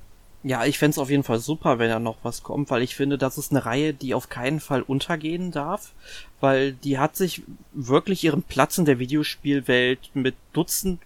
Ja, 0.43 0.64
ich 0.64 0.78
fände 0.78 1.01
auf 1.01 1.11
jeden 1.11 1.22
Fall 1.22 1.39
super, 1.39 1.78
wenn 1.78 1.91
da 1.91 2.01
noch 2.01 2.16
was 2.22 2.43
kommt, 2.43 2.70
weil 2.70 2.83
ich 2.83 2.97
finde, 2.97 3.18
das 3.18 3.39
ist 3.39 3.53
eine 3.53 3.64
Reihe, 3.64 3.93
die 3.93 4.14
auf 4.14 4.30
keinen 4.30 4.59
Fall 4.59 4.83
untergehen 4.83 5.53
darf, 5.53 5.93
weil 6.41 6.72
die 6.72 6.99
hat 6.99 7.14
sich 7.14 7.43
wirklich 7.74 8.24
ihren 8.24 8.43
Platz 8.43 8.78
in 8.78 8.87
der 8.87 8.99
Videospielwelt 8.99 10.11
mit 10.14 10.35
Dutzend 10.53 10.99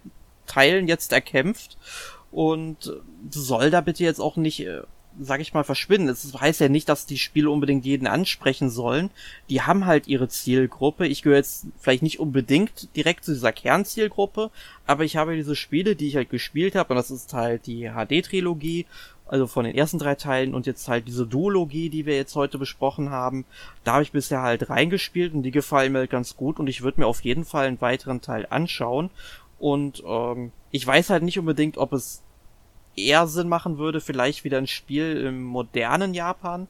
Teilen 0.47 0.89
jetzt 0.89 1.13
erkämpft 1.13 1.77
und 2.31 2.93
soll 3.31 3.71
da 3.71 3.81
bitte 3.81 4.05
jetzt 4.05 4.21
auch 4.21 4.37
nicht, 4.37 4.61
äh, 4.61 4.83
sag 5.19 5.41
ich 5.41 5.55
mal, 5.55 5.65
verschwinden. 5.65 6.09
Es 6.09 6.31
das 6.31 6.41
heißt 6.41 6.61
ja 6.61 6.69
nicht, 6.69 6.89
dass 6.89 7.07
die 7.07 7.19
Spiele 7.19 7.51
unbedingt 7.51 7.85
jeden 7.85 8.07
ansprechen 8.07 8.69
sollen. 8.69 9.11
Die 9.49 9.63
haben 9.63 9.87
halt 9.87 10.07
ihre 10.07 10.29
Zielgruppe. 10.29 11.07
Ich 11.07 11.23
gehöre 11.23 11.39
jetzt 11.39 11.67
vielleicht 11.79 12.03
nicht 12.03 12.21
unbedingt 12.21 12.95
direkt 12.95 13.25
zu 13.25 13.33
dieser 13.33 13.53
Kernzielgruppe, 13.53 14.51
aber 14.87 15.05
ich 15.05 15.17
habe 15.17 15.37
diese 15.37 15.57
Spiele, 15.57 15.97
die 15.97 16.09
ich 16.09 16.17
halt 16.17 16.31
gespielt 16.31 16.75
habe, 16.75 16.91
und 16.91 16.97
das 16.97 17.11
ist 17.11 17.33
halt 17.33 17.67
die 17.67 17.91
HD-Trilogie 17.91 18.87
also 19.29 19.47
von 19.47 19.65
den 19.65 19.75
ersten 19.75 19.99
drei 19.99 20.15
Teilen 20.15 20.55
und 20.55 20.67
jetzt 20.67 20.89
halt 20.89 21.09
diese 21.09 21.27
Duologie, 21.27 21.91
die 21.91 22.07
wir 22.07 22.17
jetzt 22.17 22.37
heute 22.37 22.59
besprochen 22.59 23.11
haben, 23.11 23.45
da 23.85 23.95
habe 23.95 24.03
ich 24.05 24.13
bisher 24.13 24.43
halt 24.43 24.71
reingespielt 24.71 25.35
und 25.35 25.43
die 25.43 25.51
gefallen 25.51 25.93
mir 25.93 26.07
ganz 26.07 26.37
gut 26.37 26.61
und 26.61 26.69
ich 26.69 26.83
würde 26.83 27.01
mir 27.01 27.07
auf 27.07 27.23
jeden 27.23 27.45
Fall 27.45 27.67
einen 27.67 27.81
weiteren 27.81 28.21
Teil 28.21 28.47
anschauen 28.49 29.11
und 29.59 30.03
ähm, 30.07 30.53
ich 30.71 30.87
weiß 30.87 31.11
halt 31.11 31.23
nicht 31.23 31.39
unbedingt, 31.39 31.79
ob 31.79 31.93
es 31.93 32.23
eher 32.97 33.27
Sinn 33.27 33.49
machen 33.49 33.79
würde, 33.79 34.01
vielleicht 34.01 34.45
wieder 34.45 34.59
ein 34.59 34.67
Spiel 34.67 35.17
im 35.19 35.43
modernen 35.43 36.15
Japan 36.15 36.69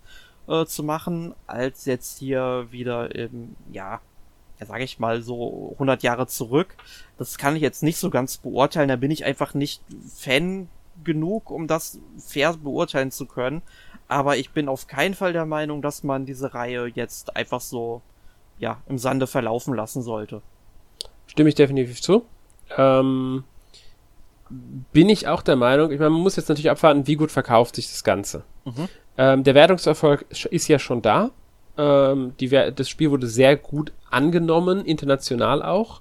äh, 0.49 0.64
zu 0.66 0.82
machen, 0.82 1.34
als 1.47 1.84
jetzt 1.84 2.18
hier 2.18 2.66
wieder 2.70 3.14
im, 3.14 3.57
ja, 3.72 4.01
ja, 4.59 4.66
sage 4.66 4.84
ich 4.84 4.99
mal 4.99 5.22
so 5.22 5.72
100 5.74 6.03
Jahre 6.03 6.26
zurück. 6.26 6.76
Das 7.18 7.39
kann 7.39 7.57
ich 7.57 7.62
jetzt 7.62 7.82
nicht 7.82 7.99
so 7.99 8.11
ganz 8.11 8.39
beurteilen. 8.39 8.89
Da 8.89 8.97
bin 8.97 9.11
ich 9.11 9.24
einfach 9.24 9.55
nicht 9.55 9.82
Fan 10.14 10.68
genug, 11.05 11.51
um 11.51 11.66
das 11.66 12.01
fair 12.18 12.55
beurteilen 12.55 13.11
zu 13.11 13.26
können. 13.26 13.62
Aber 14.09 14.37
ich 14.37 14.51
bin 14.51 14.68
auf 14.68 14.87
keinen 14.87 15.14
Fall 15.14 15.32
der 15.32 15.47
Meinung, 15.47 15.82
dass 15.82 16.05
man 16.05 16.26
diese 16.26 16.55
Reihe 16.55 16.87
jetzt 16.87 17.37
einfach 17.37 17.61
so, 17.61 18.01
ja, 18.59 18.80
im 18.89 18.99
Sande 18.99 19.26
verlaufen 19.26 19.74
lassen 19.74 20.01
sollte. 20.01 20.41
Stimme 21.26 21.51
ich 21.51 21.55
definitiv 21.55 22.01
zu. 22.01 22.24
Ähm, 22.76 23.44
bin 24.92 25.08
ich 25.08 25.26
auch 25.28 25.42
der 25.42 25.56
Meinung, 25.56 25.90
ich 25.90 25.98
meine, 25.98 26.10
man 26.10 26.20
muss 26.20 26.36
jetzt 26.36 26.48
natürlich 26.48 26.70
abwarten, 26.70 27.06
wie 27.06 27.16
gut 27.16 27.32
verkauft 27.32 27.76
sich 27.76 27.88
das 27.88 28.04
Ganze. 28.04 28.44
Mhm. 28.64 28.88
Ähm, 29.18 29.44
der 29.44 29.54
Wertungserfolg 29.54 30.24
ist 30.30 30.68
ja 30.68 30.78
schon 30.78 31.02
da. 31.02 31.30
Ähm, 31.76 32.34
die, 32.40 32.48
das 32.48 32.88
Spiel 32.88 33.10
wurde 33.10 33.26
sehr 33.26 33.56
gut 33.56 33.92
angenommen, 34.10 34.84
international 34.84 35.62
auch. 35.62 36.00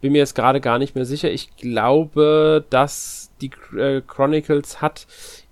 Bin 0.00 0.12
mir 0.12 0.18
jetzt 0.18 0.34
gerade 0.34 0.60
gar 0.60 0.78
nicht 0.78 0.94
mehr 0.94 1.04
sicher. 1.04 1.30
Ich 1.30 1.56
glaube, 1.56 2.64
dass 2.70 3.30
die 3.40 3.52
äh, 3.76 4.02
Chronicles 4.06 4.82
hat 4.82 5.06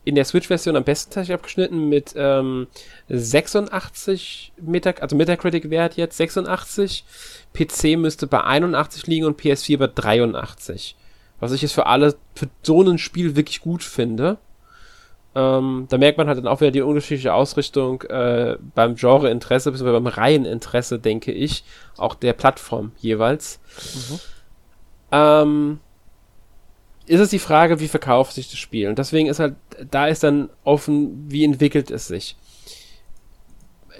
in 0.04 0.14
der 0.14 0.24
Switch-Version 0.24 0.76
am 0.76 0.84
besten 0.84 1.12
tatsächlich 1.12 1.34
abgeschnitten 1.34 1.88
mit 1.88 2.14
ähm, 2.16 2.66
86 3.08 4.52
Meta 4.60 4.90
also 4.90 5.16
Metacritic-Wert 5.16 5.96
jetzt 5.96 6.16
86. 6.16 7.04
PC 7.52 7.98
müsste 7.98 8.26
bei 8.26 8.42
81 8.42 9.06
liegen 9.06 9.26
und 9.26 9.40
PS4 9.40 9.78
bei 9.78 9.88
83. 9.88 10.96
Was 11.38 11.52
ich 11.52 11.62
jetzt 11.62 11.72
für 11.72 11.86
alle, 11.86 12.14
für 12.34 12.48
so 12.62 12.82
ein 12.82 12.98
Spiel 12.98 13.36
wirklich 13.36 13.60
gut 13.60 13.82
finde. 13.82 14.38
Ähm, 15.34 15.86
da 15.88 15.96
merkt 15.96 16.18
man 16.18 16.26
halt 16.26 16.38
dann 16.38 16.48
auch 16.48 16.60
wieder 16.60 16.72
die 16.72 16.82
unterschiedliche 16.82 17.32
Ausrichtung 17.32 18.02
äh, 18.02 18.56
beim 18.74 18.96
Genre-Interesse, 18.96 19.70
beziehungsweise 19.70 20.00
beim 20.00 20.12
Reiheninteresse, 20.12 20.98
denke 20.98 21.30
ich, 21.30 21.62
auch 21.96 22.14
der 22.14 22.32
Plattform 22.32 22.92
jeweils. 22.98 23.60
Mhm. 23.94 24.20
Ähm, 25.12 25.80
ist 27.10 27.20
es 27.20 27.30
die 27.30 27.38
Frage, 27.38 27.80
wie 27.80 27.88
verkauft 27.88 28.34
sich 28.34 28.50
das 28.50 28.58
Spiel? 28.58 28.88
Und 28.88 28.98
deswegen 28.98 29.28
ist 29.28 29.40
halt, 29.40 29.54
da 29.90 30.06
ist 30.06 30.22
dann 30.22 30.50
offen, 30.64 31.26
wie 31.28 31.44
entwickelt 31.44 31.90
es 31.90 32.06
sich 32.06 32.36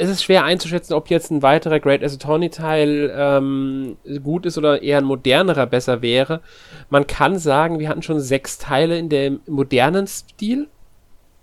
es 0.01 0.09
ist 0.09 0.23
schwer 0.23 0.45
einzuschätzen, 0.45 0.95
ob 0.95 1.11
jetzt 1.11 1.31
ein 1.31 1.43
weiterer 1.43 1.79
Great 1.79 2.03
Attorney-Teil 2.03 3.13
ähm, 3.15 3.99
gut 4.23 4.47
ist 4.47 4.57
oder 4.57 4.83
eher 4.83 4.97
ein 4.97 5.05
modernerer 5.05 5.67
besser 5.67 6.01
wäre. 6.01 6.41
Man 6.89 7.07
kann 7.07 7.39
sagen, 7.39 7.79
wir 7.79 7.89
hatten 7.91 8.03
schon 8.03 8.19
sechs 8.19 8.57
Teile 8.57 8.99
in 8.99 9.11
dem 9.11 9.41
modernen 9.47 10.07
Stil. 10.07 10.69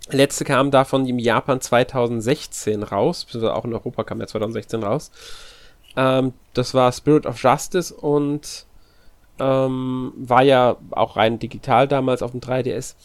Letzte 0.09 0.43
kam 0.43 0.71
davon 0.71 1.05
im 1.05 1.19
Japan 1.19 1.61
2016 1.61 2.81
raus, 2.81 3.25
beziehungsweise 3.25 3.53
auch 3.53 3.65
in 3.65 3.73
Europa 3.73 4.03
kam 4.03 4.17
der 4.17 4.27
2016 4.27 4.81
raus. 4.81 5.11
Ähm, 5.95 6.33
das 6.55 6.73
war 6.73 6.91
Spirit 6.91 7.27
of 7.27 7.41
Justice 7.41 7.93
und 7.93 8.65
ähm, 9.39 10.13
war 10.17 10.43
ja 10.43 10.77
auch 10.91 11.15
rein 11.17 11.39
digital 11.39 11.87
damals 11.87 12.21
auf 12.21 12.31
dem 12.31 12.41
3DS 12.41 12.95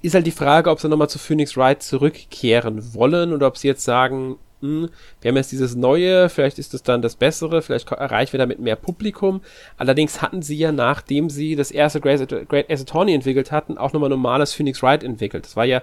ist 0.00 0.14
halt 0.14 0.26
die 0.26 0.30
Frage, 0.30 0.70
ob 0.70 0.80
sie 0.80 0.88
nochmal 0.88 1.10
zu 1.10 1.18
Phoenix 1.18 1.56
Wright 1.56 1.82
zurückkehren 1.82 2.94
wollen 2.94 3.32
oder 3.32 3.48
ob 3.48 3.56
sie 3.56 3.68
jetzt 3.68 3.84
sagen, 3.84 4.36
hm, 4.60 4.88
wir 5.20 5.28
haben 5.28 5.36
jetzt 5.36 5.50
dieses 5.50 5.74
Neue, 5.74 6.28
vielleicht 6.28 6.60
ist 6.60 6.72
es 6.72 6.84
dann 6.84 7.02
das 7.02 7.16
Bessere, 7.16 7.62
vielleicht 7.62 7.90
erreichen 7.90 8.32
wir 8.32 8.38
damit 8.38 8.60
mehr 8.60 8.76
Publikum. 8.76 9.40
Allerdings 9.76 10.22
hatten 10.22 10.40
sie 10.40 10.56
ja, 10.56 10.70
nachdem 10.70 11.30
sie 11.30 11.56
das 11.56 11.72
erste 11.72 12.00
Great, 12.00 12.28
Great 12.48 12.70
Ace 12.70 12.82
Attorney 12.82 13.12
entwickelt 13.12 13.50
hatten, 13.50 13.76
auch 13.76 13.92
nochmal 13.92 14.08
normales 14.08 14.54
Phoenix 14.54 14.80
Wright 14.80 15.02
entwickelt. 15.02 15.46
Das 15.46 15.56
war 15.56 15.64
ja, 15.64 15.78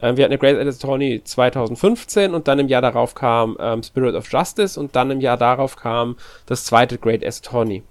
äh, 0.00 0.16
wir 0.16 0.24
hatten 0.24 0.32
eine 0.32 0.38
Great 0.38 0.56
Ace 0.56 0.76
Attorney 0.76 1.22
2015 1.24 2.32
und 2.32 2.46
dann 2.46 2.60
im 2.60 2.68
Jahr 2.68 2.82
darauf 2.82 3.16
kam 3.16 3.56
ähm, 3.58 3.82
Spirit 3.82 4.14
of 4.14 4.30
Justice 4.30 4.78
und 4.78 4.94
dann 4.94 5.10
im 5.10 5.20
Jahr 5.20 5.36
darauf 5.36 5.74
kam 5.74 6.16
das 6.46 6.64
zweite 6.64 6.98
Great 6.98 7.24
Ace 7.26 7.42
Attorney. 7.44 7.82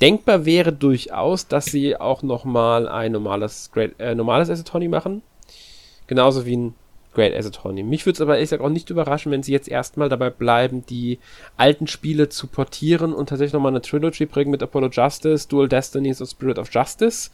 Denkbar 0.00 0.46
wäre 0.46 0.72
durchaus, 0.72 1.46
dass 1.46 1.66
sie 1.66 1.96
auch 1.96 2.22
nochmal 2.22 2.88
ein 2.88 3.12
normales, 3.12 3.70
Great, 3.72 3.92
äh, 3.98 4.14
normales 4.14 4.48
Asset 4.48 4.72
machen. 4.88 5.22
Genauso 6.06 6.46
wie 6.46 6.56
ein 6.56 6.74
Great 7.12 7.34
Asset 7.34 7.58
Mich 7.64 8.06
würde 8.06 8.14
es 8.14 8.20
aber 8.20 8.34
ehrlich 8.34 8.50
gesagt 8.50 8.62
auch 8.62 8.70
nicht 8.70 8.88
überraschen, 8.90 9.32
wenn 9.32 9.42
sie 9.42 9.52
jetzt 9.52 9.68
erstmal 9.68 10.08
dabei 10.08 10.30
bleiben, 10.30 10.86
die 10.86 11.18
alten 11.56 11.86
Spiele 11.86 12.28
zu 12.28 12.46
portieren 12.46 13.12
und 13.12 13.28
tatsächlich 13.28 13.52
nochmal 13.52 13.72
eine 13.72 13.82
Trilogy 13.82 14.26
bringen 14.26 14.52
mit 14.52 14.62
Apollo 14.62 14.90
Justice, 14.90 15.48
Dual 15.48 15.68
Destinies 15.68 16.20
und 16.20 16.28
Spirit 16.28 16.58
of 16.58 16.72
Justice. 16.72 17.30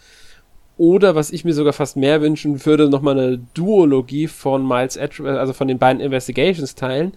Oder 0.78 1.14
was 1.14 1.30
ich 1.30 1.44
mir 1.44 1.54
sogar 1.54 1.72
fast 1.72 1.96
mehr 1.96 2.20
wünschen 2.20 2.64
würde, 2.66 2.88
nochmal 2.88 3.18
eine 3.18 3.38
Duologie 3.54 4.28
von 4.28 4.66
Miles 4.66 4.96
Edgeworth, 4.96 5.38
also 5.38 5.52
von 5.52 5.68
den 5.68 5.78
beiden 5.78 6.00
Investigations-Teilen 6.00 7.12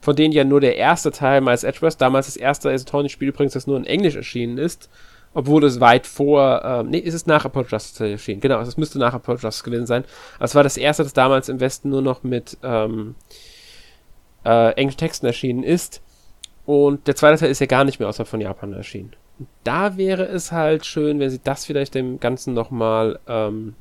von 0.00 0.16
denen 0.16 0.32
ja 0.32 0.44
nur 0.44 0.60
der 0.60 0.76
erste 0.76 1.10
Teil 1.10 1.40
Miles 1.40 1.64
Edgeworth, 1.64 2.00
damals 2.00 2.26
das 2.26 2.36
erste 2.36 2.70
Isotonic-Spiel 2.70 3.28
übrigens, 3.28 3.54
das 3.54 3.66
nur 3.66 3.76
in 3.76 3.84
Englisch 3.84 4.16
erschienen 4.16 4.58
ist, 4.58 4.88
obwohl 5.34 5.64
es 5.64 5.80
weit 5.80 6.06
vor, 6.06 6.62
ähm, 6.64 6.90
nee, 6.90 6.98
ist 6.98 7.14
es 7.14 7.26
nach 7.26 7.44
Apollo 7.44 7.68
Justice 7.68 8.08
erschienen, 8.08 8.40
genau, 8.40 8.60
es 8.60 8.76
müsste 8.76 8.98
nach 8.98 9.14
Apollo 9.14 9.38
Justice 9.38 9.64
gewesen 9.64 9.86
sein. 9.86 10.04
Es 10.40 10.54
war 10.54 10.62
das 10.62 10.76
erste, 10.76 11.02
das 11.02 11.12
damals 11.12 11.48
im 11.48 11.60
Westen 11.60 11.90
nur 11.90 12.02
noch 12.02 12.22
mit 12.22 12.56
ähm, 12.62 13.14
äh, 14.44 14.72
englischen 14.74 14.98
Texten 14.98 15.26
erschienen 15.26 15.62
ist. 15.62 16.00
Und 16.64 17.06
der 17.06 17.16
zweite 17.16 17.38
Teil 17.38 17.50
ist 17.50 17.60
ja 17.60 17.66
gar 17.66 17.84
nicht 17.84 18.00
mehr 18.00 18.08
außerhalb 18.08 18.28
von 18.28 18.40
Japan 18.40 18.72
erschienen. 18.72 19.14
Da 19.64 19.96
wäre 19.96 20.24
es 20.24 20.52
halt 20.52 20.86
schön, 20.86 21.20
wenn 21.20 21.30
sie 21.30 21.40
das 21.42 21.66
vielleicht 21.66 21.94
dem 21.94 22.18
Ganzen 22.18 22.54
nochmal 22.54 23.18
ähm, 23.28 23.74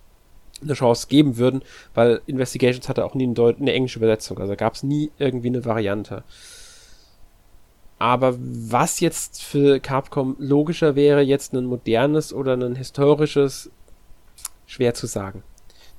eine 0.66 0.74
Chance 0.74 1.08
geben 1.08 1.38
würden, 1.38 1.62
weil 1.94 2.22
Investigations 2.26 2.90
hatte 2.90 3.06
auch 3.06 3.16
nie 3.16 3.28
eine, 3.28 3.56
eine 3.58 3.74
englische 3.74 4.00
Übersetzung, 4.00 4.40
also 4.40 4.56
gab 4.56 4.74
es 4.74 4.84
nie 4.84 5.12
irgendwie 5.18 5.48
eine 5.48 5.64
Variante. 5.66 6.24
Aber 7.98 8.36
was 8.38 9.00
jetzt 9.00 9.42
für 9.42 9.80
Capcom 9.80 10.36
logischer 10.38 10.96
wäre, 10.96 11.22
jetzt 11.22 11.54
ein 11.54 11.66
modernes 11.66 12.34
oder 12.34 12.54
ein 12.54 12.76
historisches, 12.76 13.72
schwer 14.66 14.94
zu 14.94 15.08
sagen. 15.08 15.44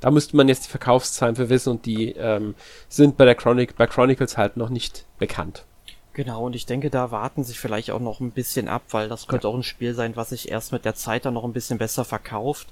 Da 0.00 0.10
müsste 0.10 0.36
man 0.36 0.48
jetzt 0.48 0.66
die 0.66 0.70
Verkaufszahlen 0.70 1.36
für 1.36 1.48
wissen 1.48 1.70
und 1.70 1.86
die 1.86 2.10
ähm, 2.12 2.54
sind 2.88 3.16
bei 3.16 3.24
der 3.24 3.34
Chronic, 3.34 3.76
bei 3.76 3.86
Chronicles 3.86 4.36
halt 4.36 4.58
noch 4.58 4.68
nicht 4.68 5.06
bekannt. 5.18 5.64
Genau, 6.12 6.46
und 6.46 6.56
ich 6.56 6.64
denke, 6.64 6.88
da 6.88 7.10
warten 7.10 7.44
sich 7.44 7.58
vielleicht 7.58 7.90
auch 7.90 8.00
noch 8.00 8.20
ein 8.20 8.30
bisschen 8.30 8.68
ab, 8.68 8.82
weil 8.90 9.08
das 9.08 9.26
könnte 9.26 9.48
ja. 9.48 9.52
auch 9.52 9.56
ein 9.56 9.62
Spiel 9.62 9.94
sein, 9.94 10.16
was 10.16 10.30
sich 10.30 10.50
erst 10.50 10.72
mit 10.72 10.84
der 10.86 10.94
Zeit 10.94 11.26
dann 11.26 11.34
noch 11.34 11.44
ein 11.44 11.52
bisschen 11.52 11.76
besser 11.76 12.06
verkauft. 12.06 12.68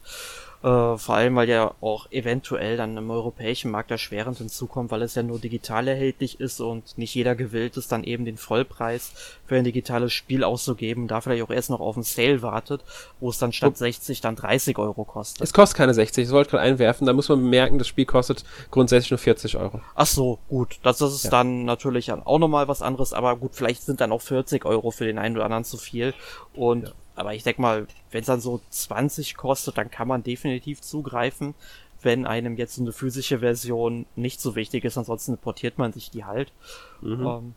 Äh, 0.65 0.97
vor 0.97 1.17
allem, 1.17 1.37
weil 1.37 1.47
ja 1.51 1.75
auch 1.83 2.11
eventuell 2.11 2.79
dann 2.79 2.97
im 2.97 3.11
europäischen 3.11 3.71
Markt 3.71 3.91
erschwerend 3.91 4.39
hinzukommt, 4.39 4.91
weil 4.91 5.03
es 5.03 5.15
ja 5.15 5.23
nur 5.23 5.39
digital 5.39 5.87
erhältlich 5.87 6.41
ist 6.41 6.59
und 6.63 6.97
nicht 6.97 7.15
jeder 7.15 7.35
gewillt 7.35 7.77
ist, 7.77 7.93
dann 7.93 8.03
eben 8.03 8.25
den 8.25 8.39
Vollpreis 8.39 9.13
für 9.45 9.57
ein 9.57 9.65
digitales 9.65 10.15
Spiel 10.15 10.43
auszugeben, 10.43 11.07
da 11.07 11.21
vielleicht 11.21 11.43
auch 11.43 11.51
erst 11.51 11.69
noch 11.69 11.81
auf 11.81 11.97
einen 11.97 12.03
Sale 12.03 12.41
wartet, 12.41 12.83
wo 13.21 13.29
es 13.29 13.37
dann 13.37 13.53
statt 13.53 13.75
oh. 13.75 13.79
60 13.79 14.23
dann 14.23 14.37
30 14.37 14.79
Euro 14.79 15.05
kostet. 15.05 15.43
Es 15.43 15.53
kostet 15.53 15.77
keine 15.77 15.93
60, 15.93 16.25
das 16.25 16.33
wollte 16.33 16.49
ich 16.49 16.51
gerade 16.53 16.65
einwerfen, 16.65 17.07
da 17.07 17.13
muss 17.13 17.29
man 17.29 17.43
bemerken, 17.43 17.77
das 17.77 17.89
Spiel 17.89 18.07
kostet 18.07 18.43
grundsätzlich 18.71 19.11
nur 19.11 19.19
40 19.19 19.59
Euro. 19.59 19.83
Ach 19.95 20.07
so, 20.07 20.39
gut, 20.49 20.79
das, 20.83 20.97
das 20.97 21.13
ist 21.13 21.25
ja. 21.25 21.31
dann 21.31 21.67
natürlich 21.67 22.11
auch 22.11 22.39
nochmal 22.39 22.69
was 22.69 22.81
anderes, 22.81 23.13
aber 23.13 23.37
gut, 23.37 23.51
vielleicht 23.53 23.83
sind 23.83 24.01
dann 24.01 24.13
auch 24.13 24.23
40 24.23 24.65
Euro 24.65 24.91
für 24.93 25.05
den 25.05 25.19
einen 25.19 25.37
oder 25.37 25.45
anderen 25.45 25.65
zu 25.65 25.77
viel 25.77 26.15
und 26.55 26.89
ja. 26.89 26.95
Aber 27.17 27.35
ich 27.35 27.43
denke 27.43 27.63
mal, 27.63 27.87
wenn 28.11 28.21
es 28.21 28.27
dann 28.27 28.41
so 28.41 28.61
20 28.71 29.37
kostet, 29.37 29.79
dann 29.79 29.91
kann 29.91 30.09
man 30.09 30.23
definitiv 30.23 30.81
zugreifen. 30.81 31.55
Wenn 32.03 32.27
einem 32.27 32.57
jetzt 32.57 32.79
eine 32.79 32.93
physische 32.93 33.39
Version 33.39 34.05
nicht 34.17 34.41
so 34.41 34.57
wichtig 34.57 34.85
ist, 34.85 34.99
ansonsten 34.99 35.39
portiert 35.39 35.79
man 35.79 35.93
sich 35.93 36.11
die 36.11 36.25
halt. 36.25 36.53
Mhm. 37.01 37.27
Ähm, 37.27 37.55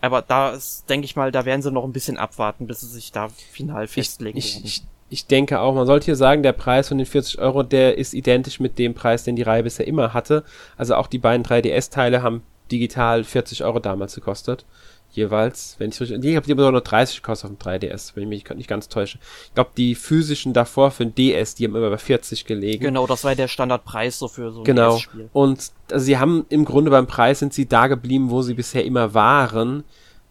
aber 0.00 0.22
da 0.22 0.50
ist, 0.50 0.88
denke 0.90 1.04
ich 1.04 1.16
mal, 1.16 1.32
da 1.32 1.44
werden 1.44 1.62
sie 1.62 1.70
noch 1.70 1.84
ein 1.84 1.92
bisschen 1.92 2.18
abwarten, 2.18 2.66
bis 2.66 2.80
sie 2.80 2.88
sich 2.88 3.12
da 3.12 3.28
final 3.28 3.86
festlegen 3.86 4.36
ich. 4.36 4.64
Ich, 4.64 4.82
ich 5.10 5.26
denke 5.26 5.60
auch, 5.60 5.74
man 5.74 5.86
sollte 5.86 6.06
hier 6.06 6.16
sagen, 6.16 6.42
der 6.42 6.52
Preis 6.52 6.88
von 6.88 6.98
den 6.98 7.06
40 7.06 7.38
Euro, 7.38 7.62
der 7.62 7.96
ist 7.96 8.14
identisch 8.14 8.58
mit 8.58 8.78
dem 8.78 8.94
Preis, 8.94 9.24
den 9.24 9.36
die 9.36 9.42
Reihe 9.42 9.62
bisher 9.62 9.86
immer 9.86 10.12
hatte. 10.12 10.44
Also 10.76 10.96
auch 10.96 11.06
die 11.06 11.18
beiden 11.18 11.44
3DS-Teile 11.44 12.22
haben 12.22 12.42
digital 12.72 13.22
40 13.22 13.64
Euro 13.64 13.78
damals 13.78 14.14
gekostet 14.14 14.64
jeweils, 15.16 15.76
wenn 15.78 15.90
ich 15.90 16.00
richtig, 16.00 16.24
ich 16.24 16.36
habe 16.36 16.46
die 16.46 16.52
aber 16.52 16.70
nur 16.70 16.80
30 16.80 17.22
gekostet 17.22 17.50
auf 17.50 17.56
dem 17.56 17.58
3DS, 17.58 18.12
wenn 18.14 18.24
ich 18.24 18.28
mich 18.28 18.56
nicht 18.56 18.68
ganz 18.68 18.88
täusche. 18.88 19.18
Ich 19.46 19.54
glaube, 19.54 19.70
die 19.76 19.94
physischen 19.94 20.52
davor 20.52 20.90
für 20.90 21.06
den 21.06 21.14
DS, 21.14 21.54
die 21.54 21.64
haben 21.64 21.76
immer 21.76 21.90
bei 21.90 21.98
40 21.98 22.44
gelegen. 22.44 22.84
Genau, 22.84 23.06
das 23.06 23.24
war 23.24 23.34
der 23.34 23.48
Standardpreis 23.48 24.18
so 24.18 24.28
für 24.28 24.52
so 24.52 24.60
ein 24.60 24.64
genau. 24.64 24.96
DS-Spiel. 24.96 25.30
Und 25.32 25.70
also 25.90 26.04
sie 26.04 26.18
haben 26.18 26.46
im 26.48 26.64
Grunde 26.64 26.90
beim 26.90 27.06
Preis 27.06 27.38
sind 27.38 27.54
sie 27.54 27.66
da 27.66 27.86
geblieben, 27.86 28.30
wo 28.30 28.42
sie 28.42 28.54
bisher 28.54 28.84
immer 28.84 29.14
waren, 29.14 29.84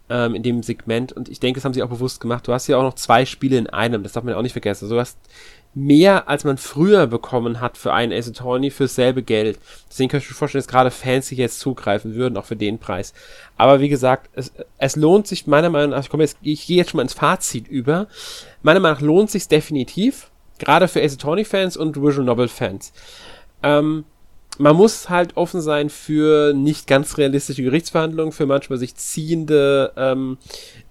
ähm, 0.10 0.36
in 0.36 0.44
dem 0.44 0.64
Segment. 0.64 1.14
Und 1.14 1.30
ich 1.30 1.40
denke, 1.40 1.60
das 1.60 1.66
haben 1.66 1.74
sie 1.74 1.84
auch 1.84 1.90
bewusst 1.90 2.20
gemacht. 2.20 2.48
Du 2.48 2.54
hast 2.54 2.68
ja 2.68 2.78
auch 2.78 2.84
noch 2.84 2.96
zwei 2.96 3.26
Spiele 3.26 3.58
in 3.58 3.68
einem, 3.68 4.04
das 4.04 4.14
darf 4.14 4.24
man 4.24 4.34
ja 4.34 4.38
auch 4.38 4.44
nicht 4.44 4.54
vergessen. 4.54 4.86
Also 4.86 4.96
du 4.96 5.02
hast 5.02 5.18
mehr, 5.76 6.30
als 6.30 6.44
man 6.44 6.58
früher 6.58 7.08
bekommen 7.08 7.60
hat 7.60 7.78
für 7.78 7.94
einen 7.94 8.14
Ace 8.14 8.30
Attorney 8.30 8.70
für 8.70 8.84
dasselbe 8.84 9.24
Geld. 9.24 9.60
Deswegen 9.90 10.10
kann 10.10 10.20
ich 10.20 10.30
mir 10.30 10.36
vorstellen, 10.36 10.62
dass 10.62 10.72
gerade 10.72 10.92
Fans 10.92 11.28
sich 11.28 11.38
jetzt 11.38 11.60
zugreifen 11.60 12.16
würden, 12.16 12.38
auch 12.38 12.46
für 12.46 12.56
den 12.56 12.80
Preis. 12.80 13.14
Aber 13.58 13.80
wie 13.80 13.90
gesagt, 13.90 14.30
es, 14.34 14.52
es 14.78 14.96
lohnt 14.96 15.28
sich 15.28 15.48
meiner 15.48 15.70
Meinung 15.70 15.92
nach, 15.92 16.04
ich 16.04 16.10
komme 16.10 16.24
jetzt, 16.24 16.38
ich 16.42 16.68
gehe 16.68 16.78
jetzt 16.78 16.92
schon 16.92 16.98
mal 16.98 17.04
ins 17.04 17.14
Fazit 17.14 17.68
über. 17.68 18.08
Meiner 18.62 18.80
Meinung 18.80 18.98
nach 18.98 19.06
lohnt 19.06 19.32
sich 19.32 19.48
definitiv, 19.48 20.30
gerade 20.60 20.88
für 20.88 21.02
Ace 21.02 21.16
Attorney 21.16 21.46
Fans 21.46 21.76
und 21.76 22.02
Visual 22.02 22.26
Novel 22.26 22.48
Fans. 22.48 22.94
Ähm, 23.64 24.06
man 24.60 24.76
muss 24.76 25.10
halt 25.10 25.36
offen 25.36 25.62
sein 25.62 25.90
für 25.90 26.54
nicht 26.54 26.86
ganz 26.88 27.18
realistische 27.18 27.64
Gerichtsverhandlungen, 27.64 28.32
für 28.32 28.46
manchmal 28.46 28.78
sich 28.78 28.96
ziehende 28.96 29.94
ähm, 29.98 30.38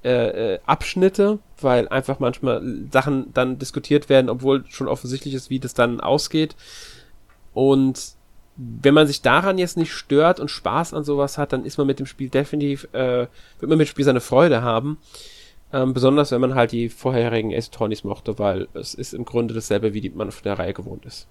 äh, 0.05 0.55
äh, 0.55 0.59
Abschnitte, 0.67 1.39
weil 1.61 1.89
einfach 1.89 2.19
manchmal 2.19 2.63
Sachen 2.91 3.33
dann 3.35 3.59
diskutiert 3.59 4.09
werden, 4.09 4.29
obwohl 4.29 4.65
schon 4.69 4.89
offensichtlich 4.89 5.35
ist, 5.35 5.51
wie 5.51 5.61
das 5.61 5.75
dann 5.75 6.01
ausgeht. 6.01 6.57
Und 7.55 8.15
wenn 8.57 8.95
man 8.95 9.07
sich 9.07 9.23
daran 9.23 9.59
jetzt 9.59 9.77
nicht 9.77 9.93
stört 9.93 10.41
und 10.41 10.51
Spaß 10.51 10.93
an 10.95 11.05
sowas 11.05 11.39
hat, 11.39 11.53
dann 11.53 11.65
ist 11.65 11.79
man 11.79 11.87
mit 11.87 11.99
dem 11.99 12.07
Spiel 12.07 12.29
definitiv, 12.29 12.89
äh, 12.93 13.27
wird 13.59 13.69
man 13.69 13.79
mit 13.79 13.87
dem 13.87 13.91
Spiel 13.91 14.05
seine 14.05 14.21
Freude 14.21 14.63
haben. 14.63 14.99
Ähm, 15.73 15.95
besonders 15.95 16.33
wenn 16.33 16.41
man 16.41 16.55
halt 16.55 16.73
die 16.73 16.91
vorherigen 16.91 17.55
Ace 17.55 17.71
Tonys 17.71 18.05
mochte, 18.05 18.39
weil 18.39 18.69
es 18.75 18.93
ist 18.93 19.15
im 19.15 19.25
Grunde 19.25 19.55
dasselbe, 19.55 19.95
wie 19.95 20.03
die 20.03 20.11
man 20.11 20.31
von 20.31 20.43
der 20.43 20.59
Reihe 20.59 20.75
gewohnt 20.75 21.07
ist. 21.07 21.29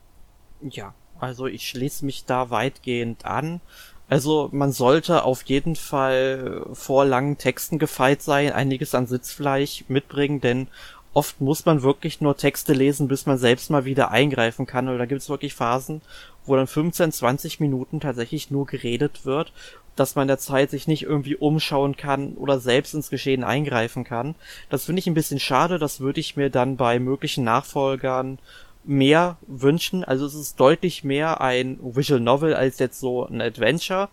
Ja, 0.61 0.95
also 1.22 1.47
ich 1.47 1.67
schließe 1.67 2.05
mich 2.05 2.26
da 2.26 2.49
weitgehend 2.49 3.26
an. 3.26 3.61
Also 4.09 4.49
man 4.51 4.72
sollte 4.74 5.24
auf 5.24 5.43
jeden 5.43 5.76
Fall 5.76 6.65
vor 6.74 7.05
langen 7.05 7.38
Texten 7.38 7.80
gefeit 7.80 8.22
sein, 8.22 8.51
einiges 8.51 8.93
an 8.93 9.07
Sitzfleisch 9.07 9.86
mitbringen, 9.88 10.41
denn 10.41 10.67
oft 11.13 11.39
muss 11.39 11.65
man 11.65 11.82
wirklich 11.82 12.22
nur 12.22 12.36
Texte 12.36 12.74
lesen, 12.74 13.07
bis 13.07 13.26
man 13.26 13.38
selbst 13.38 13.69
mal 13.69 13.86
wieder 13.86 14.11
eingreifen 14.11 14.65
kann. 14.65 14.89
Oder 14.89 14.97
da 14.97 15.05
gibt 15.05 15.22
es 15.22 15.30
wirklich 15.30 15.53
Phasen, 15.53 16.01
wo 16.45 16.55
dann 16.55 16.67
15, 16.67 17.11
20 17.11 17.59
Minuten 17.59 17.99
tatsächlich 17.99 18.51
nur 18.51 18.65
geredet 18.65 19.26
wird, 19.26 19.53
dass 19.95 20.15
man 20.15 20.28
der 20.28 20.39
Zeit 20.39 20.72
sich 20.72 20.88
nicht 20.88 21.03
irgendwie 21.03 21.36
umschauen 21.36 21.95
kann 21.95 22.34
oder 22.34 22.59
selbst 22.59 22.93
ins 22.93 23.09
Geschehen 23.09 23.43
eingreifen 23.43 24.03
kann. 24.03 24.36
Das 24.69 24.86
finde 24.86 24.99
ich 24.99 25.07
ein 25.07 25.13
bisschen 25.13 25.39
schade, 25.39 25.80
das 25.80 25.99
würde 25.99 26.19
ich 26.19 26.36
mir 26.36 26.49
dann 26.49 26.78
bei 26.78 26.99
möglichen 26.99 27.43
Nachfolgern 27.43 28.39
mehr 28.84 29.38
wünschen. 29.47 30.03
Also 30.03 30.25
es 30.25 30.34
ist 30.34 30.59
deutlich 30.59 31.03
mehr 31.03 31.41
ein 31.41 31.79
Visual 31.82 32.19
Novel 32.19 32.53
als 32.53 32.79
jetzt 32.79 32.99
so 32.99 33.25
ein 33.25 33.41
Adventure. 33.41 34.09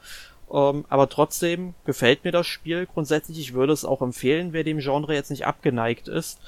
Ähm, 0.52 0.84
aber 0.88 1.08
trotzdem 1.08 1.74
gefällt 1.84 2.24
mir 2.24 2.32
das 2.32 2.46
Spiel 2.46 2.86
grundsätzlich. 2.86 3.38
Ich 3.38 3.54
würde 3.54 3.72
es 3.72 3.84
auch 3.84 4.02
empfehlen, 4.02 4.52
wer 4.52 4.64
dem 4.64 4.78
Genre 4.78 5.14
jetzt 5.14 5.30
nicht 5.30 5.46
abgeneigt 5.46 6.08
ist. 6.08 6.40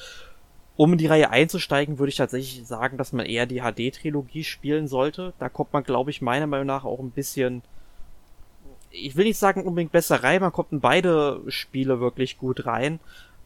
Um 0.77 0.93
in 0.93 0.99
die 0.99 1.07
Reihe 1.07 1.31
einzusteigen, 1.31 1.99
würde 1.99 2.09
ich 2.09 2.17
tatsächlich 2.17 2.67
sagen, 2.67 2.97
dass 2.97 3.13
man 3.13 3.27
eher 3.27 3.45
die 3.45 3.61
HD-Trilogie 3.61 4.45
spielen 4.45 4.89
sollte. 4.89 5.35
Da 5.39 5.51
kommt 5.51 5.73
man, 5.73 5.85
glaube 5.85 6.11
ich, 6.11 6.23
meiner 6.23 6.47
Meinung 6.47 6.67
nach 6.67 6.85
auch 6.85 7.01
ein 7.01 7.11
bisschen, 7.11 7.63
ich 8.91 9.15
will 9.15 9.27
nicht 9.27 9.39
sagen 9.39 9.65
unbedingt 9.65 9.93
besser 9.93 10.23
rein, 10.23 10.41
man 10.41 10.53
kommt 10.53 10.73
in 10.73 10.81
beide 10.81 11.43
Spiele 11.49 12.01
wirklich 12.01 12.39
gut 12.39 12.65
rein 12.65 12.99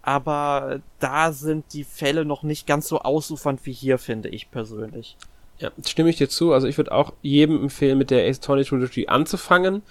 aber 0.04 0.80
da 0.98 1.32
sind 1.32 1.72
die 1.72 1.84
Fälle 1.84 2.24
noch 2.24 2.42
nicht 2.42 2.66
ganz 2.66 2.88
so 2.88 3.00
ausufernd 3.00 3.64
wie 3.64 3.72
hier, 3.72 3.98
finde 3.98 4.28
ich 4.28 4.50
persönlich. 4.50 5.16
Ja, 5.58 5.70
stimme 5.84 6.10
ich 6.10 6.16
dir 6.16 6.28
zu. 6.28 6.52
Also 6.52 6.66
ich 6.66 6.76
würde 6.76 6.92
auch 6.92 7.12
jedem 7.22 7.62
empfehlen, 7.62 7.98
mit 7.98 8.10
der 8.10 8.28
Ace 8.28 8.38
Attorney 8.38 8.64
Trilogy 8.64 9.06
anzufangen, 9.06 9.82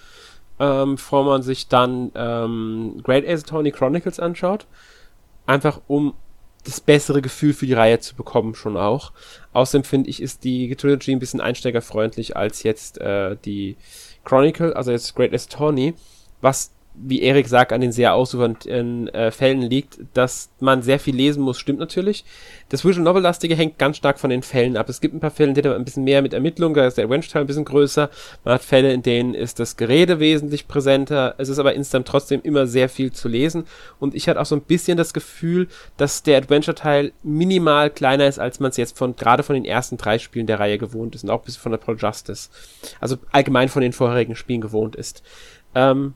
ähm, 0.60 0.96
bevor 0.96 1.24
man 1.24 1.42
sich 1.42 1.68
dann 1.68 2.12
ähm, 2.14 3.00
Great 3.02 3.26
Ace 3.26 3.44
Attorney 3.44 3.72
Chronicles 3.72 4.20
anschaut. 4.20 4.66
Einfach 5.46 5.80
um 5.88 6.14
das 6.64 6.80
bessere 6.80 7.20
Gefühl 7.20 7.52
für 7.52 7.66
die 7.66 7.74
Reihe 7.74 7.98
zu 7.98 8.14
bekommen, 8.14 8.54
schon 8.54 8.76
auch. 8.76 9.12
Außerdem 9.52 9.84
finde 9.84 10.10
ich, 10.10 10.22
ist 10.22 10.44
die 10.44 10.74
Trilogy 10.76 11.12
ein 11.12 11.18
bisschen 11.18 11.40
einsteigerfreundlich 11.40 12.36
als 12.36 12.62
jetzt 12.62 12.98
äh, 12.98 13.36
die 13.44 13.76
Chronicle, 14.24 14.74
also 14.74 14.90
jetzt 14.90 15.14
Great 15.14 15.34
Ace 15.34 15.46
Attorney, 15.46 15.94
was 16.40 16.70
wie 16.94 17.22
Erik 17.22 17.48
sagt, 17.48 17.72
an 17.72 17.80
den 17.80 17.92
sehr 17.92 18.14
ausufernden 18.14 19.08
äh, 19.08 19.30
Fällen 19.30 19.62
liegt, 19.62 19.98
dass 20.14 20.50
man 20.60 20.82
sehr 20.82 21.00
viel 21.00 21.14
lesen 21.14 21.42
muss, 21.42 21.58
stimmt 21.58 21.80
natürlich. 21.80 22.24
Das 22.68 22.84
Visual 22.84 23.04
Novel-lastige 23.04 23.56
hängt 23.56 23.78
ganz 23.78 23.96
stark 23.96 24.18
von 24.18 24.30
den 24.30 24.42
Fällen 24.42 24.76
ab. 24.76 24.88
Es 24.88 25.00
gibt 25.00 25.14
ein 25.14 25.20
paar 25.20 25.30
Fälle, 25.30 25.50
in 25.50 25.54
denen 25.54 25.68
man 25.70 25.78
ein 25.80 25.84
bisschen 25.84 26.04
mehr 26.04 26.22
mit 26.22 26.32
Ermittlungen, 26.32 26.74
da 26.74 26.86
ist 26.86 26.96
der 26.96 27.04
Adventure-Teil 27.04 27.42
ein 27.42 27.46
bisschen 27.46 27.64
größer. 27.64 28.10
Man 28.44 28.54
hat 28.54 28.62
Fälle, 28.62 28.92
in 28.92 29.02
denen 29.02 29.34
ist 29.34 29.58
das 29.58 29.76
Gerede 29.76 30.20
wesentlich 30.20 30.68
präsenter. 30.68 31.34
Es 31.38 31.48
ist 31.48 31.58
aber 31.58 31.74
insgesamt 31.74 32.08
trotzdem 32.08 32.40
immer 32.42 32.66
sehr 32.66 32.88
viel 32.88 33.12
zu 33.12 33.28
lesen. 33.28 33.64
Und 33.98 34.14
ich 34.14 34.28
hatte 34.28 34.40
auch 34.40 34.46
so 34.46 34.54
ein 34.54 34.62
bisschen 34.62 34.96
das 34.96 35.12
Gefühl, 35.12 35.68
dass 35.96 36.22
der 36.22 36.38
Adventure-Teil 36.38 37.12
minimal 37.22 37.90
kleiner 37.90 38.26
ist, 38.26 38.38
als 38.38 38.60
man 38.60 38.70
es 38.70 38.76
jetzt 38.76 38.96
von, 38.96 39.16
gerade 39.16 39.42
von 39.42 39.54
den 39.54 39.64
ersten 39.64 39.96
drei 39.96 40.18
Spielen 40.18 40.46
der 40.46 40.60
Reihe 40.60 40.78
gewohnt 40.78 41.14
ist 41.14 41.24
und 41.24 41.30
auch 41.30 41.40
ein 41.40 41.44
bisschen 41.44 41.62
von 41.62 41.72
der 41.72 41.78
Pro 41.78 41.94
Justice. 41.94 42.50
Also 43.00 43.16
allgemein 43.32 43.68
von 43.68 43.82
den 43.82 43.92
vorherigen 43.92 44.36
Spielen 44.36 44.60
gewohnt 44.60 44.96
ist. 44.96 45.22
Ähm, 45.74 46.14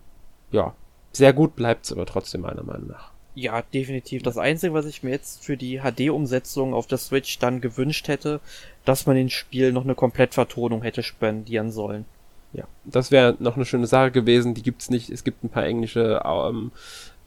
ja, 0.51 0.75
sehr 1.13 1.33
gut 1.33 1.57
bleibt 1.57 1.85
es 1.85 1.93
aber 1.93 2.07
trotzdem 2.07 2.43
meiner 2.43 2.63
Meinung 2.63 2.89
nach. 2.89 3.11
Ja, 3.35 3.63
definitiv. 3.63 4.23
Das 4.23 4.37
Einzige, 4.37 4.75
was 4.75 4.87
ich 4.87 5.03
mir 5.03 5.11
jetzt 5.11 5.45
für 5.45 5.57
die 5.57 5.81
HD-Umsetzung 5.81 6.75
auf 6.75 6.89
der 6.89 6.99
Switch 6.99 7.39
dann 7.39 7.61
gewünscht 7.61 8.09
hätte, 8.09 8.41
dass 8.85 9.07
man 9.07 9.15
den 9.15 9.31
Spiel 9.31 9.73
noch 9.73 9.85
eine 9.85 9.95
Komplettvertonung 9.95 10.83
hätte 10.83 11.05
spendieren 11.05 11.71
sollen. 11.71 12.05
Ja, 12.53 12.65
das 12.85 13.11
wäre 13.11 13.37
noch 13.39 13.57
eine 13.57 13.65
schöne 13.65 13.87
Sache 13.87 14.11
gewesen. 14.11 14.55
Die 14.55 14.63
gibt's 14.63 14.91
nicht. 14.91 15.11
Es 15.11 15.23
gibt 15.23 15.45
ein 15.45 15.51
paar 15.51 15.67
englische 15.67 16.21
ähm, 16.25 16.73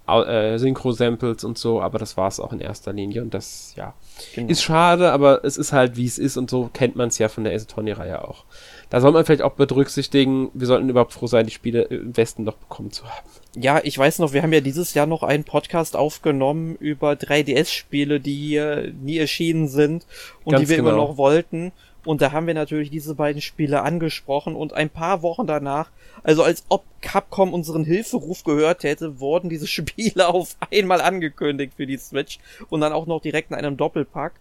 äh, 0.08 0.58
Synchro-Samples 0.58 1.44
und 1.44 1.58
so, 1.58 1.82
aber 1.82 2.00
das 2.00 2.18
war 2.18 2.28
es 2.28 2.40
auch 2.40 2.52
in 2.52 2.60
erster 2.60 2.92
Linie 2.92 3.22
und 3.22 3.34
das, 3.34 3.74
ja, 3.78 3.94
genau. 4.36 4.50
ist 4.50 4.64
schade, 4.64 5.12
aber 5.12 5.46
es 5.46 5.58
ist 5.58 5.72
halt, 5.72 5.96
wie 5.96 6.06
es 6.06 6.18
ist 6.18 6.38
und 6.38 6.50
so 6.50 6.70
kennt 6.74 6.96
man 6.96 7.10
es 7.10 7.18
ja 7.18 7.30
von 7.30 7.44
der 7.44 7.54
Ace 7.54 7.68
reihe 7.78 8.28
auch. 8.28 8.44
Da 8.92 9.00
soll 9.00 9.14
man 9.14 9.24
vielleicht 9.24 9.42
auch 9.42 9.54
berücksichtigen, 9.54 10.52
wir 10.54 10.68
sollten 10.68 10.90
überhaupt 10.90 11.14
froh 11.14 11.26
sein, 11.26 11.46
die 11.46 11.54
Spiele 11.54 11.84
im 11.84 12.16
Westen 12.18 12.44
noch 12.44 12.58
bekommen 12.58 12.92
zu 12.92 13.06
haben. 13.06 13.26
Ja, 13.56 13.80
ich 13.82 13.98
weiß 13.98 14.20
noch, 14.20 14.34
wir 14.34 14.44
haben 14.44 14.52
ja 14.52 14.60
dieses 14.60 14.94
Jahr 14.94 15.06
noch 15.06 15.24
einen 15.24 15.46
Podcast 15.46 15.96
aufgenommen 15.96 16.76
über 16.76 17.14
3DS-Spiele, 17.14 18.20
die 18.20 18.36
hier 18.36 18.92
nie 19.02 19.18
erschienen 19.18 19.70
sind 19.70 20.06
und 20.44 20.52
Ganz 20.52 20.64
die 20.64 20.70
wir 20.70 20.76
genau. 20.76 20.90
immer 20.90 20.98
noch 20.98 21.16
wollten. 21.16 21.72
Und 22.04 22.22
da 22.22 22.34
haben 22.34 22.48
wir 22.48 22.54
natürlich 22.54 22.90
diese 22.90 23.16
beiden 23.16 23.42
Spiele 23.42 23.82
angesprochen 23.84 24.56
und 24.56 24.74
ein 24.74 24.90
paar 24.90 25.22
Wochen 25.22 25.48
danach, 25.48 25.90
also 26.24 26.44
als 26.44 26.66
ob 26.68 26.84
Capcom 27.00 27.54
unseren 27.54 27.86
Hilferuf 27.86 28.44
gehört 28.44 28.84
hätte, 28.84 29.22
wurden 29.22 29.50
diese 29.50 29.68
Spiele 29.68 30.28
auf 30.28 30.58
einmal 30.70 31.00
angekündigt 31.00 31.76
für 31.78 31.88
die 31.88 31.98
Switch 31.98 32.40
und 32.70 32.82
dann 32.82 32.92
auch 32.92 33.06
noch 33.06 33.22
direkt 33.22 33.52
in 33.52 33.56
einem 33.56 33.78
Doppelpack. 33.78 34.34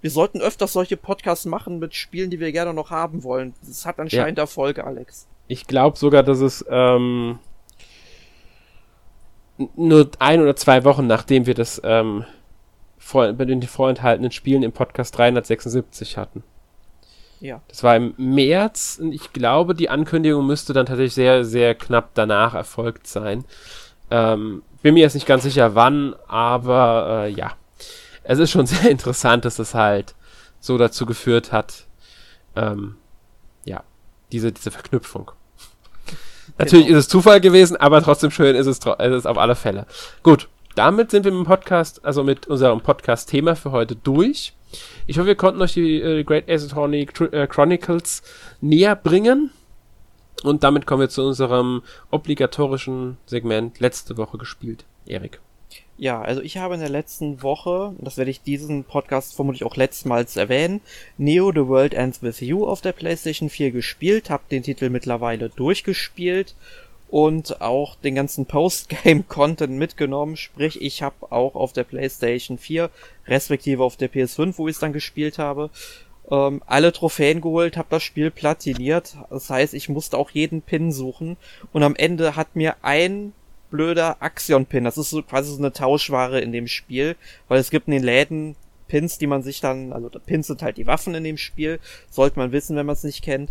Wir 0.00 0.10
sollten 0.10 0.40
öfters 0.40 0.72
solche 0.72 0.96
Podcasts 0.96 1.46
machen 1.46 1.78
mit 1.78 1.94
Spielen, 1.94 2.30
die 2.30 2.40
wir 2.40 2.52
gerne 2.52 2.74
noch 2.74 2.90
haben 2.90 3.22
wollen. 3.24 3.54
Das 3.66 3.86
hat 3.86 3.98
anscheinend 3.98 4.38
ja. 4.38 4.44
Erfolge, 4.44 4.84
Alex. 4.84 5.26
Ich 5.48 5.66
glaube 5.66 5.96
sogar, 5.96 6.22
dass 6.22 6.40
es 6.40 6.64
ähm, 6.68 7.38
nur 9.76 10.10
ein 10.18 10.40
oder 10.40 10.56
zwei 10.56 10.84
Wochen 10.84 11.06
nachdem 11.06 11.46
wir 11.46 11.54
das 11.54 11.80
ähm, 11.84 12.24
vor, 12.98 13.32
bei 13.32 13.44
den 13.44 13.62
vorenthaltenen 13.62 14.32
Spielen 14.32 14.62
im 14.62 14.72
Podcast 14.72 15.16
376 15.16 16.16
hatten. 16.16 16.42
Ja. 17.40 17.60
Das 17.68 17.82
war 17.82 17.96
im 17.96 18.14
März 18.16 18.98
und 19.00 19.12
ich 19.12 19.32
glaube, 19.32 19.74
die 19.74 19.90
Ankündigung 19.90 20.46
müsste 20.46 20.72
dann 20.72 20.86
tatsächlich 20.86 21.14
sehr, 21.14 21.44
sehr 21.44 21.74
knapp 21.74 22.10
danach 22.14 22.54
erfolgt 22.54 23.06
sein. 23.06 23.44
Ähm, 24.10 24.62
bin 24.82 24.94
mir 24.94 25.00
jetzt 25.00 25.14
nicht 25.14 25.26
ganz 25.26 25.42
sicher 25.42 25.74
wann, 25.74 26.14
aber 26.26 27.24
äh, 27.26 27.30
ja. 27.30 27.52
Es 28.26 28.38
ist 28.38 28.50
schon 28.50 28.66
sehr 28.66 28.90
interessant, 28.90 29.44
dass 29.44 29.58
es 29.58 29.74
halt 29.74 30.14
so 30.60 30.78
dazu 30.78 31.06
geführt 31.06 31.52
hat, 31.52 31.86
ähm, 32.56 32.96
ja, 33.64 33.82
diese, 34.32 34.52
diese 34.52 34.70
Verknüpfung. 34.70 35.30
Natürlich 36.58 36.86
genau. 36.86 36.98
ist 36.98 37.06
es 37.06 37.10
Zufall 37.10 37.40
gewesen, 37.40 37.76
aber 37.76 38.02
trotzdem 38.02 38.30
schön 38.30 38.56
ist 38.56 38.66
es, 38.66 38.78
ist 38.78 38.98
es 38.98 39.26
auf 39.26 39.36
alle 39.36 39.54
Fälle. 39.54 39.86
Gut, 40.22 40.48
damit 40.74 41.10
sind 41.10 41.24
wir 41.24 41.32
mit 41.32 41.40
dem 41.40 41.46
Podcast, 41.46 42.04
also 42.04 42.24
mit 42.24 42.46
unserem 42.46 42.80
Podcast-Thema 42.80 43.56
für 43.56 43.72
heute 43.72 43.96
durch. 43.96 44.54
Ich 45.06 45.18
hoffe, 45.18 45.28
wir 45.28 45.34
konnten 45.36 45.62
euch 45.62 45.74
die 45.74 46.00
äh, 46.00 46.24
Great 46.24 46.48
Ace 46.48 46.64
Attorney 46.64 47.08
äh, 47.32 47.46
Chronicles 47.46 48.22
näher 48.60 48.96
bringen. 48.96 49.50
Und 50.42 50.64
damit 50.64 50.86
kommen 50.86 51.00
wir 51.00 51.08
zu 51.08 51.22
unserem 51.22 51.82
obligatorischen 52.10 53.16
Segment 53.26 53.80
letzte 53.80 54.16
Woche 54.16 54.38
gespielt. 54.38 54.84
Erik. 55.06 55.40
Ja, 55.98 56.20
also 56.20 56.42
ich 56.42 56.58
habe 56.58 56.74
in 56.74 56.80
der 56.80 56.90
letzten 56.90 57.42
Woche, 57.42 57.94
das 57.98 58.18
werde 58.18 58.30
ich 58.30 58.42
diesen 58.42 58.84
Podcast 58.84 59.34
vermutlich 59.34 59.64
auch 59.64 59.76
letztmals 59.76 60.36
erwähnen, 60.36 60.82
Neo 61.16 61.50
The 61.52 61.66
World 61.66 61.94
Ends 61.94 62.22
With 62.22 62.40
You 62.40 62.66
auf 62.66 62.82
der 62.82 62.92
PlayStation 62.92 63.48
4 63.48 63.70
gespielt, 63.70 64.28
habe 64.28 64.42
den 64.50 64.62
Titel 64.62 64.90
mittlerweile 64.90 65.48
durchgespielt 65.48 66.54
und 67.08 67.62
auch 67.62 67.96
den 67.96 68.14
ganzen 68.14 68.44
Postgame-Content 68.44 69.72
mitgenommen. 69.72 70.36
Sprich, 70.36 70.82
ich 70.82 71.02
habe 71.02 71.32
auch 71.32 71.54
auf 71.54 71.72
der 71.72 71.84
PlayStation 71.84 72.58
4, 72.58 72.90
respektive 73.26 73.82
auf 73.82 73.96
der 73.96 74.12
PS5, 74.12 74.58
wo 74.58 74.68
ich 74.68 74.74
es 74.74 74.80
dann 74.80 74.92
gespielt 74.92 75.38
habe, 75.38 75.70
ähm, 76.30 76.62
alle 76.66 76.92
Trophäen 76.92 77.40
geholt, 77.40 77.78
habe 77.78 77.88
das 77.88 78.02
Spiel 78.02 78.30
platiniert. 78.30 79.16
Das 79.30 79.48
heißt, 79.48 79.72
ich 79.72 79.88
musste 79.88 80.18
auch 80.18 80.30
jeden 80.30 80.60
Pin 80.60 80.92
suchen 80.92 81.38
und 81.72 81.82
am 81.82 81.96
Ende 81.96 82.36
hat 82.36 82.54
mir 82.54 82.76
ein 82.82 83.32
blöder 83.70 84.16
Axion-Pin, 84.20 84.84
das 84.84 84.98
ist 84.98 85.10
so 85.10 85.22
quasi 85.22 85.52
so 85.52 85.58
eine 85.58 85.72
Tauschware 85.72 86.40
in 86.40 86.52
dem 86.52 86.66
Spiel, 86.66 87.16
weil 87.48 87.58
es 87.58 87.70
gibt 87.70 87.88
in 87.88 87.92
den 87.92 88.02
Läden 88.02 88.56
Pins, 88.88 89.18
die 89.18 89.26
man 89.26 89.42
sich 89.42 89.60
dann, 89.60 89.92
also 89.92 90.08
Pins 90.08 90.46
sind 90.46 90.62
halt 90.62 90.76
die 90.76 90.86
Waffen 90.86 91.14
in 91.14 91.24
dem 91.24 91.38
Spiel, 91.38 91.80
sollte 92.10 92.38
man 92.38 92.52
wissen, 92.52 92.76
wenn 92.76 92.86
man 92.86 92.94
es 92.94 93.04
nicht 93.04 93.22
kennt. 93.22 93.50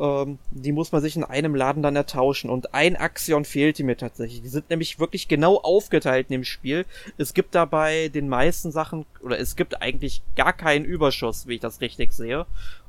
Ähm, 0.00 0.38
die 0.50 0.72
muss 0.72 0.90
man 0.90 1.02
sich 1.02 1.16
in 1.16 1.24
einem 1.24 1.54
Laden 1.54 1.82
dann 1.82 1.96
ertauschen. 1.96 2.50
Und 2.50 2.74
ein 2.74 2.96
Axion 2.96 3.44
fehlte 3.44 3.84
mir 3.84 3.96
tatsächlich. 3.96 4.42
Die 4.42 4.48
sind 4.48 4.70
nämlich 4.70 4.98
wirklich 4.98 5.28
genau 5.28 5.56
aufgeteilt 5.58 6.26
in 6.30 6.40
dem 6.40 6.44
Spiel. 6.44 6.86
Es 7.18 7.34
gibt 7.34 7.54
dabei 7.54 8.08
den 8.08 8.28
meisten 8.28 8.72
Sachen, 8.72 9.06
oder 9.20 9.38
es 9.38 9.54
gibt 9.54 9.82
eigentlich 9.82 10.22
gar 10.34 10.52
keinen 10.52 10.84
Überschuss, 10.84 11.46
wie 11.46 11.54
ich 11.54 11.60
das 11.60 11.80
richtig 11.80 12.12
sehe. 12.12 12.46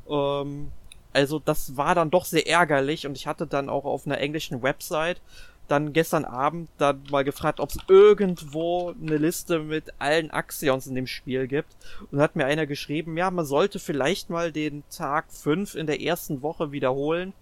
Ähm, 0.10 0.72
also 1.12 1.40
das 1.40 1.78
war 1.78 1.94
dann 1.94 2.10
doch 2.10 2.26
sehr 2.26 2.48
ärgerlich 2.48 3.06
und 3.06 3.16
ich 3.16 3.28
hatte 3.28 3.46
dann 3.46 3.70
auch 3.70 3.86
auf 3.86 4.08
einer 4.08 4.18
englischen 4.18 4.64
Website 4.64 5.22
dann 5.68 5.94
gestern 5.94 6.26
Abend 6.26 6.70
dann 6.78 7.04
mal 7.10 7.24
gefragt, 7.24 7.60
ob 7.60 7.70
es 7.70 7.78
irgendwo 7.88 8.94
eine 9.02 9.18
Liste 9.18 9.60
mit 9.60 9.94
allen 10.00 10.32
Axions 10.32 10.88
in 10.88 10.96
dem 10.96 11.08
Spiel 11.08 11.48
gibt. 11.48 11.76
Und 12.12 12.20
hat 12.20 12.36
mir 12.36 12.46
einer 12.46 12.66
geschrieben, 12.66 13.18
ja, 13.18 13.32
man 13.32 13.46
sollte 13.46 13.80
vielleicht 13.80 14.30
mal 14.30 14.52
den 14.52 14.84
Tag 14.90 15.26
5 15.32 15.76
in 15.76 15.88
der 15.88 16.02
ersten 16.02 16.42
Woche 16.42 16.72
wiederholen 16.72 17.34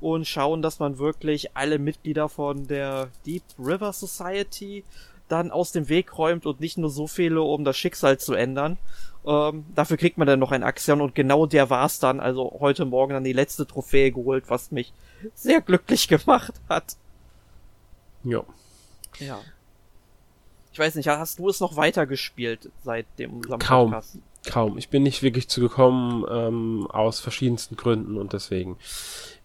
und 0.00 0.26
schauen, 0.26 0.62
dass 0.62 0.78
man 0.78 0.98
wirklich 0.98 1.56
alle 1.56 1.78
Mitglieder 1.78 2.28
von 2.28 2.66
der 2.66 3.08
Deep 3.26 3.42
River 3.58 3.92
Society 3.92 4.84
dann 5.28 5.50
aus 5.50 5.72
dem 5.72 5.88
Weg 5.88 6.18
räumt 6.18 6.46
und 6.46 6.60
nicht 6.60 6.78
nur 6.78 6.90
so 6.90 7.06
viele, 7.06 7.42
um 7.42 7.64
das 7.64 7.76
Schicksal 7.76 8.18
zu 8.18 8.34
ändern. 8.34 8.78
Ähm, 9.26 9.64
dafür 9.74 9.96
kriegt 9.96 10.18
man 10.18 10.26
dann 10.26 10.38
noch 10.38 10.52
ein 10.52 10.62
Axion 10.62 11.00
und 11.00 11.14
genau 11.14 11.46
der 11.46 11.70
war's 11.70 11.98
dann. 11.98 12.20
Also 12.20 12.56
heute 12.60 12.84
Morgen 12.84 13.12
dann 13.12 13.24
die 13.24 13.32
letzte 13.32 13.66
Trophäe 13.66 14.10
geholt, 14.10 14.44
was 14.48 14.70
mich 14.70 14.92
sehr 15.34 15.60
glücklich 15.60 16.08
gemacht 16.08 16.54
hat. 16.68 16.96
Ja. 18.24 18.42
Ja. 19.18 19.40
Ich 20.72 20.78
weiß 20.78 20.94
nicht, 20.94 21.08
hast 21.08 21.38
du 21.38 21.48
es 21.48 21.60
noch 21.60 21.76
weitergespielt 21.76 22.70
seit 22.84 23.06
dem 23.18 23.42
Kaum. 23.42 23.90
Podcast? 23.90 24.18
Kaum. 24.46 24.78
Ich 24.78 24.88
bin 24.88 25.02
nicht 25.02 25.22
wirklich 25.22 25.48
zugekommen 25.48 26.24
ähm, 26.30 26.86
aus 26.90 27.20
verschiedensten 27.20 27.76
Gründen 27.76 28.16
und 28.16 28.32
deswegen 28.32 28.78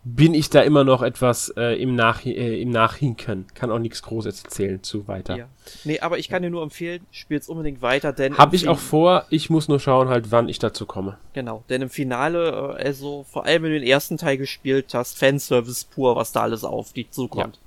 bin 0.05 0.35
ich 0.35 0.51
da 0.51 0.61
immer 0.61 0.83
noch 0.83 1.01
etwas 1.01 1.51
äh, 1.57 1.81
im, 1.81 1.95
Nach 1.95 2.23
äh, 2.25 2.61
im 2.61 2.69
Nachhinken. 2.69 3.47
Kann 3.55 3.71
auch 3.71 3.79
nichts 3.79 4.03
Großes 4.03 4.43
erzählen 4.43 4.83
zu 4.83 5.07
weiter. 5.07 5.35
Ja. 5.35 5.47
Nee, 5.83 5.99
aber 5.99 6.19
ich 6.19 6.29
kann 6.29 6.43
dir 6.43 6.51
nur 6.51 6.61
empfehlen, 6.61 7.05
spiel's 7.09 7.49
unbedingt 7.49 7.81
weiter, 7.81 8.13
denn. 8.13 8.37
Habe 8.37 8.55
ich 8.55 8.69
auch 8.69 8.77
vor, 8.77 9.25
ich 9.31 9.49
muss 9.49 9.67
nur 9.67 9.79
schauen, 9.79 10.07
halt, 10.07 10.31
wann 10.31 10.47
ich 10.47 10.59
dazu 10.59 10.85
komme. 10.85 11.17
Genau, 11.33 11.63
denn 11.69 11.81
im 11.81 11.89
Finale, 11.89 12.77
äh, 12.77 12.83
also 12.85 13.25
vor 13.29 13.45
allem 13.45 13.63
wenn 13.63 13.71
du 13.71 13.79
den 13.79 13.87
ersten 13.87 14.17
Teil 14.17 14.37
gespielt 14.37 14.93
hast, 14.93 15.17
Fanservice 15.17 15.85
pur, 15.85 16.15
was 16.15 16.31
da 16.31 16.41
alles 16.41 16.63
auf 16.63 16.93
dich 16.93 17.09
zukommt. 17.09 17.55
Ja. 17.55 17.61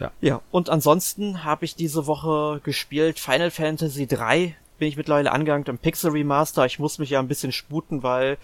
Ja. 0.00 0.10
Ja, 0.20 0.40
und 0.50 0.70
ansonsten 0.70 1.44
habe 1.44 1.64
ich 1.64 1.76
diese 1.76 2.06
Woche 2.06 2.60
gespielt 2.64 3.18
Final 3.18 3.50
Fantasy 3.50 4.06
3. 4.06 4.56
Bin 4.78 4.88
ich 4.88 4.96
mittlerweile 4.96 5.32
angegangen 5.32 5.66
im 5.66 5.78
Pixel 5.78 6.10
Remaster. 6.10 6.66
Ich 6.66 6.78
muss 6.78 6.98
mich 6.98 7.10
ja 7.10 7.20
ein 7.20 7.28
bisschen 7.28 7.52
sputen, 7.52 8.02
weil, 8.02 8.38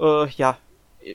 äh, 0.00 0.28
ja, 0.30 0.58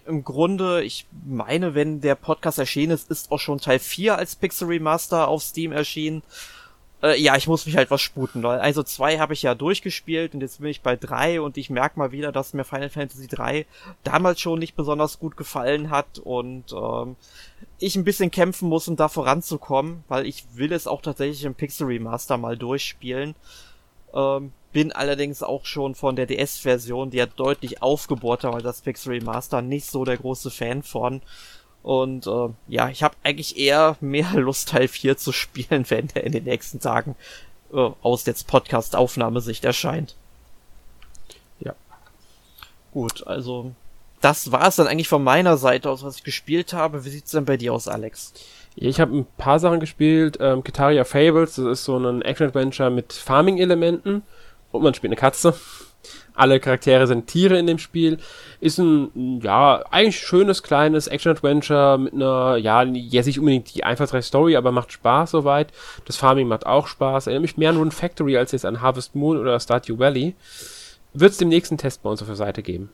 im 0.07 0.23
Grunde, 0.23 0.83
ich 0.83 1.05
meine, 1.25 1.75
wenn 1.75 2.01
der 2.01 2.15
Podcast 2.15 2.57
erschienen 2.57 2.93
ist, 2.93 3.11
ist 3.11 3.31
auch 3.31 3.39
schon 3.39 3.59
Teil 3.59 3.79
4 3.79 4.17
als 4.17 4.35
Pixel 4.35 4.67
Remaster 4.67 5.27
auf 5.27 5.43
Steam 5.43 5.71
erschienen. 5.71 6.23
Äh, 7.03 7.21
ja, 7.21 7.35
ich 7.35 7.47
muss 7.47 7.65
mich 7.65 7.75
halt 7.75 7.91
was 7.91 8.01
sputen, 8.01 8.41
weil 8.41 8.59
also 8.59 8.81
zwei 8.81 9.19
habe 9.19 9.33
ich 9.33 9.43
ja 9.43 9.53
durchgespielt 9.53 10.33
und 10.33 10.41
jetzt 10.41 10.59
bin 10.59 10.69
ich 10.69 10.81
bei 10.81 10.95
drei 10.95 11.39
und 11.39 11.57
ich 11.57 11.69
merke 11.69 11.99
mal 11.99 12.11
wieder, 12.11 12.31
dass 12.31 12.53
mir 12.53 12.63
Final 12.63 12.89
Fantasy 12.89 13.27
3 13.27 13.65
damals 14.03 14.39
schon 14.39 14.59
nicht 14.59 14.75
besonders 14.75 15.19
gut 15.19 15.37
gefallen 15.37 15.91
hat 15.91 16.19
und 16.19 16.71
ähm, 16.71 17.15
ich 17.79 17.95
ein 17.95 18.03
bisschen 18.03 18.31
kämpfen 18.31 18.69
muss, 18.69 18.87
um 18.87 18.95
da 18.95 19.07
voranzukommen, 19.07 20.03
weil 20.07 20.25
ich 20.25 20.45
will 20.53 20.71
es 20.71 20.87
auch 20.87 21.01
tatsächlich 21.01 21.43
im 21.43 21.55
Pixel 21.55 21.87
Remaster 21.87 22.37
mal 22.37 22.57
durchspielen. 22.57 23.35
Ähm, 24.13 24.51
bin 24.71 24.91
allerdings 24.91 25.43
auch 25.43 25.65
schon 25.65 25.95
von 25.95 26.15
der 26.15 26.25
DS-Version, 26.25 27.09
die 27.09 27.17
ja 27.17 27.25
deutlich 27.25 27.81
aufgebohrter 27.81 28.53
weil 28.53 28.61
das 28.61 28.81
Pixel 28.81 29.13
Remaster, 29.13 29.61
nicht 29.61 29.89
so 29.89 30.03
der 30.03 30.17
große 30.17 30.51
Fan 30.51 30.83
von. 30.83 31.21
Und 31.83 32.25
äh, 32.27 32.49
ja, 32.67 32.89
ich 32.89 33.03
habe 33.03 33.15
eigentlich 33.23 33.57
eher 33.57 33.97
mehr 34.01 34.33
Lust, 34.33 34.69
Teil 34.69 34.87
4 34.87 35.17
zu 35.17 35.31
spielen, 35.31 35.85
wenn 35.89 36.07
der 36.07 36.23
in 36.23 36.31
den 36.31 36.45
nächsten 36.45 36.79
Tagen 36.79 37.15
äh, 37.73 37.89
aus 38.01 38.25
jetzt 38.25 38.47
Podcast-Aufnahmesicht 38.47 39.63
erscheint. 39.65 40.15
Ja. 41.59 41.73
Gut, 42.91 43.25
also 43.27 43.71
das 44.25 44.51
war 44.51 44.67
es 44.67 44.75
dann 44.75 44.87
eigentlich 44.87 45.07
von 45.07 45.23
meiner 45.23 45.55
Seite 45.55 45.87
aus, 45.87 46.03
was 46.03 46.17
ich 46.17 46.23
gespielt 46.23 46.73
habe. 46.73 47.05
Wie 47.05 47.09
sieht's 47.09 47.29
denn 47.29 47.45
bei 47.45 47.57
dir 47.57 47.71
aus, 47.73 47.87
Alex? 47.87 48.33
Ich 48.75 48.99
habe 48.99 49.15
ein 49.15 49.27
paar 49.37 49.59
Sachen 49.59 49.79
gespielt. 49.79 50.39
Ähm, 50.41 50.63
Kitaria 50.63 51.03
Fables, 51.03 51.57
das 51.57 51.65
ist 51.65 51.85
so 51.85 51.95
ein 51.95 52.23
Action-Adventure 52.23 52.89
mit 52.89 53.13
Farming-Elementen. 53.13 54.23
Und 54.71 54.81
man 54.81 54.95
spielt 54.95 55.09
eine 55.09 55.19
Katze. 55.19 55.53
Alle 56.33 56.59
Charaktere 56.59 57.05
sind 57.05 57.27
Tiere 57.27 57.59
in 57.59 57.67
dem 57.67 57.77
Spiel. 57.77 58.17
Ist 58.61 58.79
ein, 58.79 59.41
ja, 59.43 59.83
eigentlich 59.91 60.17
schönes, 60.17 60.63
kleines 60.63 61.05
Action-Adventure 61.05 61.99
mit 61.99 62.13
einer, 62.13 62.57
ja, 62.57 62.81
jetzt 62.81 63.27
nicht 63.27 63.37
unbedingt 63.37 63.75
die 63.75 63.83
einfallsreiche 63.83 64.23
Story, 64.23 64.55
aber 64.55 64.71
macht 64.71 64.91
Spaß 64.91 65.29
soweit. 65.29 65.71
Das 66.05 66.17
Farming 66.17 66.47
macht 66.47 66.65
auch 66.65 66.87
Spaß. 66.87 67.27
Erinnert 67.27 67.43
mich 67.43 67.57
mehr 67.57 67.69
an 67.69 67.77
Rune 67.77 67.91
Factory 67.91 68.37
als 68.37 68.53
jetzt 68.53 68.65
an 68.65 68.81
Harvest 68.81 69.13
Moon 69.13 69.37
oder 69.37 69.59
Stardew 69.59 69.99
Valley. 69.99 70.33
Wird 71.13 71.31
es 71.31 71.37
dem 71.37 71.49
nächsten 71.49 71.77
Test 71.77 72.01
bei 72.01 72.09
uns 72.09 72.23
auf 72.23 72.27
der 72.27 72.35
Seite 72.35 72.63
geben. 72.63 72.89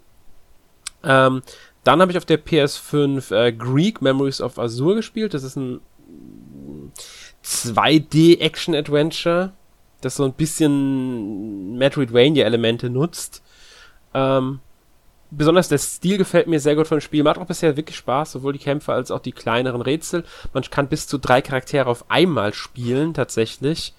Ähm, 1.04 1.42
dann 1.84 2.02
habe 2.02 2.12
ich 2.12 2.18
auf 2.18 2.26
der 2.26 2.44
PS5 2.44 3.34
äh, 3.34 3.52
Greek 3.52 4.02
Memories 4.02 4.42
of 4.42 4.60
Azure 4.60 4.96
gespielt. 4.96 5.34
Das 5.34 5.44
ist 5.44 5.56
ein 5.56 5.82
2D 7.44 8.40
Action 8.40 8.76
Adventure 8.76 9.54
das 10.02 10.16
so 10.16 10.26
ein 10.26 10.34
bisschen 10.34 11.78
Metroidvania-Elemente 11.78 12.90
nutzt. 12.90 13.44
Ähm, 14.14 14.60
besonders 15.30 15.70
der 15.70 15.78
Stil 15.78 16.18
gefällt 16.18 16.48
mir 16.48 16.60
sehr 16.60 16.76
gut 16.76 16.88
von 16.88 16.98
dem 16.98 17.02
Spiel. 17.02 17.24
Macht 17.24 17.38
auch 17.38 17.46
bisher 17.46 17.78
wirklich 17.78 17.98
Spaß, 17.98 18.34
sowohl 18.34 18.54
die 18.54 18.60
Kämpfe 18.60 18.94
als 18.94 19.12
auch 19.12 19.20
die 19.20 19.32
kleineren 19.32 19.82
Rätsel. 19.82 20.26
Man 20.54 20.64
kann 20.64 20.90
bis 20.90 21.08
zu 21.08 21.18
drei 21.18 21.42
Charaktere 21.42 21.88
auf 21.88 22.10
einmal 22.10 22.54
spielen, 22.54 23.14
tatsächlich. 23.14 23.94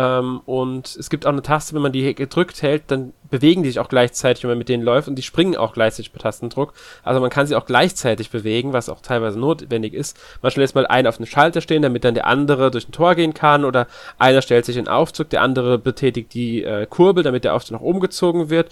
Äh, 0.00 0.10
Ähm, 0.10 0.40
und 0.46 0.96
es 0.96 1.10
gibt 1.10 1.26
auch 1.26 1.32
eine 1.32 1.42
Taste, 1.42 1.74
wenn 1.74 1.82
man 1.82 1.92
die 1.92 2.14
gedrückt 2.14 2.62
hält, 2.62 2.84
dann 2.88 3.12
bewegen 3.30 3.62
die 3.62 3.68
sich 3.68 3.78
auch 3.78 3.88
gleichzeitig, 3.88 4.42
wenn 4.42 4.50
man 4.50 4.58
mit 4.58 4.68
denen 4.68 4.82
läuft 4.82 5.08
und 5.08 5.16
die 5.16 5.22
springen 5.22 5.56
auch 5.56 5.72
gleichzeitig 5.72 6.12
per 6.12 6.20
Tastendruck. 6.20 6.72
Also 7.02 7.20
man 7.20 7.30
kann 7.30 7.46
sie 7.46 7.54
auch 7.54 7.66
gleichzeitig 7.66 8.30
bewegen, 8.30 8.72
was 8.72 8.88
auch 8.88 9.00
teilweise 9.02 9.38
notwendig 9.38 9.94
ist. 9.94 10.18
Manchmal 10.42 10.62
lässt 10.62 10.74
mal 10.74 10.86
einer 10.86 11.08
auf 11.08 11.18
einem 11.18 11.26
Schalter 11.26 11.60
stehen, 11.60 11.82
damit 11.82 12.04
dann 12.04 12.14
der 12.14 12.26
andere 12.26 12.70
durch 12.70 12.88
ein 12.88 12.92
Tor 12.92 13.14
gehen 13.14 13.34
kann 13.34 13.64
oder 13.64 13.86
einer 14.18 14.42
stellt 14.42 14.64
sich 14.64 14.76
in 14.76 14.84
den 14.86 14.92
Aufzug, 14.92 15.30
der 15.30 15.42
andere 15.42 15.78
betätigt 15.78 16.34
die 16.34 16.64
äh, 16.64 16.86
Kurbel, 16.86 17.22
damit 17.22 17.44
der 17.44 17.54
Aufzug 17.54 17.72
nach 17.72 17.84
oben 17.84 18.00
gezogen 18.00 18.50
wird 18.50 18.70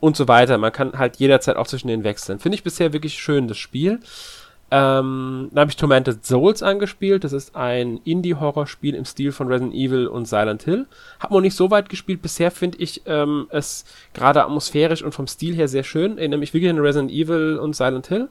und 0.00 0.16
so 0.16 0.26
weiter. 0.28 0.58
Man 0.58 0.72
kann 0.72 0.98
halt 0.98 1.16
jederzeit 1.16 1.56
auch 1.56 1.66
zwischen 1.66 1.88
den 1.88 2.04
wechseln. 2.04 2.40
Finde 2.40 2.56
ich 2.56 2.64
bisher 2.64 2.92
wirklich 2.92 3.18
schön, 3.18 3.48
das 3.48 3.58
Spiel. 3.58 4.00
Ähm, 4.72 5.48
dann 5.52 5.62
habe 5.62 5.70
ich 5.70 5.76
Tormented 5.76 6.24
Souls 6.24 6.62
angespielt. 6.62 7.24
Das 7.24 7.32
ist 7.32 7.56
ein 7.56 8.00
Indie-Horror-Spiel 8.04 8.94
im 8.94 9.04
Stil 9.04 9.32
von 9.32 9.48
Resident 9.48 9.74
Evil 9.74 10.06
und 10.06 10.28
Silent 10.28 10.62
Hill. 10.62 10.86
Hab 11.18 11.32
noch 11.32 11.40
nicht 11.40 11.56
so 11.56 11.70
weit 11.70 11.88
gespielt. 11.88 12.22
Bisher 12.22 12.50
finde 12.52 12.78
ich 12.78 13.02
ähm, 13.06 13.48
es 13.50 13.84
gerade 14.14 14.44
atmosphärisch 14.44 15.02
und 15.02 15.12
vom 15.12 15.26
Stil 15.26 15.56
her 15.56 15.66
sehr 15.66 15.82
schön. 15.82 16.18
Erinnere 16.18 16.38
mich 16.38 16.54
wirklich 16.54 16.70
an 16.70 16.78
Resident 16.78 17.10
Evil 17.10 17.58
und 17.58 17.74
Silent 17.74 18.06
Hill. 18.06 18.28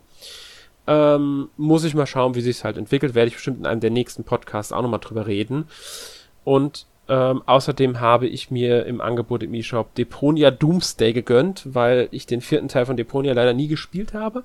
Ähm, 0.87 1.49
muss 1.57 1.83
ich 1.83 1.93
mal 1.93 2.07
schauen, 2.07 2.35
wie 2.35 2.41
sich 2.41 2.57
es 2.57 2.63
halt 2.63 2.77
entwickelt. 2.77 3.15
Werde 3.15 3.27
ich 3.27 3.35
bestimmt 3.35 3.59
in 3.59 3.65
einem 3.65 3.81
der 3.81 3.91
nächsten 3.91 4.23
Podcasts 4.23 4.71
auch 4.71 4.81
nochmal 4.81 5.01
drüber 5.01 5.27
reden. 5.27 5.65
Und 6.45 6.85
ähm, 7.09 7.41
außerdem 7.45 7.99
habe 7.99 8.27
ich 8.27 8.49
mir 8.49 8.85
im 8.85 9.01
Angebot 9.01 9.43
im 9.43 9.53
eShop 9.55 9.93
Deponia 9.95 10.51
Doomsday 10.51 11.11
gegönnt, 11.11 11.63
weil 11.65 12.07
ich 12.11 12.27
den 12.27 12.39
vierten 12.39 12.69
Teil 12.69 12.85
von 12.85 12.95
Deponia 12.95 13.33
leider 13.33 13.53
nie 13.53 13.67
gespielt 13.67 14.13
habe. 14.13 14.43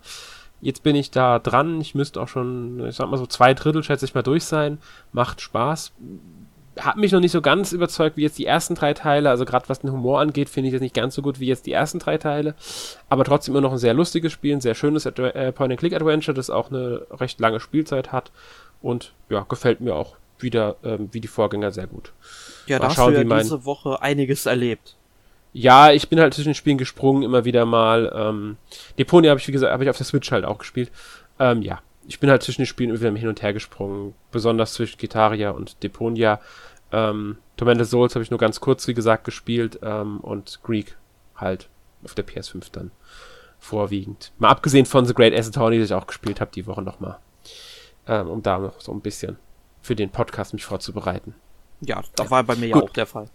Jetzt 0.65 0.83
bin 0.83 0.97
ich 0.97 1.11
da 1.11 1.39
dran. 1.39 1.79
Ich 1.83 1.95
müsste 1.95 2.23
auch 2.23 2.29
schon, 2.29 2.87
ich 2.87 2.97
sag 2.97 3.11
mal 3.11 3.19
so 3.19 3.27
zwei 3.27 3.53
Drittel, 3.53 3.83
schätze 3.83 4.07
ich 4.07 4.15
mal, 4.15 4.23
durch 4.23 4.45
sein. 4.45 4.79
Macht 5.13 5.43
Spaß. 5.43 5.93
Hat 6.81 6.97
mich 6.97 7.13
noch 7.13 7.21
nicht 7.21 7.33
so 7.33 7.43
ganz 7.43 7.73
überzeugt 7.73 8.17
wie 8.17 8.23
jetzt 8.23 8.39
die 8.39 8.47
ersten 8.47 8.75
drei 8.75 8.95
Teile. 8.95 9.29
Also 9.29 9.45
gerade 9.45 9.69
was 9.69 9.81
den 9.81 9.93
Humor 9.93 10.21
angeht, 10.21 10.49
finde 10.49 10.69
ich 10.69 10.73
das 10.73 10.81
nicht 10.81 10.95
ganz 10.95 11.17
so 11.17 11.21
gut 11.21 11.39
wie 11.39 11.49
jetzt 11.49 11.67
die 11.67 11.73
ersten 11.73 11.99
drei 11.99 12.17
Teile. 12.17 12.55
Aber 13.11 13.25
trotzdem 13.25 13.53
immer 13.53 13.61
noch 13.61 13.73
ein 13.73 13.79
sehr 13.79 13.93
lustiges 13.93 14.33
Spiel, 14.33 14.55
ein 14.55 14.63
sehr 14.63 14.75
schönes 14.75 15.05
äh, 15.05 15.53
Point-and-Click-Adventure, 15.53 16.35
das 16.35 16.49
auch 16.49 16.71
eine 16.71 17.07
recht 17.11 17.41
lange 17.41 17.61
Spielzeit 17.61 18.11
hat. 18.11 18.33
Und 18.81 19.13
ja, 19.29 19.45
gefällt 19.47 19.83
mir 19.83 19.95
auch 19.95 20.17
wieder 20.39 20.77
ähm, 20.83 21.11
wie 21.13 21.21
die 21.21 21.29
Vorgänger 21.29 21.73
sehr 21.73 21.87
gut. 21.87 22.15
Ja, 22.67 22.79
da 22.79 22.87
hast 22.87 22.95
schauen, 22.95 23.13
du 23.13 23.23
ja 23.23 23.39
diese 23.39 23.67
Woche 23.67 24.01
einiges 24.01 24.47
erlebt. 24.47 24.97
Ja, 25.57 25.93
ich 25.93 26.09
bin 26.09 26.19
halt 26.19 26.35
zwischen 26.35 26.49
den 26.49 26.57
Spielen 26.57 26.79
gesprungen, 26.79 27.23
immer 27.23 27.45
wieder 27.45 27.65
mal. 27.65 28.13
Ähm, 28.13 28.57
Deponia 28.99 29.31
habe 29.31 29.39
ich, 29.39 29.47
wie 29.47 29.53
gesagt, 29.53 29.73
habe 29.73 29.85
ich 29.85 29.91
auf 29.91 29.97
der 29.97 30.05
Switch 30.05 30.33
halt 30.33 30.45
auch 30.45 30.59
gespielt. 30.59 30.91
Ähm, 31.39 31.63
ja, 31.63 31.81
ich 32.09 32.19
bin 32.19 32.29
halt 32.29 32.43
zwischen 32.43 32.63
den 32.63 32.67
Spielen 32.67 32.91
immer 32.91 32.99
wieder 32.99 33.15
hin 33.15 33.29
und 33.29 33.41
her 33.41 33.53
gesprungen. 33.53 34.15
Besonders 34.33 34.73
zwischen 34.75 34.99
Gitaria 34.99 35.51
und 35.53 35.81
Deponia. 35.85 36.41
Ähm, 36.91 37.39
Tormented 37.57 37.87
Souls 37.87 38.17
habe 38.17 38.25
ich 38.25 38.33
nur 38.33 38.41
ganz 38.41 38.61
kurz, 38.61 38.89
wie 38.89 38.95
gesagt, 38.95 39.23
gespielt. 39.23 39.79
Ähm, 39.83 40.19
und 40.19 40.59
Greek 40.65 40.97
halt 41.37 41.69
auf 42.03 42.15
der 42.15 42.27
PS5 42.27 42.73
dann 42.73 42.91
vorwiegend. 43.61 44.33
Mal 44.39 44.51
abgesehen 44.51 44.87
von 44.87 45.07
The 45.07 45.15
Great 45.15 45.33
Asset 45.33 45.57
Attorney, 45.57 45.79
die 45.79 45.85
ich 45.85 45.95
auch 45.95 46.09
gespielt 46.09 46.41
habe 46.41 46.51
die 46.53 46.67
Woche 46.67 46.83
nochmal. 46.83 47.19
Ähm, 48.09 48.29
um 48.29 48.43
da 48.43 48.59
noch 48.59 48.81
so 48.81 48.91
ein 48.91 49.01
bisschen 49.01 49.39
für 49.83 49.95
den 49.95 50.11
Podcast 50.11 50.53
mich 50.53 50.65
vorzubereiten. 50.65 51.33
Ja, 51.81 52.03
das 52.17 52.29
war 52.29 52.43
bei 52.43 52.57
mir 52.57 52.71
ja 52.71 52.75
auch 52.75 52.91
der 52.91 53.07
Fall 53.07 53.29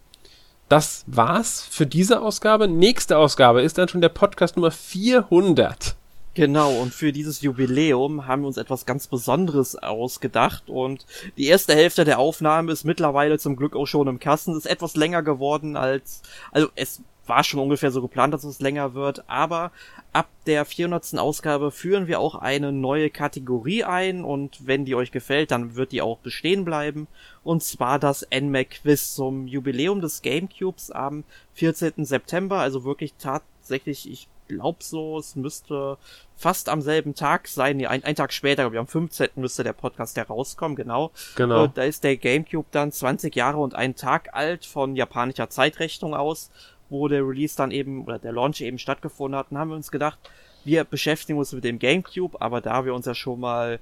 das 0.69 1.03
war's 1.07 1.67
für 1.69 1.85
diese 1.85 2.21
Ausgabe. 2.21 2.67
Nächste 2.67 3.17
Ausgabe 3.17 3.61
ist 3.61 3.77
dann 3.77 3.89
schon 3.89 4.01
der 4.01 4.09
Podcast 4.09 4.55
Nummer 4.55 4.71
400. 4.71 5.95
Genau, 6.35 6.71
und 6.73 6.93
für 6.93 7.11
dieses 7.11 7.41
Jubiläum 7.41 8.27
haben 8.27 8.43
wir 8.43 8.47
uns 8.47 8.57
etwas 8.57 8.85
ganz 8.85 9.07
Besonderes 9.07 9.75
ausgedacht 9.75 10.69
und 10.69 11.05
die 11.37 11.47
erste 11.47 11.73
Hälfte 11.73 12.05
der 12.05 12.19
Aufnahme 12.19 12.71
ist 12.71 12.85
mittlerweile 12.85 13.39
zum 13.39 13.55
Glück 13.55 13.75
auch 13.75 13.87
schon 13.87 14.07
im 14.07 14.19
Kasten, 14.19 14.55
ist 14.55 14.67
etwas 14.67 14.95
länger 14.95 15.23
geworden 15.23 15.75
als, 15.75 16.21
also 16.51 16.69
es 16.75 17.01
war 17.29 17.43
schon 17.43 17.59
ungefähr 17.59 17.91
so 17.91 18.01
geplant, 18.01 18.33
dass 18.33 18.43
es 18.43 18.59
länger 18.59 18.93
wird, 18.93 19.23
aber 19.29 19.71
ab 20.11 20.27
der 20.45 20.65
400. 20.65 21.17
Ausgabe 21.17 21.71
führen 21.71 22.07
wir 22.07 22.19
auch 22.19 22.35
eine 22.35 22.71
neue 22.71 23.09
Kategorie 23.09 23.83
ein 23.83 24.23
und 24.23 24.65
wenn 24.67 24.85
die 24.85 24.95
euch 24.95 25.11
gefällt, 25.11 25.51
dann 25.51 25.75
wird 25.75 25.91
die 25.91 26.01
auch 26.01 26.17
bestehen 26.17 26.65
bleiben. 26.65 27.07
Und 27.43 27.63
zwar 27.63 27.99
das 27.99 28.27
NMAC 28.33 28.81
Quiz 28.81 29.13
zum 29.13 29.47
Jubiläum 29.47 30.01
des 30.01 30.21
Gamecubes 30.21 30.91
am 30.91 31.23
14. 31.53 32.05
September, 32.05 32.57
also 32.57 32.83
wirklich 32.83 33.13
tatsächlich, 33.17 34.09
ich 34.09 34.27
glaube 34.47 34.79
so, 34.81 35.19
es 35.19 35.35
müsste 35.35 35.97
fast 36.35 36.69
am 36.69 36.81
selben 36.81 37.15
Tag 37.15 37.47
sein, 37.47 37.77
nee, 37.77 37.85
ein, 37.85 38.03
ein 38.03 38.15
Tag 38.15 38.33
später, 38.33 38.63
glaube 38.63 38.75
ich, 38.75 38.79
am 38.79 38.87
15. 38.87 39.29
müsste 39.35 39.63
der 39.63 39.73
Podcast 39.73 40.17
herauskommen, 40.17 40.75
genau. 40.75 41.11
Genau. 41.35 41.65
Und 41.65 41.77
da 41.77 41.83
ist 41.83 42.03
der 42.03 42.17
Gamecube 42.17 42.67
dann 42.71 42.91
20 42.91 43.35
Jahre 43.35 43.59
und 43.59 43.75
einen 43.75 43.95
Tag 43.95 44.33
alt 44.33 44.65
von 44.65 44.95
japanischer 44.95 45.49
Zeitrechnung 45.49 46.15
aus 46.15 46.49
wo 46.89 47.07
der 47.07 47.27
Release 47.27 47.55
dann 47.55 47.71
eben 47.71 48.03
oder 48.03 48.19
der 48.19 48.31
Launch 48.31 48.61
eben 48.61 48.77
stattgefunden 48.77 49.37
hat, 49.37 49.51
haben 49.51 49.69
wir 49.69 49.75
uns 49.75 49.91
gedacht, 49.91 50.19
wir 50.65 50.83
beschäftigen 50.83 51.39
uns 51.39 51.53
mit 51.53 51.63
dem 51.63 51.79
GameCube, 51.79 52.41
aber 52.41 52.61
da 52.61 52.85
wir 52.85 52.93
uns 52.93 53.05
ja 53.05 53.15
schon 53.15 53.39
mal 53.39 53.79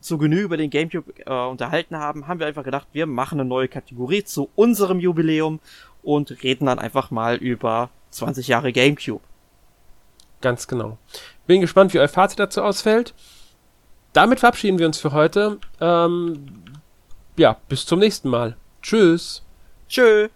zu 0.00 0.18
Genüge 0.18 0.44
über 0.44 0.56
den 0.56 0.70
GameCube 0.70 1.12
äh, 1.26 1.46
unterhalten 1.46 1.96
haben, 1.96 2.26
haben 2.26 2.40
wir 2.40 2.46
einfach 2.46 2.64
gedacht, 2.64 2.88
wir 2.92 3.06
machen 3.06 3.40
eine 3.40 3.48
neue 3.48 3.68
Kategorie 3.68 4.24
zu 4.24 4.50
unserem 4.54 4.98
Jubiläum 4.98 5.60
und 6.02 6.42
reden 6.42 6.66
dann 6.66 6.78
einfach 6.78 7.10
mal 7.10 7.36
über 7.36 7.90
20 8.10 8.48
Jahre 8.48 8.72
GameCube. 8.72 9.22
Ganz 10.40 10.66
genau. 10.66 10.96
Bin 11.46 11.60
gespannt, 11.60 11.92
wie 11.92 11.98
euer 11.98 12.08
Fazit 12.08 12.38
dazu 12.38 12.62
ausfällt. 12.62 13.14
Damit 14.12 14.40
verabschieden 14.40 14.78
wir 14.78 14.86
uns 14.86 14.98
für 14.98 15.12
heute. 15.12 15.58
Ähm, 15.80 16.46
ja, 17.36 17.56
bis 17.68 17.84
zum 17.84 17.98
nächsten 17.98 18.28
Mal. 18.28 18.56
Tschüss. 18.82 19.42
Tschüss. 19.88 20.30